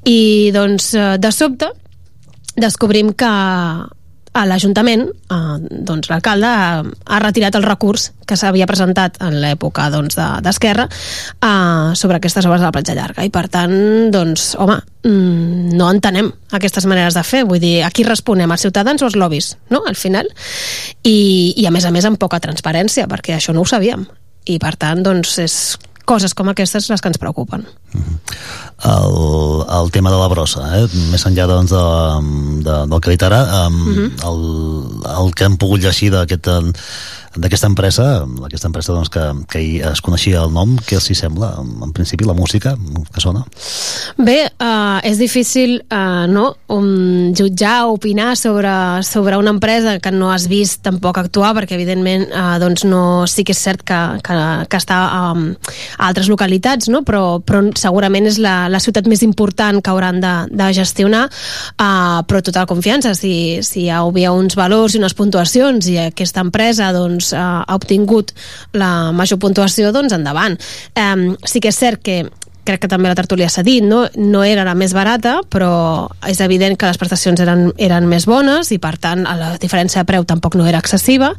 I 0.05 0.51
doncs 0.53 0.93
eh, 0.95 1.17
de 1.19 1.31
sobte 1.31 1.71
descobrim 2.55 3.13
que 3.13 3.29
l'Ajuntament, 4.33 5.05
eh, 5.29 5.57
doncs 5.85 6.09
l'alcalde 6.09 6.49
ha, 6.49 6.81
ha 6.81 7.19
retirat 7.21 7.55
el 7.59 7.65
recurs 7.65 8.09
que 8.25 8.37
s'havia 8.39 8.67
presentat 8.69 9.19
en 9.21 9.37
l'època 9.43 9.89
doncs, 9.93 10.17
d'Esquerra 10.17 10.87
de, 10.89 10.97
eh, 11.45 11.93
sobre 11.99 12.17
aquestes 12.17 12.47
obres 12.49 12.63
de 12.63 12.67
la 12.67 12.73
platja 12.73 12.97
llarga. 12.97 13.25
I 13.25 13.29
per 13.33 13.45
tant, 13.53 13.75
doncs, 14.13 14.53
home, 14.57 14.79
mm, 15.05 15.77
no 15.77 15.91
entenem 15.93 16.31
aquestes 16.51 16.89
maneres 16.89 17.13
de 17.13 17.23
fer, 17.27 17.43
vull 17.45 17.61
dir, 17.61 17.83
a 17.85 17.91
qui 17.93 18.07
responem, 18.07 18.51
als 18.51 18.65
ciutadans 18.65 19.01
o 19.01 19.09
als 19.09 19.17
lobbies, 19.19 19.53
no?, 19.69 19.83
al 19.87 19.95
final, 19.95 20.29
i, 21.03 21.53
i 21.57 21.65
a 21.69 21.71
més 21.71 21.85
a 21.85 21.93
més 21.93 22.05
amb 22.09 22.19
poca 22.19 22.41
transparència, 22.41 23.07
perquè 23.07 23.37
això 23.37 23.53
no 23.53 23.61
ho 23.61 23.69
sabíem, 23.69 24.07
i 24.49 24.57
per 24.59 24.75
tant, 24.75 25.03
doncs, 25.05 25.37
és 25.39 25.57
coses 26.05 26.33
com 26.33 26.49
aquestes 26.51 26.89
les 26.89 27.01
que 27.01 27.07
ens 27.07 27.17
preocupen. 27.17 27.65
-huh. 27.93 28.17
el, 28.83 29.81
el 29.81 29.91
tema 29.91 30.11
de 30.11 30.17
la 30.17 30.27
brossa, 30.27 30.61
eh? 30.77 30.87
més 31.11 31.25
enllà 31.25 31.47
doncs, 31.47 31.71
de, 31.71 31.83
de, 32.63 32.77
del 32.89 32.99
que 32.99 33.09
he 33.09 33.15
dit 33.15 33.23
ara, 33.23 33.67
um, 33.67 33.81
uh 33.87 33.95
-huh. 33.95 34.09
el, 34.29 34.39
el 35.25 35.33
que 35.33 35.45
hem 35.45 35.57
pogut 35.57 35.81
llegir 35.81 36.11
d'aquest 36.11 36.47
d'aquesta 37.35 37.67
empresa, 37.67 38.05
aquesta 38.45 38.69
empresa 38.69 38.93
doncs, 38.93 39.09
que, 39.09 39.21
que 39.49 39.57
ahir 39.57 39.81
es 39.89 40.01
coneixia 40.05 40.43
el 40.43 40.53
nom, 40.53 40.75
què 40.85 40.97
els 40.99 41.09
hi 41.09 41.15
sembla? 41.17 41.53
En 41.59 41.93
principi, 41.95 42.27
la 42.27 42.35
música 42.37 42.75
que 43.13 43.23
sona? 43.23 43.43
Bé, 44.21 44.37
uh, 44.61 44.99
és 45.05 45.17
difícil 45.21 45.79
uh, 45.87 46.25
no, 46.29 46.51
um, 46.73 47.33
jutjar 47.37 47.89
opinar 47.89 48.35
sobre, 48.37 48.71
sobre 49.07 49.37
una 49.41 49.53
empresa 49.55 49.97
que 50.03 50.11
no 50.13 50.29
has 50.33 50.45
vist 50.51 50.83
tampoc 50.85 51.17
actuar, 51.21 51.53
perquè 51.57 51.77
evidentment 51.77 52.27
uh, 52.29 52.57
doncs 52.61 52.85
no, 52.85 53.25
sí 53.29 53.45
que 53.47 53.55
és 53.55 53.63
cert 53.63 53.81
que, 53.87 53.99
que, 54.25 54.37
que 54.69 54.81
està 54.81 54.99
um, 55.31 55.49
a 55.97 56.11
altres 56.11 56.29
localitats, 56.29 56.89
no? 56.93 57.01
però, 57.07 57.39
però 57.41 57.63
segurament 57.79 58.29
és 58.29 58.39
la, 58.41 58.67
la 58.69 58.81
ciutat 58.83 59.09
més 59.09 59.23
important 59.25 59.81
que 59.81 59.93
hauran 59.93 60.21
de, 60.23 60.35
de 60.53 60.69
gestionar, 60.77 61.25
uh, 61.79 62.21
però 62.29 62.43
tota 62.45 62.63
la 62.63 62.69
confiança, 62.69 63.15
si, 63.17 63.63
si 63.65 63.87
hi 63.87 63.91
havia 63.93 64.33
uns 64.35 64.57
valors 64.59 64.93
i 64.93 65.01
unes 65.01 65.17
puntuacions 65.17 65.89
i 65.89 65.97
aquesta 66.05 66.43
empresa 66.45 66.91
doncs, 66.93 67.22
uh, 67.31 67.63
ha 67.63 67.75
obtingut 67.79 68.33
la 68.75 69.11
major 69.15 69.39
puntuació, 69.39 69.93
doncs 69.95 70.15
endavant. 70.17 70.59
Um, 70.99 71.33
sí 71.47 71.63
que 71.63 71.71
és 71.71 71.79
cert 71.79 72.03
que 72.03 72.23
crec 72.63 72.83
que 72.83 72.89
també 72.91 73.09
la 73.11 73.17
tertúlia 73.17 73.49
s'ha 73.51 73.63
dit, 73.63 73.83
no? 73.83 74.05
no 74.15 74.43
era 74.47 74.63
la 74.63 74.75
més 74.75 74.93
barata, 74.95 75.37
però 75.51 76.07
és 76.29 76.39
evident 76.43 76.77
que 76.79 76.87
les 76.87 76.99
prestacions 76.99 77.39
eren, 77.43 77.69
eren 77.77 78.07
més 78.07 78.27
bones 78.29 78.71
i 78.71 78.79
per 78.83 78.95
tant 79.03 79.25
la 79.27 79.53
diferència 79.59 80.03
de 80.03 80.09
preu 80.09 80.23
tampoc 80.27 80.55
no 80.59 80.67
era 80.69 80.79
excessiva 80.79 81.33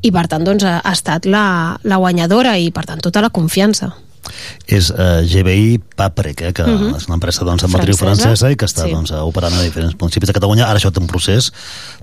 i 0.00 0.12
per 0.12 0.26
tant 0.32 0.46
doncs, 0.46 0.64
ha 0.64 0.80
estat 0.92 1.28
la, 1.28 1.76
la 1.84 2.00
guanyadora 2.00 2.56
i 2.56 2.70
per 2.72 2.86
tant 2.88 3.04
tota 3.04 3.20
la 3.24 3.32
confiança 3.34 3.92
és 4.66 4.90
uh, 4.90 5.22
GBI 5.26 5.80
Paprec, 5.96 6.40
eh, 6.42 6.52
que 6.52 6.62
uh 6.62 6.66
Mhm. 6.66 6.92
-huh. 6.92 6.96
és 6.96 7.06
una 7.06 7.14
empresa 7.14 7.44
doncs, 7.44 7.64
amb 7.64 7.74
matriu 7.74 7.94
Francesa. 7.96 8.22
francesa 8.28 8.50
i 8.50 8.56
que 8.56 8.64
està 8.66 8.84
Sí. 8.84 8.90
doncs, 8.92 9.10
operant 9.12 9.52
a 9.54 9.62
diferents 9.62 9.94
municipis 10.00 10.26
de 10.28 10.32
Catalunya. 10.32 10.66
Ara 10.66 10.78
això 10.78 10.90
té 10.92 11.00
un 11.00 11.06
procés, 11.06 11.52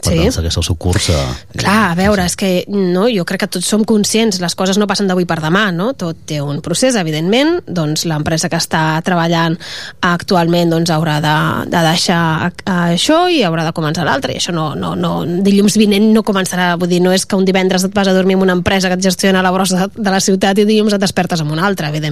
per 0.04 0.14
Sí. 0.14 0.20
tant, 0.20 0.32
segueix 0.32 0.58
el 0.58 0.64
seu 0.64 0.76
curs. 0.76 1.10
Uh, 1.10 1.14
Clar, 1.58 1.92
a 1.92 1.96
veure, 1.96 2.26
és 2.26 2.36
que 2.36 2.66
no, 2.68 3.08
jo 3.10 3.24
crec 3.26 3.40
que 3.42 3.48
tots 3.48 3.66
som 3.66 3.84
conscients, 3.84 4.40
les 4.40 4.56
coses 4.56 4.78
no 4.78 4.86
passen 4.88 5.08
d'avui 5.08 5.26
per 5.26 5.40
demà, 5.42 5.72
no? 5.74 5.94
Tot 5.94 6.16
té 6.26 6.42
un 6.42 6.62
procés, 6.62 6.96
evidentment, 6.96 7.62
doncs 7.68 8.06
l'empresa 8.06 8.50
que 8.50 8.58
està 8.58 9.02
treballant 9.04 9.58
actualment 10.02 10.70
doncs 10.70 10.90
haurà 10.90 11.20
de, 11.22 11.70
de 11.70 11.78
deixar 11.90 12.52
a- 12.66 12.92
això 12.94 13.30
i 13.32 13.44
haurà 13.44 13.64
de 13.66 13.74
començar 13.74 14.04
l'altra, 14.06 14.32
i 14.34 14.38
això 14.38 14.54
no, 14.54 14.76
no, 14.76 14.96
no, 14.96 15.24
dilluns 15.26 15.76
vinent 15.78 16.14
no 16.14 16.24
començarà, 16.24 16.78
vull 16.78 16.90
dir, 16.90 17.02
no 17.02 17.12
és 17.12 17.26
que 17.26 17.36
un 17.36 17.46
divendres 17.46 17.84
et 17.84 17.94
vas 17.94 18.08
a 18.08 18.14
dormir 18.14 18.36
amb 18.36 18.44
una 18.44 18.54
empresa 18.54 18.88
que 18.90 18.96
et 18.96 19.02
gestiona 19.04 19.42
la 19.42 19.52
brossa 19.52 19.88
de 19.96 20.10
la 20.12 20.20
ciutat 20.20 20.58
i 20.60 20.66
dilluns 20.66 20.94
et 20.94 21.02
despertes 21.02 21.42
amb 21.42 21.52
una 21.52 21.66
altra, 21.66 21.88
evidentment, 21.90 22.07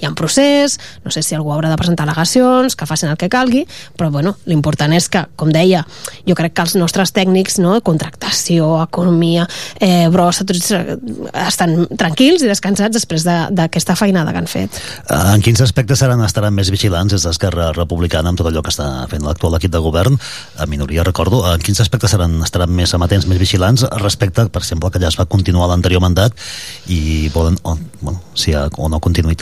hi 0.00 0.06
ha 0.06 0.08
un 0.10 0.14
procés, 0.14 0.78
no 1.04 1.10
sé 1.10 1.22
si 1.22 1.34
algú 1.34 1.52
haurà 1.52 1.70
de 1.70 1.76
presentar 1.76 2.06
al·legacions, 2.06 2.76
que 2.76 2.86
facin 2.86 3.08
el 3.10 3.16
que 3.16 3.28
calgui, 3.28 3.66
però 3.96 4.10
bueno, 4.10 4.36
l'important 4.46 4.92
és 4.92 5.08
que, 5.08 5.24
com 5.36 5.50
deia, 5.52 5.84
jo 6.26 6.34
crec 6.34 6.52
que 6.54 6.62
els 6.62 6.74
nostres 6.76 7.12
tècnics, 7.12 7.58
no, 7.58 7.80
contractació, 7.80 8.82
economia, 8.82 9.46
eh, 9.80 10.08
brossa, 10.12 10.44
tots 10.44 10.70
eh, 10.72 10.96
estan 11.46 11.86
tranquils 11.96 12.42
i 12.42 12.48
descansats 12.50 12.94
després 12.94 13.24
de- 13.24 13.48
d'aquesta 13.50 13.96
feinada 13.96 14.32
que 14.32 14.38
han 14.38 14.46
fet. 14.50 14.70
Uh, 15.08 15.34
en 15.34 15.42
quins 15.42 15.60
aspectes 15.60 15.98
seran, 15.98 16.20
estaran 16.24 16.54
més 16.54 16.70
vigilants 16.70 17.12
des 17.12 17.22
d'Esquerra 17.22 17.72
Republicana 17.72 18.28
amb 18.28 18.38
tot 18.38 18.46
allò 18.50 18.62
que 18.62 18.70
està 18.70 19.06
fent 19.08 19.22
l'actual 19.22 19.54
equip 19.56 19.72
de 19.72 19.78
govern, 19.78 20.18
a 20.58 20.66
minoria 20.66 21.04
recordo, 21.04 21.44
en 21.52 21.60
quins 21.60 21.80
aspectes 21.80 22.10
seran, 22.10 22.42
estaran 22.42 22.70
més 22.74 22.92
amatents, 22.94 23.26
més 23.26 23.38
vigilants 23.38 23.84
respecte, 24.02 24.48
per 24.48 24.62
exemple, 24.62 24.90
que 24.90 24.98
ja 25.00 25.08
es 25.08 25.18
va 25.18 25.26
continuar 25.26 25.68
l'anterior 25.68 26.00
mandat 26.00 26.32
i 26.88 27.28
volen, 27.34 27.58
o, 27.62 27.76
bueno, 28.00 28.20
si 28.34 28.50
hi 28.50 28.54
ha 28.54 28.68
o 28.76 28.88
no 28.88 28.98
continuïtat. 29.00 29.37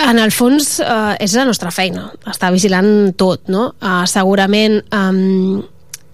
En 0.00 0.18
el 0.22 0.30
fons 0.30 0.78
eh, 0.84 1.16
és 1.24 1.34
la 1.38 1.44
nostra 1.48 1.72
feina, 1.74 2.08
estar 2.30 2.52
vigilant 2.54 3.12
tot, 3.18 3.48
no? 3.50 3.72
Eh, 3.82 4.04
segurament 4.10 4.78
eh, 4.80 5.69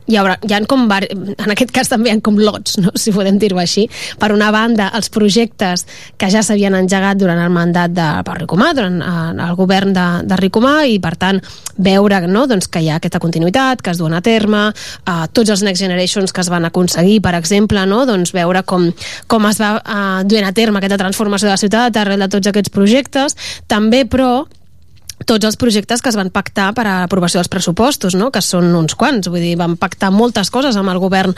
hi 0.07 0.17
haurà, 0.21 0.37
hi 0.47 0.55
ha 0.55 0.61
com 0.69 0.87
en 0.87 1.53
aquest 1.53 1.73
cas 1.75 1.91
també 1.91 2.11
hi 2.11 2.15
ha 2.15 2.21
com 2.25 2.39
lots, 2.39 2.79
no? 2.83 2.93
si 3.03 3.13
podem 3.15 3.39
dir-ho 3.43 3.59
així. 3.61 3.87
Per 4.21 4.31
una 4.35 4.53
banda, 4.55 4.89
els 4.97 5.11
projectes 5.13 5.87
que 6.19 6.31
ja 6.33 6.43
s'havien 6.47 6.77
engegat 6.79 7.19
durant 7.21 7.41
el 7.43 7.53
mandat 7.53 7.95
de 7.95 8.07
per 8.27 8.39
Ricomà, 8.41 8.73
durant 8.77 9.01
eh, 9.03 9.47
el 9.49 9.57
govern 9.59 9.95
de, 9.97 10.07
de 10.29 10.39
Ricomà, 10.41 10.77
i 10.87 11.01
per 11.03 11.15
tant 11.21 11.41
veure 11.77 12.23
no? 12.27 12.47
doncs 12.49 12.71
que 12.73 12.83
hi 12.83 12.91
ha 12.91 13.01
aquesta 13.01 13.21
continuïtat, 13.23 13.83
que 13.83 13.93
es 13.93 14.01
duen 14.01 14.15
a 14.17 14.23
terme, 14.25 14.69
eh, 14.73 15.17
tots 15.33 15.53
els 15.55 15.65
Next 15.67 15.83
Generations 15.83 16.33
que 16.33 16.45
es 16.45 16.53
van 16.53 16.69
aconseguir, 16.69 17.21
per 17.25 17.35
exemple, 17.39 17.83
no? 17.89 18.05
doncs 18.09 18.35
veure 18.37 18.63
com, 18.67 18.89
com 19.27 19.51
es 19.51 19.61
va 19.63 19.77
eh, 19.81 20.25
duent 20.29 20.47
a 20.47 20.55
terme 20.57 20.81
aquesta 20.81 21.01
transformació 21.03 21.51
de 21.51 21.57
la 21.57 21.63
ciutat 21.63 22.01
arrel 22.01 22.23
de 22.23 22.31
tots 22.33 22.53
aquests 22.53 22.73
projectes. 22.73 23.37
També, 23.71 24.05
però, 24.09 24.47
tots 25.27 25.45
els 25.45 25.59
projectes 25.59 26.03
que 26.03 26.11
es 26.13 26.17
van 26.17 26.31
pactar 26.31 26.71
per 26.77 26.87
a 26.87 26.95
l'aprovació 27.03 27.41
dels 27.41 27.51
pressupostos, 27.51 28.15
no? 28.15 28.31
que 28.31 28.43
són 28.45 28.71
uns 28.79 28.95
quants, 28.99 29.29
vull 29.29 29.43
dir, 29.43 29.57
van 29.59 29.75
pactar 29.81 30.13
moltes 30.15 30.51
coses 30.55 30.79
amb 30.79 30.93
el 30.93 31.01
govern 31.03 31.35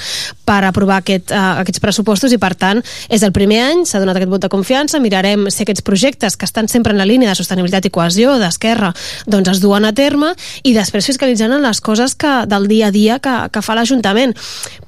per 0.47 0.61
aprovar 0.69 1.01
aquest, 1.03 1.33
uh, 1.33 1.59
aquests 1.63 1.81
pressupostos 1.83 2.35
i 2.37 2.39
per 2.41 2.53
tant 2.59 2.83
és 3.09 3.25
el 3.25 3.33
primer 3.33 3.63
any, 3.65 3.85
s'ha 3.89 4.01
donat 4.03 4.21
aquest 4.21 4.33
vot 4.33 4.45
de 4.45 4.53
confiança, 4.53 5.01
mirarem 5.01 5.49
si 5.53 5.65
aquests 5.65 5.85
projectes 5.87 6.37
que 6.37 6.47
estan 6.49 6.69
sempre 6.69 6.93
en 6.93 7.01
la 7.01 7.09
línia 7.09 7.33
de 7.33 7.39
sostenibilitat 7.39 7.89
i 7.89 7.93
cohesió 7.95 8.37
d'Esquerra 8.39 8.93
doncs 9.27 9.55
es 9.55 9.63
duen 9.65 9.89
a 9.89 9.95
terme 9.97 10.35
i 10.69 10.75
després 10.77 11.09
fiscalitzant 11.09 11.57
les 11.59 11.81
coses 11.81 12.13
que, 12.15 12.35
del 12.47 12.69
dia 12.69 12.91
a 12.91 12.93
dia 12.93 13.17
que, 13.25 13.35
que 13.53 13.63
fa 13.65 13.75
l'Ajuntament. 13.75 14.35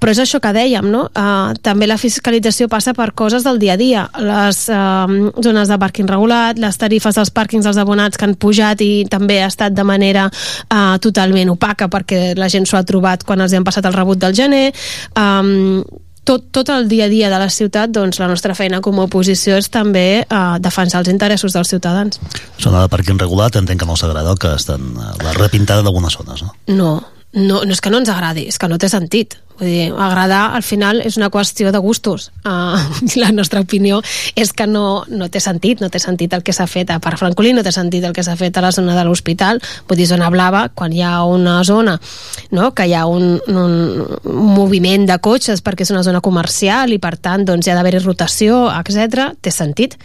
Però 0.01 0.13
és 0.13 0.21
això 0.21 0.43
que 0.45 0.53
dèiem, 0.53 0.85
no? 0.93 1.07
Uh, 1.17 1.57
també 1.65 1.89
la 1.89 1.97
fiscalització 2.01 2.69
passa 2.69 2.93
per 2.95 3.11
coses 3.17 3.47
del 3.47 3.59
dia 3.63 3.79
a 3.79 3.81
dia, 3.81 4.05
les 4.21 4.67
uh, 4.69 5.33
zones 5.41 5.73
de 5.73 5.79
pàrquing 5.81 6.11
regulat, 6.11 6.61
les 6.61 6.77
tarifes 6.81 7.17
dels 7.17 7.33
pàrquings 7.33 7.65
dels 7.65 7.81
abonats 7.81 8.21
que 8.21 8.29
han 8.29 8.37
pujat 8.37 8.83
i 8.85 8.90
també 9.11 9.41
ha 9.43 9.49
estat 9.51 9.77
de 9.77 9.87
manera 9.87 10.29
uh, 10.31 10.99
totalment 11.03 11.53
opaca 11.55 11.91
perquè 11.93 12.35
la 12.39 12.51
gent 12.53 12.69
s'ho 12.69 12.79
ha 12.81 12.87
trobat 12.87 13.25
quan 13.27 13.41
els 13.41 13.55
han 13.57 13.67
passat 13.67 13.89
el 13.89 13.97
rebut 13.97 14.21
del 14.21 14.37
gener 14.37 14.71
um, 15.17 15.83
tot, 16.25 16.51
tot 16.53 16.69
el 16.75 16.89
dia 16.89 17.07
a 17.07 17.13
dia 17.13 17.31
de 17.33 17.39
la 17.41 17.49
ciutat 17.51 17.93
doncs 17.95 18.21
la 18.21 18.29
nostra 18.31 18.55
feina 18.55 18.81
com 18.85 19.01
a 19.01 19.07
oposició 19.09 19.57
és 19.59 19.71
també 19.73 20.23
uh, 20.23 20.59
defensar 20.63 21.03
els 21.03 21.13
interessos 21.13 21.57
dels 21.57 21.73
ciutadans 21.73 22.21
Zona 22.61 22.85
de 22.85 22.93
parking 22.93 23.19
regulat, 23.19 23.57
entenc 23.57 23.81
que 23.81 23.89
no 23.89 23.97
us 23.97 24.05
agrada 24.05 24.37
que 24.41 24.53
estan 24.55 24.93
eh, 24.93 25.15
la 25.25 25.33
repintada 25.39 25.83
d'algunes 25.83 26.19
zones, 26.19 26.43
no? 26.45 26.53
no, 26.69 26.91
no, 27.33 27.63
no 27.65 27.73
és 27.73 27.81
que 27.81 27.93
no 27.93 28.03
ens 28.03 28.11
agradi, 28.13 28.47
és 28.51 28.59
que 28.61 28.69
no 28.69 28.79
té 28.79 28.91
sentit. 28.93 29.39
Vull 29.61 29.69
dir, 29.69 29.91
agradar 29.93 30.55
al 30.57 30.65
final 30.65 31.03
és 31.05 31.19
una 31.21 31.29
qüestió 31.29 31.69
de 31.73 31.81
gustos. 31.85 32.31
Uh, 32.49 32.81
la 33.21 33.29
nostra 33.37 33.61
opinió 33.61 34.01
és 34.35 34.55
que 34.57 34.67
no, 34.67 35.05
no 35.13 35.29
té 35.29 35.43
sentit, 35.45 35.83
no 35.85 35.91
té 35.93 36.01
sentit 36.01 36.33
el 36.33 36.45
que 36.47 36.55
s'ha 36.57 36.67
fet 36.71 36.91
a 36.91 36.97
Parc 37.03 37.21
Francolí, 37.21 37.53
no 37.53 37.65
té 37.67 37.73
sentit 37.75 38.07
el 38.09 38.17
que 38.17 38.25
s'ha 38.25 38.39
fet 38.41 38.57
a 38.57 38.65
la 38.65 38.73
zona 38.73 38.97
de 38.97 39.05
l'hospital, 39.05 39.61
vull 39.89 40.01
dir, 40.01 40.09
zona 40.09 40.31
blava, 40.33 40.67
quan 40.73 40.97
hi 40.97 41.05
ha 41.05 41.19
una 41.29 41.61
zona 41.69 41.99
no, 42.57 42.71
que 42.73 42.89
hi 42.89 42.97
ha 42.97 43.05
un, 43.05 43.37
un, 43.53 43.77
un 44.25 44.51
moviment 44.57 45.05
de 45.11 45.21
cotxes 45.21 45.61
perquè 45.61 45.85
és 45.85 45.93
una 45.93 46.05
zona 46.07 46.25
comercial 46.25 46.97
i 46.97 47.01
per 47.03 47.19
tant 47.21 47.45
doncs, 47.45 47.69
hi 47.69 47.75
ha 47.75 47.77
d'haver-hi 47.77 48.01
rotació, 48.07 48.65
etc 48.81 49.37
té 49.45 49.53
sentit 49.53 49.99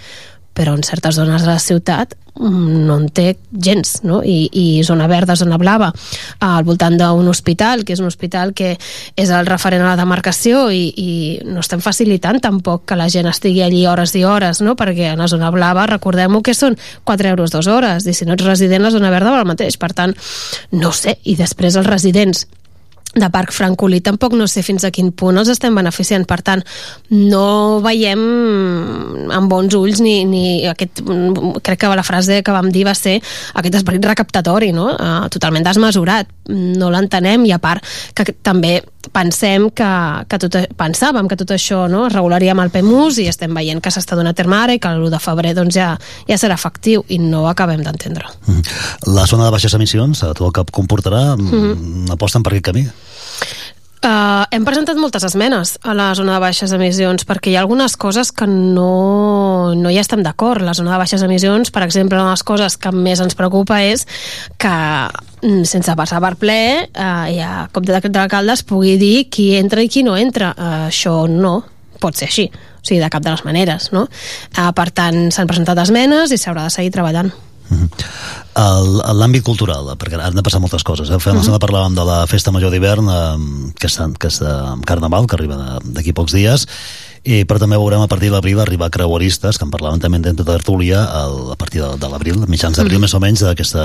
però 0.55 0.73
en 0.75 0.83
certes 0.87 1.19
zones 1.19 1.43
de 1.43 1.51
la 1.51 1.59
ciutat 1.59 2.15
mm, 2.39 2.85
no 2.87 2.95
en 3.01 3.09
té 3.13 3.35
gens, 3.51 3.99
no? 4.07 4.21
I, 4.23 4.47
i 4.55 4.83
zona 4.87 5.09
verda, 5.11 5.35
zona 5.35 5.59
blava, 5.61 5.91
al 6.39 6.63
voltant 6.65 6.97
d'un 6.97 7.27
hospital, 7.27 7.83
que 7.85 7.93
és 7.93 8.01
un 8.01 8.07
hospital 8.07 8.55
que 8.55 8.73
és 8.79 9.29
el 9.35 9.45
referent 9.49 9.83
a 9.83 9.91
la 9.91 9.99
demarcació 9.99 10.69
i, 10.71 10.87
i 10.95 11.09
no 11.45 11.61
estem 11.61 11.83
facilitant 11.83 12.39
tampoc 12.41 12.87
que 12.87 12.97
la 12.99 13.09
gent 13.11 13.29
estigui 13.29 13.65
allí 13.65 13.85
hores 13.85 14.15
i 14.15 14.23
hores, 14.23 14.63
no? 14.63 14.77
Perquè 14.79 15.11
en 15.13 15.23
la 15.23 15.29
zona 15.31 15.51
blava, 15.53 15.87
recordem-ho 15.91 16.41
que 16.41 16.55
són 16.57 16.79
4 17.03 17.35
euros 17.35 17.51
dues 17.51 17.67
hores, 17.67 18.07
i 18.07 18.15
si 18.15 18.25
no 18.25 18.39
ets 18.39 18.47
resident, 18.47 18.87
la 18.87 18.95
zona 18.95 19.13
verda 19.13 19.35
val 19.35 19.43
el 19.43 19.51
mateix. 19.51 19.77
Per 19.81 19.91
tant, 19.93 20.15
no 20.71 20.95
sé, 20.95 21.19
i 21.23 21.35
després 21.35 21.75
els 21.75 21.87
residents 21.89 22.47
de 23.15 23.29
Parc 23.31 23.53
Francolí 23.55 24.01
tampoc 24.03 24.35
no 24.35 24.47
sé 24.51 24.61
fins 24.65 24.83
a 24.83 24.91
quin 24.93 25.11
punt 25.15 25.39
els 25.39 25.49
estem 25.51 25.75
beneficiant. 25.75 26.25
Per 26.27 26.39
tant, 26.45 26.63
no 27.09 27.79
veiem 27.83 28.21
amb 29.31 29.51
bons 29.51 29.75
ulls 29.79 30.01
ni, 30.03 30.17
ni 30.27 30.45
aquest... 30.69 31.01
Crec 31.65 31.81
que 31.81 31.93
la 31.95 32.05
frase 32.05 32.41
que 32.43 32.55
vam 32.55 32.69
dir 32.73 32.85
va 32.87 32.95
ser 32.97 33.17
aquest 33.55 33.79
esperit 33.79 34.05
recaptatori, 34.05 34.73
no? 34.75 34.89
Uh, 34.93 35.29
totalment 35.33 35.65
desmesurat. 35.65 36.29
No 36.51 36.91
l'entenem 36.93 37.47
i 37.47 37.55
a 37.55 37.61
part 37.63 37.85
que 38.15 38.27
també 38.43 38.81
pensem 39.13 39.69
que, 39.75 39.89
que 40.29 40.39
tot, 40.41 40.55
pensàvem 40.77 41.27
que 41.27 41.37
tot 41.39 41.51
això 41.55 41.85
no, 41.91 42.05
es 42.07 42.13
regularia 42.13 42.51
amb 42.55 42.63
el 42.65 42.71
PEMUS 42.73 43.19
i 43.23 43.27
estem 43.31 43.53
veient 43.53 43.81
que 43.83 43.91
s'està 43.93 44.15
donant 44.17 44.33
a 44.33 44.37
terme 44.37 44.57
ara 44.57 44.73
i 44.73 44.79
que 44.79 44.89
l'1 44.89 45.09
de 45.13 45.19
febrer 45.19 45.53
doncs, 45.57 45.75
ja, 45.75 45.97
ja 46.29 46.37
serà 46.41 46.57
efectiu 46.57 47.03
i 47.09 47.19
no 47.19 47.43
ho 47.43 47.47
acabem 47.51 47.83
d'entendre. 47.85 48.25
La 49.07 49.25
zona 49.25 49.45
de 49.45 49.51
baixes 49.51 49.73
emissions, 49.73 50.23
eh, 50.23 50.33
tot 50.33 50.47
el 50.49 50.53
que 50.53 50.65
comportarà, 50.71 51.35
mm 51.37 51.53
Mhm. 51.55 52.11
aposten 52.11 52.43
per 52.43 52.53
aquest 52.53 52.65
camí? 52.65 52.87
Uh, 54.05 54.43
hem 54.53 54.61
presentat 54.61 54.99
moltes 55.01 55.23
esmenes 55.25 55.79
a 55.81 55.95
la 55.97 56.11
zona 56.13 56.35
de 56.35 56.41
baixes 56.43 56.69
emissions 56.75 57.25
perquè 57.25 57.49
hi 57.49 57.55
ha 57.57 57.63
algunes 57.63 57.95
coses 57.97 58.29
que 58.29 58.45
no, 58.45 59.73
no 59.73 59.89
hi 59.89 59.97
estem 59.97 60.21
d'acord. 60.21 60.61
La 60.61 60.75
zona 60.77 60.91
de 60.93 60.99
baixes 61.01 61.23
emissions, 61.25 61.71
per 61.73 61.81
exemple, 61.87 62.19
una 62.19 62.27
de 62.29 62.35
les 62.35 62.43
coses 62.45 62.77
que 62.77 62.91
més 62.93 63.23
ens 63.23 63.33
preocupa 63.33 63.79
és 63.81 64.05
que 64.61 64.75
mm, 65.41 65.63
sense 65.65 65.95
passar 65.97 66.21
per 66.21 66.35
ple 66.37 66.59
uh, 66.85 67.25
hi 67.31 67.41
ha 67.41 67.65
com 67.73 67.87
de 67.87 67.95
decret 67.95 68.13
d'alcalde 68.13 68.53
es 68.53 68.61
pugui 68.61 68.93
dir 69.01 69.25
qui 69.33 69.55
entra 69.57 69.81
i 69.81 69.89
qui 69.89 70.05
no 70.05 70.13
entra. 70.21 70.53
Uh, 70.53 70.85
això 70.91 71.23
no 71.25 71.55
pot 71.97 72.13
ser 72.13 72.29
així, 72.29 72.45
o 72.53 72.85
sigui, 72.85 73.01
de 73.01 73.09
cap 73.09 73.25
de 73.25 73.33
les 73.33 73.41
maneres, 73.47 73.89
no? 73.95 74.05
Uh, 74.53 74.69
per 74.77 74.91
tant, 74.93 75.31
s'han 75.33 75.49
presentat 75.49 75.81
esmenes 75.81 76.29
i 76.29 76.37
s'haurà 76.37 76.69
de 76.69 76.77
seguir 76.77 76.93
treballant. 76.93 77.33
L'àmbit 78.55 79.43
cultural, 79.43 79.89
perquè 79.99 80.19
han 80.21 80.35
de 80.37 80.43
passar 80.45 80.61
moltes 80.63 80.83
coses. 80.87 81.09
Eh? 81.09 81.19
Fa 81.19 81.31
una 81.31 81.39
Mhm. 81.39 81.45
estona 81.45 81.59
parlàvem 81.59 81.95
de 81.95 82.05
la 82.05 82.25
festa 82.27 82.51
major 82.51 82.71
d'hivern, 82.71 83.09
eh, 83.09 83.73
que, 83.79 83.87
és, 83.87 83.99
que 84.19 84.27
és 84.27 84.41
eh, 84.41 84.75
Carnaval, 84.85 85.27
que 85.27 85.35
arriba 85.35 85.55
de- 85.57 85.93
d'aquí 85.93 86.13
pocs 86.13 86.31
dies, 86.33 86.67
I, 87.27 87.43
però 87.43 87.57
també 87.57 87.75
veurem 87.75 87.99
a 88.01 88.07
partir 88.07 88.27
de 88.29 88.33
l'abril 88.35 88.59
arribar 88.59 88.91
creueristes, 88.91 89.57
que 89.57 89.65
en 89.65 89.71
parlaven 89.71 89.99
també 89.99 90.19
dentro 90.19 90.45
de 90.45 90.51
tertúlia, 90.51 90.99
el, 91.25 91.53
a 91.53 91.55
partir 91.55 91.81
de, 91.81 91.97
de 91.97 92.07
l'abril, 92.07 92.37
mitjans 92.47 92.77
d'abril 92.77 92.99
Mm. 92.99 93.01
més 93.01 93.13
o 93.15 93.19
menys, 93.19 93.39
d'aquest 93.39 93.75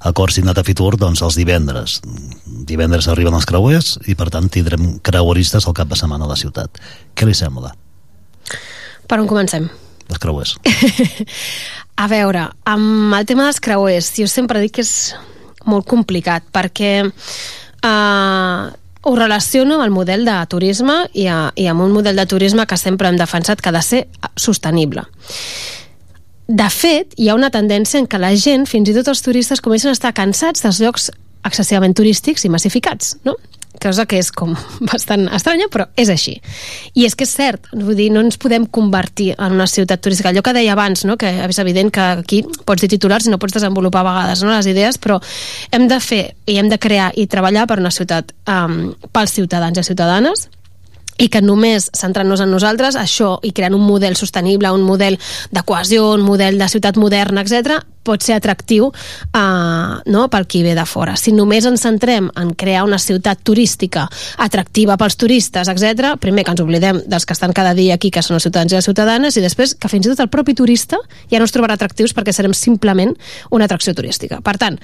acord 0.00 0.30
signat 0.30 0.58
a 0.58 0.62
Fitur, 0.62 0.98
doncs 0.98 1.22
els 1.22 1.34
divendres. 1.34 2.02
Divendres 2.44 3.08
arriben 3.08 3.32
els 3.32 3.46
creuers 3.46 3.98
i, 4.06 4.14
per 4.14 4.28
tant, 4.28 4.46
tindrem 4.50 4.98
creueristes 5.00 5.66
al 5.66 5.72
cap 5.72 5.88
de 5.88 5.96
setmana 5.96 6.26
a 6.26 6.28
la 6.28 6.36
ciutat. 6.36 6.68
Què 7.16 7.24
li 7.24 7.32
sembla, 7.34 7.72
Per 9.08 9.18
on 9.20 9.26
comencem? 9.26 9.70
Els 10.08 10.22
creuers? 10.22 10.56
A 12.02 12.08
veure, 12.10 12.46
amb 12.66 13.14
el 13.14 13.26
tema 13.28 13.46
dels 13.46 13.60
creuers, 13.62 14.12
jo 14.16 14.26
sempre 14.30 14.62
dic 14.62 14.78
que 14.78 14.84
és 14.84 15.12
molt 15.68 15.86
complicat, 15.86 16.46
perquè 16.50 16.92
eh, 17.04 18.62
ho 19.02 19.14
relaciono 19.18 19.76
amb 19.76 19.84
el 19.84 19.92
model 19.94 20.24
de 20.26 20.38
turisme 20.48 20.96
i, 21.12 21.26
a, 21.26 21.52
i 21.58 21.66
amb 21.70 21.84
un 21.84 21.92
model 21.94 22.18
de 22.18 22.26
turisme 22.26 22.66
que 22.66 22.78
sempre 22.78 23.10
hem 23.10 23.18
defensat 23.20 23.60
que 23.60 23.70
ha 23.70 23.76
de 23.76 23.82
ser 23.82 24.02
sostenible. 24.36 25.04
De 26.48 26.68
fet, 26.70 27.14
hi 27.18 27.28
ha 27.30 27.36
una 27.38 27.50
tendència 27.54 28.00
en 28.00 28.06
què 28.10 28.18
la 28.20 28.32
gent, 28.36 28.66
fins 28.70 28.90
i 28.90 28.94
tot 28.96 29.10
els 29.12 29.22
turistes, 29.24 29.62
comencen 29.64 29.92
a 29.92 29.96
estar 29.96 30.14
cansats 30.14 30.62
dels 30.64 30.80
llocs 30.82 31.10
excessivament 31.46 31.94
turístics 31.98 32.44
i 32.46 32.50
massificats, 32.52 33.16
no? 33.26 33.36
Cosa 33.82 34.06
que 34.06 34.20
és 34.22 34.30
com 34.34 34.54
bastant 34.92 35.26
estranya, 35.34 35.68
però 35.72 35.88
és 35.98 36.12
així. 36.12 36.36
I 36.94 37.06
és 37.08 37.16
que 37.18 37.26
és 37.26 37.34
cert, 37.34 37.68
vull 37.74 37.98
dir, 37.98 38.10
no 38.14 38.22
ens 38.24 38.38
podem 38.40 38.66
convertir 38.66 39.32
en 39.34 39.58
una 39.58 39.68
ciutat 39.70 40.02
turística. 40.04 40.30
Allò 40.32 40.44
que 40.44 40.54
deia 40.56 40.76
abans, 40.76 41.04
no? 41.08 41.18
que 41.20 41.30
és 41.48 41.60
evident 41.62 41.92
que 41.94 42.06
aquí 42.22 42.42
pots 42.66 42.84
dir 42.84 42.92
titulars 42.94 43.26
i 43.26 43.34
no 43.34 43.40
pots 43.42 43.58
desenvolupar 43.58 44.04
a 44.04 44.08
vegades 44.10 44.44
no? 44.46 44.52
les 44.54 44.70
idees, 44.70 44.98
però 45.02 45.18
hem 45.72 45.88
de 45.90 46.00
fer 46.00 46.24
i 46.46 46.58
hem 46.60 46.70
de 46.72 46.78
crear 46.82 47.12
i 47.18 47.28
treballar 47.30 47.66
per 47.70 47.80
una 47.82 47.92
ciutat 47.94 48.32
um, 48.46 48.92
pels 49.12 49.38
ciutadans 49.38 49.78
i 49.78 49.86
ciutadanes, 49.86 50.48
i 51.22 51.30
que 51.30 51.42
només 51.44 51.88
centrant-nos 51.94 52.42
en 52.42 52.50
nosaltres, 52.50 52.98
això, 52.98 53.36
i 53.46 53.52
creant 53.54 53.76
un 53.78 53.86
model 53.86 54.18
sostenible, 54.18 54.72
un 54.74 54.82
model 54.82 55.18
de 55.52 55.62
cohesió, 55.66 56.10
un 56.16 56.26
model 56.26 56.58
de 56.58 56.68
ciutat 56.72 56.98
moderna, 56.98 57.44
etc, 57.46 57.78
pot 58.02 58.24
ser 58.24 58.34
atractiu 58.34 58.88
eh, 58.90 59.92
no, 60.10 60.24
pel 60.32 60.48
qui 60.50 60.64
ve 60.66 60.74
de 60.74 60.84
fora. 60.88 61.14
Si 61.20 61.30
només 61.34 61.66
ens 61.68 61.84
centrem 61.86 62.26
en 62.38 62.52
crear 62.58 62.82
una 62.88 62.98
ciutat 62.98 63.44
turística 63.46 64.08
atractiva 64.42 64.98
pels 64.98 65.18
turistes, 65.20 65.70
etc, 65.70 66.16
primer 66.22 66.42
que 66.42 66.56
ens 66.56 66.64
oblidem 66.64 67.02
dels 67.06 67.26
que 67.28 67.36
estan 67.36 67.54
cada 67.54 67.76
dia 67.78 67.94
aquí, 67.94 68.10
que 68.10 68.24
són 68.26 68.40
els 68.40 68.48
ciutadans 68.48 68.74
i 68.74 68.80
les 68.80 68.90
ciutadanes, 68.90 69.38
i 69.38 69.44
després 69.44 69.76
que 69.78 69.90
fins 69.92 70.08
i 70.08 70.12
tot 70.12 70.24
el 70.26 70.32
propi 70.32 70.56
turista 70.58 70.98
ja 71.30 71.38
no 71.38 71.46
es 71.46 71.54
trobarà 71.54 71.78
atractius 71.78 72.16
perquè 72.16 72.34
serem 72.34 72.56
simplement 72.56 73.14
una 73.50 73.70
atracció 73.70 73.94
turística. 73.94 74.42
Per 74.42 74.58
tant, 74.58 74.80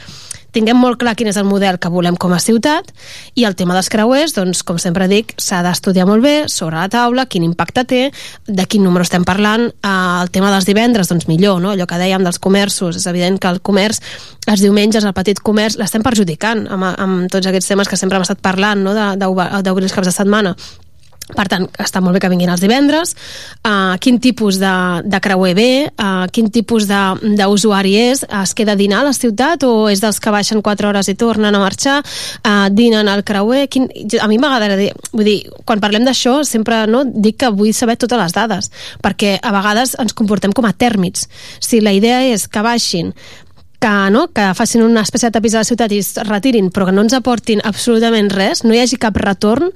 tinguem 0.59 0.79
molt 0.81 0.99
clar 0.99 1.15
quin 1.19 1.31
és 1.31 1.39
el 1.39 1.47
model 1.47 1.79
que 1.79 1.91
volem 1.93 2.17
com 2.19 2.33
a 2.35 2.41
ciutat 2.43 2.91
i 3.39 3.45
el 3.47 3.55
tema 3.59 3.77
dels 3.77 3.91
creuers, 3.93 4.35
doncs, 4.35 4.65
com 4.67 4.81
sempre 4.83 5.07
dic, 5.11 5.37
s'ha 5.39 5.61
d'estudiar 5.63 6.07
molt 6.09 6.25
bé 6.25 6.35
sobre 6.51 6.81
la 6.81 6.89
taula, 6.91 7.29
quin 7.31 7.47
impacte 7.47 7.85
té, 7.89 8.01
de 8.47 8.67
quin 8.67 8.83
número 8.83 9.07
estem 9.07 9.27
parlant, 9.29 9.69
eh, 9.69 9.93
el 10.23 10.33
tema 10.35 10.51
dels 10.55 10.67
divendres, 10.67 11.13
doncs 11.13 11.29
millor, 11.31 11.63
no? 11.63 11.71
allò 11.75 11.87
que 11.87 12.01
dèiem 12.01 12.27
dels 12.27 12.43
comerços, 12.43 12.99
és 12.99 13.07
evident 13.07 13.39
que 13.39 13.53
el 13.53 13.63
comerç, 13.63 14.03
els 14.51 14.65
diumenges, 14.65 15.07
el 15.07 15.15
petit 15.15 15.39
comerç, 15.45 15.79
l'estem 15.79 16.03
perjudicant 16.03 16.67
amb, 16.67 16.91
amb 16.91 17.31
tots 17.31 17.47
aquests 17.47 17.75
temes 17.75 17.89
que 17.89 18.01
sempre 18.01 18.19
hem 18.19 18.27
estat 18.27 18.43
parlant, 18.43 18.83
no? 18.83 18.97
d'obrir 19.15 19.87
els 19.87 19.95
caps 19.95 20.11
de 20.11 20.17
setmana. 20.17 20.57
Per 21.29 21.45
tant, 21.45 21.67
està 21.77 22.01
molt 22.01 22.17
bé 22.17 22.23
que 22.23 22.31
vinguin 22.33 22.49
els 22.49 22.63
divendres, 22.65 23.13
uh, 23.69 23.99
quin 24.01 24.17
tipus 24.23 24.57
de, 24.61 24.73
de 25.05 25.19
creuer 25.21 25.53
ve, 25.59 25.71
uh, 25.91 26.25
quin 26.33 26.49
tipus 26.53 26.87
d'usuari 26.89 27.93
és, 28.01 28.23
es 28.25 28.55
queda 28.57 28.73
a 28.73 28.81
dinar 28.81 29.03
a 29.03 29.09
la 29.11 29.13
ciutat 29.13 29.67
o 29.69 29.91
és 29.93 30.01
dels 30.01 30.21
que 30.25 30.33
baixen 30.33 30.63
4 30.65 30.89
hores 30.89 31.11
i 31.13 31.17
tornen 31.21 31.53
a 31.53 31.61
marxar, 31.61 31.99
uh, 32.01 32.69
dinen 32.73 33.11
al 33.13 33.25
creuer, 33.29 33.67
quin, 33.69 33.91
a 34.21 34.29
mi 34.31 34.41
m'agradaria 34.41 34.79
dir, 34.81 35.11
vull 35.13 35.29
dir, 35.29 35.37
quan 35.69 35.85
parlem 35.85 36.09
d'això 36.09 36.39
sempre 36.49 36.87
no, 36.89 37.05
dic 37.05 37.43
que 37.43 37.53
vull 37.53 37.75
saber 37.77 37.99
totes 38.01 38.23
les 38.23 38.37
dades, 38.37 38.73
perquè 39.05 39.37
a 39.43 39.53
vegades 39.53 39.99
ens 40.01 40.17
comportem 40.17 40.57
com 40.57 40.65
a 40.65 40.73
tèrmits. 40.73 41.29
Si 41.61 41.83
la 41.85 41.93
idea 41.93 42.25
és 42.33 42.49
que 42.49 42.65
baixin 42.65 43.13
que, 43.79 44.11
no, 44.11 44.27
que 44.35 44.43
facin 44.59 44.83
una 44.83 45.03
espècie 45.07 45.29
de 45.29 45.37
tapís 45.37 45.55
a 45.55 45.61
la 45.63 45.65
ciutat 45.69 45.93
i 45.95 46.01
es 46.03 46.17
retirin, 46.27 46.71
però 46.75 46.87
que 46.89 46.93
no 46.97 47.05
ens 47.05 47.15
aportin 47.15 47.61
absolutament 47.65 48.31
res, 48.35 48.65
no 48.67 48.75
hi 48.75 48.81
hagi 48.83 48.97
cap 48.99 49.17
retorn, 49.23 49.69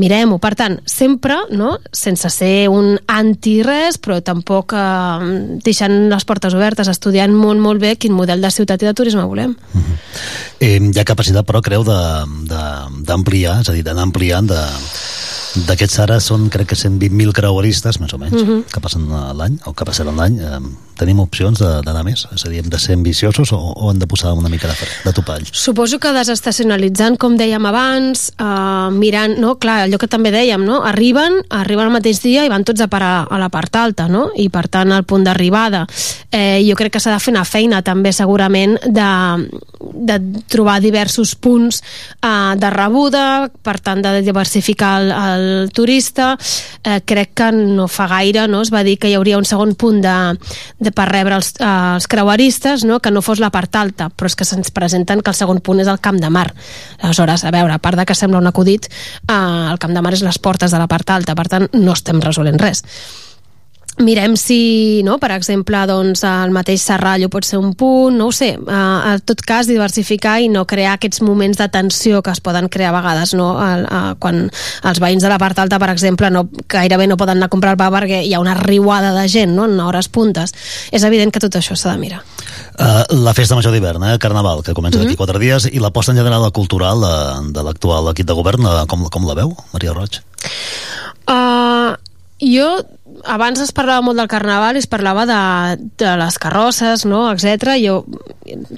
mirem-ho. 0.00 0.38
Per 0.40 0.54
tant, 0.56 0.78
sempre, 0.88 1.36
no, 1.52 1.74
sense 1.92 2.30
ser 2.32 2.68
un 2.72 2.94
anti-res, 3.06 3.98
però 4.00 4.20
tampoc 4.24 4.72
eh, 4.72 5.58
deixant 5.64 6.08
les 6.08 6.24
portes 6.24 6.56
obertes, 6.56 6.88
estudiant 6.88 7.34
molt, 7.36 7.60
molt 7.60 7.80
bé 7.84 7.96
quin 8.00 8.16
model 8.16 8.40
de 8.40 8.50
ciutat 8.50 8.80
i 8.82 8.88
de 8.88 8.94
turisme 8.96 9.26
volem. 9.28 9.52
Eh, 10.60 10.78
hi 10.80 10.98
ha 10.98 11.04
capacitat, 11.04 11.44
però, 11.44 11.60
creu 11.60 11.84
de- 11.84 12.48
de- 12.48 13.04
d'ampliar, 13.04 13.60
és 13.60 13.68
a 13.68 13.72
dir, 13.76 13.84
d'anar 13.84 14.08
ampliant 14.08 14.48
de 14.48 14.62
d'aquests 15.68 16.00
ara 16.02 16.16
són 16.18 16.48
crec 16.50 16.72
que 16.72 16.74
120.000 16.74 17.30
creueristes 17.32 18.00
més 18.02 18.10
o 18.12 18.18
menys, 18.18 18.42
Mhm. 18.42 18.64
que 18.72 18.80
passen 18.80 19.04
a 19.12 19.32
l'any 19.32 19.60
o 19.66 19.72
que 19.72 19.84
passaran 19.84 20.16
l'any 20.16 20.40
eh, 20.40 20.58
tenim 20.98 21.20
opcions 21.22 21.60
d'anar 21.60 22.04
més, 22.06 22.26
és 22.34 22.44
a 22.46 22.50
dir, 22.52 22.62
hem 22.62 22.70
de 22.72 22.80
ser 22.80 22.96
ambiciosos 22.98 23.52
o, 23.54 23.58
o 23.58 23.90
hem 23.92 24.00
de 24.00 24.08
posar 24.10 24.34
una 24.36 24.50
mica 24.52 24.70
de, 24.70 24.90
de 25.04 25.12
topall 25.16 25.44
Suposo 25.52 25.98
que 26.02 26.12
desestacionalitzant, 26.14 27.16
com 27.20 27.36
dèiem 27.38 27.64
abans, 27.68 28.26
eh, 28.38 28.88
mirant, 28.94 29.36
no? 29.40 29.54
Clar, 29.60 29.84
allò 29.84 29.98
que 30.00 30.08
també 30.10 30.32
dèiem, 30.34 30.64
no? 30.64 30.82
Arriben, 30.86 31.40
arriben 31.54 31.88
el 31.88 31.94
mateix 31.94 32.20
dia 32.24 32.44
i 32.44 32.52
van 32.52 32.64
tots 32.66 32.84
a 32.84 32.88
parar 32.90 33.26
a 33.30 33.38
la 33.40 33.50
part 33.52 33.76
alta, 33.76 34.08
no? 34.10 34.28
I 34.36 34.48
per 34.52 34.66
tant, 34.68 34.92
al 34.92 35.06
punt 35.08 35.24
d'arribada. 35.26 35.84
Eh, 36.34 36.62
jo 36.66 36.76
crec 36.78 36.96
que 36.96 37.02
s'ha 37.02 37.14
de 37.14 37.20
fer 37.22 37.34
una 37.34 37.44
feina 37.46 37.82
també 37.86 38.12
segurament 38.12 38.76
de, 38.84 39.10
de 39.94 40.18
trobar 40.50 40.80
diversos 40.82 41.34
punts 41.34 41.80
eh, 41.80 42.54
de 42.58 42.70
rebuda, 42.74 43.24
per 43.62 43.78
tant 43.80 44.02
de 44.02 44.20
diversificar 44.26 44.94
el, 45.02 45.12
el 45.14 45.72
turista. 45.74 46.34
Eh, 46.82 47.00
crec 47.06 47.34
que 47.38 47.50
no 47.54 47.88
fa 47.88 48.08
gaire 48.10 48.48
no? 48.48 48.62
es 48.62 48.72
va 48.74 48.84
dir 48.84 48.96
que 48.98 49.10
hi 49.10 49.16
hauria 49.18 49.38
un 49.38 49.46
segon 49.48 49.74
punt 49.78 50.00
de, 50.04 50.16
de 50.84 50.92
per 50.94 51.08
rebre 51.10 51.38
els, 51.40 51.52
eh, 51.58 51.66
els 51.66 52.06
creueristes, 52.10 52.84
no? 52.84 53.00
que 53.00 53.10
no 53.10 53.22
fos 53.24 53.42
la 53.42 53.50
part 53.54 53.74
alta, 53.80 54.10
però 54.10 54.30
és 54.30 54.36
que 54.36 54.46
se'ns 54.48 54.70
presenten 54.74 55.22
que 55.24 55.32
el 55.32 55.38
segon 55.38 55.60
punt 55.64 55.80
és 55.80 55.90
el 55.90 56.00
Camp 56.04 56.20
de 56.20 56.30
Mar. 56.30 56.50
Aleshores, 57.00 57.44
a 57.44 57.52
veure, 57.54 57.74
a 57.74 57.82
part 57.82 57.98
de 57.98 58.06
que 58.06 58.14
sembla 58.14 58.42
un 58.42 58.50
acudit, 58.50 58.86
eh, 58.86 59.34
el 59.34 59.78
Camp 59.78 59.94
de 59.94 60.02
Mar 60.04 60.14
és 60.14 60.22
les 60.22 60.38
portes 60.38 60.70
de 60.70 60.78
la 60.78 60.88
part 60.88 61.10
alta, 61.10 61.34
per 61.34 61.48
tant, 61.48 61.68
no 61.72 61.96
estem 61.96 62.20
resolent 62.22 62.60
res 62.60 62.84
mirem 64.02 64.34
si, 64.40 65.02
no, 65.06 65.18
per 65.22 65.30
exemple, 65.36 65.78
doncs, 65.86 66.24
el 66.26 66.54
mateix 66.54 66.82
Serrallo 66.82 67.28
pot 67.30 67.46
ser 67.46 67.60
un 67.60 67.74
punt, 67.78 68.16
no 68.18 68.28
ho 68.30 68.34
sé, 68.34 68.54
uh, 68.58 69.14
en 69.14 69.22
tot 69.26 69.42
cas 69.46 69.68
diversificar 69.70 70.38
i 70.42 70.48
no 70.52 70.64
crear 70.66 70.96
aquests 70.96 71.22
moments 71.22 71.60
de 71.60 71.68
tensió 71.70 72.22
que 72.24 72.32
es 72.34 72.42
poden 72.44 72.68
crear 72.72 72.90
a 72.92 72.96
vegades, 72.98 73.34
no? 73.38 73.52
El, 73.62 73.86
uh, 73.86 74.14
quan 74.18 74.46
els 74.50 75.02
veïns 75.02 75.22
de 75.22 75.30
la 75.30 75.38
part 75.38 75.58
alta, 75.62 75.78
per 75.82 75.92
exemple, 75.92 76.30
no, 76.34 76.46
gairebé 76.70 77.06
no 77.10 77.18
poden 77.20 77.38
anar 77.38 77.50
a 77.50 77.54
comprar 77.54 77.74
el 77.76 77.80
pa 77.80 77.90
perquè 77.94 78.22
hi 78.24 78.34
ha 78.34 78.42
una 78.42 78.56
riuada 78.58 79.12
de 79.14 79.28
gent, 79.30 79.54
no?, 79.54 79.68
en 79.70 79.78
hores 79.80 80.08
puntes. 80.08 80.54
És 80.90 81.06
evident 81.06 81.32
que 81.34 81.42
tot 81.42 81.60
això 81.60 81.76
s'ha 81.78 81.94
de 81.94 82.02
mirar. 82.02 82.22
Uh, 82.74 83.04
la 83.22 83.34
festa 83.36 83.54
major 83.54 83.72
d'hivern, 83.74 84.02
eh, 84.08 84.16
Carnaval, 84.18 84.64
que 84.66 84.74
comença 84.74 84.98
d'aquí 84.98 85.14
quatre 85.18 85.38
dies, 85.38 85.68
i 85.70 85.82
l'aposta 85.82 86.12
en 86.12 86.18
general 86.18 86.46
cultural 86.52 87.04
de, 87.04 87.14
de 87.54 87.62
l'actual 87.66 88.10
equip 88.10 88.26
de 88.26 88.34
govern, 88.34 88.66
eh, 88.66 88.82
com, 88.90 89.06
com 89.10 89.28
la 89.28 89.38
veu, 89.38 89.54
Maria 89.72 89.94
Roig? 89.94 90.18
Uh, 91.30 91.94
jo 92.44 92.68
abans 93.30 93.60
es 93.62 93.70
parlava 93.72 94.02
molt 94.02 94.18
del 94.18 94.28
carnaval 94.28 94.76
i 94.76 94.80
es 94.82 94.88
parlava 94.90 95.24
de, 95.28 95.38
de 96.00 96.16
les 96.20 96.38
carrosses, 96.42 97.04
no? 97.06 97.26
etc. 97.32 97.76
Jo 97.80 98.04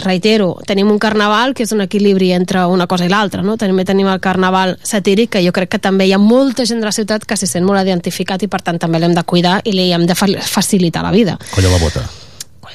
reitero, 0.04 0.56
tenim 0.66 0.90
un 0.90 0.98
carnaval 1.02 1.54
que 1.54 1.64
és 1.66 1.72
un 1.74 1.80
equilibri 1.84 2.32
entre 2.36 2.64
una 2.70 2.86
cosa 2.86 3.06
i 3.06 3.10
l'altra, 3.10 3.42
no? 3.42 3.56
També 3.58 3.84
tenim 3.88 4.08
el 4.12 4.20
carnaval 4.20 4.76
satíric, 4.86 5.30
que 5.36 5.42
jo 5.46 5.52
crec 5.56 5.72
que 5.76 5.80
també 5.82 6.06
hi 6.06 6.12
ha 6.14 6.20
molta 6.22 6.66
gent 6.68 6.80
de 6.82 6.86
la 6.90 6.94
ciutat 6.94 7.24
que 7.26 7.36
s'hi 7.36 7.48
sent 7.50 7.66
molt 7.66 7.82
identificat 7.82 8.42
i 8.46 8.48
per 8.52 8.62
tant 8.62 8.78
també 8.82 9.00
l'hem 9.02 9.14
de 9.16 9.24
cuidar 9.24 9.60
i 9.64 9.72
li 9.74 9.88
hem 9.92 10.06
de 10.06 10.14
fa- 10.14 10.28
facilitar 10.46 11.02
la 11.02 11.10
vida. 11.14 11.38
Colla 11.54 11.72
la 11.72 11.78
bota. 11.82 12.04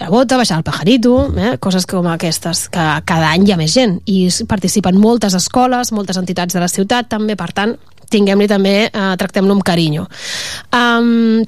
la 0.02 0.10
bota, 0.10 0.38
baixar 0.38 0.58
el 0.58 0.64
pajarito, 0.66 1.28
eh? 1.38 1.58
coses 1.62 1.86
com 1.86 2.08
aquestes, 2.10 2.68
que 2.74 2.86
cada 3.06 3.30
any 3.36 3.44
hi 3.46 3.52
ha 3.54 3.58
més 3.60 3.74
gent 3.76 4.00
i 4.10 4.24
participen 4.50 4.98
moltes 4.98 5.36
escoles, 5.38 5.92
moltes 5.94 6.18
entitats 6.18 6.56
de 6.56 6.60
la 6.64 6.68
ciutat 6.72 7.08
també, 7.12 7.36
per 7.38 7.52
tant, 7.54 7.76
tinguem-li 8.12 8.50
també, 8.52 8.76
eh, 8.92 9.08
tractem-lo 9.18 9.58
amb 9.58 9.66
carinyo. 9.66 10.06
Um, 10.76 11.42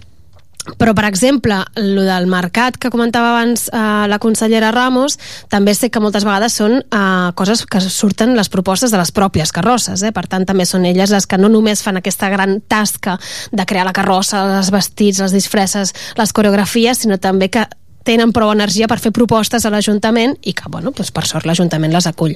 però, 0.79 0.93
per 0.95 1.03
exemple, 1.09 1.57
el 1.75 1.97
del 2.07 2.27
mercat 2.31 2.77
que 2.79 2.89
comentava 2.91 3.33
abans 3.33 3.65
eh, 3.67 3.79
la 4.07 4.19
consellera 4.23 4.71
Ramos, 4.71 5.17
també 5.51 5.73
sé 5.75 5.89
que 5.91 5.99
moltes 5.99 6.23
vegades 6.23 6.55
són 6.55 6.77
eh, 6.79 7.31
coses 7.35 7.65
que 7.67 7.81
surten 7.83 8.31
les 8.37 8.47
propostes 8.47 8.93
de 8.93 9.01
les 9.01 9.11
pròpies 9.11 9.51
carrosses, 9.51 10.05
eh? 10.07 10.13
per 10.15 10.23
tant 10.31 10.47
també 10.47 10.63
són 10.65 10.87
elles 10.87 11.11
les 11.11 11.27
que 11.27 11.39
no 11.41 11.51
només 11.51 11.83
fan 11.83 11.99
aquesta 11.99 12.31
gran 12.31 12.61
tasca 12.71 13.17
de 13.51 13.67
crear 13.67 13.83
la 13.89 13.95
carrossa, 13.95 14.45
els 14.61 14.71
vestits, 14.71 15.19
les 15.19 15.35
disfresses, 15.35 15.91
les 16.15 16.31
coreografies, 16.31 17.03
sinó 17.03 17.19
també 17.19 17.51
que 17.51 17.67
tenen 18.03 18.33
prou 18.35 18.51
energia 18.53 18.87
per 18.91 18.99
fer 19.03 19.13
propostes 19.15 19.65
a 19.65 19.71
l'Ajuntament 19.73 20.35
i 20.43 20.53
que, 20.57 20.69
bueno, 20.71 20.91
doncs 20.95 21.11
per 21.15 21.25
sort 21.29 21.47
l'Ajuntament 21.47 21.93
les 21.93 22.07
acull. 22.09 22.35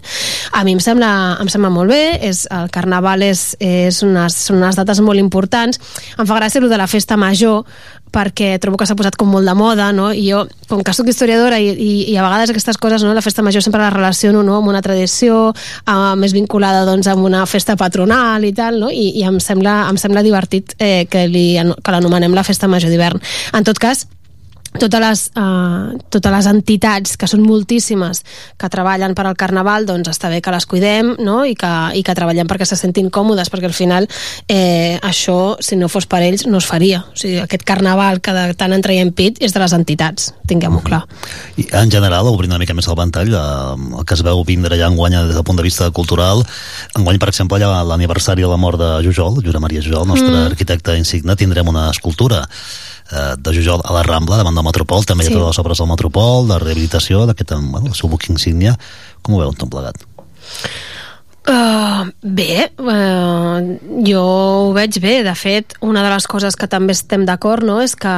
A 0.56 0.64
mi 0.68 0.78
em 0.78 0.82
sembla, 0.84 1.12
em 1.42 1.52
sembla 1.52 1.72
molt 1.74 1.92
bé, 1.94 2.18
és, 2.28 2.46
el 2.54 2.72
Carnaval 2.74 3.26
és, 3.28 3.50
és 3.60 4.02
unes, 4.06 4.40
són 4.48 4.62
unes 4.62 4.80
dates 4.80 5.02
molt 5.04 5.20
importants. 5.22 5.82
Em 6.18 6.26
fa 6.26 6.40
gràcia 6.40 6.64
el 6.64 6.70
de 6.72 6.80
la 6.80 6.90
festa 6.90 7.18
major, 7.20 7.66
perquè 8.12 8.56
trobo 8.62 8.78
que 8.80 8.88
s'ha 8.88 8.96
posat 8.98 9.18
com 9.20 9.30
molt 9.32 9.48
de 9.48 9.54
moda, 9.58 9.90
no? 9.96 10.10
I 10.16 10.24
jo, 10.30 10.44
com 10.70 10.82
que 10.86 10.94
sóc 10.96 11.10
historiadora 11.12 11.60
i, 11.60 11.70
i, 11.72 11.92
i 12.12 12.18
a 12.18 12.24
vegades 12.26 12.52
aquestes 12.54 12.80
coses, 12.82 13.04
no? 13.04 13.14
la 13.16 13.24
festa 13.26 13.44
major 13.46 13.64
sempre 13.64 13.82
la 13.82 13.92
relaciono 13.94 14.44
no? 14.48 14.58
amb 14.62 14.72
una 14.72 14.82
tradició 14.82 15.52
uh, 15.52 16.14
més 16.20 16.34
vinculada 16.36 16.86
doncs, 16.88 17.10
amb 17.12 17.28
una 17.28 17.46
festa 17.50 17.78
patronal 17.80 18.46
i 18.48 18.54
tal, 18.56 18.80
no? 18.82 18.92
I, 18.92 19.12
i 19.20 19.26
em, 19.28 19.42
sembla, 19.44 19.80
em 19.92 20.00
sembla 20.00 20.24
divertit 20.26 20.76
eh, 20.80 21.06
que 21.12 21.28
l'anomenem 21.28 22.36
la 22.38 22.46
festa 22.48 22.70
major 22.72 22.94
d'hivern. 22.94 23.22
En 23.58 23.68
tot 23.68 23.80
cas, 23.82 24.08
totes 24.82 25.02
les, 25.02 25.24
uh, 25.40 25.98
totes 26.14 26.34
les 26.34 26.50
entitats, 26.50 27.18
que 27.20 27.30
són 27.30 27.44
moltíssimes, 27.46 28.24
que 28.60 28.70
treballen 28.72 29.16
per 29.18 29.28
al 29.28 29.38
Carnaval, 29.40 29.88
doncs 29.90 30.12
està 30.12 30.32
bé 30.32 30.42
que 30.44 30.54
les 30.54 30.68
cuidem 30.70 31.16
no? 31.20 31.42
I, 31.46 31.56
que, 31.58 31.72
i 31.98 32.04
que 32.06 32.16
treballem 32.18 32.50
perquè 32.50 32.68
se 32.68 32.78
sentin 32.80 33.10
còmodes, 33.14 33.52
perquè 33.54 33.70
al 33.70 33.76
final 33.76 34.08
eh, 34.48 34.98
això, 35.06 35.58
si 35.64 35.78
no 35.80 35.90
fos 35.92 36.08
per 36.10 36.22
ells, 36.26 36.48
no 36.48 36.62
es 36.62 36.68
faria. 36.70 37.04
O 37.12 37.18
sigui, 37.20 37.40
aquest 37.44 37.66
Carnaval 37.68 38.22
que 38.24 38.34
de 38.36 38.46
tant 38.58 38.74
en 38.76 38.84
traiem 38.84 39.12
pit 39.16 39.42
és 39.44 39.54
de 39.54 39.62
les 39.64 39.76
entitats, 39.76 40.32
tinguem-ho 40.50 40.82
clar. 40.86 41.04
I 41.60 41.68
en 41.82 41.92
general, 41.94 42.30
obrint 42.32 42.54
una 42.54 42.62
mica 42.62 42.76
més 42.78 42.88
el 42.88 42.98
ventall, 43.00 43.34
eh, 43.34 44.00
el 44.02 44.08
que 44.08 44.18
es 44.18 44.26
veu 44.26 44.44
vindre 44.48 44.80
ja 44.80 44.92
enguany 44.92 45.18
des 45.18 45.36
del 45.36 45.48
punt 45.48 45.60
de 45.60 45.66
vista 45.68 45.90
cultural, 45.92 46.44
enguany, 46.98 47.20
per 47.22 47.32
exemple, 47.34 47.62
ha 47.64 47.84
l'aniversari 47.88 48.46
de 48.46 48.52
la 48.52 48.60
mort 48.62 48.80
de 48.80 48.92
Jujol, 49.06 49.42
Jura 49.46 49.62
Maria 49.64 49.84
Jujol, 49.84 50.08
nostre 50.08 50.30
mm. 50.30 50.52
arquitecte 50.54 50.98
insigne, 50.98 51.36
tindrem 51.36 51.68
una 51.68 51.90
escultura 51.92 52.46
eh, 53.12 53.36
de 53.38 53.56
Jujol 53.56 53.84
a 53.84 53.96
la 53.96 54.04
Rambla, 54.08 54.42
davant 54.42 54.58
del 54.58 54.66
Metropol, 54.68 55.06
també 55.08 55.26
sí. 55.26 55.32
hi 55.32 55.36
ha 55.36 55.40
totes 55.40 55.56
les 55.56 55.64
obres 55.64 55.82
del 55.84 55.90
Metropol, 55.92 56.48
de 56.52 56.60
rehabilitació, 56.64 57.26
d'aquest, 57.30 57.56
bueno, 57.58 57.88
el 57.92 57.98
seu 57.98 58.12
buc 58.12 58.30
insígnia. 58.32 58.78
Com 59.22 59.36
ho 59.36 59.42
veuen 59.44 59.58
tot 59.58 59.72
plegat? 59.74 60.04
Uh, 61.48 62.10
bé, 62.22 62.68
uh, 62.84 63.64
jo 64.04 64.24
ho 64.24 64.74
veig 64.76 65.00
bé. 65.04 65.22
De 65.24 65.36
fet, 65.40 65.78
una 65.80 66.04
de 66.04 66.12
les 66.12 66.28
coses 66.28 66.60
que 66.60 66.68
també 66.68 66.96
estem 66.98 67.24
d'acord 67.28 67.64
no, 67.64 67.80
és 67.84 67.96
que 67.96 68.16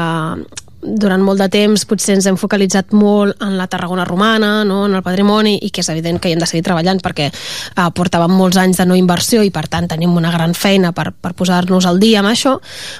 durant 0.81 1.21
molt 1.23 1.41
de 1.41 1.49
temps 1.51 1.83
potser 1.89 2.15
ens 2.15 2.27
hem 2.29 2.37
focalitzat 2.39 2.93
molt 2.95 3.41
en 3.43 3.57
la 3.59 3.67
Tarragona 3.67 4.05
romana, 4.07 4.63
no? 4.63 4.85
en 4.87 4.95
el 4.95 5.03
patrimoni, 5.03 5.57
i 5.65 5.69
que 5.75 5.83
és 5.83 5.89
evident 5.91 6.19
que 6.21 6.29
hi 6.29 6.35
hem 6.35 6.39
de 6.39 6.47
seguir 6.47 6.63
treballant 6.63 7.01
perquè 7.03 7.27
eh, 7.29 7.87
portàvem 7.95 8.31
molts 8.31 8.59
anys 8.61 8.79
de 8.79 8.85
no 8.87 8.95
inversió 8.95 9.43
i 9.43 9.51
per 9.51 9.65
tant 9.67 9.89
tenim 9.91 10.15
una 10.15 10.31
gran 10.31 10.55
feina 10.55 10.93
per, 10.95 11.09
per 11.11 11.33
posar-nos 11.35 11.87
al 11.89 11.99
dia 11.99 12.21
amb 12.23 12.31
això, 12.31 12.55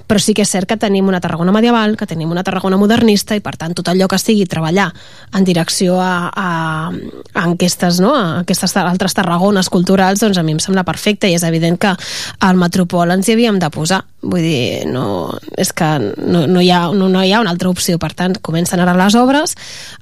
però 0.07 0.19
sí 0.19 0.35
que 0.35 0.43
és 0.43 0.51
cert 0.51 0.67
que 0.69 0.79
tenim 0.79 1.07
una 1.07 1.21
Tarragona 1.23 1.55
medieval, 1.55 1.95
que 1.95 2.07
tenim 2.09 2.31
una 2.31 2.43
Tarragona 2.43 2.77
modernista 2.77 3.37
i 3.37 3.43
per 3.45 3.55
tant 3.55 3.77
tot 3.77 3.87
allò 3.87 4.09
que 4.11 4.19
sigui 4.19 4.45
treballar 4.49 4.89
en 5.33 5.47
direcció 5.47 6.01
a, 6.03 6.29
a, 6.35 6.49
a 6.91 7.45
aquestes, 7.47 8.01
no? 8.03 8.13
a 8.15 8.41
aquestes 8.43 8.75
altres 8.83 9.15
Tarragones 9.15 9.71
culturals, 9.71 10.19
doncs 10.19 10.37
a 10.37 10.43
mi 10.43 10.57
em 10.57 10.63
sembla 10.63 10.83
perfecte 10.87 11.31
i 11.31 11.39
és 11.39 11.47
evident 11.47 11.79
que 11.79 11.95
al 12.43 12.59
Metropol 12.59 13.15
ens 13.15 13.29
hi 13.29 13.37
havíem 13.37 13.59
de 13.59 13.71
posar. 13.71 14.03
Vull 14.19 14.43
dir, 14.43 14.83
no, 14.91 15.31
és 15.55 15.71
que 15.71 15.87
no, 15.99 16.43
no, 16.43 16.59
hi 16.59 16.73
ha, 16.75 16.81
no, 16.91 17.07
no 17.07 17.23
hi 17.23 17.31
ha 17.31 17.39
una 17.39 17.53
altra 17.55 17.68
opció. 17.71 17.99
Per 18.01 18.11
tant, 18.17 18.35
comencen 18.45 18.81
ara 18.83 18.95
les 18.97 19.17
obres, 19.19 19.55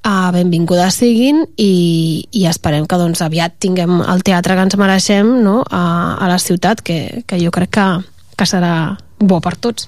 uh, 0.04 0.30
benvingudes 0.36 1.00
siguin 1.02 1.44
i, 1.56 2.28
i 2.32 2.46
esperem 2.50 2.88
que 2.88 3.00
doncs, 3.00 3.24
aviat 3.26 3.58
tinguem 3.64 4.02
el 4.02 4.24
teatre 4.28 4.56
que 4.58 4.68
ens 4.68 4.78
mereixem 4.80 5.38
no? 5.44 5.62
a, 5.70 6.16
a 6.20 6.30
la 6.32 6.40
ciutat, 6.42 6.82
que, 6.82 7.26
que 7.28 7.42
jo 7.42 7.54
crec 7.54 7.76
que, 7.78 7.90
que 8.38 8.50
serà 8.50 8.96
bo 9.18 9.40
per 9.42 9.56
tots. 9.58 9.88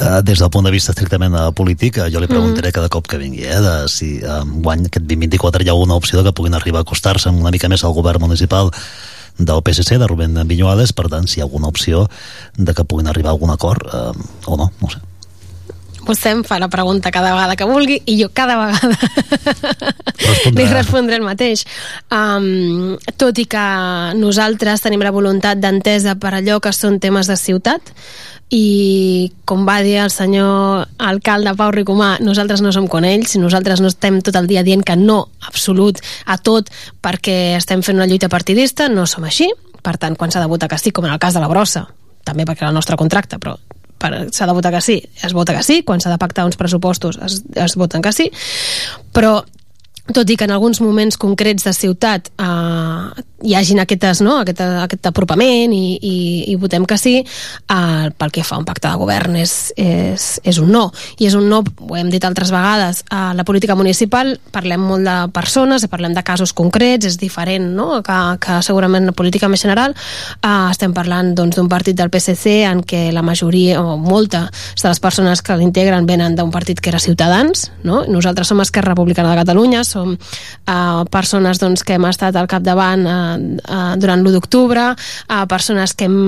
Uh, 0.00 0.20
des 0.24 0.38
del 0.38 0.50
punt 0.50 0.64
de 0.64 0.72
vista 0.72 0.94
estrictament 0.94 1.34
uh, 1.34 1.50
polític, 1.52 1.98
uh, 1.98 2.08
jo 2.12 2.22
li 2.22 2.30
preguntaré 2.30 2.70
mm. 2.70 2.76
cada 2.78 2.88
cop 2.92 3.08
que 3.10 3.18
vingui, 3.20 3.42
eh, 3.44 3.60
de 3.60 3.74
si 3.90 4.14
uh, 4.22 4.42
guany 4.46 4.86
aquest 4.86 5.04
2024 5.10 5.66
hi 5.66 5.72
ha 5.72 5.76
una 5.76 5.98
opció 5.98 6.20
de 6.20 6.28
que 6.30 6.36
puguin 6.38 6.54
arribar 6.54 6.84
a 6.84 6.86
acostar-se 6.86 7.32
una 7.34 7.52
mica 7.52 7.68
més 7.68 7.84
al 7.84 7.96
govern 7.96 8.22
municipal 8.22 8.70
del 9.40 9.62
PSC, 9.64 9.98
de 9.98 10.06
Rubén 10.06 10.36
Viñuales, 10.46 10.92
per 10.92 11.08
tant, 11.08 11.26
si 11.26 11.40
hi 11.40 11.42
ha 11.42 11.48
alguna 11.48 11.68
opció 11.68 12.08
de 12.56 12.74
que 12.74 12.84
puguin 12.84 13.08
arribar 13.08 13.32
a 13.32 13.34
algun 13.34 13.50
acord 13.50 13.86
eh, 13.86 14.12
o 14.46 14.56
no, 14.56 14.70
no 14.80 14.90
sé. 14.90 15.00
Vostè 16.10 16.32
em 16.34 16.42
fa 16.46 16.58
la 16.58 16.70
pregunta 16.72 17.12
cada 17.14 17.30
vegada 17.36 17.54
que 17.54 17.68
vulgui 17.68 18.00
i 18.10 18.16
jo 18.18 18.30
cada 18.34 18.56
vegada 18.58 18.96
li 20.56 20.66
respondré 20.66 21.20
el 21.20 21.26
mateix. 21.26 21.62
Um, 22.10 22.96
tot 23.20 23.38
i 23.38 23.46
que 23.50 23.62
nosaltres 24.18 24.82
tenim 24.82 25.04
la 25.06 25.14
voluntat 25.14 25.60
d'entesa 25.62 26.16
per 26.18 26.34
allò 26.34 26.58
que 26.58 26.74
són 26.74 26.98
temes 27.02 27.30
de 27.30 27.38
ciutat, 27.38 27.94
i 28.50 29.30
com 29.46 29.62
va 29.66 29.78
dir 29.86 30.00
el 30.02 30.10
senyor 30.10 30.88
alcalde 30.98 31.54
Pau 31.54 31.70
Ricomà, 31.70 32.16
nosaltres 32.18 32.62
no 32.64 32.74
som 32.74 32.88
com 32.90 33.06
ells, 33.06 33.36
nosaltres 33.38 33.80
no 33.80 33.90
estem 33.92 34.18
tot 34.26 34.34
el 34.34 34.50
dia 34.50 34.64
dient 34.66 34.82
que 34.82 34.98
no, 34.98 35.22
absolut, 35.46 36.02
a 36.26 36.36
tot, 36.42 36.72
perquè 37.02 37.54
estem 37.60 37.86
fent 37.86 38.02
una 38.02 38.10
lluita 38.10 38.28
partidista, 38.28 38.90
no 38.90 39.06
som 39.06 39.24
així, 39.28 39.46
per 39.86 39.96
tant, 40.02 40.18
quan 40.18 40.34
s'ha 40.34 40.42
de 40.42 40.50
votar 40.50 40.68
que 40.68 40.82
sí, 40.82 40.90
com 40.90 41.06
en 41.06 41.14
el 41.14 41.22
cas 41.22 41.38
de 41.38 41.42
la 41.42 41.48
brossa, 41.48 41.86
també 42.26 42.44
perquè 42.44 42.66
era 42.66 42.74
el 42.74 42.80
nostre 42.80 42.98
contracte, 42.98 43.38
però 43.38 43.54
s'ha 44.00 44.46
de 44.48 44.56
votar 44.56 44.72
que 44.72 44.80
sí, 44.80 44.98
es 45.22 45.32
vota 45.36 45.54
que 45.56 45.62
sí, 45.62 45.82
quan 45.84 46.00
s'ha 46.00 46.12
de 46.12 46.18
pactar 46.18 46.46
uns 46.48 46.56
pressupostos 46.56 47.18
es, 47.22 47.42
es 47.54 47.76
voten 47.76 48.02
que 48.02 48.12
sí, 48.16 48.30
però 49.12 49.40
tot 50.12 50.30
i 50.30 50.36
que 50.36 50.46
en 50.48 50.54
alguns 50.54 50.80
moments 50.80 51.18
concrets 51.20 51.64
de 51.64 51.74
ciutat 51.76 52.30
eh, 52.40 53.24
hi 53.42 53.54
hagin 53.54 53.80
aquestes, 53.80 54.20
no? 54.20 54.36
aquest, 54.42 54.60
aquest 54.60 55.06
apropament 55.08 55.72
i, 55.72 55.96
i, 55.96 56.16
i 56.52 56.56
votem 56.60 56.84
que 56.88 56.98
sí, 57.00 57.14
eh, 57.20 58.08
pel 58.16 58.32
que 58.34 58.44
fa 58.44 58.56
a 58.56 58.60
un 58.60 58.66
pacte 58.68 58.88
de 58.88 59.00
govern 59.00 59.36
és, 59.40 59.54
és, 59.80 60.26
és 60.44 60.60
un 60.60 60.70
no. 60.72 60.88
I 61.18 61.30
és 61.30 61.36
un 61.38 61.48
no, 61.48 61.62
ho 61.62 61.96
hem 61.96 62.10
dit 62.12 62.24
altres 62.26 62.52
vegades, 62.52 63.04
a 63.10 63.30
la 63.36 63.46
política 63.48 63.76
municipal 63.78 64.34
parlem 64.52 64.84
molt 64.84 65.08
de 65.08 65.16
persones, 65.32 65.86
parlem 65.90 66.14
de 66.16 66.24
casos 66.26 66.52
concrets, 66.56 67.08
és 67.08 67.18
diferent 67.20 67.70
no? 67.76 68.02
que, 68.04 68.18
que 68.42 68.60
segurament 68.66 69.08
la 69.08 69.16
política 69.16 69.48
més 69.48 69.64
general. 69.64 69.96
Eh, 70.40 70.52
estem 70.70 70.94
parlant 70.96 71.32
doncs, 71.32 71.56
d'un 71.56 71.64
doncs, 71.64 71.72
partit 71.72 71.96
del 71.96 72.12
PSC 72.12 72.60
en 72.68 72.84
què 72.84 73.06
la 73.14 73.24
majoria 73.24 73.80
o 73.80 73.96
molta 74.00 74.46
de 74.50 74.88
les 74.88 75.00
persones 75.00 75.40
que 75.42 75.56
l'integren 75.56 76.06
venen 76.06 76.36
d'un 76.36 76.52
partit 76.52 76.80
que 76.80 76.92
era 76.92 77.00
Ciutadans. 77.00 77.70
No? 77.84 78.04
Nosaltres 78.08 78.50
som 78.50 78.60
Esquerra 78.60 78.92
Republicana 78.92 79.32
de 79.32 79.40
Catalunya, 79.40 79.84
som 79.90 80.14
eh, 80.14 81.02
persones 81.10 81.60
doncs, 81.62 81.84
que 81.84 81.98
hem 81.98 82.08
estat 82.10 82.38
al 82.38 82.48
capdavant 82.50 83.04
eh, 83.06 83.18
uh, 83.66 83.92
durant 84.00 84.22
l'1 84.22 84.38
d'octubre, 84.38 84.90
a 85.28 85.44
persones 85.50 85.94
que 85.94 86.08
hem 86.08 86.20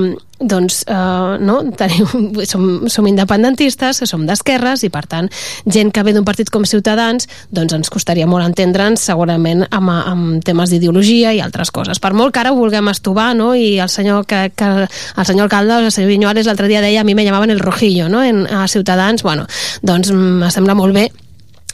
doncs 0.43 0.85
eh, 0.89 1.39
no, 1.41 1.59
tenim, 1.79 2.33
som, 2.47 2.89
som 2.91 3.07
independentistes, 3.07 4.03
som 4.09 4.27
d'esquerres 4.27 4.85
i 4.87 4.91
per 4.93 5.05
tant 5.11 5.31
gent 5.65 5.93
que 5.95 6.05
ve 6.05 6.15
d'un 6.15 6.27
partit 6.27 6.51
com 6.53 6.67
Ciutadans 6.69 7.29
doncs 7.55 7.77
ens 7.77 7.93
costaria 7.93 8.27
molt 8.27 8.47
entendre'ns 8.47 9.07
segurament 9.07 9.65
amb, 9.71 9.93
amb 9.93 10.45
temes 10.45 10.73
d'ideologia 10.73 11.33
i 11.33 11.43
altres 11.43 11.73
coses. 11.75 12.01
Per 12.03 12.13
molt 12.17 12.35
que 12.35 12.43
ara 12.43 12.53
ho 12.53 12.59
vulguem 12.59 12.91
estovar 12.93 13.33
no? 13.39 13.53
i 13.55 13.79
el 13.83 13.91
senyor, 13.93 14.27
que, 14.27 14.49
que, 14.57 14.71
el 14.87 15.27
senyor 15.27 15.49
alcalde, 15.49 15.81
el 15.87 15.93
senyor 15.95 16.13
Viñuales 16.13 16.49
l'altre 16.49 16.71
dia 16.71 16.83
deia 16.85 17.03
a 17.03 17.07
mi 17.07 17.15
me 17.15 17.25
llamaven 17.25 17.55
el 17.55 17.63
rojillo 17.63 18.09
no? 18.09 18.23
en, 18.25 18.47
a 18.47 18.67
Ciutadans, 18.69 19.23
bueno, 19.23 19.47
doncs 19.83 20.13
me 20.13 20.51
sembla 20.51 20.75
molt 20.79 20.97
bé 20.97 21.11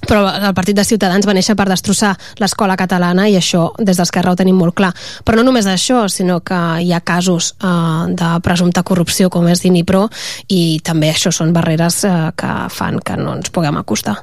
però 0.08 0.24
el 0.32 0.54
partit 0.56 0.76
de 0.78 0.86
Ciutadans 0.88 1.26
va 1.28 1.34
néixer 1.36 1.54
per 1.58 1.68
destrossar 1.68 2.14
l'escola 2.40 2.78
catalana 2.80 3.28
i 3.28 3.36
això 3.36 3.68
des 3.76 4.00
d'Esquerra 4.00 4.32
ho 4.32 4.38
tenim 4.40 4.56
molt 4.56 4.74
clar. 4.78 4.94
Però 5.24 5.36
no 5.36 5.44
només 5.46 5.68
això, 5.68 6.06
sinó 6.08 6.40
que 6.40 6.58
hi 6.82 6.94
ha 6.96 7.02
casos 7.04 7.52
eh, 7.60 7.68
de 8.16 8.30
presumpta 8.44 8.82
corrupció 8.88 9.28
com 9.30 9.48
és 9.52 9.62
Dinipro 9.64 10.06
i 10.48 10.80
també 10.84 11.12
això 11.12 11.32
són 11.34 11.52
barreres 11.52 12.02
eh, 12.08 12.16
que 12.38 12.54
fan 12.72 13.02
que 13.04 13.18
no 13.20 13.36
ens 13.36 13.52
puguem 13.52 13.76
acostar. 13.80 14.16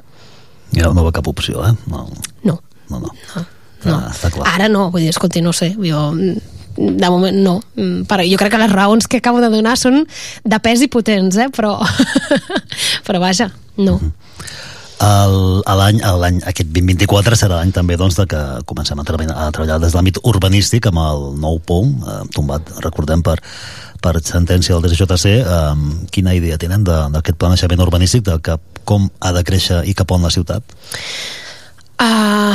Ja 0.74 0.90
no 0.90 1.06
va 1.06 1.14
cap 1.14 1.28
opció, 1.30 1.62
eh? 1.62 1.72
No. 1.86 2.08
No. 2.42 2.58
No, 2.90 2.98
no. 2.98 3.14
no. 3.14 3.46
no. 3.86 3.96
Ah, 3.96 4.10
està 4.10 4.32
clar. 4.34 4.50
Ara 4.56 4.68
no, 4.72 4.90
vull 4.90 5.06
dir, 5.06 5.14
escolti, 5.14 5.42
no 5.42 5.54
sé, 5.54 5.72
jo 5.78 6.10
de 6.76 7.08
moment 7.08 7.38
no. 7.40 7.54
Però 8.10 8.24
jo 8.26 8.36
crec 8.40 8.52
que 8.52 8.60
les 8.60 8.72
raons 8.74 9.06
que 9.08 9.22
acabo 9.22 9.40
de 9.40 9.48
donar 9.54 9.78
són 9.80 10.02
de 10.44 10.58
pes 10.60 10.82
i 10.84 10.90
potents, 10.92 11.38
eh? 11.40 11.48
però, 11.54 11.78
però 13.06 13.22
vaja, 13.22 13.52
no. 13.78 14.00
Mm 14.00 14.10
-hmm 14.10 14.74
l'any, 15.00 16.00
l'any 16.00 16.38
aquest 16.48 16.70
2024 16.72 17.36
serà 17.36 17.60
l'any 17.60 17.72
també 17.74 17.96
doncs, 18.00 18.16
de 18.16 18.26
que 18.30 18.42
comencem 18.68 18.98
a, 18.98 19.04
treballar, 19.04 19.36
a 19.36 19.50
treballar 19.52 19.80
des 19.82 19.92
de 19.92 19.98
l'àmbit 19.98 20.20
urbanístic 20.24 20.88
amb 20.88 21.02
el 21.02 21.26
nou 21.42 21.58
POM, 21.60 21.92
eh, 22.00 22.20
tombat, 22.34 22.72
recordem, 22.84 23.22
per, 23.22 23.36
per 24.00 24.14
sentència 24.22 24.74
del 24.74 24.88
DGJC. 24.88 25.34
Eh, 25.40 26.08
quina 26.10 26.34
idea 26.34 26.58
tenen 26.58 26.84
d'aquest 26.86 27.36
planejament 27.36 27.84
urbanístic, 27.84 28.24
de 28.24 28.38
que, 28.40 28.56
com 28.86 29.10
ha 29.20 29.32
de 29.34 29.42
créixer 29.44 29.82
i 29.84 29.94
cap 29.98 30.12
on 30.14 30.22
la 30.22 30.30
ciutat? 30.30 30.62
Uh, 31.96 32.52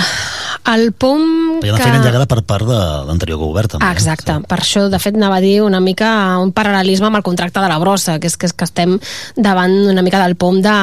el 0.74 0.92
POM... 0.94 1.22
Hi 1.62 1.70
ha 1.70 1.74
una 1.74 1.80
que... 1.80 1.84
feina 1.84 2.00
engegada 2.00 2.28
per 2.30 2.42
part 2.48 2.68
de 2.68 2.80
l'anterior 3.08 3.40
govern, 3.42 3.72
també. 3.74 3.86
Ah, 3.86 3.94
exacte. 3.96 4.36
Sí. 4.38 4.48
Per 4.50 4.58
això, 4.62 4.86
de 4.92 5.00
fet, 5.02 5.18
anava 5.18 5.40
a 5.40 5.44
dir 5.44 5.62
una 5.66 5.82
mica 5.84 6.12
un 6.42 6.54
paral·lelisme 6.56 7.10
amb 7.10 7.20
el 7.20 7.26
contracte 7.26 7.62
de 7.64 7.70
la 7.72 7.80
brossa, 7.82 8.18
que 8.22 8.30
és 8.30 8.38
que, 8.38 8.50
és 8.50 8.54
que 8.54 8.68
estem 8.68 8.98
davant 9.36 9.74
una 9.92 10.04
mica 10.06 10.22
del 10.22 10.36
POM 10.40 10.62
de... 10.62 10.76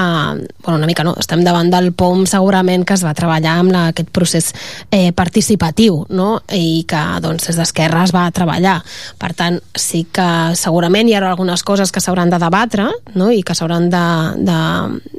Bueno, 0.64 0.76
una 0.78 0.88
mica 0.90 1.06
no, 1.06 1.14
estem 1.20 1.44
davant 1.46 1.70
del 1.72 1.92
POM 1.92 2.26
segurament 2.30 2.84
que 2.88 2.96
es 2.98 3.04
va 3.06 3.14
treballar 3.16 3.58
amb 3.62 3.74
la, 3.74 3.84
aquest 3.92 4.10
procés 4.14 4.50
eh, 4.90 5.12
participatiu, 5.16 6.02
no? 6.10 6.30
I 6.54 6.84
que, 6.88 7.04
doncs, 7.24 7.48
des 7.48 7.60
d'Esquerra 7.60 8.04
es 8.08 8.14
va 8.14 8.26
treballar. 8.34 8.78
Per 9.20 9.32
tant, 9.38 9.60
sí 9.78 10.04
que 10.12 10.28
segurament 10.58 11.08
hi 11.08 11.16
ha 11.16 11.22
algunes 11.28 11.62
coses 11.66 11.92
que 11.94 12.02
s'hauran 12.02 12.30
de 12.32 12.40
debatre, 12.42 12.88
no? 13.14 13.30
I 13.34 13.42
que 13.46 13.56
s'hauran 13.56 13.88
de, 13.92 14.04
de, 14.48 14.60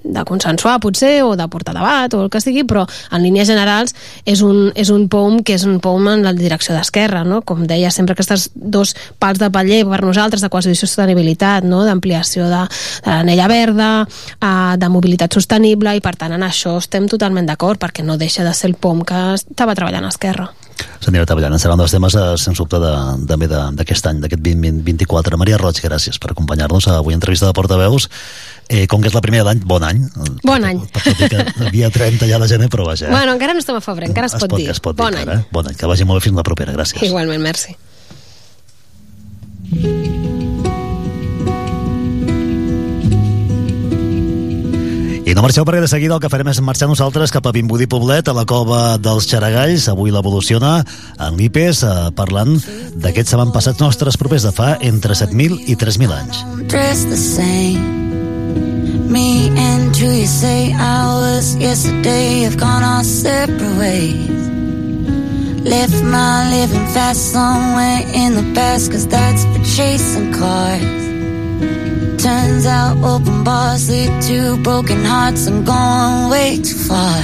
de 0.04 0.26
consensuar, 0.28 0.80
potser, 0.84 1.20
o 1.24 1.36
de 1.40 1.48
portar 1.52 1.76
debat, 1.78 2.14
o 2.14 2.26
el 2.26 2.34
que 2.34 2.42
sigui, 2.44 2.66
però 2.68 2.86
en 2.86 3.24
línies 3.24 3.50
generals 3.50 3.96
és 4.26 4.44
un, 4.46 4.49
és 4.76 4.92
un 4.94 5.08
POM 5.12 5.40
que 5.46 5.56
és 5.58 5.66
un 5.68 5.80
POM 5.84 6.08
en 6.14 6.24
la 6.26 6.34
direcció 6.38 6.76
d'esquerra, 6.76 7.24
no? 7.28 7.42
Com 7.48 7.66
deia 7.70 7.92
sempre, 7.94 8.16
aquests 8.18 8.52
dos 8.56 8.96
pals 9.20 9.42
de 9.42 9.50
paller 9.54 9.82
per 9.90 10.02
nosaltres 10.06 10.44
de 10.46 10.52
quasi 10.52 10.76
sostenibilitat, 10.78 11.68
no? 11.68 11.84
d'ampliació 11.88 12.48
de, 12.52 12.64
de 13.06 13.12
l'anella 13.12 13.50
verda, 13.52 13.90
eh, 14.06 14.78
de 14.80 14.90
mobilitat 14.90 15.34
sostenible, 15.34 15.96
i 15.96 16.04
per 16.04 16.16
tant 16.20 16.36
en 16.36 16.46
això 16.46 16.78
estem 16.80 17.08
totalment 17.12 17.50
d'acord, 17.50 17.82
perquè 17.82 18.06
no 18.06 18.18
deixa 18.18 18.46
de 18.48 18.54
ser 18.54 18.72
el 18.72 18.80
POM 18.80 19.06
que 19.08 19.22
estava 19.40 19.78
treballant 19.78 20.06
a 20.06 20.14
Esquerra 20.14 20.50
s'anirà 21.04 21.26
treballant. 21.28 21.56
Serà 21.60 21.76
un 21.76 21.82
dels 21.82 21.94
temes, 21.96 22.16
eh, 22.16 22.38
sens 22.38 22.60
dubte, 22.60 22.80
de, 22.80 22.92
també 23.28 23.48
d'aquest 23.48 24.08
any, 24.12 24.22
d'aquest 24.24 24.42
2024. 24.44 25.38
Maria 25.38 25.58
Roig, 25.58 25.80
gràcies 25.84 26.20
per 26.20 26.32
acompanyar-nos 26.32 26.88
avui 26.88 27.14
entrevista 27.14 27.48
de 27.48 27.54
Portaveus. 27.54 28.10
Eh, 28.70 28.86
com 28.86 29.02
que 29.02 29.10
és 29.10 29.16
la 29.18 29.22
primera 29.26 29.44
d'any, 29.48 29.64
bon 29.66 29.82
any. 29.82 30.04
Bon 30.46 30.64
any. 30.64 30.84
Tot 30.94 31.08
i 31.10 31.30
que 31.32 31.42
el 31.42 31.72
dia 31.74 31.90
30 31.90 32.30
ja 32.30 32.38
de 32.38 32.48
gener, 32.52 32.70
però 32.70 32.86
vaja. 32.86 33.10
Bueno, 33.10 33.34
encara 33.34 33.58
no 33.58 33.64
estem 33.64 33.80
a 33.80 33.82
febrer, 33.82 34.12
encara 34.12 34.30
es, 34.30 34.36
es 34.38 34.46
pot, 34.46 34.54
dir. 34.54 34.70
Es 34.70 34.80
pot 34.80 34.98
bon 34.98 35.18
dir, 35.18 35.26
any. 35.26 35.46
Bon 35.52 35.66
any. 35.66 35.74
Que 35.76 35.90
vagi 35.90 36.06
molt 36.06 36.22
bé 36.22 36.30
fins 36.30 36.38
la 36.38 36.46
propera. 36.46 36.78
Gràcies. 36.78 37.02
Igualment, 37.10 37.42
merci. 37.42 37.74
I 45.30 45.34
no 45.38 45.44
marxeu 45.46 45.62
perquè 45.62 45.84
de 45.84 45.88
seguida 45.90 46.16
el 46.16 46.22
que 46.24 46.30
farem 46.30 46.48
és 46.50 46.58
marxar 46.66 46.88
nosaltres 46.90 47.30
cap 47.30 47.46
a 47.46 47.52
Vimbodí 47.54 47.86
Poblet, 47.90 48.30
a 48.32 48.34
la 48.34 48.48
cova 48.50 48.98
dels 48.98 49.28
Xaragalls. 49.30 49.86
Avui 49.92 50.10
l'evoluciona 50.14 50.80
en 51.22 51.38
l'IPES, 51.38 51.84
eh, 51.86 52.10
parlant 52.18 52.58
d'aquests 52.98 53.38
avantpassats 53.38 53.82
nostres 53.82 54.18
propers 54.18 54.46
de 54.46 54.54
fa 54.54 54.76
entre 54.82 55.14
7.000 55.14 55.70
i 55.70 55.78
3.000 55.78 56.18
anys. 56.18 56.46
Me 59.10 59.50
and 59.58 59.98
you, 59.98 60.08
you 60.12 60.28
say 60.28 60.72
I 60.72 61.04
was 61.16 61.56
yesterday 61.56 62.42
have 62.42 62.58
gone 62.58 62.84
our 62.84 63.04
separate 63.04 63.78
ways. 63.80 64.30
Left 65.66 66.04
my 66.04 66.52
living 66.52 66.88
fast 66.94 67.32
somewhere 67.32 68.02
in 68.14 68.36
the 68.36 68.54
past, 68.54 68.92
cause 68.92 69.08
that's 69.08 69.44
for 69.46 69.64
chasing 69.76 70.32
cars. 70.32 71.00
Turns 72.22 72.68
out 72.68 72.98
open 73.04 73.44
bars 73.44 73.90
lead 73.90 74.22
to 74.30 74.62
broken 74.62 75.04
hearts. 75.04 75.48
I'm 75.48 75.66
going 75.66 76.30
way 76.30 76.58
too 76.58 76.78
far. 76.78 77.24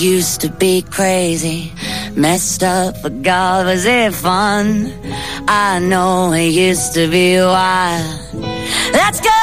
used 0.00 0.40
to 0.40 0.48
be 0.48 0.80
crazy, 0.80 1.70
messed 2.16 2.62
up, 2.62 2.94
but 3.02 3.22
God, 3.22 3.66
was 3.66 3.84
it 3.84 4.14
fun? 4.14 4.92
I 5.46 5.78
know 5.78 6.32
it 6.32 6.48
used 6.48 6.94
to 6.94 7.08
be 7.08 7.36
wild. 7.36 8.32
That's 8.92 9.20
cause 9.20 9.40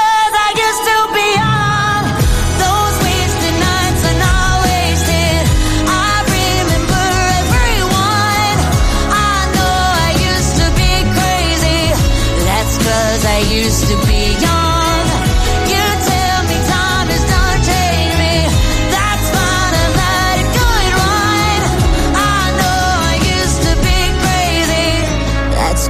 I 13.25 13.39
used 13.49 13.87
to 13.89 14.07
be 14.07 14.16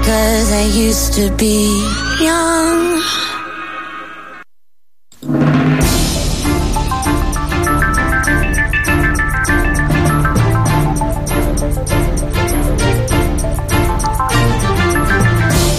cause 0.07 0.51
I 0.53 0.63
used 0.71 1.13
to 1.19 1.29
be 1.35 1.67
young. 2.23 2.79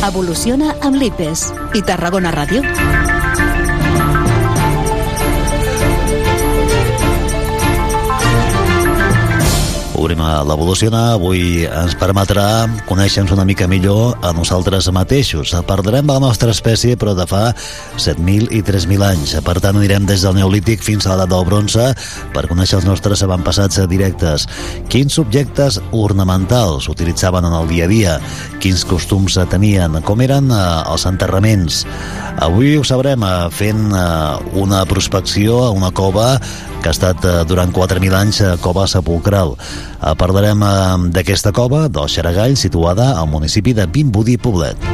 Evoluciona 0.08 0.74
amb 0.84 1.00
l'IPES 1.00 1.48
i 1.72 1.80
Tarragona 1.88 2.34
Ràdio. 2.36 3.17
Obrim 9.98 10.20
a 10.22 10.44
l'Evoluciona. 10.46 11.16
Avui 11.16 11.64
ens 11.66 11.96
permetrà 11.98 12.68
conèixer-nos 12.86 13.32
una 13.34 13.44
mica 13.48 13.66
millor 13.66 14.14
a 14.22 14.30
nosaltres 14.30 14.86
mateixos. 14.94 15.50
Parlarem 15.66 16.06
de 16.06 16.14
la 16.14 16.22
nostra 16.22 16.52
espècie, 16.54 16.94
però 16.94 17.16
de 17.18 17.26
fa 17.26 17.48
7.000 17.98 18.52
i 18.54 18.60
3.000 18.62 19.02
anys. 19.08 19.34
Per 19.42 19.56
tant, 19.58 19.74
anirem 19.74 20.06
des 20.06 20.22
del 20.22 20.36
Neolític 20.38 20.86
fins 20.86 21.08
a 21.08 21.16
l'edat 21.16 21.32
del 21.32 21.48
bronze 21.48 21.88
per 22.30 22.46
conèixer 22.46 22.78
els 22.78 22.86
nostres 22.86 23.24
avantpassats 23.26 23.82
directes. 23.90 24.46
Quins 24.86 25.18
objectes 25.18 25.80
ornamentals 25.90 26.86
utilitzaven 26.94 27.50
en 27.50 27.58
el 27.58 27.66
dia 27.74 27.90
a 27.90 27.90
dia? 27.90 28.16
Quins 28.62 28.86
costums 28.86 29.34
tenien? 29.50 29.98
Com 30.06 30.22
eren 30.22 30.54
eh, 30.54 30.62
els 30.92 31.10
enterraments? 31.10 31.82
Avui 32.46 32.76
ho 32.78 32.86
sabrem 32.86 33.26
eh, 33.26 33.36
fent 33.50 33.90
eh, 33.90 34.58
una 34.62 34.86
prospecció 34.86 35.64
a 35.66 35.74
una 35.74 35.90
cova 35.90 36.36
que 36.82 36.90
ha 36.90 36.94
estat 36.94 37.24
eh, 37.24 37.36
durant 37.48 37.72
4.000 37.74 38.16
anys 38.18 38.40
eh, 38.42 38.54
cova 38.62 38.86
sepulcral. 38.90 39.56
Eh, 39.58 40.14
Parlarem 40.18 40.62
eh, 40.62 40.72
d'aquesta 41.18 41.52
cova, 41.52 41.86
del 41.88 42.08
Xaragall, 42.10 42.56
situada 42.56 43.14
al 43.18 43.28
municipi 43.30 43.74
de 43.76 43.86
Vimbodí 43.86 44.38
Poblet. 44.38 44.88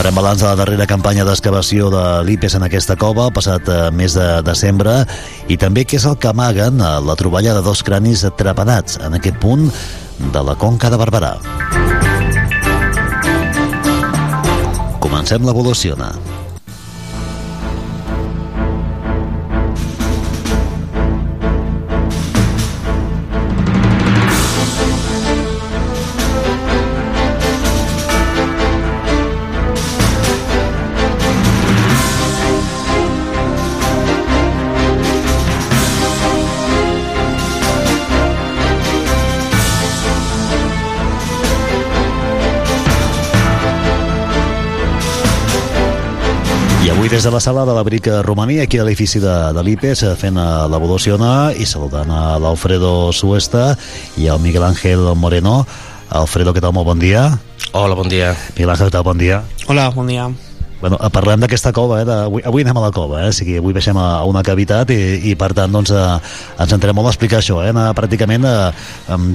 Farem 0.00 0.16
balanç 0.16 0.40
de 0.40 0.46
la 0.48 0.56
darrera 0.56 0.86
campanya 0.88 1.26
d'excavació 1.28 1.90
de 1.92 2.02
l'IPES 2.24 2.54
en 2.56 2.64
aquesta 2.64 2.96
cova, 2.96 3.26
el 3.28 3.34
passat 3.36 3.68
eh, 3.68 3.80
mes 3.92 4.16
de 4.16 4.28
desembre, 4.46 5.02
i 5.52 5.60
també 5.60 5.84
què 5.84 6.00
és 6.00 6.08
el 6.08 6.16
que 6.16 6.30
amaguen 6.32 6.80
eh, 6.80 6.94
la 7.04 7.18
troballa 7.20 7.52
de 7.58 7.60
dos 7.66 7.84
cranis 7.84 8.24
trepedats 8.40 8.96
en 9.04 9.20
aquest 9.20 9.36
punt 9.44 9.68
de 10.32 10.44
la 10.48 10.56
Conca 10.56 10.88
de 10.88 11.00
Barberà. 11.04 11.34
Comencem 15.04 15.44
l'evoluciona. 15.44 16.14
Avui 47.00 47.08
des 47.08 47.24
de 47.24 47.30
la 47.30 47.40
sala 47.40 47.64
de 47.64 47.72
la 47.72 47.82
Brica 47.82 48.20
Romaní, 48.20 48.58
aquí 48.60 48.76
a 48.76 48.84
l'edifici 48.84 49.22
de, 49.24 49.32
de 49.56 49.62
l'IPES, 49.64 50.02
eh, 50.04 50.10
fent 50.20 50.36
eh, 50.36 50.48
l'evoluciona 50.68 51.30
i 51.56 51.64
saludant 51.64 52.12
a 52.12 52.36
l'Alfredo 52.36 53.08
Suesta 53.08 53.70
i 54.20 54.28
al 54.28 54.42
Miguel 54.44 54.66
Ángel 54.68 55.06
Moreno. 55.16 55.62
Alfredo, 56.12 56.52
què 56.52 56.60
tal? 56.60 56.76
Molt 56.76 56.90
bon 56.92 57.00
dia. 57.00 57.24
Hola, 57.72 57.96
bon 57.96 58.12
dia. 58.12 58.34
Miguel 58.52 58.76
Ángel, 58.76 58.92
què 58.92 58.98
tal? 58.98 59.08
Bon 59.08 59.16
dia. 59.16 59.40
Hola, 59.72 59.88
bon 59.96 60.12
dia. 60.12 60.28
Bueno, 60.80 60.96
eh, 60.96 61.10
parlem 61.12 61.42
d'aquesta 61.42 61.72
cova, 61.76 62.00
eh? 62.00 62.06
De, 62.08 62.16
avui, 62.24 62.42
avui 62.46 62.64
anem 62.64 62.78
a 62.80 62.86
la 62.86 62.92
cova, 62.94 63.20
eh? 63.24 63.28
O 63.28 63.36
sigui, 63.36 63.58
avui 63.60 63.74
baixem 63.76 63.96
a, 64.00 64.24
una 64.28 64.42
cavitat 64.46 64.90
i, 64.94 65.00
i 65.30 65.34
per 65.38 65.52
tant, 65.56 65.72
doncs, 65.72 65.92
eh, 65.92 66.62
ens 66.64 66.72
entrem 66.76 66.96
molt 66.96 67.10
a 67.10 67.12
explicar 67.12 67.42
això, 67.42 67.60
eh? 67.64 67.68
Anar 67.74 67.90
pràcticament 67.98 68.46
eh, 68.48 68.56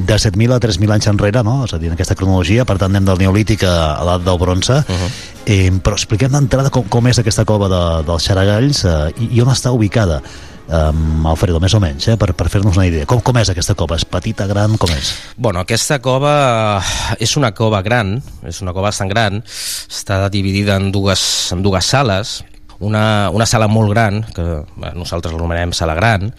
de 0.09 0.17
7.000 0.26 0.57
a 0.57 0.59
3.000 0.63 0.97
anys 0.97 1.11
enrere, 1.11 1.45
no? 1.45 1.61
És 1.67 1.76
a 1.77 1.81
dir, 1.81 1.91
en 1.91 1.97
aquesta 1.97 2.17
cronologia, 2.17 2.65
per 2.65 2.80
tant, 2.81 2.89
anem 2.89 3.05
del 3.11 3.22
neolític 3.22 3.67
a, 3.69 3.76
a 3.93 4.01
l'edat 4.07 4.26
del 4.26 4.41
bronze, 4.41 4.81
uh 4.81 4.97
-huh. 4.97 5.11
eh, 5.45 5.72
però 5.84 5.93
expliquem 5.93 6.34
d'entrada 6.34 6.73
com, 6.73 6.89
com 6.89 7.07
és 7.07 7.19
aquesta 7.19 7.45
cova 7.45 7.69
de, 7.69 7.84
dels 8.09 8.26
Xaragalls 8.26 8.84
eh, 8.85 9.13
i, 9.22 9.38
i 9.38 9.41
on 9.41 9.53
està 9.53 9.72
ubicada. 9.72 10.22
Um, 10.66 11.22
Alfredo, 11.30 11.60
més 11.62 11.76
o 11.78 11.80
menys, 11.82 12.08
eh, 12.10 12.16
per, 12.18 12.32
per 12.34 12.48
fer-nos 12.50 12.80
una 12.80 12.88
idea. 12.90 13.06
Com, 13.06 13.20
com 13.22 13.38
és 13.38 13.52
aquesta 13.52 13.76
cova? 13.78 14.00
És 14.00 14.06
petita, 14.10 14.48
gran, 14.50 14.80
com 14.82 14.90
és? 14.96 15.12
Bueno, 15.38 15.62
aquesta 15.62 16.00
cova 16.02 16.34
eh, 16.82 17.20
és 17.22 17.36
una 17.38 17.52
cova 17.54 17.84
gran, 17.86 18.16
és 18.50 18.64
una 18.66 18.74
cova 18.74 18.90
bastant 18.90 19.12
gran, 19.12 19.44
està 19.46 20.24
dividida 20.34 20.80
en 20.82 20.90
dues, 20.96 21.22
en 21.54 21.62
dues 21.66 21.86
sales, 21.94 22.40
una, 22.80 23.30
una 23.30 23.46
sala 23.46 23.68
molt 23.70 23.94
gran, 23.94 24.24
que 24.36 24.44
bé, 24.76 24.92
nosaltres 24.98 25.36
l'anomenem 25.36 25.74
sala 25.76 25.96
gran, 25.96 26.32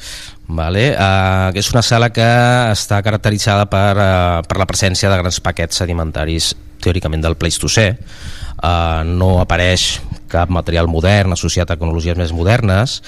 vale? 0.49 0.91
uh, 0.93 1.53
que 1.55 1.63
és 1.63 1.71
una 1.73 1.83
sala 1.87 2.11
que 2.15 2.27
està 2.73 3.01
caracteritzada 3.07 3.67
per, 3.71 3.95
uh, 3.95 4.43
per 4.47 4.59
la 4.61 4.67
presència 4.69 5.11
de 5.11 5.21
grans 5.23 5.41
paquets 5.41 5.83
sedimentaris 5.83 6.53
teòricament 6.83 7.25
del 7.25 7.39
Pleistocè, 7.41 7.89
uh, 7.95 9.03
no 9.07 9.37
apareix 9.41 9.89
cap 10.31 10.53
material 10.53 10.89
modern 10.91 11.37
associat 11.37 11.71
a 11.71 11.79
cronologies 11.79 12.19
més 12.19 12.35
modernes 12.37 13.01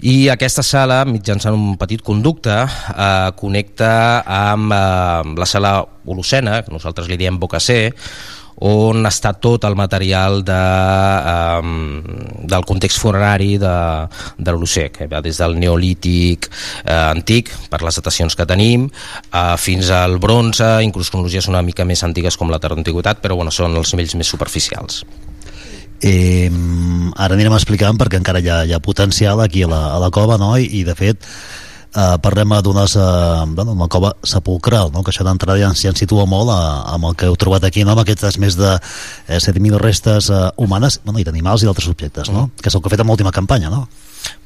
i 0.00 0.28
aquesta 0.32 0.62
sala, 0.62 1.02
mitjançant 1.08 1.56
un 1.56 1.76
petit 1.80 2.02
conducte, 2.04 2.54
eh, 2.54 3.30
connecta 3.38 3.92
amb 4.24 4.74
eh, 4.74 5.38
la 5.38 5.48
sala 5.48 5.78
Holocena, 6.08 6.62
que 6.64 6.72
nosaltres 6.72 7.08
li 7.10 7.18
diem 7.20 7.38
Bocacé, 7.38 7.80
on 8.64 9.06
està 9.06 9.32
tot 9.38 9.64
el 9.68 9.76
material 9.78 10.40
de, 10.46 10.58
um, 11.62 12.00
del 12.48 12.66
context 12.66 12.98
funerari 13.02 13.54
de, 13.60 13.74
de 14.38 14.54
l'Holocè, 14.54 14.88
que 14.94 15.06
va 15.10 15.22
des 15.22 15.38
del 15.38 15.54
neolític 15.60 16.50
eh, 16.50 16.98
antic, 16.98 17.52
per 17.70 17.82
les 17.86 18.00
datacions 18.00 18.34
que 18.34 18.48
tenim, 18.48 18.88
eh, 18.88 19.54
fins 19.62 19.92
al 19.94 20.18
bronze, 20.22 20.78
inclús 20.86 21.12
cronologies 21.14 21.50
una 21.50 21.62
mica 21.62 21.86
més 21.86 22.02
antigues 22.06 22.36
com 22.36 22.50
la 22.50 22.58
Antiguitat, 22.68 23.22
però 23.22 23.38
bueno, 23.38 23.54
són 23.54 23.76
els 23.78 23.94
nivells 23.94 24.18
més 24.18 24.28
superficials. 24.28 25.04
Eh, 25.98 26.50
ara 27.18 27.34
anirem 27.34 27.56
explicant 27.56 27.96
perquè 27.98 28.20
encara 28.20 28.38
hi 28.38 28.50
ha, 28.52 28.58
hi 28.68 28.74
ha 28.76 28.78
potencial 28.78 29.40
aquí 29.42 29.64
a 29.66 29.70
la, 29.70 29.80
a 29.96 29.98
la 29.98 30.12
cova 30.14 30.36
no? 30.38 30.52
I, 30.54 30.68
i 30.78 30.84
de 30.86 30.94
fet 30.94 31.26
eh, 31.90 32.16
parlem 32.22 32.54
d'unes 32.62 32.94
eh, 32.94 33.46
bueno, 33.56 33.72
una 33.72 33.88
cova 33.90 34.12
sepulcral 34.22 34.92
no? 34.94 35.02
que 35.02 35.10
això 35.10 35.26
d'entrada 35.26 35.58
ja, 35.58 35.72
ja 35.74 35.90
ens 35.90 35.98
situa 35.98 36.26
molt 36.30 36.52
a, 36.54 36.60
amb 36.94 37.10
el 37.10 37.16
que 37.18 37.26
heu 37.26 37.34
trobat 37.34 37.66
aquí 37.66 37.82
no? 37.82 37.96
amb 37.96 38.04
aquestes 38.04 38.38
més 38.38 38.54
de 38.58 38.76
eh, 38.76 39.40
7.000 39.42 39.80
restes 39.82 40.30
eh, 40.30 40.44
humanes 40.56 41.00
bueno, 41.04 41.18
i 41.18 41.26
d'animals 41.26 41.64
i 41.64 41.70
d'altres 41.70 41.90
objectes 41.90 42.30
no? 42.30 42.50
que 42.60 42.70
és 42.70 42.76
el 42.76 42.82
que 42.82 42.86
heu 42.86 42.94
fet 42.94 43.02
amb 43.02 43.14
l'última 43.14 43.34
campanya 43.34 43.72
no? 43.72 43.88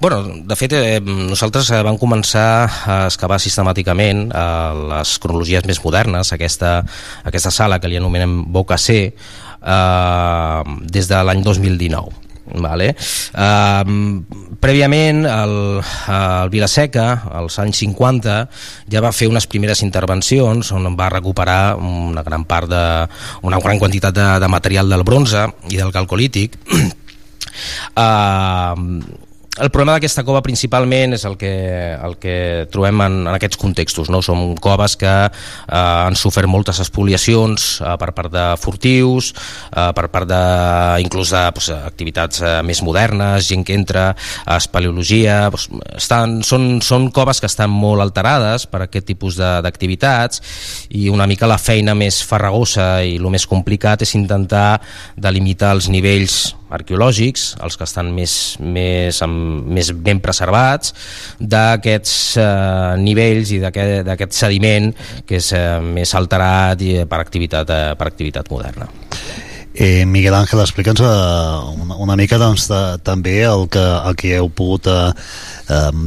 Bueno, 0.00 0.22
de 0.44 0.56
fet, 0.56 0.72
eh, 0.76 1.00
nosaltres 1.00 1.70
eh, 1.72 1.80
vam 1.82 1.96
començar 1.98 2.68
a 2.68 2.96
excavar 3.06 3.38
sistemàticament 3.40 4.26
eh, 4.28 4.82
les 4.92 5.14
cronologies 5.22 5.64
més 5.68 5.80
modernes, 5.84 6.32
aquesta, 6.34 6.74
aquesta 7.24 7.50
sala 7.54 7.80
que 7.80 7.88
li 7.88 7.96
anomenem 8.00 8.42
Boca 8.52 8.78
C, 8.78 9.14
eh, 9.62 10.62
des 10.90 11.08
de 11.08 11.22
l'any 11.22 11.42
2019. 11.42 12.22
Vale. 12.52 12.90
Uh, 13.32 13.86
prèviament 14.60 15.22
el, 15.30 15.54
el 15.80 16.50
Vilaseca 16.52 17.06
als 17.38 17.56
anys 17.62 17.78
50 17.84 18.34
ja 18.92 19.00
va 19.00 19.12
fer 19.14 19.30
unes 19.30 19.46
primeres 19.48 19.80
intervencions 19.86 20.72
on 20.74 20.90
va 20.98 21.08
recuperar 21.14 21.76
una 21.78 22.22
gran 22.26 22.44
part 22.44 22.68
de 22.68 22.82
una 23.46 23.62
gran 23.62 23.78
quantitat 23.78 24.12
de, 24.18 24.26
de 24.42 24.48
material 24.52 24.90
del 24.90 25.06
bronze 25.06 25.46
i 25.70 25.78
del 25.78 25.94
calcolític 25.94 26.58
uh, 27.96 28.74
el 29.60 29.68
problema 29.68 29.98
d'aquesta 29.98 30.22
cova 30.24 30.40
principalment 30.40 31.12
és 31.12 31.26
el 31.28 31.34
que, 31.36 31.52
el 31.92 32.14
que 32.16 32.36
trobem 32.72 33.02
en, 33.04 33.16
en 33.26 33.34
aquests 33.34 33.58
contextos. 33.60 34.08
No? 34.08 34.22
Són 34.24 34.54
coves 34.56 34.94
que 34.96 35.10
eh, 35.12 35.32
han 35.76 36.16
sofert 36.16 36.48
moltes 36.48 36.80
espoliacions 36.80 37.66
eh, 37.82 37.90
per 38.00 38.12
part 38.16 38.32
de 38.32 38.46
furtius, 38.56 39.32
eh, 39.68 39.90
per 39.92 40.06
part 40.14 40.30
de, 40.30 40.40
inclús 41.04 41.34
de 41.36 41.42
pues, 41.52 41.68
activitats 41.74 42.40
eh, 42.40 42.54
més 42.64 42.80
modernes, 42.86 43.44
gent 43.50 43.66
que 43.68 43.76
entra 43.76 44.12
a 44.46 44.56
espeleologia... 44.56 45.44
Pues, 45.52 45.68
estan, 46.00 46.40
són, 46.46 46.80
són 46.80 47.10
coves 47.12 47.42
que 47.42 47.50
estan 47.50 47.70
molt 47.70 48.00
alterades 48.00 48.64
per 48.70 48.86
aquest 48.86 49.10
tipus 49.10 49.36
d'activitats 49.36 50.40
i 50.96 51.10
una 51.12 51.28
mica 51.28 51.50
la 51.50 51.60
feina 51.60 51.94
més 51.98 52.22
farragosa 52.24 53.02
i 53.04 53.18
el 53.20 53.28
més 53.32 53.44
complicat 53.50 54.02
és 54.06 54.16
intentar 54.16 54.80
delimitar 55.20 55.76
els 55.76 55.92
nivells 55.92 56.54
arqueològics, 56.72 57.46
els 57.64 57.78
que 57.78 57.86
estan 57.88 58.10
més, 58.16 58.36
més, 58.60 59.20
amb, 59.24 59.68
més 59.72 59.92
ben 59.92 60.22
preservats, 60.24 60.94
d'aquests 61.38 62.16
eh, 62.40 62.50
nivells 63.02 63.54
i 63.56 63.60
d'aquest 63.62 64.36
sediment 64.36 64.92
que 65.28 65.40
és 65.40 65.52
eh, 65.56 65.78
més 65.84 66.16
alterat 66.18 66.82
i, 66.84 66.94
per, 67.08 67.22
activitat, 67.22 67.72
eh, 67.72 67.96
per 67.98 68.12
activitat 68.12 68.52
moderna. 68.52 68.90
Eh, 69.74 70.04
Miguel 70.04 70.34
Ángel, 70.34 70.60
explica'ns 70.60 71.00
eh, 71.00 71.06
una, 71.82 71.96
una 71.96 72.16
mica 72.16 72.36
doncs, 72.36 72.66
de, 72.68 72.80
també 73.04 73.38
el 73.48 73.64
que, 73.72 73.80
el 73.80 74.16
que 74.20 74.34
heu 74.36 74.50
pogut 74.52 74.88
eh, 74.92 75.12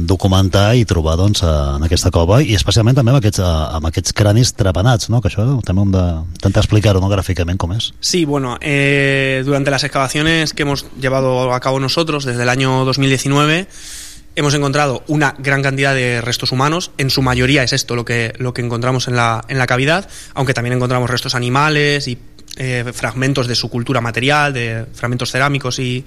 documentar 0.06 0.68
i 0.78 0.84
trobar 0.86 1.16
doncs, 1.18 1.42
eh, 1.42 1.54
en 1.74 1.86
aquesta 1.86 2.12
cova 2.14 2.38
i 2.44 2.54
especialment 2.54 2.94
també 2.98 3.10
amb 3.10 3.18
aquests, 3.18 3.42
eh, 3.42 3.50
amb 3.78 3.90
aquests 3.90 4.14
cranis 4.14 4.54
trepanats, 4.54 5.10
no? 5.10 5.20
que 5.20 5.32
això 5.32 5.48
també 5.66 5.82
hem 5.82 5.94
d'intentar 5.96 6.62
explicar-ho 6.62 7.02
no? 7.02 7.10
gràficament 7.10 7.58
com 7.58 7.74
és. 7.74 7.90
Sí, 7.98 8.24
bueno, 8.24 8.56
eh, 8.60 9.42
durante 9.44 9.72
las 9.72 9.82
excavaciones 9.82 10.54
que 10.54 10.62
hemos 10.62 10.86
llevado 11.00 11.52
a 11.52 11.60
cabo 11.60 11.80
nosotros 11.80 12.24
desde 12.24 12.44
el 12.44 12.48
año 12.48 12.84
2019 12.84 13.66
hemos 14.36 14.54
encontrado 14.54 15.02
una 15.08 15.34
gran 15.38 15.62
cantidad 15.62 15.94
de 15.94 16.20
restos 16.20 16.52
humanos, 16.52 16.92
en 16.98 17.10
su 17.10 17.22
mayoría 17.22 17.62
es 17.62 17.72
esto 17.72 17.96
lo 17.96 18.04
que, 18.04 18.34
lo 18.38 18.52
que 18.52 18.60
encontramos 18.60 19.08
en 19.08 19.16
la, 19.16 19.44
en 19.48 19.58
la 19.58 19.66
cavidad, 19.66 20.08
aunque 20.34 20.54
también 20.54 20.74
encontramos 20.74 21.10
restos 21.10 21.34
animales 21.34 22.06
y 22.06 22.18
eh, 22.58 22.90
fragmentos 22.94 23.46
de 23.48 23.54
su 23.54 23.68
cultura 23.68 24.00
material, 24.00 24.54
de 24.54 24.86
fragmentos 24.94 25.30
cerámicos 25.30 25.78
y, 25.78 26.06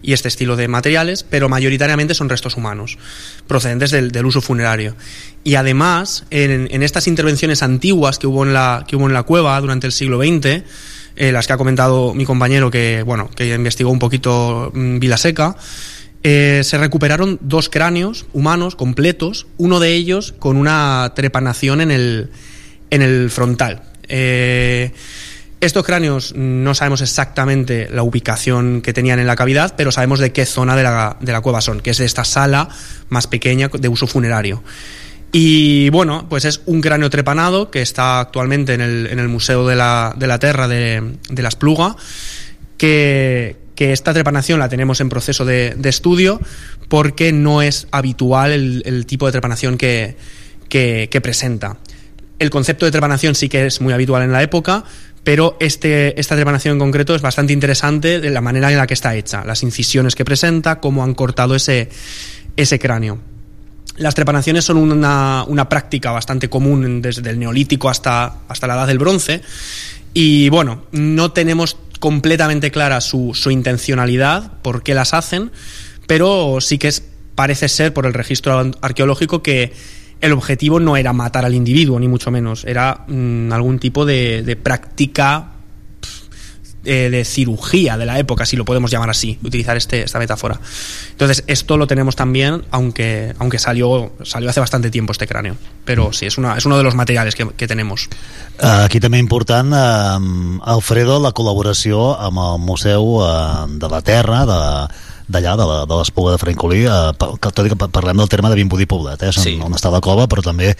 y 0.00 0.14
este 0.14 0.28
estilo 0.28 0.56
de 0.56 0.66
materiales, 0.66 1.24
pero 1.28 1.50
mayoritariamente 1.50 2.14
son 2.14 2.30
restos 2.30 2.56
humanos, 2.56 2.96
procedentes 3.46 3.90
del, 3.90 4.24
uso 4.24 4.40
funerario. 4.40 4.96
Y 5.44 5.56
además, 5.56 6.24
en, 6.30 6.82
estas 6.82 7.06
intervenciones 7.06 7.62
antiguas 7.62 8.18
que 8.18 8.26
hubo 8.26 8.46
en 8.46 8.54
la, 8.54 8.86
que 8.88 8.96
hubo 8.96 9.08
en 9.08 9.12
la 9.12 9.24
cueva 9.24 9.60
durante 9.60 9.86
el 9.86 9.92
siglo 9.92 10.18
XX, 10.18 10.62
eh, 11.16 11.32
las 11.32 11.46
que 11.46 11.52
ha 11.52 11.58
comentado 11.58 12.14
mi 12.14 12.24
compañero 12.24 12.70
que, 12.70 13.02
bueno, 13.02 13.28
que 13.36 13.54
investigó 13.54 13.90
un 13.90 13.98
poquito 13.98 14.72
mm, 14.74 15.00
Vilaseca, 15.00 15.54
eh, 16.22 16.62
se 16.64 16.78
recuperaron 16.78 17.38
dos 17.42 17.68
cráneos 17.68 18.24
humanos 18.32 18.74
completos, 18.74 19.46
uno 19.58 19.80
de 19.80 19.92
ellos 19.92 20.34
con 20.38 20.56
una 20.56 21.12
trepanación 21.14 21.82
en 21.82 21.90
el, 21.90 22.30
en 22.88 23.02
el 23.02 23.30
frontal. 23.30 23.82
Estos 25.60 25.84
cráneos 25.84 26.34
no 26.34 26.74
sabemos 26.74 27.02
exactamente 27.02 27.88
la 27.90 28.02
ubicación 28.02 28.80
que 28.80 28.92
tenían 28.92 29.18
en 29.18 29.26
la 29.26 29.36
cavidad, 29.36 29.74
pero 29.76 29.92
sabemos 29.92 30.18
de 30.18 30.32
qué 30.32 30.46
zona 30.46 30.74
de 30.74 30.82
la, 30.82 31.16
de 31.20 31.32
la 31.32 31.42
cueva 31.42 31.60
son, 31.60 31.80
que 31.80 31.90
es 31.90 31.98
de 31.98 32.06
esta 32.06 32.24
sala 32.24 32.68
más 33.10 33.26
pequeña 33.26 33.68
de 33.68 33.88
uso 33.88 34.06
funerario. 34.06 34.62
Y 35.32 35.90
bueno, 35.90 36.26
pues 36.28 36.44
es 36.44 36.62
un 36.66 36.80
cráneo 36.80 37.10
trepanado 37.10 37.70
que 37.70 37.82
está 37.82 38.20
actualmente 38.20 38.74
en 38.74 38.80
el, 38.80 39.06
en 39.06 39.18
el 39.18 39.28
Museo 39.28 39.66
de 39.66 39.76
la, 39.76 40.14
de 40.16 40.26
la 40.26 40.38
Terra 40.38 40.66
de, 40.66 41.16
de 41.28 41.42
la 41.42 41.48
Espluga, 41.48 41.96
que, 42.76 43.58
esta 43.76 44.12
trepanación 44.12 44.58
la 44.58 44.68
tenemos 44.68 45.00
en 45.00 45.08
proceso 45.08 45.46
de, 45.46 45.74
estudio 45.84 46.38
porque 46.88 47.32
no 47.32 47.62
es 47.62 47.86
habitual 47.92 48.52
el, 48.52 49.06
tipo 49.06 49.24
de 49.24 49.32
trepanación 49.32 49.78
que, 49.78 50.16
que 50.68 51.20
presenta. 51.22 51.78
El 52.38 52.50
concepto 52.50 52.84
de 52.84 52.90
trepanación 52.90 53.34
sí 53.34 53.48
que 53.48 53.64
es 53.64 53.80
muy 53.80 53.94
habitual 53.94 54.22
en 54.22 54.32
la 54.32 54.42
época, 54.42 54.84
pero 55.24 55.56
este, 55.60 56.18
esta 56.18 56.34
trepanación 56.34 56.74
en 56.74 56.78
concreto 56.78 57.14
es 57.14 57.22
bastante 57.22 57.52
interesante 57.52 58.20
de 58.20 58.30
la 58.30 58.40
manera 58.40 58.70
en 58.70 58.78
la 58.78 58.86
que 58.86 58.94
está 58.94 59.14
hecha, 59.14 59.44
las 59.44 59.62
incisiones 59.62 60.14
que 60.14 60.24
presenta, 60.24 60.80
cómo 60.80 61.04
han 61.04 61.14
cortado 61.14 61.54
ese, 61.54 61.88
ese 62.56 62.78
cráneo. 62.78 63.18
Las 63.96 64.14
trepanaciones 64.14 64.64
son 64.64 64.78
una, 64.78 65.44
una 65.46 65.68
práctica 65.68 66.10
bastante 66.10 66.48
común 66.48 67.02
desde 67.02 67.28
el 67.28 67.38
neolítico 67.38 67.90
hasta, 67.90 68.36
hasta 68.48 68.66
la 68.66 68.74
edad 68.74 68.86
del 68.86 68.98
bronce 68.98 69.42
y 70.14 70.48
bueno, 70.48 70.84
no 70.92 71.32
tenemos 71.32 71.76
completamente 71.98 72.70
clara 72.70 73.00
su, 73.00 73.32
su 73.34 73.50
intencionalidad, 73.50 74.52
por 74.62 74.82
qué 74.82 74.94
las 74.94 75.12
hacen, 75.12 75.52
pero 76.06 76.60
sí 76.60 76.78
que 76.78 76.92
parece 77.34 77.68
ser 77.68 77.92
por 77.92 78.06
el 78.06 78.14
registro 78.14 78.72
arqueológico 78.80 79.42
que 79.42 79.72
el 80.20 80.32
objetivo 80.32 80.80
no 80.80 80.96
era 80.96 81.12
matar 81.12 81.44
al 81.44 81.54
individuo, 81.54 81.98
ni 81.98 82.08
mucho 82.08 82.30
menos, 82.30 82.64
era 82.64 83.04
mm, 83.06 83.52
algún 83.52 83.78
tipo 83.78 84.04
de, 84.04 84.58
práctica 84.62 85.52
eh, 86.84 87.08
de 87.10 87.24
cirugía 87.24 87.96
de 87.96 88.06
la 88.06 88.18
época, 88.18 88.44
si 88.44 88.56
lo 88.56 88.64
podemos 88.64 88.90
llamar 88.90 89.10
así, 89.10 89.38
utilizar 89.42 89.76
este, 89.76 90.02
esta 90.02 90.18
metáfora. 90.18 90.60
Entonces, 91.10 91.44
esto 91.46 91.76
lo 91.76 91.86
tenemos 91.86 92.16
también, 92.16 92.62
aunque, 92.70 93.34
aunque 93.38 93.58
salió, 93.58 94.12
salió 94.22 94.50
hace 94.50 94.60
bastante 94.60 94.90
tiempo 94.90 95.12
este 95.12 95.26
cráneo. 95.26 95.56
Pero 95.84 96.12
sí, 96.12 96.26
es, 96.26 96.38
una, 96.38 96.56
es 96.56 96.66
uno 96.66 96.76
de 96.76 96.82
los 96.82 96.94
materiales 96.94 97.34
que, 97.34 97.48
que 97.48 97.66
tenemos. 97.66 98.08
Aquí 98.60 99.00
també 99.00 99.16
important, 99.16 99.72
uh, 99.72 100.60
Alfredo, 100.68 101.16
la 101.24 101.30
col·laboració 101.32 102.10
amb 102.20 102.42
el 102.42 102.58
Museu 102.60 103.14
uh, 103.16 103.64
de 103.72 103.88
la 103.88 104.02
Terra, 104.04 104.42
de, 104.44 104.58
d'allà, 105.30 105.54
de, 105.56 105.66
la, 105.66 105.78
de 105.88 105.98
l'Espluga 106.00 106.34
de 106.34 106.42
Francolí, 106.42 106.82
eh, 106.84 106.98
que, 107.16 107.52
tot 107.54 107.64
i 107.66 107.72
que 107.72 107.78
parlem 107.80 108.20
del 108.20 108.30
terme 108.32 108.50
de 108.52 108.58
Vimbodí 108.58 108.88
Poblet, 108.90 109.22
eh, 109.26 109.32
sí. 109.36 109.56
on 109.62 109.78
està 109.78 109.92
la 109.92 110.02
cova, 110.04 110.26
però 110.30 110.44
també 110.44 110.74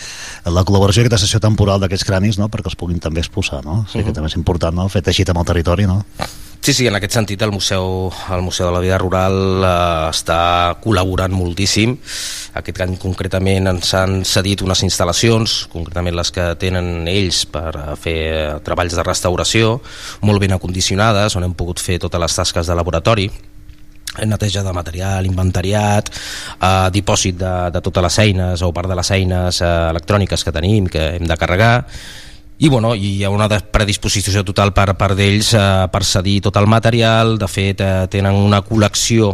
la 0.45 0.67
col·laboració, 0.67 1.05
aquesta 1.05 1.23
sessió 1.25 1.41
temporal 1.43 1.83
d'aquests 1.83 2.07
cranis, 2.09 2.41
no?, 2.41 2.51
perquè 2.53 2.73
els 2.73 2.79
puguin 2.81 3.01
també 3.03 3.25
expulsar, 3.25 3.65
no? 3.65 3.85
O 3.85 3.89
sigui, 3.89 4.03
uh 4.03 4.05
-huh. 4.05 4.07
que 4.11 4.19
també 4.19 4.29
és 4.33 4.37
important, 4.37 4.77
no?, 4.77 4.89
fer 4.89 5.03
teixit 5.03 5.29
amb 5.31 5.41
el 5.41 5.51
territori, 5.53 5.87
no? 5.87 6.05
Sí, 6.61 6.75
sí, 6.75 6.87
en 6.87 6.95
aquest 6.95 7.15
sentit 7.17 7.41
el 7.41 7.53
Museu, 7.53 8.13
el 8.35 8.43
Museu 8.43 8.67
de 8.67 8.73
la 8.73 8.81
Vida 8.81 8.99
Rural 8.99 9.65
eh, 9.65 10.11
està 10.11 10.77
col·laborant 10.85 11.33
moltíssim. 11.33 11.95
Aquest 12.53 12.83
any 12.85 12.99
concretament 13.01 13.67
ens 13.67 13.95
han 13.95 14.25
cedit 14.29 14.61
unes 14.61 14.83
instal·lacions, 14.85 15.69
concretament 15.73 16.15
les 16.15 16.31
que 16.31 16.51
tenen 16.61 17.09
ells 17.09 17.47
per 17.49 17.71
a 17.81 17.97
fer 17.97 18.61
treballs 18.67 18.93
de 18.93 19.03
restauració, 19.03 19.79
molt 20.21 20.41
ben 20.41 20.53
acondicionades, 20.53 21.35
on 21.35 21.49
hem 21.49 21.57
pogut 21.57 21.81
fer 21.81 21.99
totes 21.99 22.21
les 22.21 22.37
tasques 22.43 22.69
de 22.69 22.77
laboratori 22.77 23.31
neteja 24.27 24.65
de 24.67 24.73
material, 24.75 25.27
inventariat, 25.27 26.11
eh, 26.61 26.89
dipòsit 26.95 27.39
de, 27.39 27.55
de 27.75 27.85
totes 27.85 28.07
les 28.09 28.19
eines 28.27 28.63
o 28.63 28.73
part 28.75 28.91
de 28.91 28.99
les 28.99 29.13
eines 29.17 29.61
eh, 29.63 29.71
electròniques 29.91 30.45
que 30.45 30.55
tenim, 30.55 30.91
que 30.91 31.15
hem 31.17 31.29
de 31.29 31.39
carregar, 31.39 31.77
i 32.61 32.69
bueno, 32.69 32.93
hi 32.93 33.23
ha 33.25 33.31
una 33.33 33.49
predisposició 33.49 34.43
total 34.45 34.75
per 34.77 34.93
part 35.01 35.17
d'ells 35.17 35.55
eh, 35.57 35.65
per 35.89 36.05
cedir 36.05 36.43
tot 36.45 36.59
el 36.61 36.69
material, 36.69 37.39
de 37.41 37.49
fet 37.49 37.81
eh, 37.81 37.95
tenen 38.13 38.37
una 38.37 38.61
col·lecció 38.67 39.31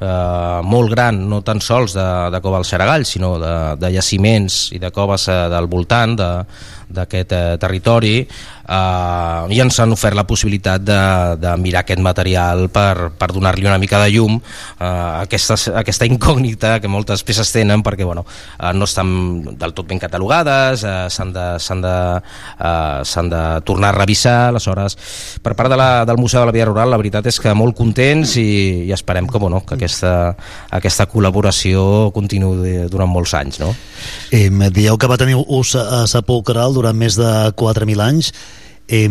eh, 0.00 0.60
molt 0.62 0.92
gran, 0.92 1.22
no 1.30 1.40
tan 1.40 1.62
sols 1.64 1.96
de, 1.96 2.04
de 2.34 2.40
cova 2.44 2.60
al 2.60 2.68
Xaragall, 2.68 3.06
sinó 3.08 3.38
de, 3.40 3.54
de 3.80 3.92
jaciments 3.94 4.74
i 4.76 4.82
de 4.82 4.92
coves 4.92 5.24
eh, 5.32 5.38
del 5.52 5.70
voltant 5.72 6.18
d'aquest 6.18 7.32
eh, 7.32 7.56
territori 7.62 8.18
eh, 8.68 9.54
i 9.54 9.60
ens 9.62 9.78
han 9.80 9.94
ofert 9.94 10.16
la 10.16 10.26
possibilitat 10.26 10.82
de, 10.84 10.98
de 11.40 11.54
mirar 11.62 11.84
aquest 11.84 12.02
material 12.02 12.66
per, 12.72 13.12
per 13.18 13.30
donar-li 13.34 13.66
una 13.66 13.78
mica 13.82 14.00
de 14.02 14.10
llum 14.14 14.38
eh, 14.38 14.86
aquesta, 15.22 15.56
aquesta 15.78 16.08
incògnita 16.08 16.76
que 16.82 16.90
moltes 16.90 17.24
peces 17.26 17.52
tenen 17.54 17.84
perquè 17.86 18.06
bueno, 18.06 18.26
eh, 18.58 18.72
no 18.74 18.88
estan 18.88 19.08
del 19.56 19.74
tot 19.76 19.88
ben 19.88 20.02
catalogades 20.02 20.84
eh, 20.84 20.96
s'han 21.12 21.32
de, 21.34 21.46
de, 21.86 21.96
eh, 22.58 23.26
de 23.30 23.44
tornar 23.66 23.94
a 23.94 23.98
revisar 24.00 24.36
aleshores 24.50 24.98
per 25.42 25.54
part 25.54 25.72
de 25.72 25.78
la, 25.78 25.90
del 26.08 26.20
Museu 26.20 26.42
de 26.42 26.50
la 26.50 26.56
Via 26.56 26.68
Rural 26.68 26.90
la 26.90 27.00
veritat 27.00 27.26
és 27.30 27.40
que 27.42 27.54
molt 27.56 27.76
contents 27.76 28.36
i, 28.40 28.86
i 28.86 28.92
esperem 28.94 29.28
que, 29.30 29.38
bueno, 29.42 29.62
que 29.66 29.76
aquesta, 29.78 30.34
aquesta 30.74 31.08
col·laboració 31.10 32.10
continuï 32.14 32.86
durant 32.90 33.10
molts 33.10 33.34
anys 33.38 33.60
no? 33.62 33.72
Eh, 34.34 34.48
dieu 34.74 34.98
que 34.98 35.08
va 35.10 35.18
tenir 35.20 35.36
ús 35.36 35.76
sepulcral 36.10 36.74
durant 36.74 36.96
més 36.96 37.16
de 37.18 37.32
4.000 37.56 38.02
anys 38.02 38.32
Eh, 38.88 39.08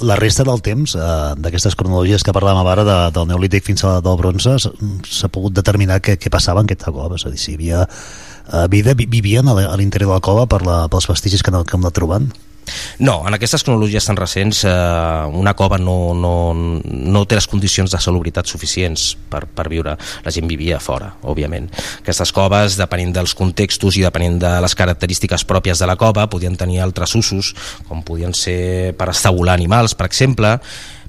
la 0.00 0.16
resta 0.16 0.44
del 0.48 0.62
temps 0.64 0.94
eh, 0.96 1.00
d'aquestes 1.36 1.76
cronologies 1.76 2.24
que 2.24 2.32
parlàvem 2.32 2.64
ara 2.72 2.84
de, 2.86 2.96
del 3.12 3.26
neolític 3.28 3.66
fins 3.66 3.84
al 3.84 4.00
del 4.00 4.16
bronze 4.16 4.54
s'ha 4.56 5.28
pogut 5.28 5.52
determinar 5.52 5.98
què, 6.00 6.16
què 6.16 6.32
passava 6.32 6.64
en 6.64 6.70
aquesta 6.70 6.94
cova 6.96 7.20
és 7.20 7.26
a 7.28 7.32
dir, 7.34 7.40
si 7.42 7.52
hi 7.52 7.58
havia 7.58 7.82
eh, 7.84 8.64
vida, 8.72 8.96
vivien 8.96 9.48
a 9.52 9.76
l'interior 9.76 10.14
de 10.14 10.16
la 10.16 10.24
cova 10.24 10.46
per 10.48 10.62
la, 10.64 10.78
pels 10.88 11.10
vestigis 11.12 11.44
que, 11.44 11.52
no, 11.52 11.60
que 11.60 11.76
hem 11.76 11.84
anat 11.84 11.98
trobant 12.00 12.30
no, 13.04 13.20
en 13.28 13.36
aquestes 13.36 13.64
cronologies 13.66 14.08
tan 14.08 14.18
recents 14.18 14.64
eh, 14.68 14.72
una 15.38 15.54
cova 15.58 15.78
no, 15.78 16.14
no, 16.14 16.32
no 16.54 17.24
té 17.28 17.38
les 17.38 17.48
condicions 17.50 17.92
de 17.92 18.00
salubritat 18.02 18.48
suficients 18.50 19.10
per, 19.30 19.44
per 19.46 19.68
viure. 19.70 19.96
La 20.24 20.34
gent 20.34 20.48
vivia 20.50 20.80
fora, 20.82 21.10
òbviament. 21.22 21.70
Aquestes 22.02 22.32
coves, 22.34 22.78
depenent 22.80 23.14
dels 23.16 23.34
contextos 23.38 23.98
i 23.98 24.04
depenent 24.06 24.38
de 24.42 24.52
les 24.64 24.76
característiques 24.78 25.46
pròpies 25.48 25.82
de 25.82 25.88
la 25.88 25.98
cova, 26.00 26.28
podien 26.30 26.56
tenir 26.58 26.82
altres 26.84 27.14
usos, 27.18 27.54
com 27.88 28.04
podien 28.06 28.34
ser 28.36 28.94
per 28.98 29.10
estabular 29.14 29.58
animals, 29.58 29.96
per 29.98 30.08
exemple, 30.08 30.58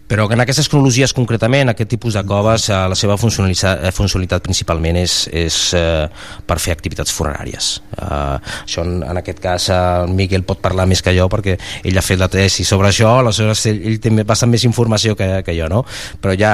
però 0.10 0.26
en 0.34 0.41
aquestes 0.41 0.68
cronologies 0.72 1.14
concretament, 1.14 1.69
aquest 1.69 1.91
tipus 1.94 2.15
de 2.18 2.23
coves, 2.26 2.65
eh, 2.69 2.77
la 2.90 2.98
seva 2.98 3.18
funcionalitat, 3.22 3.84
eh, 3.86 3.91
funcionalitat 3.94 4.41
principalment 4.48 4.98
és, 4.98 5.19
és 5.30 5.60
eh, 5.77 6.07
per 6.49 6.57
fer 6.57 6.73
activitats 6.73 7.14
funeràries. 7.14 7.69
Eh, 7.94 8.40
això 8.65 8.86
en, 8.88 9.03
en 9.06 9.22
aquest 9.22 9.40
cas 9.44 9.69
eh, 9.69 10.10
Miquel 10.10 10.48
pot 10.49 10.64
parlar 10.64 10.88
més 10.90 11.03
que 11.06 11.14
jo 11.14 11.30
perquè 11.30 11.60
ell 11.84 12.02
ha 12.02 12.06
fet 12.06 12.19
la 12.19 12.30
tesi 12.31 12.65
sobre 12.65 12.90
això, 12.90 13.19
aleshores 13.19 13.65
ell, 13.69 13.84
ell 13.86 14.02
té 14.02 14.11
bastant 14.23 14.49
més 14.49 14.65
informació 14.65 15.14
que, 15.19 15.30
que 15.45 15.57
jo, 15.57 15.69
no? 15.69 15.86
Però 16.19 16.34
ja 16.34 16.53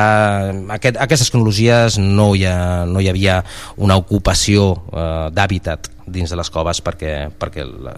aquest, 0.76 0.99
aquestes 0.99 1.32
cronologies 1.32 1.99
no 2.02 2.34
hi, 2.36 2.44
ha, 2.49 2.84
no 2.90 2.99
hi 2.99 3.11
havia 3.14 3.40
una 3.80 3.95
ocupació 4.03 4.73
eh, 4.91 5.30
d'hàbitat 5.32 5.94
dins 6.07 6.30
de 6.30 6.38
les 6.38 6.49
coves 6.53 6.82
perquè, 6.86 7.14
perquè 7.40 7.65
la, 7.65 7.95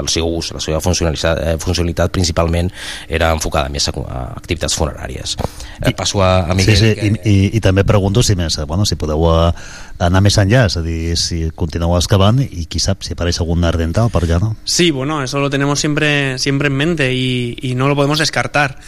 el 0.00 0.08
seu 0.12 0.28
ús, 0.28 0.52
la 0.56 0.62
seva 0.62 0.80
funcionalitat, 0.84 1.40
eh, 1.42 1.54
funcionalitat 1.62 2.12
principalment 2.14 2.70
era 3.08 3.30
enfocada 3.34 3.70
més 3.72 3.88
a, 3.90 3.94
a 4.02 4.22
activitats 4.36 4.76
funeràries. 4.78 5.36
I, 5.86 5.94
Passo 5.96 6.22
a, 6.24 6.46
a 6.50 6.56
Miguel. 6.58 6.76
Sí, 6.76 6.82
sí, 6.82 6.94
que... 6.98 7.06
i, 7.06 7.32
i, 7.32 7.50
i 7.58 7.62
també 7.64 7.86
pregunto 7.86 8.24
si, 8.26 8.36
més, 8.38 8.58
bueno, 8.66 8.86
si 8.88 8.98
podeu 9.00 9.26
eh, 9.30 9.50
anar 10.06 10.22
més 10.24 10.38
enllà, 10.42 10.66
és 10.70 10.78
a 10.78 10.84
dir, 10.84 11.16
si 11.20 11.44
continueu 11.56 11.96
excavant 11.98 12.42
i 12.44 12.66
qui 12.70 12.82
sap 12.82 13.06
si 13.06 13.16
apareix 13.16 13.40
algun 13.42 13.64
art 13.68 13.80
dental 13.80 14.10
per 14.12 14.24
allà, 14.26 14.40
no? 14.42 14.54
Sí, 14.64 14.90
bueno, 14.90 15.22
eso 15.22 15.40
lo 15.40 15.50
tenemos 15.50 15.80
siempre, 15.80 16.38
siempre 16.38 16.68
en 16.68 16.76
mente 16.76 17.12
y, 17.14 17.56
y 17.62 17.74
no 17.74 17.88
lo 17.88 17.96
podemos 17.96 18.18
descartar. 18.18 18.78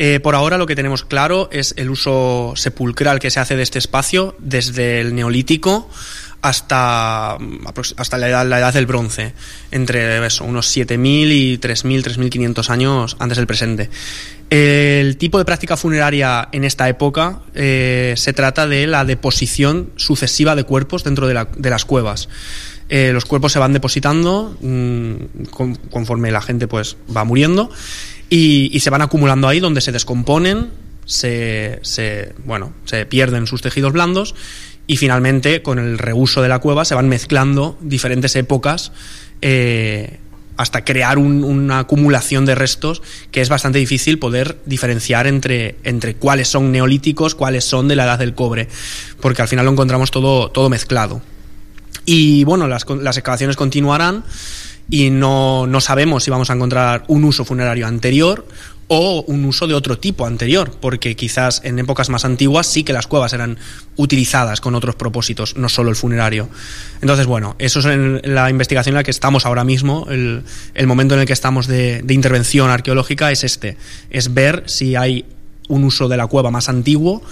Eh, 0.00 0.20
por 0.20 0.36
ahora 0.36 0.58
lo 0.58 0.66
que 0.68 0.76
tenemos 0.76 1.04
claro 1.04 1.48
es 1.50 1.74
el 1.76 1.90
uso 1.90 2.52
sepulcral 2.54 3.18
que 3.18 3.32
se 3.32 3.40
hace 3.40 3.56
de 3.56 3.64
este 3.64 3.80
espacio 3.80 4.36
desde 4.38 5.00
el 5.00 5.12
neolítico 5.12 5.90
hasta, 6.40 7.36
hasta 7.96 8.18
la, 8.18 8.28
edad, 8.28 8.46
la 8.46 8.58
edad 8.58 8.72
del 8.72 8.86
bronce, 8.86 9.32
entre 9.70 10.24
eso, 10.24 10.44
unos 10.44 10.74
7.000 10.76 10.98
y 11.32 11.58
3.000, 11.58 12.02
3.500 12.02 12.70
años 12.70 13.16
antes 13.18 13.36
del 13.36 13.46
presente. 13.46 13.90
El 14.50 15.16
tipo 15.16 15.38
de 15.38 15.44
práctica 15.44 15.76
funeraria 15.76 16.48
en 16.52 16.64
esta 16.64 16.88
época 16.88 17.40
eh, 17.54 18.14
se 18.16 18.32
trata 18.32 18.66
de 18.66 18.86
la 18.86 19.04
deposición 19.04 19.90
sucesiva 19.96 20.54
de 20.54 20.64
cuerpos 20.64 21.04
dentro 21.04 21.26
de, 21.26 21.34
la, 21.34 21.48
de 21.56 21.70
las 21.70 21.84
cuevas. 21.84 22.28
Eh, 22.88 23.10
los 23.12 23.26
cuerpos 23.26 23.52
se 23.52 23.58
van 23.58 23.74
depositando 23.74 24.56
con, 25.50 25.74
conforme 25.90 26.30
la 26.30 26.40
gente 26.40 26.66
pues 26.66 26.96
va 27.14 27.24
muriendo 27.24 27.70
y, 28.30 28.70
y, 28.74 28.80
se 28.80 28.88
van 28.88 29.02
acumulando 29.02 29.46
ahí 29.46 29.60
donde 29.60 29.82
se 29.82 29.92
descomponen, 29.92 30.70
se, 31.04 31.80
se, 31.82 32.32
bueno, 32.44 32.72
se 32.86 33.04
pierden 33.04 33.46
sus 33.46 33.60
tejidos 33.60 33.92
blandos 33.92 34.34
y 34.88 34.96
finalmente 34.96 35.62
con 35.62 35.78
el 35.78 35.98
reuso 35.98 36.42
de 36.42 36.48
la 36.48 36.58
cueva 36.58 36.84
se 36.84 36.96
van 36.96 37.08
mezclando 37.08 37.76
diferentes 37.80 38.34
épocas 38.34 38.90
eh, 39.42 40.18
hasta 40.56 40.82
crear 40.82 41.18
un, 41.18 41.44
una 41.44 41.80
acumulación 41.80 42.46
de 42.46 42.56
restos 42.56 43.02
que 43.30 43.42
es 43.42 43.50
bastante 43.50 43.78
difícil 43.78 44.18
poder 44.18 44.58
diferenciar 44.64 45.28
entre, 45.28 45.76
entre 45.84 46.16
cuáles 46.16 46.48
son 46.48 46.72
neolíticos, 46.72 47.36
cuáles 47.36 47.64
son 47.64 47.86
de 47.86 47.96
la 47.96 48.04
edad 48.04 48.18
del 48.18 48.34
cobre, 48.34 48.66
porque 49.20 49.42
al 49.42 49.46
final 49.46 49.66
lo 49.66 49.72
encontramos 49.72 50.10
todo, 50.10 50.50
todo 50.50 50.68
mezclado. 50.68 51.20
Y 52.06 52.42
bueno, 52.44 52.66
las, 52.66 52.86
las 52.88 53.18
excavaciones 53.18 53.56
continuarán 53.56 54.24
y 54.90 55.10
no, 55.10 55.66
no 55.66 55.80
sabemos 55.82 56.24
si 56.24 56.30
vamos 56.30 56.48
a 56.48 56.54
encontrar 56.54 57.04
un 57.08 57.24
uso 57.24 57.44
funerario 57.44 57.86
anterior 57.86 58.46
o 58.88 59.22
un 59.26 59.44
uso 59.44 59.66
de 59.66 59.74
otro 59.74 59.98
tipo 59.98 60.26
anterior, 60.26 60.72
porque 60.80 61.14
quizás 61.14 61.60
en 61.62 61.78
épocas 61.78 62.08
más 62.08 62.24
antiguas 62.24 62.66
sí 62.66 62.84
que 62.84 62.94
las 62.94 63.06
cuevas 63.06 63.34
eran 63.34 63.58
utilizadas 63.96 64.62
con 64.62 64.74
otros 64.74 64.94
propósitos, 64.94 65.56
no 65.56 65.68
solo 65.68 65.90
el 65.90 65.96
funerario. 65.96 66.48
Entonces, 67.02 67.26
bueno, 67.26 67.54
eso 67.58 67.80
es 67.80 67.86
en 67.86 68.22
la 68.24 68.48
investigación 68.48 68.94
en 68.94 68.98
la 68.98 69.04
que 69.04 69.10
estamos 69.10 69.44
ahora 69.44 69.62
mismo, 69.62 70.06
el, 70.08 70.42
momento 70.86 71.14
en 71.14 71.20
el 71.20 71.26
que 71.26 71.34
estamos 71.34 71.66
de, 71.66 72.02
intervención 72.08 72.70
arqueológica 72.70 73.30
es 73.30 73.44
este, 73.44 73.76
es 74.10 74.32
ver 74.32 74.64
si 74.66 74.96
hay 74.96 75.26
un 75.68 75.84
uso 75.84 76.08
de 76.08 76.16
la 76.16 76.26
cueva 76.26 76.50
más 76.50 76.70
antiguo 76.70 77.22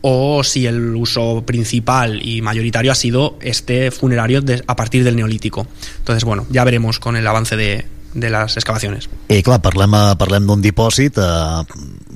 o 0.00 0.42
si 0.42 0.66
el 0.66 0.94
uso 0.94 1.44
principal 1.46 2.26
y 2.26 2.40
mayoritario 2.40 2.92
ha 2.92 2.94
sido 2.94 3.38
este 3.42 3.90
funerario 3.90 4.42
a 4.66 4.76
partir 4.76 5.04
del 5.04 5.16
neolítico. 5.16 5.66
Entonces, 5.98 6.24
bueno, 6.24 6.46
ya 6.50 6.64
veremos 6.64 6.98
con 6.98 7.16
el 7.16 7.26
avance 7.26 7.56
de, 7.56 7.86
de 8.14 8.30
las 8.30 8.56
excavaciones. 8.56 9.08
I 9.28 9.42
clar, 9.42 9.60
parlem, 9.62 9.94
eh, 9.98 10.14
parlem 10.18 10.46
d'un 10.48 10.62
dipòsit 10.64 11.18
eh, 11.18 11.62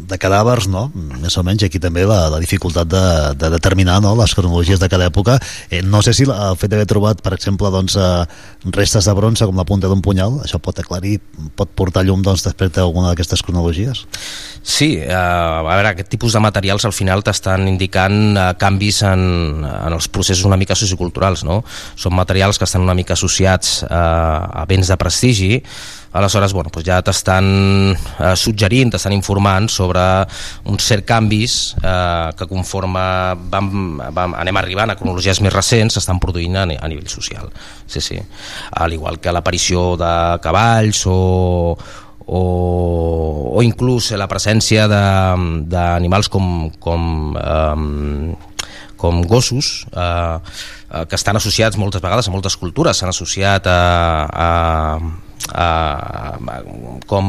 de 0.09 0.18
cadàvers, 0.20 0.68
no? 0.72 0.89
Més 1.22 1.36
o 1.39 1.44
menys, 1.47 1.64
aquí 1.66 1.80
també 1.82 2.05
la, 2.09 2.24
la 2.32 2.40
dificultat 2.43 2.89
de, 2.89 3.05
de 3.39 3.51
determinar 3.52 3.98
no? 4.05 4.14
les 4.18 4.35
cronologies 4.36 4.80
de 4.80 4.89
cada 4.90 5.09
època. 5.10 5.39
Eh, 5.70 5.82
no 5.82 6.01
sé 6.05 6.14
si 6.16 6.26
el 6.28 6.59
fet 6.60 6.72
d'haver 6.72 6.89
trobat, 6.90 7.22
per 7.24 7.35
exemple, 7.36 7.70
doncs, 7.74 7.98
eh, 8.01 8.70
restes 8.74 9.09
de 9.09 9.14
bronze 9.16 9.47
com 9.48 9.59
la 9.59 9.66
punta 9.68 9.90
d'un 9.90 10.02
punyal, 10.05 10.40
això 10.44 10.60
pot 10.62 10.80
aclarir, 10.80 11.18
pot 11.59 11.70
portar 11.76 12.05
llum 12.06 12.24
doncs, 12.24 12.47
després 12.47 12.72
d'alguna 12.74 13.12
d'aquestes 13.12 13.44
cronologies? 13.44 14.06
Sí, 14.62 14.97
eh, 14.98 15.12
a 15.12 15.62
veure, 15.64 15.93
aquest 15.93 16.10
tipus 16.12 16.35
de 16.36 16.43
materials 16.44 16.89
al 16.89 16.97
final 16.97 17.22
t'estan 17.24 17.68
indicant 17.70 18.18
eh, 18.36 18.48
canvis 18.60 19.02
en, 19.09 19.22
en 19.68 19.97
els 19.97 20.09
processos 20.12 20.48
una 20.48 20.59
mica 20.60 20.76
socioculturals, 20.78 21.44
no? 21.48 21.62
Són 21.97 22.16
materials 22.16 22.59
que 22.59 22.68
estan 22.68 22.85
una 22.85 22.97
mica 22.98 23.16
associats 23.16 23.82
eh, 23.86 23.93
a 23.93 24.64
béns 24.68 24.90
de 24.90 24.98
prestigi, 25.01 25.55
aleshores 26.12 26.55
bueno, 26.56 26.70
doncs 26.72 26.86
ja 26.86 27.01
t'estan 27.05 27.47
eh, 27.93 28.35
suggerint, 28.36 28.94
t'estan 28.94 29.14
informant 29.16 29.68
sobre 29.72 30.02
uns 30.70 30.89
cert 30.89 31.06
canvis 31.09 31.76
eh, 31.82 32.30
que 32.39 32.48
conforme 32.48 33.05
vam, 33.52 34.01
vam, 34.14 34.35
anem 34.39 34.60
arribant 34.60 34.93
a 34.93 34.98
cronologies 34.98 35.43
més 35.44 35.55
recents 35.55 35.98
s'estan 35.98 36.20
produint 36.22 36.56
a, 36.56 36.64
a 36.64 36.90
nivell 36.90 37.09
social 37.12 37.51
sí, 37.86 38.01
sí. 38.01 38.18
al 38.80 38.93
igual 38.97 39.20
que 39.20 39.32
l'aparició 39.35 39.97
de 40.01 40.12
cavalls 40.44 41.05
o, 41.06 41.18
o, 42.28 42.43
o 43.56 43.62
inclús 43.64 44.12
la 44.16 44.28
presència 44.28 44.89
d'animals 44.89 46.28
com, 46.32 46.68
com, 46.80 47.32
um, 47.36 48.35
com 48.98 49.22
gossos 49.28 49.86
eh, 49.93 50.36
eh, 50.36 51.05
que 51.09 51.16
estan 51.16 51.40
associats 51.40 51.78
moltes 51.80 52.05
vegades 52.05 52.28
a 52.28 52.35
moltes 52.35 52.59
cultures 52.60 53.01
s'han 53.01 53.14
associat 53.14 53.68
a, 53.70 53.80
a, 54.28 54.48
a 55.55 56.36
com 57.06 57.28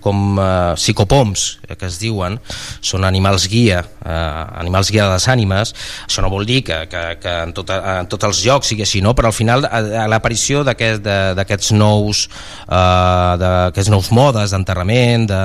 com 0.00 0.38
eh, 0.38 0.74
psicopoms, 0.76 1.58
eh, 1.66 1.76
que 1.76 1.88
es 1.88 1.98
diuen, 2.00 2.38
són 2.84 3.04
animals 3.04 3.48
guia, 3.50 3.82
eh, 3.82 4.44
animals 4.62 4.92
guia 4.94 5.06
de 5.06 5.16
les 5.16 5.28
ànimes. 5.30 5.74
Això 6.06 6.24
no 6.24 6.30
vol 6.32 6.46
dir 6.48 6.62
que, 6.66 6.80
que, 6.90 7.02
que 7.22 7.34
en, 7.44 7.54
tota, 7.56 7.80
en 7.98 8.10
tots 8.10 8.28
els 8.28 8.42
llocs 8.46 8.70
sigui 8.72 8.86
així, 8.86 9.02
no? 9.04 9.14
però 9.18 9.32
al 9.32 9.36
final 9.36 9.66
eh, 9.68 10.04
l'aparició 10.10 10.64
d'aquests 10.66 11.72
nous, 11.76 12.24
eh, 12.68 13.88
nous 13.92 14.12
modes 14.14 14.54
d'enterrament, 14.54 15.28
de, 15.28 15.42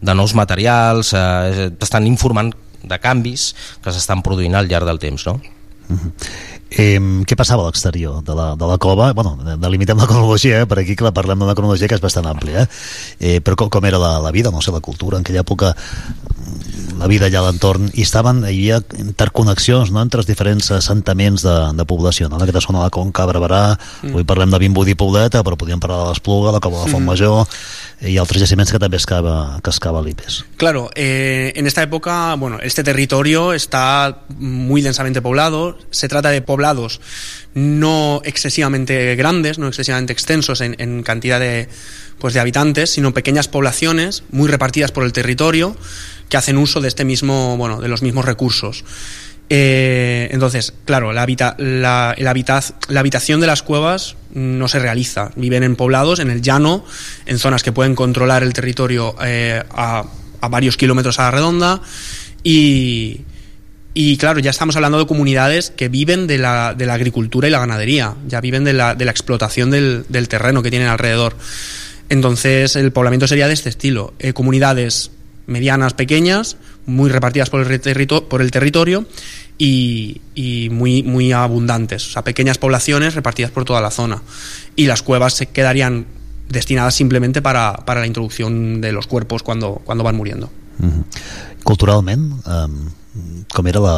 de 0.00 0.16
nous 0.16 0.36
materials, 0.38 1.12
eh, 1.16 1.70
estan 1.82 2.08
informant 2.08 2.54
de 2.86 2.98
canvis 3.02 3.50
que 3.82 3.92
s'estan 3.92 4.22
produint 4.22 4.54
al 4.54 4.68
llarg 4.70 4.86
del 4.86 5.02
temps. 5.02 5.26
No? 5.26 5.40
Eh, 6.70 6.98
què 6.98 7.36
passava 7.38 7.62
a 7.62 7.70
l'exterior 7.70 8.24
de 8.26 8.34
la, 8.34 8.48
de 8.58 8.66
la 8.66 8.76
cova? 8.82 9.12
Bueno, 9.14 9.36
delimitem 9.38 9.98
la 10.02 10.08
cronologia, 10.10 10.62
eh? 10.62 10.66
per 10.66 10.80
aquí 10.82 10.96
clar, 10.98 11.12
parlem 11.14 11.38
d'una 11.38 11.54
cronologia 11.54 11.86
que 11.86 11.94
és 11.94 12.02
bastant 12.02 12.26
àmplia, 12.26 12.64
eh? 12.64 12.66
eh 13.20 13.40
però 13.40 13.54
com, 13.60 13.70
com 13.70 13.86
era 13.86 14.00
la, 14.02 14.16
la 14.18 14.32
vida, 14.34 14.50
no 14.50 14.60
sé, 14.60 14.74
la 14.74 14.82
cultura, 14.82 15.20
en 15.20 15.22
aquella 15.22 15.44
època 15.44 15.70
mm, 15.76 16.98
la 16.98 17.06
vida 17.06 17.30
allà 17.30 17.44
a 17.44 17.46
l'entorn, 17.46 17.86
i 17.94 18.02
estaven, 18.02 18.42
hi 18.48 18.70
havia 18.72 18.80
interconnexions 18.98 19.92
no? 19.94 20.02
entre 20.02 20.24
els 20.24 20.28
diferents 20.28 20.72
assentaments 20.74 21.46
de, 21.46 21.56
de 21.78 21.86
població, 21.86 22.28
no? 22.28 22.40
en 22.40 22.48
aquesta 22.48 22.64
zona 22.66 22.82
de 22.82 22.90
la 22.90 22.94
Conca, 22.98 23.28
Barberà, 23.30 23.64
Mm. 23.76 24.12
avui 24.12 24.24
parlem 24.28 24.50
de 24.50 24.58
Vimbodí 24.60 24.92
i 24.92 24.98
Pobleta, 24.98 25.42
però 25.46 25.56
podíem 25.56 25.80
parlar 25.80 26.02
de 26.02 26.08
l'Espluga, 26.10 26.52
la 26.52 26.60
Cova 26.60 26.82
de 26.82 26.90
Mm. 26.90 26.96
Fontmajor, 26.96 27.46
i 28.04 28.18
altres 28.20 28.42
jaciments 28.42 28.70
que 28.72 28.78
també 28.78 28.98
excava, 28.98 29.58
que 29.62 29.70
excava 29.70 30.02
l'IPES. 30.04 30.44
Claro, 30.56 30.90
eh, 30.94 31.52
en 31.56 31.66
esta 31.66 31.82
época, 31.82 32.34
bueno, 32.36 32.58
este 32.62 32.84
territorio 32.84 33.54
está 33.54 34.24
muy 34.38 34.82
densamente 34.82 35.22
poblado. 35.22 35.78
Se 35.90 36.08
trata 36.08 36.28
de 36.30 36.42
poblados 36.56 37.00
no 37.54 38.20
excesivamente 38.24 39.14
grandes, 39.16 39.58
no 39.58 39.68
excesivamente 39.68 40.12
extensos 40.12 40.60
en, 40.60 41.02
cantidad 41.02 41.38
de, 41.38 41.68
pues, 42.18 42.32
de 42.34 42.40
habitantes, 42.40 42.90
sino 42.90 43.12
pequeñas 43.12 43.46
poblaciones 43.48 44.22
muy 44.30 44.48
repartidas 44.48 44.90
por 44.90 45.04
el 45.04 45.12
territorio 45.12 45.76
que 46.28 46.36
hacen 46.38 46.56
uso 46.56 46.80
de 46.80 46.88
este 46.88 47.04
mismo, 47.04 47.56
bueno, 47.56 47.80
de 47.80 47.88
los 47.88 48.00
mismos 48.02 48.24
recursos. 48.24 48.84
Eh, 49.48 50.28
entonces, 50.32 50.72
claro, 50.84 51.12
la, 51.12 51.22
habita- 51.22 51.54
la, 51.58 52.14
el 52.18 52.24
la 52.24 53.00
habitación 53.00 53.40
de 53.40 53.46
las 53.46 53.62
cuevas 53.62 54.16
no 54.34 54.66
se 54.66 54.78
realiza. 54.80 55.30
Viven 55.36 55.62
en 55.62 55.76
poblados, 55.76 56.18
en 56.18 56.30
el 56.30 56.40
llano, 56.42 56.84
en 57.26 57.38
zonas 57.38 57.62
que 57.62 57.70
pueden 57.70 57.94
controlar 57.94 58.42
el 58.42 58.52
territorio 58.52 59.14
eh, 59.24 59.62
a, 59.70 60.04
a 60.40 60.48
varios 60.48 60.76
kilómetros 60.76 61.18
a 61.20 61.24
la 61.24 61.30
redonda 61.30 61.80
y, 62.42 63.20
y 63.98 64.18
claro, 64.18 64.40
ya 64.40 64.50
estamos 64.50 64.76
hablando 64.76 64.98
de 64.98 65.06
comunidades 65.06 65.70
que 65.70 65.88
viven 65.88 66.26
de 66.26 66.36
la, 66.36 66.74
de 66.74 66.84
la 66.84 66.92
agricultura 66.92 67.48
y 67.48 67.50
la 67.50 67.60
ganadería, 67.60 68.14
ya 68.28 68.42
viven 68.42 68.62
de 68.62 68.74
la, 68.74 68.94
de 68.94 69.06
la 69.06 69.10
explotación 69.10 69.70
del, 69.70 70.04
del 70.10 70.28
terreno 70.28 70.62
que 70.62 70.68
tienen 70.68 70.88
alrededor. 70.88 71.34
Entonces, 72.10 72.76
el 72.76 72.92
poblamiento 72.92 73.26
sería 73.26 73.48
de 73.48 73.54
este 73.54 73.70
estilo. 73.70 74.12
Eh, 74.18 74.34
comunidades 74.34 75.12
medianas, 75.46 75.94
pequeñas, 75.94 76.58
muy 76.84 77.08
repartidas 77.08 77.48
por 77.48 77.60
el, 77.62 77.80
territo- 77.80 78.28
por 78.28 78.42
el 78.42 78.50
territorio 78.50 79.06
y, 79.56 80.20
y 80.34 80.68
muy, 80.70 81.02
muy 81.02 81.32
abundantes. 81.32 82.06
O 82.06 82.10
sea, 82.12 82.22
pequeñas 82.22 82.58
poblaciones 82.58 83.14
repartidas 83.14 83.50
por 83.50 83.64
toda 83.64 83.80
la 83.80 83.90
zona. 83.90 84.22
Y 84.76 84.86
las 84.86 85.02
cuevas 85.02 85.32
se 85.32 85.46
quedarían 85.46 86.04
destinadas 86.50 86.94
simplemente 86.94 87.40
para, 87.40 87.72
para 87.86 88.00
la 88.00 88.06
introducción 88.06 88.80
de 88.82 88.92
los 88.92 89.06
cuerpos 89.06 89.42
cuando, 89.42 89.80
cuando 89.84 90.04
van 90.04 90.16
muriendo. 90.16 90.50
Culturalment, 91.64 92.46
eh, 92.46 92.66
com 93.52 93.66
era 93.66 93.80
la, 93.80 93.96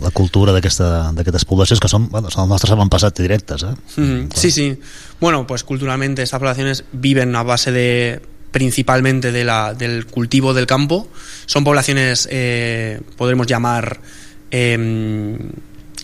la 0.00 0.10
cultura 0.10 0.54
d'aquestes 0.54 1.44
poblacions 1.48 1.80
que 1.82 1.90
són, 1.90 2.08
bueno, 2.12 2.30
són 2.32 2.46
els 2.46 2.54
nostres 2.54 2.72
avantpassats 2.74 3.20
directes, 3.20 3.66
eh? 3.66 3.74
Mm, 4.00 4.30
sí, 4.34 4.50
sí. 4.50 4.68
Bueno, 5.20 5.46
pues 5.46 5.64
culturalmente 5.64 6.22
estas 6.22 6.40
poblaciones 6.40 6.84
viven 6.92 7.34
a 7.36 7.42
base 7.42 7.72
de 7.72 8.22
principalmente 8.50 9.32
de 9.32 9.44
la, 9.44 9.74
del 9.74 10.06
cultivo 10.06 10.54
del 10.54 10.66
campo. 10.66 11.08
Son 11.44 11.62
poblaciones, 11.62 12.26
eh, 12.30 13.00
podremos 13.16 13.46
llamar 13.46 14.00
em, 14.50 15.36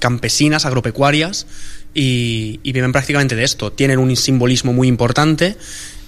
campesinas, 0.03 0.67
agropecuarias, 0.67 1.47
y, 1.95 2.59
y 2.65 2.73
viven 2.73 2.91
prácticamente 2.93 3.37
de 3.37 3.45
esto. 3.45 3.73
Tienen 3.73 3.99
un 3.99 4.15
simbolismo 4.17 4.73
muy 4.73 4.89
importante 4.89 5.57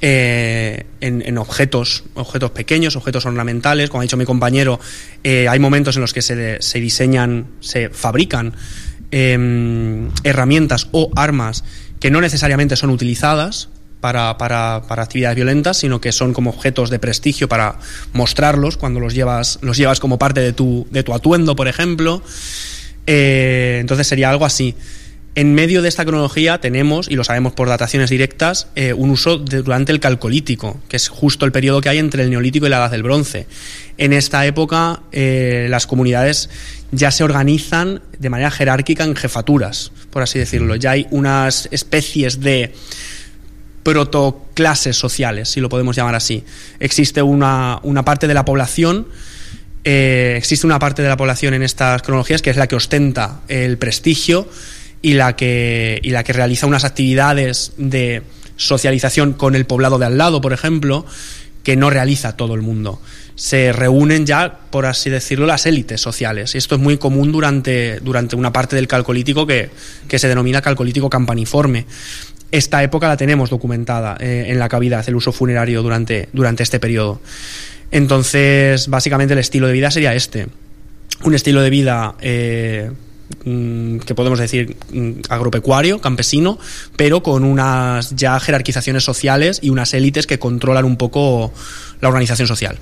eh, 0.07 0.85
en, 1.01 1.39
objetos, 1.39 2.05
objetos 2.13 2.51
pequeños, 2.51 2.95
objetos 2.95 3.25
ornamentales. 3.25 3.89
Como 3.89 4.03
ha 4.03 4.03
dicho 4.03 4.19
mi 4.19 4.27
compañero, 4.27 4.79
eh, 5.23 5.49
hay 5.49 5.59
momentos 5.59 5.97
en 5.97 6.03
los 6.03 6.13
que 6.13 6.21
se, 6.21 6.61
se 6.61 6.79
diseñan, 6.79 7.47
se 7.61 7.89
fabrican 7.89 8.53
em, 9.11 10.11
herramientas 10.23 10.89
o 10.93 11.11
armas 11.17 11.65
que 12.01 12.11
no 12.11 12.21
necesariamente 12.21 12.77
son 12.77 12.91
utilizadas 12.91 13.71
para, 14.03 14.37
para, 14.37 14.83
para 14.87 15.05
actividades 15.05 15.37
violentas, 15.37 15.79
sino 15.79 16.03
que 16.03 16.13
son 16.13 16.35
como 16.35 16.51
objetos 16.51 16.91
de 16.91 16.99
prestigio 16.99 17.49
para 17.49 17.79
mostrarlos 18.13 18.77
cuando 18.77 19.01
los 19.01 19.15
llevas, 19.15 19.59
los 19.63 19.79
llevas 19.79 20.01
como 20.01 20.19
parte 20.19 20.41
de 20.41 20.53
tu, 20.53 20.87
de 20.91 21.03
tu 21.03 21.15
atuendo, 21.15 21.57
por 21.57 21.67
ejemplo. 21.67 22.23
Eh, 23.07 23.79
entonces 23.81 24.07
sería 24.07 24.31
algo 24.31 24.45
así. 24.45 24.75
En 25.37 25.53
medio 25.53 25.83
de 25.83 25.89
esta 25.89 26.05
cronología 26.05 26.61
tenemos, 26.61 27.11
y 27.11 27.17
lo 27.17 27.25
sabemos 27.25 27.55
por 27.55 27.69
dataciones 27.69 28.09
directas, 28.09 28.69
eh, 28.77 28.93
un 28.93 29.11
uso 29.11 29.37
de- 29.37 29.63
durante 29.63 29.91
el 29.91 29.99
calcolítico, 29.99 30.81
que 30.89 30.97
es 30.97 31.09
justo 31.09 31.45
el 31.45 31.51
periodo 31.51 31.81
que 31.81 31.89
hay 31.89 31.99
entre 31.99 32.23
el 32.23 32.31
neolítico 32.31 32.67
y 32.67 32.69
la 32.69 32.77
edad 32.77 32.91
del 32.93 33.03
bronce. 33.03 33.49
En 33.99 34.13
esta 34.13 34.47
época 34.47 35.01
eh, 35.11 35.67
las 35.71 35.89
comunidades 35.89 36.51
ya 36.93 37.11
se 37.11 37.25
organizan 37.25 38.01
de 38.17 38.31
manera 38.31 38.53
jerárquica 38.53 39.03
en 39.03 39.17
jefaturas, 39.17 39.91
por 40.11 40.23
así 40.23 40.39
decirlo. 40.39 40.77
Ya 40.77 40.93
hay 40.93 41.09
unas 41.11 41.69
especies 41.73 42.41
de 42.41 42.73
protoclases 43.83 44.97
sociales, 44.97 45.49
si 45.51 45.61
lo 45.61 45.69
podemos 45.69 45.97
llamar 45.97 46.15
así. 46.15 46.45
Existe 46.81 47.23
una, 47.23 47.81
una 47.83 48.05
parte 48.05 48.27
de 48.27 48.35
la 48.35 48.45
población, 48.45 49.09
eh, 49.85 50.35
existe 50.37 50.67
una 50.67 50.79
parte 50.79 51.03
de 51.03 51.09
la 51.09 51.17
población 51.17 51.55
en 51.55 51.63
estas 51.63 52.03
cronologías 52.03 52.43
que 52.43 52.51
es 52.51 52.57
la 52.57 52.67
que 52.67 52.77
ostenta 52.77 53.41
el 53.49 53.79
prestigio 53.79 54.49
y 55.03 55.15
la 55.15 55.37
que, 55.37 56.01
y 56.03 56.11
la 56.11 56.25
que 56.25 56.33
realiza 56.33 56.67
unas 56.67 56.85
actividades 56.85 57.73
de 57.77 58.23
socialización 58.57 59.35
con 59.35 59.55
el 59.55 59.67
poblado 59.67 59.99
de 59.99 60.07
al 60.07 60.17
lado, 60.17 60.41
por 60.41 60.53
ejemplo, 60.53 61.05
que 61.63 61.77
no 61.77 61.91
realiza 61.91 62.37
todo 62.37 62.55
el 62.55 62.63
mundo. 62.63 63.01
Se 63.35 63.73
reúnen 63.73 64.27
ya, 64.27 64.61
por 64.71 64.87
así 64.87 65.11
decirlo, 65.11 65.47
las 65.47 65.67
élites 65.67 66.01
sociales. 66.01 66.55
Esto 66.55 66.77
es 66.77 66.81
muy 66.81 66.99
común 66.99 67.33
durante, 67.33 68.01
durante 68.01 68.37
una 68.37 68.53
parte 68.53 68.77
del 68.77 68.87
calcolítico 68.87 69.47
que, 69.47 69.71
que 70.09 70.19
se 70.19 70.29
denomina 70.29 70.63
calcolítico 70.63 71.11
campaniforme. 71.11 71.87
Esta 72.51 72.83
época 72.83 73.09
la 73.09 73.17
tenemos 73.17 73.51
documentada 73.51 74.17
eh, 74.21 74.47
en 74.49 74.59
la 74.59 74.69
cavidad, 74.69 75.05
el 75.09 75.17
uso 75.17 75.33
funerario 75.33 75.83
durante, 75.83 76.29
durante 76.33 76.63
este 76.63 76.79
periodo. 76.79 77.21
Entonces, 77.95 78.89
básicamente 78.89 79.35
el 79.35 79.39
estilo 79.39 79.69
de 79.69 79.73
vida 79.73 79.89
sería 79.89 80.15
este. 80.15 80.49
Un 81.23 81.33
estilo 81.33 81.63
de 81.63 81.71
vida 81.71 82.17
eh, 82.21 82.91
mm, 83.45 83.99
que 83.99 84.17
podemos 84.17 84.41
decir 84.41 84.77
mm, 84.93 85.13
agropecuario, 85.29 86.01
campesino, 86.01 86.59
pero 86.97 87.23
con 87.23 87.45
unas 87.45 88.17
ya 88.17 88.41
jerarquizaciones 88.41 89.05
sociales 89.05 89.61
y 89.63 89.71
unas 89.71 89.95
élites 89.95 90.27
que 90.27 90.41
controlan 90.41 90.85
un 90.85 90.97
poco 90.97 91.53
la 92.01 92.09
organización 92.09 92.49
social. 92.49 92.81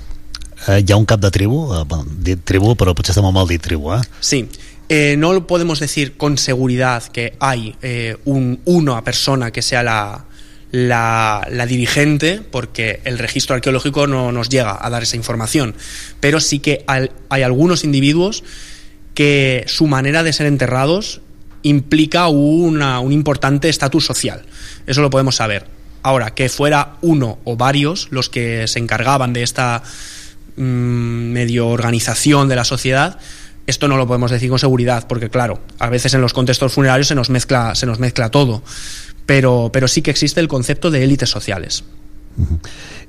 Eh, 0.67 0.83
hi 0.87 0.91
ha 0.91 0.97
un 0.97 1.05
cap 1.05 1.19
de 1.19 1.29
tribu, 1.29 1.75
eh, 1.75 1.83
bueno, 1.85 2.07
dit 2.09 2.41
tribu, 2.41 2.73
però 2.73 2.95
potser 2.97 3.13
està 3.13 3.21
molt 3.21 3.37
mal 3.37 3.45
dit 3.45 3.61
tribu, 3.61 3.93
eh? 3.93 4.01
Sí. 4.19 4.47
Eh, 4.89 5.13
no 5.15 5.45
podemos 5.45 5.79
decir 5.79 6.17
con 6.17 6.39
seguridad 6.39 7.03
que 7.03 7.35
hay 7.39 7.75
eh, 7.83 8.17
un, 8.25 8.61
una 8.65 9.03
persona 9.03 9.51
que 9.51 9.61
sea 9.61 9.83
la, 9.83 10.25
la, 10.73 11.47
la, 11.51 11.67
dirigente, 11.67 12.41
porque 12.41 12.99
el 13.05 13.19
registro 13.19 13.55
arqueológico 13.55 14.07
no 14.07 14.31
nos 14.31 14.49
llega 14.49 14.75
a 14.81 14.89
dar 14.89 15.03
esa 15.03 15.15
información. 15.15 15.75
Pero 16.19 16.39
sí 16.39 16.57
que 16.57 16.83
hay, 16.87 17.09
algunos 17.29 17.83
individuos 17.83 18.43
que 19.13 19.65
su 19.67 19.85
manera 19.85 20.23
de 20.23 20.33
ser 20.33 20.47
enterrados 20.47 21.21
implica 21.61 22.27
una, 22.27 22.99
un 23.01 23.11
importante 23.11 23.69
estatus 23.69 24.03
social. 24.03 24.41
Eso 24.87 25.03
lo 25.03 25.11
podemos 25.11 25.35
saber. 25.35 25.67
Ahora, 26.01 26.31
que 26.31 26.49
fuera 26.49 26.95
uno 27.01 27.37
o 27.43 27.55
varios 27.55 28.07
los 28.09 28.29
que 28.29 28.67
se 28.67 28.79
encargaban 28.79 29.31
de 29.31 29.43
esta 29.43 29.83
mmm, 30.55 30.63
medio 30.63 31.67
organización 31.67 32.49
de 32.49 32.55
la 32.55 32.63
sociedad, 32.63 33.19
esto 33.67 33.87
no 33.87 33.95
lo 33.95 34.07
podemos 34.07 34.31
decir 34.31 34.49
con 34.49 34.57
seguridad, 34.57 35.05
porque 35.07 35.29
claro, 35.29 35.61
a 35.77 35.89
veces 35.89 36.15
en 36.15 36.21
los 36.21 36.33
contextos 36.33 36.73
funerarios 36.73 37.07
se 37.07 37.15
nos 37.15 37.29
mezcla, 37.29 37.75
se 37.75 37.85
nos 37.85 37.99
mezcla 37.99 38.29
todo. 38.29 38.63
Pero, 39.25 39.71
però 39.71 39.87
sí 39.87 40.01
que 40.01 40.11
existe 40.11 40.41
el 40.41 40.47
concepte 40.47 40.91
d'élites 40.91 41.29
sociales. 41.29 41.83
Uh 42.37 42.43
-huh. 42.43 42.59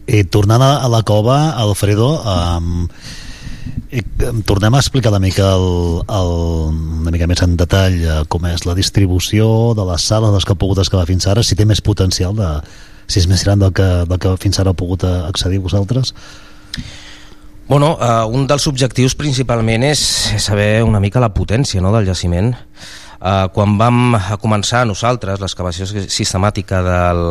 eh, 0.07 0.25
tornant 0.25 0.63
a 0.63 0.89
la 0.89 1.03
cova, 1.03 1.53
Alfredo, 1.57 2.23
um, 2.23 2.89
eh, 3.91 4.03
tornem 4.45 4.75
a 4.75 4.79
explicar 4.79 5.11
una 5.11 5.19
mica, 5.19 5.55
el, 5.55 6.03
el, 6.09 6.33
una 7.01 7.11
mica 7.11 7.27
més 7.27 7.43
en 7.43 7.57
detall 7.57 8.01
eh, 8.03 8.25
com 8.29 8.45
és 8.47 8.67
la 8.67 8.75
distribució 8.75 9.75
de 9.75 9.85
les 9.91 10.03
sales 10.03 10.31
dels 10.31 10.45
que 10.45 10.53
ha 10.53 10.61
pogut 10.61 10.79
excavar 10.79 11.07
fins 11.07 11.27
ara, 11.27 11.43
si 11.43 11.57
té 11.57 11.65
més 11.65 11.81
potencial, 11.81 12.35
de, 12.37 12.61
si 13.07 13.21
és 13.21 13.29
més 13.31 13.45
gran 13.45 13.59
del 13.59 13.73
que, 13.73 13.89
del 14.09 14.19
que 14.19 14.37
fins 14.43 14.59
ara 14.59 14.71
ha 14.71 14.75
pogut 14.75 15.05
accedir 15.05 15.61
vosaltres? 15.61 16.15
Bueno, 17.67 17.95
uh, 17.97 18.27
un 18.29 18.45
dels 18.47 18.67
objectius 18.69 19.15
principalment 19.17 19.87
és 19.89 20.01
saber 20.43 20.83
una 20.85 21.01
mica 21.01 21.23
la 21.23 21.33
potència 21.33 21.81
no, 21.81 21.95
del 21.95 22.05
jaciment 22.05 22.53
Eh, 23.21 23.47
quan 23.55 23.77
vam 23.79 24.17
començar 24.43 24.85
nosaltres 24.89 25.41
l'excavació 25.41 25.87
sistemàtica 25.87 26.81
del, 26.85 27.23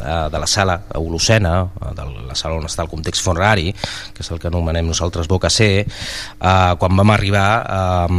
eh, 0.00 0.26
de 0.32 0.38
la 0.38 0.46
sala 0.46 0.80
holocena, 0.94 1.54
eh, 1.80 1.94
de 1.96 2.04
la 2.28 2.34
sala 2.34 2.58
on 2.58 2.68
està 2.68 2.84
el 2.84 2.92
context 2.92 3.24
funerari, 3.24 3.72
que 4.14 4.22
és 4.22 4.30
el 4.30 4.38
que 4.38 4.48
anomenem 4.48 4.86
nosaltres 4.86 5.28
Boca 5.28 5.50
C, 5.50 5.84
eh, 5.84 6.72
quan 6.78 6.96
vam 6.96 7.10
arribar 7.10 7.48
eh, 7.64 8.12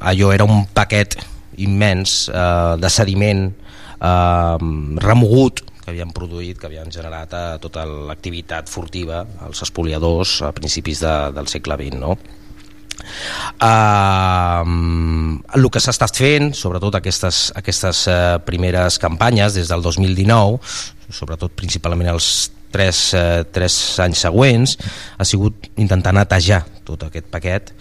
allò 0.00 0.32
era 0.32 0.44
un 0.44 0.66
paquet 0.66 1.18
immens 1.56 2.28
eh, 2.28 2.76
de 2.80 2.90
sediment 2.90 3.46
eh, 4.00 4.58
remogut 5.04 5.62
que 5.84 5.92
havien 5.92 6.14
produït, 6.16 6.56
que 6.56 6.66
havien 6.70 6.88
generat 6.88 7.34
a 7.36 7.42
tota 7.60 7.84
l'activitat 7.84 8.70
furtiva, 8.72 9.20
els 9.44 9.60
espoliadors 9.66 10.40
a 10.48 10.52
principis 10.56 11.02
de, 11.04 11.12
del 11.36 11.50
segle 11.52 11.76
XX, 11.76 12.00
no? 12.00 12.16
Uh, 13.54 14.64
el 15.54 15.68
que 15.70 15.80
s'ha 15.82 15.94
estat 15.94 16.18
fent, 16.18 16.50
sobretot 16.56 16.98
aquestes, 16.98 17.46
aquestes 17.56 18.04
uh, 18.10 18.16
primeres 18.46 18.98
campanyes 19.02 19.56
des 19.56 19.70
del 19.70 19.84
2019, 19.84 20.58
sobretot 21.14 21.54
principalment 21.56 22.10
els 22.12 22.50
tres, 22.74 23.06
uh, 23.14 23.44
tres 23.54 23.78
anys 24.02 24.24
següents, 24.26 24.76
ha 25.18 25.26
sigut 25.28 25.70
intentar 25.80 26.14
netejar 26.16 26.64
tot 26.84 27.06
aquest 27.06 27.30
paquet, 27.32 27.72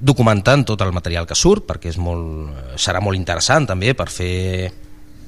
documentant 0.00 0.64
tot 0.66 0.82
el 0.82 0.94
material 0.96 1.28
que 1.28 1.38
surt, 1.38 1.66
perquè 1.68 1.92
és 1.92 2.00
molt, 2.00 2.76
serà 2.80 3.02
molt 3.04 3.18
interessant 3.18 3.68
també 3.68 3.94
per 3.94 4.08
fer 4.10 4.72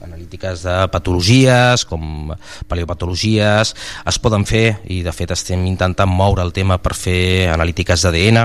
analítiques 0.01 0.63
de 0.65 0.75
patologies 0.89 1.85
com 1.85 2.33
paleopatologies. 2.71 3.75
Es 4.09 4.19
poden 4.23 4.47
fer 4.49 4.81
i 4.89 5.03
de 5.05 5.13
fet 5.13 5.35
estem 5.37 5.67
intentant 5.69 6.09
moure 6.09 6.41
el 6.41 6.55
tema 6.57 6.81
per 6.81 6.97
fer 6.97 7.51
analítiques 7.53 8.07
d'ADN 8.07 8.41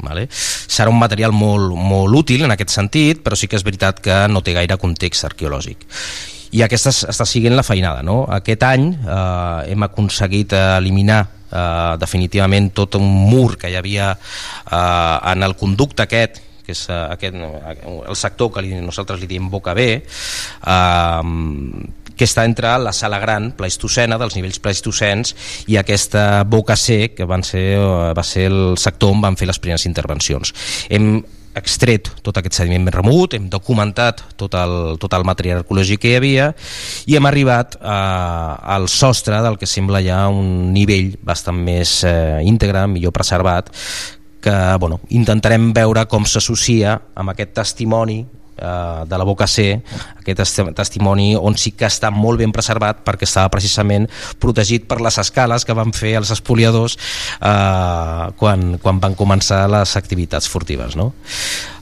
Vale? 0.00 0.26
Serà 0.32 0.88
un 0.90 0.98
material 0.98 1.34
molt, 1.36 1.74
molt 1.76 2.16
útil 2.22 2.46
en 2.46 2.54
aquest 2.54 2.72
sentit, 2.72 3.20
però 3.24 3.36
sí 3.36 3.48
que 3.48 3.58
és 3.58 3.66
veritat 3.66 4.00
que 4.00 4.22
no 4.32 4.40
té 4.40 4.54
gaire 4.56 4.78
context 4.80 5.28
arqueològic. 5.28 5.84
I 6.52 6.64
aquesta 6.64 6.92
està 6.92 7.26
siguent 7.28 7.56
la 7.56 7.64
feinada. 7.64 8.02
No? 8.04 8.22
Aquest 8.28 8.64
any 8.68 8.90
eh, 8.92 9.72
hem 9.72 9.86
aconseguit 9.88 10.52
eliminar 10.56 11.20
eh, 11.24 11.94
definitivament 12.00 12.72
tot 12.76 12.96
un 13.00 13.08
mur 13.30 13.56
que 13.60 13.72
hi 13.72 13.76
havia 13.80 14.12
eh, 14.12 15.32
en 15.32 15.44
el 15.48 15.56
conducte 15.60 16.08
aquest 16.08 16.42
que 16.62 16.70
és 16.70 16.82
uh, 16.90 17.10
aquest, 17.10 17.34
el 17.34 18.16
sector 18.18 18.52
que 18.54 18.62
li, 18.62 18.76
nosaltres 18.78 19.18
li 19.18 19.26
diem 19.26 19.48
boca 19.50 19.74
B 19.74 19.86
eh, 19.98 21.22
que 22.22 22.28
està 22.30 22.44
entre 22.46 22.70
la 22.78 22.92
sala 22.94 23.18
gran 23.18 23.50
pleistocena 23.58 24.14
dels 24.20 24.36
nivells 24.38 24.60
pleistocens 24.62 25.34
i 25.66 25.74
aquesta 25.80 26.44
boca 26.46 26.76
C 26.78 27.08
que 27.16 27.26
van 27.26 27.42
ser, 27.42 27.64
eh, 27.74 28.10
va 28.14 28.22
ser 28.22 28.46
el 28.46 28.76
sector 28.78 29.10
on 29.10 29.22
van 29.24 29.38
fer 29.38 29.48
les 29.50 29.58
primeres 29.58 29.88
intervencions. 29.90 30.52
Hem 30.86 31.16
extret 31.58 32.12
tot 32.22 32.38
aquest 32.38 32.60
sediment 32.60 32.86
ben 32.86 32.94
remut, 32.94 33.34
hem 33.34 33.48
documentat 33.50 34.22
tot 34.38 34.54
el, 34.54 34.74
tot 35.02 35.16
el 35.18 35.26
material 35.26 35.64
arqueològic 35.64 36.04
que 36.04 36.12
hi 36.12 36.20
havia 36.20 36.46
i 37.10 37.18
hem 37.18 37.26
arribat 37.26 37.74
eh, 37.80 37.90
al 38.76 38.86
sostre 38.88 39.42
del 39.42 39.58
que 39.58 39.66
sembla 39.66 40.00
ja 40.06 40.22
un 40.30 40.70
nivell 40.72 41.16
bastant 41.26 41.58
més 41.58 41.98
eh, 42.06 42.38
íntegre, 42.46 42.86
millor 42.86 43.12
preservat 43.12 43.72
que 44.42 44.54
bueno, 44.78 45.00
intentarem 45.10 45.72
veure 45.74 46.06
com 46.10 46.22
s'associa 46.26 46.94
amb 47.18 47.34
aquest 47.34 47.52
testimoni 47.58 48.20
de 48.56 49.18
la 49.18 49.24
boca 49.24 49.46
C, 49.48 49.80
aquest 50.20 50.60
testimoni 50.76 51.32
on 51.34 51.56
sí 51.58 51.72
que 51.74 51.88
està 51.88 52.12
molt 52.14 52.38
ben 52.42 52.52
preservat 52.54 53.02
perquè 53.06 53.26
estava 53.26 53.50
precisament 53.52 54.06
protegit 54.42 54.86
per 54.88 55.00
les 55.02 55.18
escales 55.18 55.66
que 55.66 55.76
van 55.76 55.92
fer 55.96 56.14
els 56.20 56.30
espoliadors 56.34 56.98
eh, 57.40 58.26
quan, 58.38 58.76
quan 58.82 59.02
van 59.02 59.18
començar 59.18 59.64
les 59.72 59.96
activitats 59.98 60.48
furtives. 60.48 60.96
No? 60.98 61.12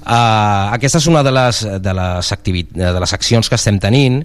Eh, 0.01 0.65
aquesta 0.77 1.03
és 1.03 1.11
una 1.11 1.23
de 1.27 1.35
les, 1.35 1.63
de, 1.83 1.95
les 1.95 2.35
de 2.73 2.99
les 3.05 3.15
accions 3.19 3.49
que 3.49 3.59
estem 3.59 3.81
tenint 3.83 4.23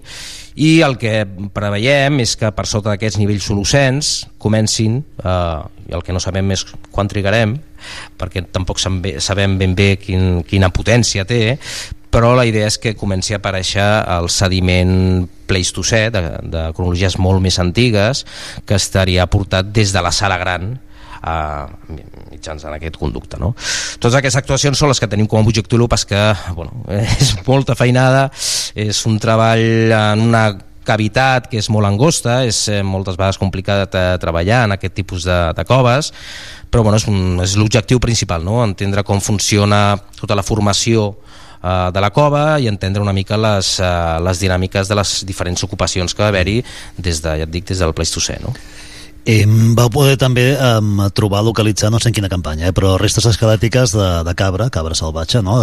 i 0.56 0.80
el 0.86 0.96
que 0.96 1.26
preveiem 1.54 2.22
és 2.24 2.38
que 2.40 2.52
per 2.56 2.64
sota 2.70 2.94
d'aquests 2.94 3.20
nivells 3.20 3.50
solocens 3.50 4.16
comencin, 4.40 5.02
eh, 5.20 5.62
el 5.92 6.04
que 6.04 6.16
no 6.16 6.24
sabem 6.24 6.56
és 6.56 6.64
quan 6.92 7.12
trigarem, 7.12 7.58
perquè 8.18 8.46
tampoc 8.56 8.80
sabem 8.80 9.58
ben 9.60 9.76
bé 9.76 9.96
quin, 10.02 10.42
quina 10.48 10.72
potència 10.74 11.28
té, 11.28 11.58
però 12.16 12.32
la 12.32 12.46
idea 12.48 12.70
és 12.72 12.78
que 12.80 12.96
comenci 12.96 13.36
a 13.36 13.42
aparèixer 13.42 13.84
el 14.16 14.30
sediment 14.32 15.26
pleistocè 15.50 16.06
de, 16.16 16.22
de 16.48 16.62
cronologies 16.78 17.18
molt 17.20 17.44
més 17.44 17.60
antigues 17.60 18.24
que 18.64 18.78
estaria 18.80 19.28
portat 19.28 19.68
des 19.76 19.92
de 19.92 20.04
la 20.04 20.14
sala 20.16 20.38
gran 20.40 20.78
a 21.26 21.66
mitjançant 22.30 22.72
aquest 22.72 22.96
conducte. 23.02 23.40
No? 23.42 23.52
Totes 24.00 24.20
aquestes 24.22 24.40
actuacions 24.40 24.80
són 24.80 24.94
les 24.94 25.02
que 25.02 25.10
tenim 25.12 25.28
com 25.28 25.42
a 25.42 25.44
objectiu 25.44 25.82
l'UP, 25.82 25.98
que 26.08 26.22
bueno, 26.56 26.86
és 27.20 27.34
molta 27.44 27.76
feinada, 27.76 28.30
és 28.78 29.04
un 29.10 29.20
treball 29.20 29.92
en 29.98 30.24
una 30.30 30.46
cavitat 30.86 31.50
que 31.50 31.60
és 31.60 31.68
molt 31.74 31.90
angosta, 31.90 32.44
és 32.46 32.62
eh, 32.70 32.80
moltes 32.86 33.18
vegades 33.18 33.42
complicat 33.42 33.98
eh, 33.98 34.08
treballar 34.22 34.64
en 34.70 34.78
aquest 34.78 34.96
tipus 35.02 35.26
de, 35.28 35.40
de 35.58 35.68
coves, 35.68 36.14
però 36.70 36.86
bueno, 36.86 37.02
és, 37.02 37.10
és 37.50 37.60
l'objectiu 37.60 38.00
principal, 38.00 38.46
no? 38.46 38.62
entendre 38.64 39.04
com 39.04 39.20
funciona 39.20 39.98
tota 40.22 40.38
la 40.38 40.46
formació 40.46 41.10
Eh, 41.66 41.92
de 41.92 42.02
la 42.04 42.12
cova 42.14 42.60
i 42.62 42.68
entendre 42.70 43.02
una 43.02 43.14
mica 43.16 43.38
les, 43.42 43.80
uh, 43.82 44.20
les 44.22 44.42
dinàmiques 44.44 44.90
de 44.92 44.98
les 45.00 45.14
diferents 45.26 45.64
ocupacions 45.66 46.14
que 46.14 46.22
va 46.22 46.28
haver-hi 46.30 46.60
des, 46.98 47.22
de, 47.24 47.32
ja 47.40 47.48
et 47.48 47.50
dic, 47.52 47.66
des 47.66 47.80
del 47.82 47.94
Pleistocè. 47.98 48.36
No? 48.44 48.54
Eh, 49.26 49.42
vau 49.74 49.90
poder 49.90 50.20
també 50.22 50.52
eh, 50.54 51.08
trobar, 51.18 51.42
localitzar, 51.42 51.90
no 51.90 51.98
sé 51.98 52.12
en 52.12 52.18
quina 52.18 52.30
campanya, 52.30 52.68
eh, 52.70 52.74
però 52.78 52.92
restes 53.02 53.26
esquelètiques 53.32 53.96
de, 53.98 54.10
de 54.28 54.34
cabra, 54.38 54.68
cabra 54.70 54.94
salvatge, 54.94 55.42
no? 55.42 55.56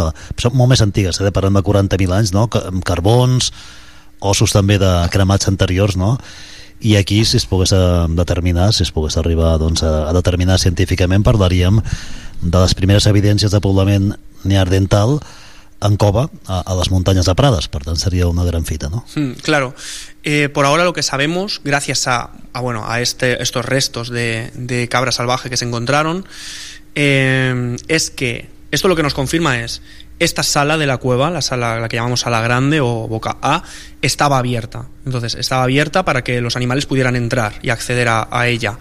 Són 0.43 0.57
molt 0.59 0.73
més 0.73 0.83
antigues, 0.83 1.21
eh, 1.23 1.31
parlant 1.31 1.61
de 1.61 1.63
40.000 1.69 2.17
anys, 2.17 2.33
no? 2.35 2.49
Amb 2.59 2.83
carbons, 2.89 3.53
ossos 4.19 4.57
també 4.57 4.81
de 4.83 4.91
cremats 5.15 5.47
anteriors, 5.53 5.95
no? 5.99 6.17
i 6.83 6.97
aquí 6.99 7.21
si 7.23 7.37
es 7.39 7.45
pogués 7.47 7.71
determinar 8.11 8.73
si 8.75 8.83
es 8.83 8.91
pogués 8.91 9.15
arribar 9.21 9.53
doncs, 9.63 9.85
a, 9.87 10.09
a 10.11 10.13
determinar 10.17 10.57
científicament 10.59 11.23
parlaríem 11.23 11.79
de 12.43 12.59
les 12.59 12.75
primeres 12.75 13.07
evidències 13.07 13.55
de 13.55 13.61
poblament 13.63 14.09
neardental 14.43 15.21
en 15.87 15.99
a, 16.47 16.61
a, 16.61 16.75
las 16.75 16.91
montañas 16.91 17.27
de 17.27 17.35
Pradas, 17.35 17.69
por 17.69 17.85
tanto 17.85 18.01
sería 18.01 18.27
una 18.27 18.45
gran 18.45 18.65
fita, 18.65 18.89
¿no? 18.89 19.05
Mm, 19.15 19.33
claro. 19.43 19.75
Eh, 20.23 20.49
por 20.49 20.65
ahora 20.65 20.85
lo 20.85 20.93
que 20.93 21.03
sabemos, 21.03 21.61
gracias 21.65 22.07
a, 22.07 22.31
a 22.53 22.61
bueno, 22.61 22.85
a 22.89 23.01
este, 23.01 23.43
estos 23.43 23.65
restos 23.65 24.09
de, 24.09 24.51
de, 24.55 24.89
cabra 24.89 25.13
salvaje 25.13 25.51
que 25.51 25.57
se 25.57 25.65
encontraron, 25.65 26.25
eh, 26.95 27.77
es 27.89 28.11
que 28.11 28.49
esto 28.71 28.89
lo 28.89 28.97
que 28.97 29.03
nos 29.03 29.15
confirma 29.15 29.61
es 29.61 29.83
esta 30.19 30.45
sala 30.45 30.79
de 30.79 30.87
la 30.87 30.99
cueva, 30.99 31.31
la 31.31 31.43
sala 31.43 31.81
la 31.81 31.89
que 31.89 31.97
llamamos 31.97 32.21
sala 32.21 32.41
grande 32.41 32.81
o 32.81 33.09
boca 33.09 33.39
A, 33.43 33.65
estaba 34.03 34.39
abierta. 34.39 34.87
Entonces, 35.05 35.35
estaba 35.35 35.65
abierta 35.65 36.05
para 36.05 36.23
que 36.23 36.41
los 36.41 36.55
animales 36.55 36.87
pudieran 36.87 37.17
entrar 37.17 37.55
y 37.63 37.71
acceder 37.71 38.07
a, 38.09 38.29
a 38.31 38.47
ella. 38.47 38.79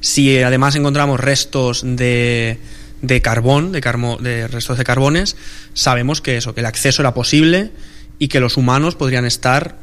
Si 0.00 0.42
además 0.42 0.76
encontramos 0.76 1.20
restos 1.20 1.82
de 1.84 2.58
de 3.02 3.22
carbón, 3.22 3.72
de, 3.72 3.80
carmo, 3.80 4.16
de 4.16 4.48
restos 4.48 4.78
de 4.78 4.84
carbones, 4.84 5.36
sabemos 5.74 6.20
que 6.20 6.36
eso, 6.36 6.54
que 6.54 6.60
el 6.60 6.66
acceso 6.66 7.02
era 7.02 7.14
posible 7.14 7.70
y 8.18 8.28
que 8.28 8.40
los 8.40 8.56
humanos 8.56 8.94
podrían 8.94 9.24
estar 9.24 9.76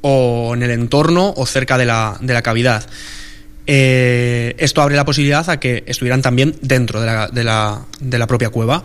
o 0.00 0.52
en 0.54 0.62
el 0.62 0.70
entorno 0.70 1.34
o 1.36 1.46
cerca 1.46 1.76
de 1.78 1.84
la, 1.84 2.16
de 2.20 2.34
la 2.34 2.42
cavidad. 2.42 2.86
Eh, 3.66 4.54
esto 4.58 4.80
abre 4.80 4.96
la 4.96 5.04
posibilidad 5.04 5.48
a 5.50 5.60
que 5.60 5.84
estuvieran 5.86 6.22
también 6.22 6.56
dentro 6.62 7.00
de 7.00 7.06
la, 7.06 7.28
de, 7.28 7.44
la, 7.44 7.84
de 8.00 8.18
la 8.18 8.26
propia 8.26 8.50
cueva. 8.50 8.82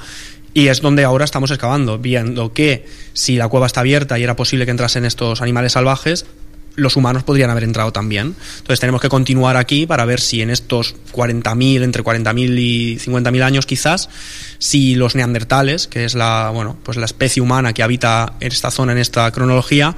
Y 0.54 0.68
es 0.68 0.82
donde 0.82 1.04
ahora 1.04 1.26
estamos 1.26 1.50
excavando, 1.50 1.98
viendo 1.98 2.54
que 2.54 2.86
si 3.14 3.38
la 3.38 3.48
cueva 3.48 3.66
está 3.66 3.80
abierta 3.80 4.20
y 4.20 4.24
era 4.24 4.36
posible 4.36 4.66
que 4.66 4.72
entrasen 4.72 5.06
estos 5.06 5.42
animales 5.42 5.72
salvajes, 5.72 6.26
los 6.76 6.96
humanos 6.96 7.24
podrían 7.24 7.50
haber 7.50 7.64
entrado 7.64 7.92
también. 7.92 8.36
Entonces 8.58 8.80
tenemos 8.80 9.02
que 9.02 9.10
continuar 9.10 9.58
aquí 9.58 9.86
para 9.86 10.06
ver 10.06 10.20
si 10.20 10.42
en 10.42 10.50
estos 10.50 10.96
40.000, 11.14 11.84
entre 11.84 12.04
40.000 12.04 12.60
y 12.60 12.98
50.000 13.00 13.44
años 13.44 13.66
quizás, 13.66 14.10
si 14.60 14.96
los 14.96 15.16
neandertales, 15.16 15.88
que 15.88 16.06
es 16.06 16.16
la, 16.16 16.50
bueno, 16.54 16.78
pues 16.84 16.98
la 16.98 17.06
especie 17.06 17.42
humana 17.42 17.74
que 17.74 17.84
habita 17.84 18.34
en 18.40 18.52
esta 18.52 18.72
zona, 18.72 18.94
en 18.94 18.98
esta 18.98 19.30
cronología, 19.32 19.96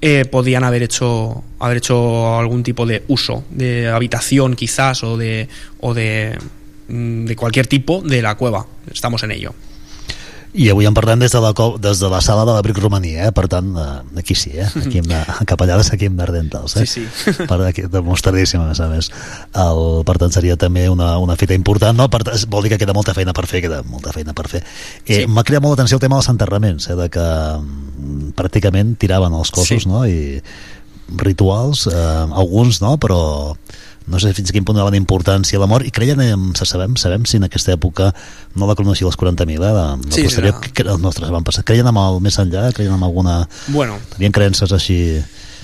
eh, 0.00 0.24
podían 0.26 0.62
haber 0.62 0.82
hecho, 0.82 1.42
haber 1.58 1.78
hecho 1.78 2.38
algún 2.38 2.62
tipo 2.62 2.86
de 2.86 3.02
uso, 3.08 3.44
de 3.50 3.88
habitación 3.88 4.54
quizás 4.54 5.02
o 5.02 5.16
de, 5.16 5.48
o 5.80 5.94
de, 5.94 6.38
mm, 6.88 7.24
de 7.24 7.36
cualquier 7.36 7.66
tipo 7.66 8.02
de 8.02 8.22
la 8.22 8.34
cueva. 8.34 8.66
Estamos 8.92 9.22
en 9.22 9.32
ello. 9.32 9.54
I 10.56 10.70
avui 10.72 10.86
en 10.88 10.94
parlem 10.96 11.20
des 11.20 11.32
de 11.34 11.40
la, 11.42 11.50
des 11.52 11.98
de 12.00 12.08
la 12.08 12.20
sala 12.24 12.46
de 12.48 12.52
l'abric 12.56 12.78
romaní, 12.80 13.10
eh? 13.20 13.28
per 13.36 13.44
tant, 13.52 13.66
eh, 13.76 14.20
aquí 14.22 14.34
sí, 14.34 14.54
eh? 14.56 14.64
aquí 14.80 15.02
hem 15.02 15.08
de, 15.10 15.18
cap 15.44 15.60
allà 15.60 15.76
aquí 15.80 16.08
hem 16.08 16.16
d'ardentals. 16.16 16.78
Eh? 16.80 16.86
Sí, 16.88 17.04
sí. 17.04 17.34
Per 17.50 17.58
aquí, 17.66 17.84
demostradíssim, 17.92 18.62
a 18.64 18.70
més 18.70 18.80
a 18.80 18.88
més. 18.88 19.10
El, 19.52 19.82
per 20.08 20.16
tant, 20.22 20.32
seria 20.32 20.56
també 20.56 20.86
una, 20.88 21.10
una 21.20 21.36
fita 21.36 21.52
important, 21.54 21.96
no? 21.98 22.08
Per, 22.08 22.22
vol 22.48 22.64
dir 22.64 22.72
que 22.72 22.80
queda 22.80 22.96
molta 22.96 23.12
feina 23.12 23.34
per 23.36 23.44
fer, 23.50 23.60
queda 23.66 23.82
molta 23.84 24.14
feina 24.16 24.32
per 24.32 24.48
fer. 24.48 24.62
Eh, 25.04 25.20
Sí. 25.20 25.26
M'ha 25.28 25.44
cridat 25.44 25.62
molt 25.62 25.76
l'atenció 25.76 25.96
el 26.00 26.02
tema 26.02 26.16
dels 26.16 26.28
enterraments, 26.32 26.88
eh? 26.88 26.96
de 26.96 27.10
que 27.12 27.26
mm, 27.26 28.32
pràcticament 28.38 28.96
tiraven 28.98 29.36
els 29.36 29.52
cossos, 29.52 29.84
Sí. 29.84 29.88
no? 29.88 30.06
I 30.08 30.40
rituals, 31.20 31.86
eh, 31.86 32.26
alguns 32.32 32.80
no, 32.82 32.96
però 32.98 33.20
no 34.06 34.20
sé 34.22 34.32
fins 34.36 34.50
a 34.50 34.54
quin 34.54 34.64
punt 34.64 34.76
donaven 34.78 34.94
importància 34.98 35.58
a 35.58 35.62
la 35.62 35.66
mort 35.70 35.86
i 35.86 35.90
creien, 35.90 36.20
en, 36.22 36.50
se 36.54 36.66
sabem, 36.68 36.94
sabem 37.00 37.24
si 37.26 37.40
en 37.40 37.46
aquesta 37.48 37.72
època 37.74 38.12
no 38.54 38.68
la 38.68 38.76
cronologia 38.78 39.06
dels 39.08 39.18
40.000 39.18 39.50
eh, 39.50 39.58
de, 39.58 39.86
de 40.06 40.12
Sí, 40.14 40.22
posterior, 40.28 40.54
serà. 40.60 40.72
que 40.72 40.86
els 40.86 41.02
nostres 41.02 41.32
van 41.34 41.44
passar 41.46 41.64
creien 41.66 41.86
amb 41.90 41.98
el 42.04 42.20
més 42.22 42.38
enllà, 42.38 42.68
creien 42.76 42.94
amb 42.94 43.04
alguna 43.08 43.40
Bueno, 43.68 43.98
tenien 44.14 44.32
creences 44.32 44.72
així 44.72 45.00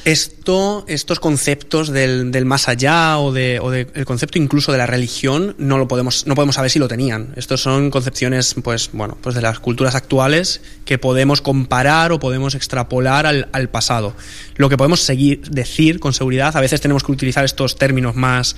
Esto, 0.05 0.85
estos 0.89 1.21
conceptos 1.21 1.89
del, 1.91 2.33
del 2.33 2.45
más 2.45 2.69
allá 2.69 3.19
o, 3.19 3.33
de, 3.33 3.61
o 3.61 3.71
de- 3.71 3.87
el 3.95 4.05
concepto 4.05 4.37
incluso 4.37 4.73
de 4.73 4.79
la 4.79 4.87
religión 4.87 5.55
no 5.59 5.79
lo 5.79 5.87
podemos 5.87 6.27
no 6.27 6.35
podemos 6.35 6.57
saber 6.57 6.73
si 6.73 6.81
lo 6.81 6.89
tenían. 6.89 7.33
Estos 7.37 7.61
son 7.61 7.91
concepciones 7.93 8.57
pues 8.65 8.91
bueno 8.93 9.17
pues 9.23 9.37
de 9.37 9.43
las 9.43 9.61
culturas 9.61 9.95
actuales 9.95 10.61
que 10.85 10.99
podemos 10.99 11.41
comparar 11.41 12.11
o 12.11 12.19
podemos 12.19 12.57
extrapolar 12.57 13.27
al, 13.27 13.49
al 13.53 13.69
pasado. 13.69 14.17
Lo 14.57 14.69
que 14.69 14.77
podemos 14.77 15.03
seguir 15.03 15.43
decir 15.49 16.01
con 16.01 16.13
seguridad, 16.13 16.57
a 16.57 16.61
veces 16.61 16.81
tenemos 16.81 17.05
que 17.05 17.13
utilizar 17.13 17.45
estos 17.45 17.77
términos 17.77 18.17
más 18.17 18.57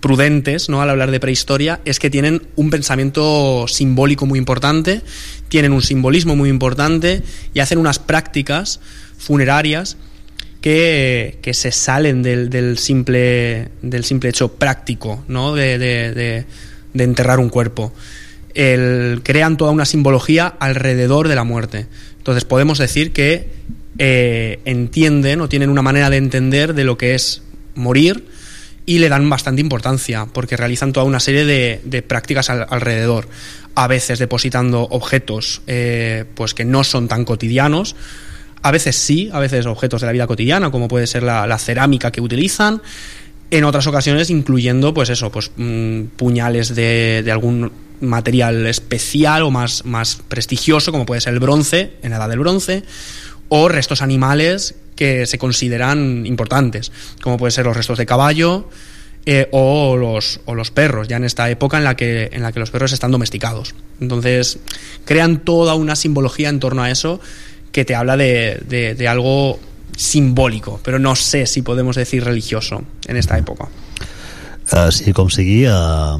prudentes, 0.00 0.70
¿no? 0.70 0.80
Al 0.80 0.88
hablar 0.88 1.10
de 1.10 1.20
prehistoria, 1.20 1.80
es 1.84 1.98
que 1.98 2.08
tienen 2.08 2.48
un 2.56 2.70
pensamiento 2.70 3.66
simbólico 3.68 4.24
muy 4.24 4.38
importante, 4.38 5.02
tienen 5.48 5.72
un 5.74 5.82
simbolismo 5.82 6.36
muy 6.36 6.48
importante 6.48 7.22
y 7.52 7.60
hacen 7.60 7.76
unas 7.76 7.98
prácticas 7.98 8.80
funerarias 9.18 9.98
que, 10.60 11.38
se 11.52 11.70
salen 11.72 12.22
del, 12.22 12.50
del 12.50 12.78
simple, 12.78 13.68
del 13.82 14.04
simple 14.04 14.30
hecho 14.30 14.52
práctico 14.52 15.24
¿no? 15.28 15.54
de, 15.54 15.78
de- 15.78 16.12
de- 16.14 16.44
de 16.94 17.04
enterrar 17.04 17.38
un 17.38 17.50
cuerpo. 17.50 17.92
El- 18.54 19.20
crean 19.22 19.56
toda 19.56 19.70
una 19.70 19.84
simbología 19.84 20.46
alrededor 20.58 21.28
de 21.28 21.34
la 21.34 21.44
muerte. 21.44 21.86
Entonces 22.18 22.44
podemos 22.44 22.78
decir 22.78 23.12
que 23.12 23.48
eh, 23.98 24.60
entienden 24.64 25.40
o 25.40 25.48
tienen 25.48 25.70
una 25.70 25.82
manera 25.82 26.10
de 26.10 26.16
entender 26.16 26.74
de 26.74 26.84
lo 26.84 26.98
que 26.98 27.14
es 27.14 27.42
morir 27.74 28.26
y 28.86 28.98
le 28.98 29.08
dan 29.08 29.28
bastante 29.28 29.60
importancia 29.60 30.26
porque 30.32 30.56
realizan 30.56 30.92
toda 30.92 31.06
una 31.06 31.20
serie 31.20 31.44
de, 31.44 31.80
de 31.84 32.02
prácticas 32.02 32.50
al- 32.50 32.66
alrededor. 32.70 33.28
A 33.74 33.88
veces 33.88 34.18
depositando 34.18 34.82
objetos 34.82 35.60
eh, 35.66 36.24
pues 36.34 36.54
que 36.54 36.64
no 36.64 36.82
son 36.82 37.08
tan 37.08 37.24
cotidianos, 37.26 37.94
a 38.62 38.70
veces 38.70 38.96
sí, 38.96 39.30
a 39.32 39.38
veces 39.38 39.66
objetos 39.66 40.00
de 40.00 40.06
la 40.06 40.12
vida 40.12 40.26
cotidiana, 40.26 40.70
como 40.70 40.88
puede 40.88 41.06
ser 41.06 41.22
la, 41.22 41.46
la 41.46 41.58
cerámica 41.58 42.10
que 42.10 42.20
utilizan. 42.20 42.82
En 43.50 43.64
otras 43.64 43.86
ocasiones 43.86 44.28
incluyendo, 44.30 44.92
pues 44.92 45.08
eso, 45.08 45.30
pues 45.30 45.52
mm, 45.56 46.02
puñales 46.16 46.74
de, 46.74 47.22
de 47.24 47.32
algún 47.32 47.70
material 48.00 48.66
especial 48.66 49.42
o 49.42 49.50
más, 49.50 49.84
más 49.84 50.18
prestigioso, 50.28 50.92
como 50.92 51.06
puede 51.06 51.20
ser 51.20 51.34
el 51.34 51.40
bronce, 51.40 51.94
en 52.02 52.10
la 52.10 52.16
edad 52.16 52.28
del 52.28 52.40
bronce, 52.40 52.82
o 53.48 53.68
restos 53.68 54.02
animales 54.02 54.74
que 54.96 55.26
se 55.26 55.38
consideran 55.38 56.26
importantes, 56.26 56.90
como 57.22 57.36
pueden 57.36 57.52
ser 57.52 57.66
los 57.66 57.76
restos 57.76 57.98
de 57.98 58.06
caballo 58.06 58.68
eh, 59.26 59.48
o, 59.52 59.96
los, 59.96 60.40
o 60.46 60.54
los 60.54 60.70
perros, 60.70 61.08
ya 61.08 61.16
en 61.16 61.24
esta 61.24 61.50
época 61.50 61.78
en 61.78 61.84
la, 61.84 61.96
que, 61.96 62.30
en 62.32 62.42
la 62.42 62.52
que 62.52 62.60
los 62.60 62.70
perros 62.70 62.92
están 62.92 63.10
domesticados. 63.10 63.74
Entonces, 64.00 64.58
crean 65.04 65.44
toda 65.44 65.74
una 65.74 65.96
simbología 65.96 66.48
en 66.48 66.60
torno 66.60 66.82
a 66.82 66.90
eso 66.90 67.20
que 67.76 67.84
te 67.84 67.94
habla 67.94 68.16
de, 68.16 68.56
de- 68.64 68.94
de 68.96 69.06
algo 69.08 69.58
simbólico, 69.96 70.80
pero 70.82 70.98
no 70.98 71.14
sé 71.16 71.44
si 71.46 71.60
podemos 71.62 71.96
decir 71.96 72.24
religioso 72.24 72.82
en 73.06 73.16
esta 73.16 73.36
época. 73.36 73.68
Uh, 74.72 74.90
sí, 74.90 75.12
com 75.14 75.28
sigui, 75.30 75.60
uh, 75.70 76.16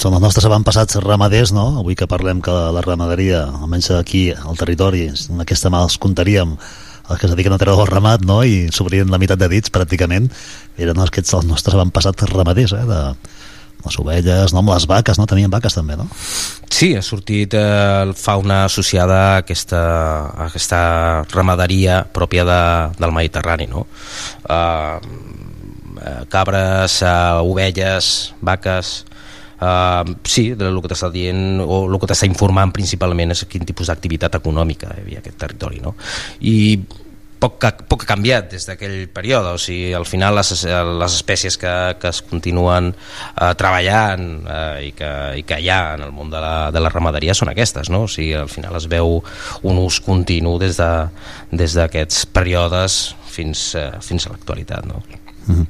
són 0.00 0.14
els 0.16 0.22
nostres 0.24 0.46
avantpassats 0.48 0.96
ramaders, 1.04 1.50
no? 1.52 1.66
Avui 1.82 1.98
que 1.98 2.06
parlem 2.08 2.38
que 2.40 2.54
la 2.72 2.80
ramaderia, 2.80 3.42
almenys 3.60 3.90
aquí 3.98 4.30
al 4.32 4.56
territori, 4.56 5.02
en 5.10 5.42
aquesta 5.44 5.68
mà 5.68 5.82
els 5.84 5.98
comptaríem 6.00 6.54
els 7.10 7.18
que 7.18 7.26
es 7.28 7.34
dediquen 7.34 7.52
a 7.52 7.58
treure 7.60 7.82
el 7.84 7.90
ramat, 7.90 8.22
no? 8.24 8.38
I 8.46 8.70
s'obrien 8.72 9.10
la 9.12 9.18
meitat 9.20 9.38
de 9.42 9.50
dits, 9.52 9.68
pràcticament. 9.74 10.30
Eren 10.80 11.02
aquests 11.04 11.34
els 11.36 11.44
nostres 11.50 11.76
avantpassats 11.76 12.24
ramaders, 12.32 12.72
eh? 12.78 12.86
De 12.88 13.00
les 13.86 13.98
ovelles, 14.02 14.54
no? 14.54 14.62
Amb 14.62 14.72
les 14.74 14.86
vaques, 14.90 15.18
no? 15.20 15.26
Tenien 15.30 15.52
vaques 15.52 15.76
també, 15.76 15.96
no? 16.00 16.06
Sí, 16.70 16.92
ha 16.96 17.02
sortit 17.04 17.54
eh, 17.58 18.12
fauna 18.16 18.64
associada 18.68 19.20
a 19.20 19.36
aquesta, 19.42 19.82
a 20.30 20.48
aquesta 20.48 20.80
ramaderia 21.32 22.02
pròpia 22.14 22.46
de, 22.48 22.62
del 23.00 23.14
Mediterrani, 23.16 23.68
no? 23.70 23.86
Eh, 24.48 24.98
eh, 26.00 26.18
cabres, 26.32 27.02
eh, 27.02 27.14
ovelles, 27.52 28.34
vaques... 28.40 28.98
Uh, 29.60 30.14
sí, 30.24 30.46
el 30.56 30.78
que 30.80 30.88
t'està 30.88 31.10
dient 31.12 31.58
o 31.60 31.82
el 31.82 31.98
que 32.00 32.08
t'està 32.08 32.24
informant 32.24 32.70
principalment 32.72 33.34
és 33.34 33.42
quin 33.44 33.66
tipus 33.68 33.90
d'activitat 33.90 34.38
econòmica 34.38 34.88
hi 34.94 35.02
havia 35.02 35.20
aquest 35.20 35.36
territori 35.36 35.82
no? 35.84 35.92
i 36.48 36.80
poc, 37.40 37.64
poc 37.88 38.02
ha 38.04 38.08
canviat 38.12 38.50
des 38.52 38.66
d'aquell 38.68 39.08
període, 39.12 39.54
o 39.56 39.58
sigui, 39.60 39.94
al 39.96 40.04
final 40.06 40.36
les, 40.38 40.50
les 40.64 41.14
espècies 41.16 41.56
que, 41.60 41.72
que 42.00 42.10
es 42.12 42.20
continuen 42.22 42.90
eh, 42.92 43.52
treballant 43.58 44.26
eh, 44.44 44.88
i, 44.88 44.92
que, 44.96 45.10
i 45.40 45.44
que 45.48 45.58
hi 45.64 45.70
ha 45.72 45.94
en 45.96 46.04
el 46.06 46.12
món 46.12 46.30
de 46.30 46.40
la, 46.42 46.70
de 46.74 46.82
la 46.84 46.92
ramaderia 46.92 47.34
són 47.34 47.50
aquestes, 47.52 47.88
no? 47.90 48.04
O 48.04 48.10
sigui, 48.12 48.34
al 48.38 48.50
final 48.52 48.76
es 48.78 48.86
veu 48.92 49.18
un 49.62 49.80
ús 49.82 50.00
continu 50.04 50.58
des 50.60 50.76
de- 50.76 51.08
des 51.50 51.74
d'aquests 51.74 52.26
períodes 52.30 53.00
fins, 53.30 53.70
eh, 53.74 53.88
fins 54.04 54.26
a 54.26 54.34
l'actualitat, 54.36 54.86
no? 54.86 55.02
Mhm. 55.46 55.66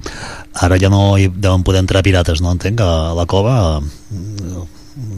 Ara 0.67 0.77
ja 0.83 0.91
no 0.91 1.17
hi 1.17 1.29
deuen 1.31 1.63
poder 1.65 1.81
entrar 1.85 2.03
pirates, 2.03 2.43
no? 2.43 2.51
Entenc 2.53 2.77
que 2.83 2.89
la 3.17 3.25
cova 3.31 3.55
eh, 3.81 4.65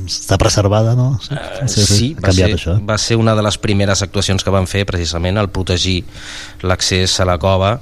està 0.07 0.39
preservada, 0.39 0.95
no? 0.99 1.19
Sí, 1.23 1.35
Eh, 1.35 1.69
sí, 1.69 2.15
ha 2.17 2.21
va 2.27 2.33
ser, 2.33 2.49
això. 2.55 2.79
va 2.87 2.99
ser 2.99 3.17
una 3.17 3.35
de 3.35 3.43
les 3.43 3.59
primeres 3.59 4.03
actuacions 4.03 4.43
que 4.45 4.51
van 4.55 4.67
fer 4.67 4.85
precisament 4.87 5.39
el 5.39 5.49
protegir 5.51 6.03
l'accés 6.63 7.19
a 7.21 7.25
la 7.29 7.39
cova 7.39 7.75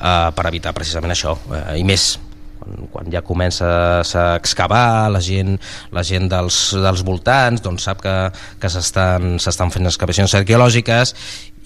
eh, 0.00 0.30
per 0.34 0.46
evitar 0.48 0.72
precisament 0.76 1.12
això 1.14 1.36
eh, 1.52 1.78
i 1.80 1.84
més 1.84 2.18
quan, 2.58 2.88
quan 2.92 3.10
ja 3.12 3.22
comença 3.22 3.68
a 4.02 4.24
excavar 4.36 5.10
la 5.10 5.20
gent, 5.24 5.58
la 5.94 6.02
gent 6.02 6.28
dels, 6.28 6.58
dels 6.74 7.04
voltants 7.06 7.62
doncs 7.62 7.86
sap 7.88 8.02
que, 8.02 8.16
que 8.60 8.68
s'estan 8.72 9.38
s'estan 9.38 9.70
fent 9.70 9.86
excavacions 9.86 10.34
arqueològiques 10.34 11.14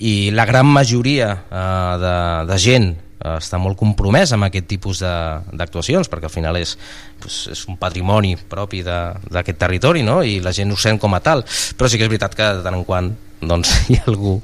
i 0.03 0.31
la 0.35 0.45
gran 0.49 0.67
majoria 0.67 1.33
eh, 1.51 1.97
de, 2.03 2.17
de 2.53 2.59
gent 2.59 2.93
eh, 3.23 3.37
està 3.39 3.61
molt 3.63 3.79
compromès 3.79 4.35
amb 4.35 4.49
aquest 4.49 4.69
tipus 4.71 5.03
d'actuacions 5.03 6.11
perquè 6.13 6.29
al 6.29 6.35
final 6.35 6.59
és, 6.61 6.77
doncs, 7.23 7.43
és 7.55 7.65
un 7.71 7.79
patrimoni 7.81 8.35
propi 8.37 8.83
d'aquest 8.85 9.59
territori 9.59 10.05
no? 10.07 10.21
i 10.23 10.41
la 10.45 10.55
gent 10.55 10.73
ho 10.73 10.79
sent 10.79 11.01
com 11.03 11.15
a 11.15 11.23
tal 11.25 11.45
però 11.79 11.89
sí 11.91 12.01
que 12.01 12.09
és 12.09 12.13
veritat 12.13 12.37
que 12.39 12.49
de 12.59 12.65
tant 12.65 12.79
en 12.79 12.87
quant 12.89 13.13
doncs, 13.43 13.75
hi 13.91 13.99
ha 13.99 14.07
algú 14.11 14.39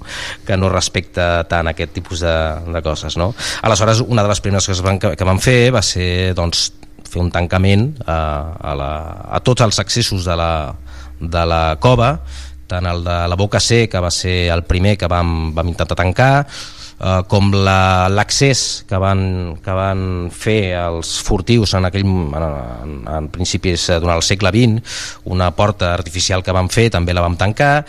que 0.47 0.59
no 0.59 0.71
respecta 0.73 1.45
tant 1.51 1.71
aquest 1.71 1.95
tipus 1.99 2.25
de, 2.25 2.35
de 2.67 2.83
coses 2.85 3.19
no? 3.21 3.33
aleshores 3.63 4.03
una 4.07 4.25
de 4.25 4.33
les 4.33 4.43
primeres 4.45 4.67
coses 4.67 4.85
van, 4.85 5.01
que, 5.03 5.15
que 5.17 5.29
van 5.29 5.41
fer 5.43 5.71
va 5.75 5.83
ser 5.83 6.35
doncs, 6.39 6.71
fer 7.09 7.23
un 7.23 7.31
tancament 7.33 7.93
a, 8.05 8.19
a, 8.59 8.75
la, 8.77 8.93
a 9.33 9.41
tots 9.45 9.65
els 9.65 9.79
accessos 9.81 10.27
de 10.29 10.37
la, 10.37 10.53
de 11.21 11.45
la 11.49 11.63
cova 11.81 12.19
tant 12.69 12.85
el 12.85 13.01
de 13.05 13.17
la 13.33 13.37
Boca 13.39 13.61
C 13.65 13.87
que 13.89 14.01
va 14.03 14.11
ser 14.13 14.51
el 14.53 14.67
primer 14.69 14.99
que 15.01 15.09
vam, 15.09 15.55
vam 15.57 15.71
intentar 15.73 15.97
tancar 15.97 16.33
eh, 17.01 17.23
com 17.29 17.51
la- 17.55 18.09
l'accés 18.11 18.85
que, 18.89 18.99
van, 18.99 19.57
que 19.65 19.71
van 19.77 20.03
fer 20.35 20.75
els 20.81 21.17
furtius 21.25 21.75
en 21.79 21.89
aquell 21.89 22.05
en, 22.07 22.35
en, 22.39 22.95
en 23.19 23.29
principis 23.35 23.89
eh, 23.91 23.99
durant 24.01 24.17
el 24.19 24.27
segle 24.27 24.51
XX 24.55 25.23
una 25.31 25.51
porta 25.57 25.93
artificial 25.95 26.43
que 26.43 26.53
van 26.55 26.69
fer 26.69 26.89
també 26.91 27.15
la 27.15 27.23
vam 27.25 27.37
tancar 27.37 27.85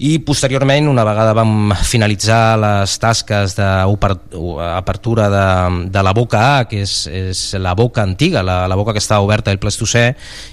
i 0.00 0.14
posteriorment, 0.24 0.86
una 0.88 1.02
vegada 1.04 1.34
vam 1.36 1.74
finalitzar 1.84 2.56
les 2.56 2.94
tasques 3.02 3.52
d'apertura 3.58 5.26
de, 5.28 5.48
de 5.92 6.02
la 6.06 6.14
boca 6.16 6.40
A, 6.40 6.62
que 6.70 6.78
és, 6.86 6.94
és 7.04 7.42
la 7.60 7.74
boca 7.76 8.00
antiga, 8.00 8.40
la, 8.40 8.62
la 8.70 8.78
boca 8.80 8.94
que 8.96 9.02
estava 9.02 9.26
oberta 9.26 9.52
al 9.52 9.60
Plestocè 9.60 10.06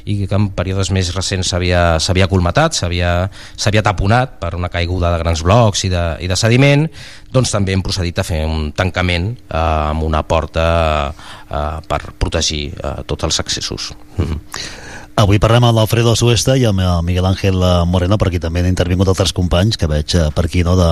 i 0.04 0.18
que 0.28 0.36
en 0.36 0.50
períodes 0.58 0.92
més 0.92 1.14
recents 1.16 1.54
s'havia 1.54 2.28
colmatat, 2.28 2.76
s'havia 2.76 3.86
taponat 3.86 4.36
per 4.42 4.52
una 4.60 4.72
caiguda 4.74 5.14
de 5.16 5.22
grans 5.24 5.46
blocs 5.48 5.86
i 5.88 5.94
de, 5.96 6.04
i 6.26 6.28
de 6.28 6.36
sediment, 6.36 6.84
doncs 7.32 7.56
també 7.56 7.72
hem 7.72 7.86
procedit 7.86 8.20
a 8.20 8.28
fer 8.28 8.42
un 8.50 8.74
tancament 8.76 9.32
eh, 9.32 9.62
amb 9.62 10.04
una 10.04 10.26
porta 10.28 10.68
eh, 11.08 11.80
per 11.88 12.02
protegir 12.20 12.66
eh, 12.76 12.94
tots 13.08 13.30
els 13.30 13.40
accessos. 13.46 13.94
Mm 14.18 14.26
-hmm. 14.26 14.86
Avui 15.18 15.40
parlem 15.42 15.66
amb 15.66 15.74
l'Alfredo 15.74 16.12
Suesta 16.14 16.54
i 16.62 16.64
amb 16.70 16.84
el 16.86 17.00
Miguel 17.02 17.26
Ángel 17.26 17.56
Moreno, 17.90 18.20
perquè 18.22 18.38
també 18.38 18.62
han 18.62 18.68
intervingut 18.70 19.10
altres 19.10 19.32
companys 19.34 19.80
que 19.82 19.90
veig 19.90 20.14
eh, 20.14 20.28
per 20.30 20.44
aquí, 20.46 20.62
no? 20.62 20.76
de, 20.78 20.92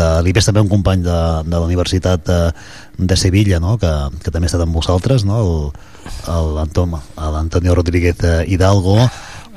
de 0.00 0.06
l'IBES 0.24 0.48
també 0.48 0.62
un 0.64 0.70
company 0.70 1.02
de, 1.04 1.18
de 1.44 1.52
la 1.58 1.66
Universitat 1.66 2.24
de, 2.24 2.38
de 2.96 3.18
Sevilla, 3.20 3.60
no? 3.60 3.74
que, 3.76 3.90
que 4.24 4.32
també 4.32 4.48
ha 4.48 4.52
estat 4.54 4.64
amb 4.64 4.78
vosaltres, 4.80 5.26
no? 5.28 5.42
l'Antonio 6.24 7.76
Rodríguez 7.76 8.24
Hidalgo, 8.48 8.96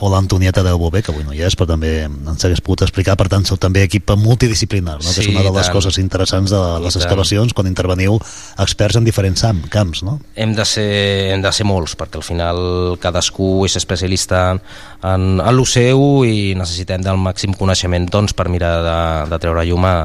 o 0.04 0.10
l'Antonieta 0.12 0.64
del 0.66 0.76
Bové, 0.76 1.02
que 1.02 1.14
avui 1.14 1.24
no 1.24 1.32
hi 1.32 1.42
és, 1.48 1.56
però 1.56 1.70
també 1.70 1.94
ens 2.04 2.44
hagués 2.44 2.60
pogut 2.64 2.84
explicar, 2.84 3.16
per 3.20 3.30
tant, 3.32 3.46
sou 3.48 3.60
també 3.62 3.86
equip 3.88 4.12
multidisciplinar, 4.20 4.98
no? 5.00 5.08
Sí, 5.08 5.16
que 5.16 5.24
és 5.24 5.32
una 5.32 5.46
de 5.46 5.54
les 5.56 5.70
tant. 5.70 5.78
coses 5.78 6.00
interessants 6.02 6.52
de 6.52 6.62
les 6.84 6.98
excavacions, 7.00 7.54
quan 7.56 7.70
interveniu 7.70 8.18
experts 8.60 9.00
en 9.00 9.08
diferents 9.08 9.46
camps, 9.72 10.04
no? 10.04 10.18
Hem 10.36 10.56
de, 10.58 10.66
ser, 10.68 10.88
hem 11.32 11.44
de 11.44 11.52
ser 11.56 11.68
molts, 11.68 11.96
perquè 12.00 12.20
al 12.20 12.26
final 12.28 12.60
cadascú 13.00 13.64
és 13.68 13.78
especialista 13.80 14.44
en, 14.52 14.62
en 15.04 15.42
el 15.44 15.64
seu 15.70 16.24
i 16.28 16.54
necessitem 16.60 17.04
del 17.06 17.20
màxim 17.22 17.56
coneixement 17.56 18.10
doncs, 18.12 18.36
per 18.36 18.50
mirar 18.52 18.74
de, 18.84 18.98
de 19.32 19.40
treure 19.44 19.64
llum 19.68 19.88
a, 19.88 19.96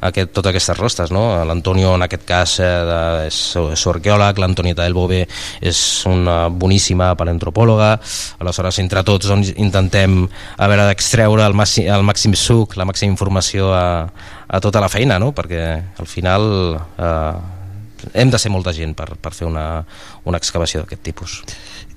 a 0.00 0.10
aquest, 0.10 0.32
totes 0.32 0.52
aquestes 0.52 0.78
rostes, 0.78 1.12
no? 1.14 1.24
L'Antonio, 1.48 1.94
en 1.98 2.06
aquest 2.06 2.24
cas, 2.28 2.56
eh, 2.62 2.70
de, 2.88 3.00
és, 3.28 3.40
és 3.76 3.86
arqueòleg, 3.92 4.40
l'Antonieta 4.40 4.86
del 4.86 4.96
Bové 4.96 5.24
és 5.60 5.82
una 6.08 6.46
boníssima 6.48 7.12
paleantropòloga, 7.18 7.94
aleshores, 8.40 8.80
entre 8.82 9.04
tots, 9.06 9.28
doncs, 9.28 9.41
intentem 9.56 10.22
a 10.56 10.68
veure 10.70 10.86
d'extreure 10.90 11.44
el, 11.46 11.56
màxim, 11.58 11.88
el 11.90 12.04
màxim 12.06 12.36
suc, 12.38 12.76
la 12.80 12.86
màxima 12.88 13.12
informació 13.12 13.72
a, 13.74 14.06
a 14.46 14.60
tota 14.62 14.82
la 14.82 14.90
feina, 14.92 15.18
no? 15.22 15.32
perquè 15.36 15.64
al 15.98 16.08
final 16.08 16.48
eh, 16.78 17.34
hem 18.14 18.32
de 18.32 18.38
ser 18.38 18.52
molta 18.54 18.74
gent 18.76 18.94
per, 18.98 19.12
per 19.20 19.34
fer 19.34 19.46
una, 19.48 19.84
una 20.24 20.40
excavació 20.40 20.82
d'aquest 20.82 21.02
tipus. 21.02 21.42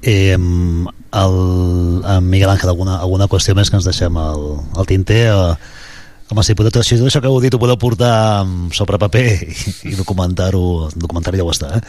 Eh, 0.01 0.35
el, 0.35 1.39
el 2.03 2.22
Miguel 2.22 2.51
Ángel, 2.51 2.69
alguna, 2.69 2.99
alguna 2.99 3.30
qüestió 3.31 3.55
més 3.57 3.72
que 3.72 3.80
ens 3.80 3.88
deixem 3.88 4.17
al, 4.22 4.45
al 4.76 4.89
tinter? 4.89 5.26
Eh, 5.31 5.73
com 6.26 6.39
a 6.41 6.43
situació, 6.45 6.81
això 7.05 7.22
que 7.22 7.30
heu 7.30 7.38
dit 7.41 7.53
ho 7.53 7.61
podeu 7.61 7.77
portar 7.77 8.45
sobre 8.73 8.97
paper 9.01 9.26
i, 9.45 9.73
i 9.91 9.97
documentar-ho 9.97 10.89
documentar 10.97 11.35
ja 11.38 11.45
ho 11.45 11.51
està, 11.53 11.76
eh? 11.77 11.84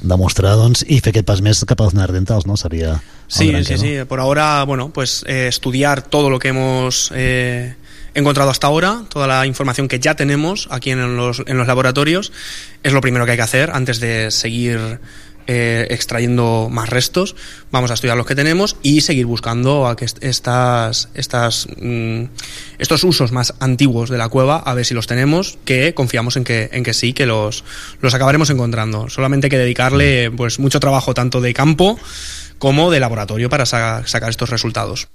Demostrar 0.00 0.56
doncs, 0.56 0.84
i 0.86 1.00
fer 1.02 1.10
aquest 1.12 1.26
pas 1.26 1.40
més 1.42 1.64
cap 1.66 1.80
als 1.82 1.94
nerdentals, 1.94 2.46
¿no? 2.46 2.56
Sería 2.56 3.00
Sí, 3.26 3.52
sí, 3.64 3.74
¿no? 3.74 3.78
sí. 3.78 3.94
Por 4.08 4.20
ahora, 4.20 4.64
bueno, 4.64 4.90
pues 4.90 5.24
eh, 5.26 5.48
estudiar 5.48 6.02
todo 6.02 6.30
lo 6.30 6.38
que 6.38 6.48
hemos 6.48 7.12
eh, 7.14 7.74
encontrado 8.14 8.50
hasta 8.50 8.66
ahora, 8.66 9.02
toda 9.08 9.26
la 9.26 9.46
información 9.46 9.86
que 9.86 9.98
ya 10.00 10.14
tenemos 10.14 10.68
aquí 10.70 10.90
en 10.90 11.16
los, 11.16 11.42
en 11.46 11.58
los 11.58 11.66
laboratorios, 11.66 12.32
es 12.82 12.92
lo 12.92 13.00
primero 13.00 13.26
que 13.26 13.32
hay 13.32 13.36
que 13.36 13.42
hacer 13.42 13.70
antes 13.70 14.00
de 14.00 14.30
seguir 14.30 15.00
eh, 15.50 15.86
extrayendo 15.88 16.68
más 16.70 16.90
restos, 16.90 17.34
vamos 17.70 17.90
a 17.90 17.94
estudiar 17.94 18.18
los 18.18 18.26
que 18.26 18.34
tenemos 18.34 18.76
y 18.82 19.00
seguir 19.00 19.24
buscando 19.24 19.86
a 19.86 19.96
que 19.96 20.04
estas, 20.04 21.08
estas, 21.14 21.66
mm, 21.80 22.24
estos 22.78 23.02
usos 23.02 23.32
más 23.32 23.54
antiguos 23.58 24.10
de 24.10 24.18
la 24.18 24.28
cueva, 24.28 24.58
a 24.58 24.74
ver 24.74 24.84
si 24.84 24.92
los 24.92 25.06
tenemos, 25.06 25.58
que 25.64 25.94
confiamos 25.94 26.36
en 26.36 26.44
que, 26.44 26.68
en 26.70 26.84
que 26.84 26.92
sí, 26.92 27.14
que 27.14 27.24
los, 27.24 27.64
los 28.02 28.12
acabaremos 28.12 28.50
encontrando. 28.50 29.08
Solamente 29.08 29.46
hay 29.46 29.50
que 29.50 29.58
dedicarle 29.58 30.30
pues, 30.30 30.58
mucho 30.58 30.80
trabajo 30.80 31.14
tanto 31.14 31.40
de 31.40 31.54
campo 31.54 31.98
como 32.58 32.90
de 32.90 33.00
laboratorio 33.00 33.48
para 33.48 33.64
sa 33.64 34.06
sacar 34.06 34.28
estos 34.28 34.50
resultados. 34.50 35.08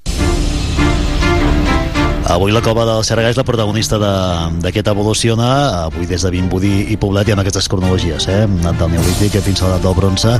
Avui 2.23 2.53
la 2.55 2.61
cova 2.63 2.85
del 2.87 3.03
Serga 3.03 3.27
és 3.27 3.37
la 3.37 3.43
protagonista 3.43 3.97
d'aquest 3.99 4.87
Evoluciona, 4.87 5.47
avui 5.89 6.07
des 6.07 6.23
de 6.23 6.31
Vimbodí 6.31 6.71
i 6.93 6.95
Poblet 6.97 7.27
i 7.27 7.33
amb 7.35 7.43
aquestes 7.43 7.67
cronologies, 7.67 8.29
eh? 8.31 8.45
Del 8.47 8.93
Neolític 8.93 9.35
fins 9.43 9.59
a 9.61 9.67
l'edat 9.67 9.83
del 9.83 9.97
bronze, 9.97 10.37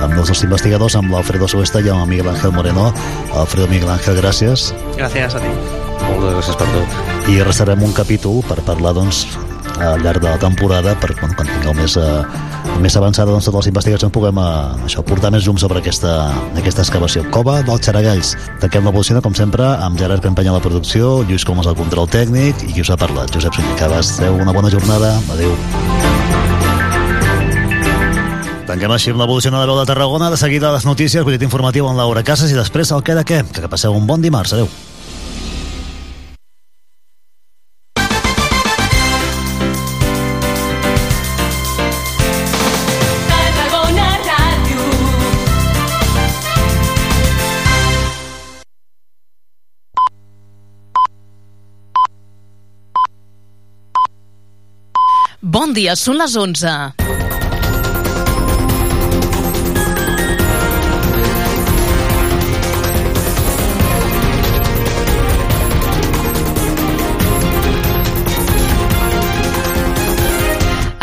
amb 0.00 0.16
els 0.16 0.32
dos 0.32 0.42
investigadors, 0.48 0.96
amb 0.96 1.12
l'Alfredo 1.12 1.48
Suesta 1.48 1.84
i 1.84 1.90
amb 1.92 2.06
el 2.06 2.08
Miguel 2.14 2.32
Ángel 2.32 2.56
Moreno. 2.56 2.88
Alfredo 3.36 3.68
Miguel 3.68 3.92
Ángel, 3.92 4.16
gràcies. 4.22 4.70
Gràcies 4.96 5.36
a 5.36 5.44
ti. 5.44 5.52
Moltes 6.06 6.38
gràcies 6.38 6.56
per 6.56 6.70
tot. 6.72 7.28
I 7.28 7.42
restarem 7.44 7.84
un 7.84 7.92
capítol 7.92 8.40
per 8.48 8.62
parlar, 8.64 8.96
doncs, 8.96 9.26
al 9.80 10.02
llarg 10.02 10.22
de 10.22 10.28
la 10.28 10.38
temporada 10.40 10.94
per 11.00 11.12
quan, 11.18 11.32
quan 11.36 11.48
tingueu 11.48 11.74
més, 11.76 11.96
uh, 12.00 12.24
més 12.82 12.96
avançada 12.98 13.32
doncs, 13.32 13.46
totes 13.48 13.64
les 13.64 13.70
investigacions 13.72 14.12
puguem 14.14 14.40
uh, 14.40 14.74
això, 14.88 15.04
portar 15.06 15.32
més 15.34 15.46
llum 15.46 15.58
sobre 15.60 15.82
aquesta, 15.82 16.16
aquesta 16.56 16.84
excavació. 16.86 17.24
Cova 17.34 17.60
dels 17.66 17.84
Xaragalls. 17.86 18.34
Tanquem 18.62 18.88
l'evolució, 18.88 19.20
com 19.24 19.36
sempre, 19.36 19.66
amb 19.66 20.00
Gerard 20.00 20.24
Campanya 20.24 20.54
a 20.54 20.58
la 20.58 20.64
producció, 20.64 21.20
Lluís 21.28 21.44
Comas 21.46 21.68
al 21.68 21.78
control 21.78 22.08
tècnic 22.10 22.66
i 22.68 22.72
qui 22.72 22.84
us 22.84 22.92
ha 22.92 22.98
parlat, 23.00 23.32
Josep 23.34 23.56
Sunyer. 23.56 23.76
Adéu, 23.86 24.40
una 24.40 24.56
bona 24.56 24.72
jornada. 24.72 25.16
Adéu. 25.32 25.54
Tanquem 28.66 28.92
així 28.92 29.12
amb 29.12 29.22
l'evolució 29.22 29.52
de 29.52 29.60
la 29.60 29.68
veu 29.68 29.78
de 29.78 29.86
Tarragona. 29.86 30.32
De 30.32 30.40
seguida 30.40 30.72
les 30.74 30.84
notícies, 30.88 31.22
butllet 31.24 31.46
informatiu 31.46 31.86
amb 31.86 32.00
Laura 32.00 32.24
Casas 32.26 32.50
i 32.50 32.58
després 32.58 32.90
el 32.92 33.06
que 33.06 33.14
de 33.14 33.24
què. 33.24 33.40
Que 33.54 33.70
passeu 33.70 33.94
un 33.94 34.08
bon 34.10 34.24
dimarts. 34.24 34.56
Adéu. 34.56 34.68
Dia, 55.76 55.92
són 55.98 56.16
les 56.16 56.32
11. 56.40 56.96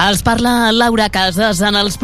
Els 0.03 0.19
parla 0.19 0.71
Laura 0.75 1.05
Casas 1.07 1.61
en 1.63 1.77
els 1.79 1.95
propers 1.95 2.01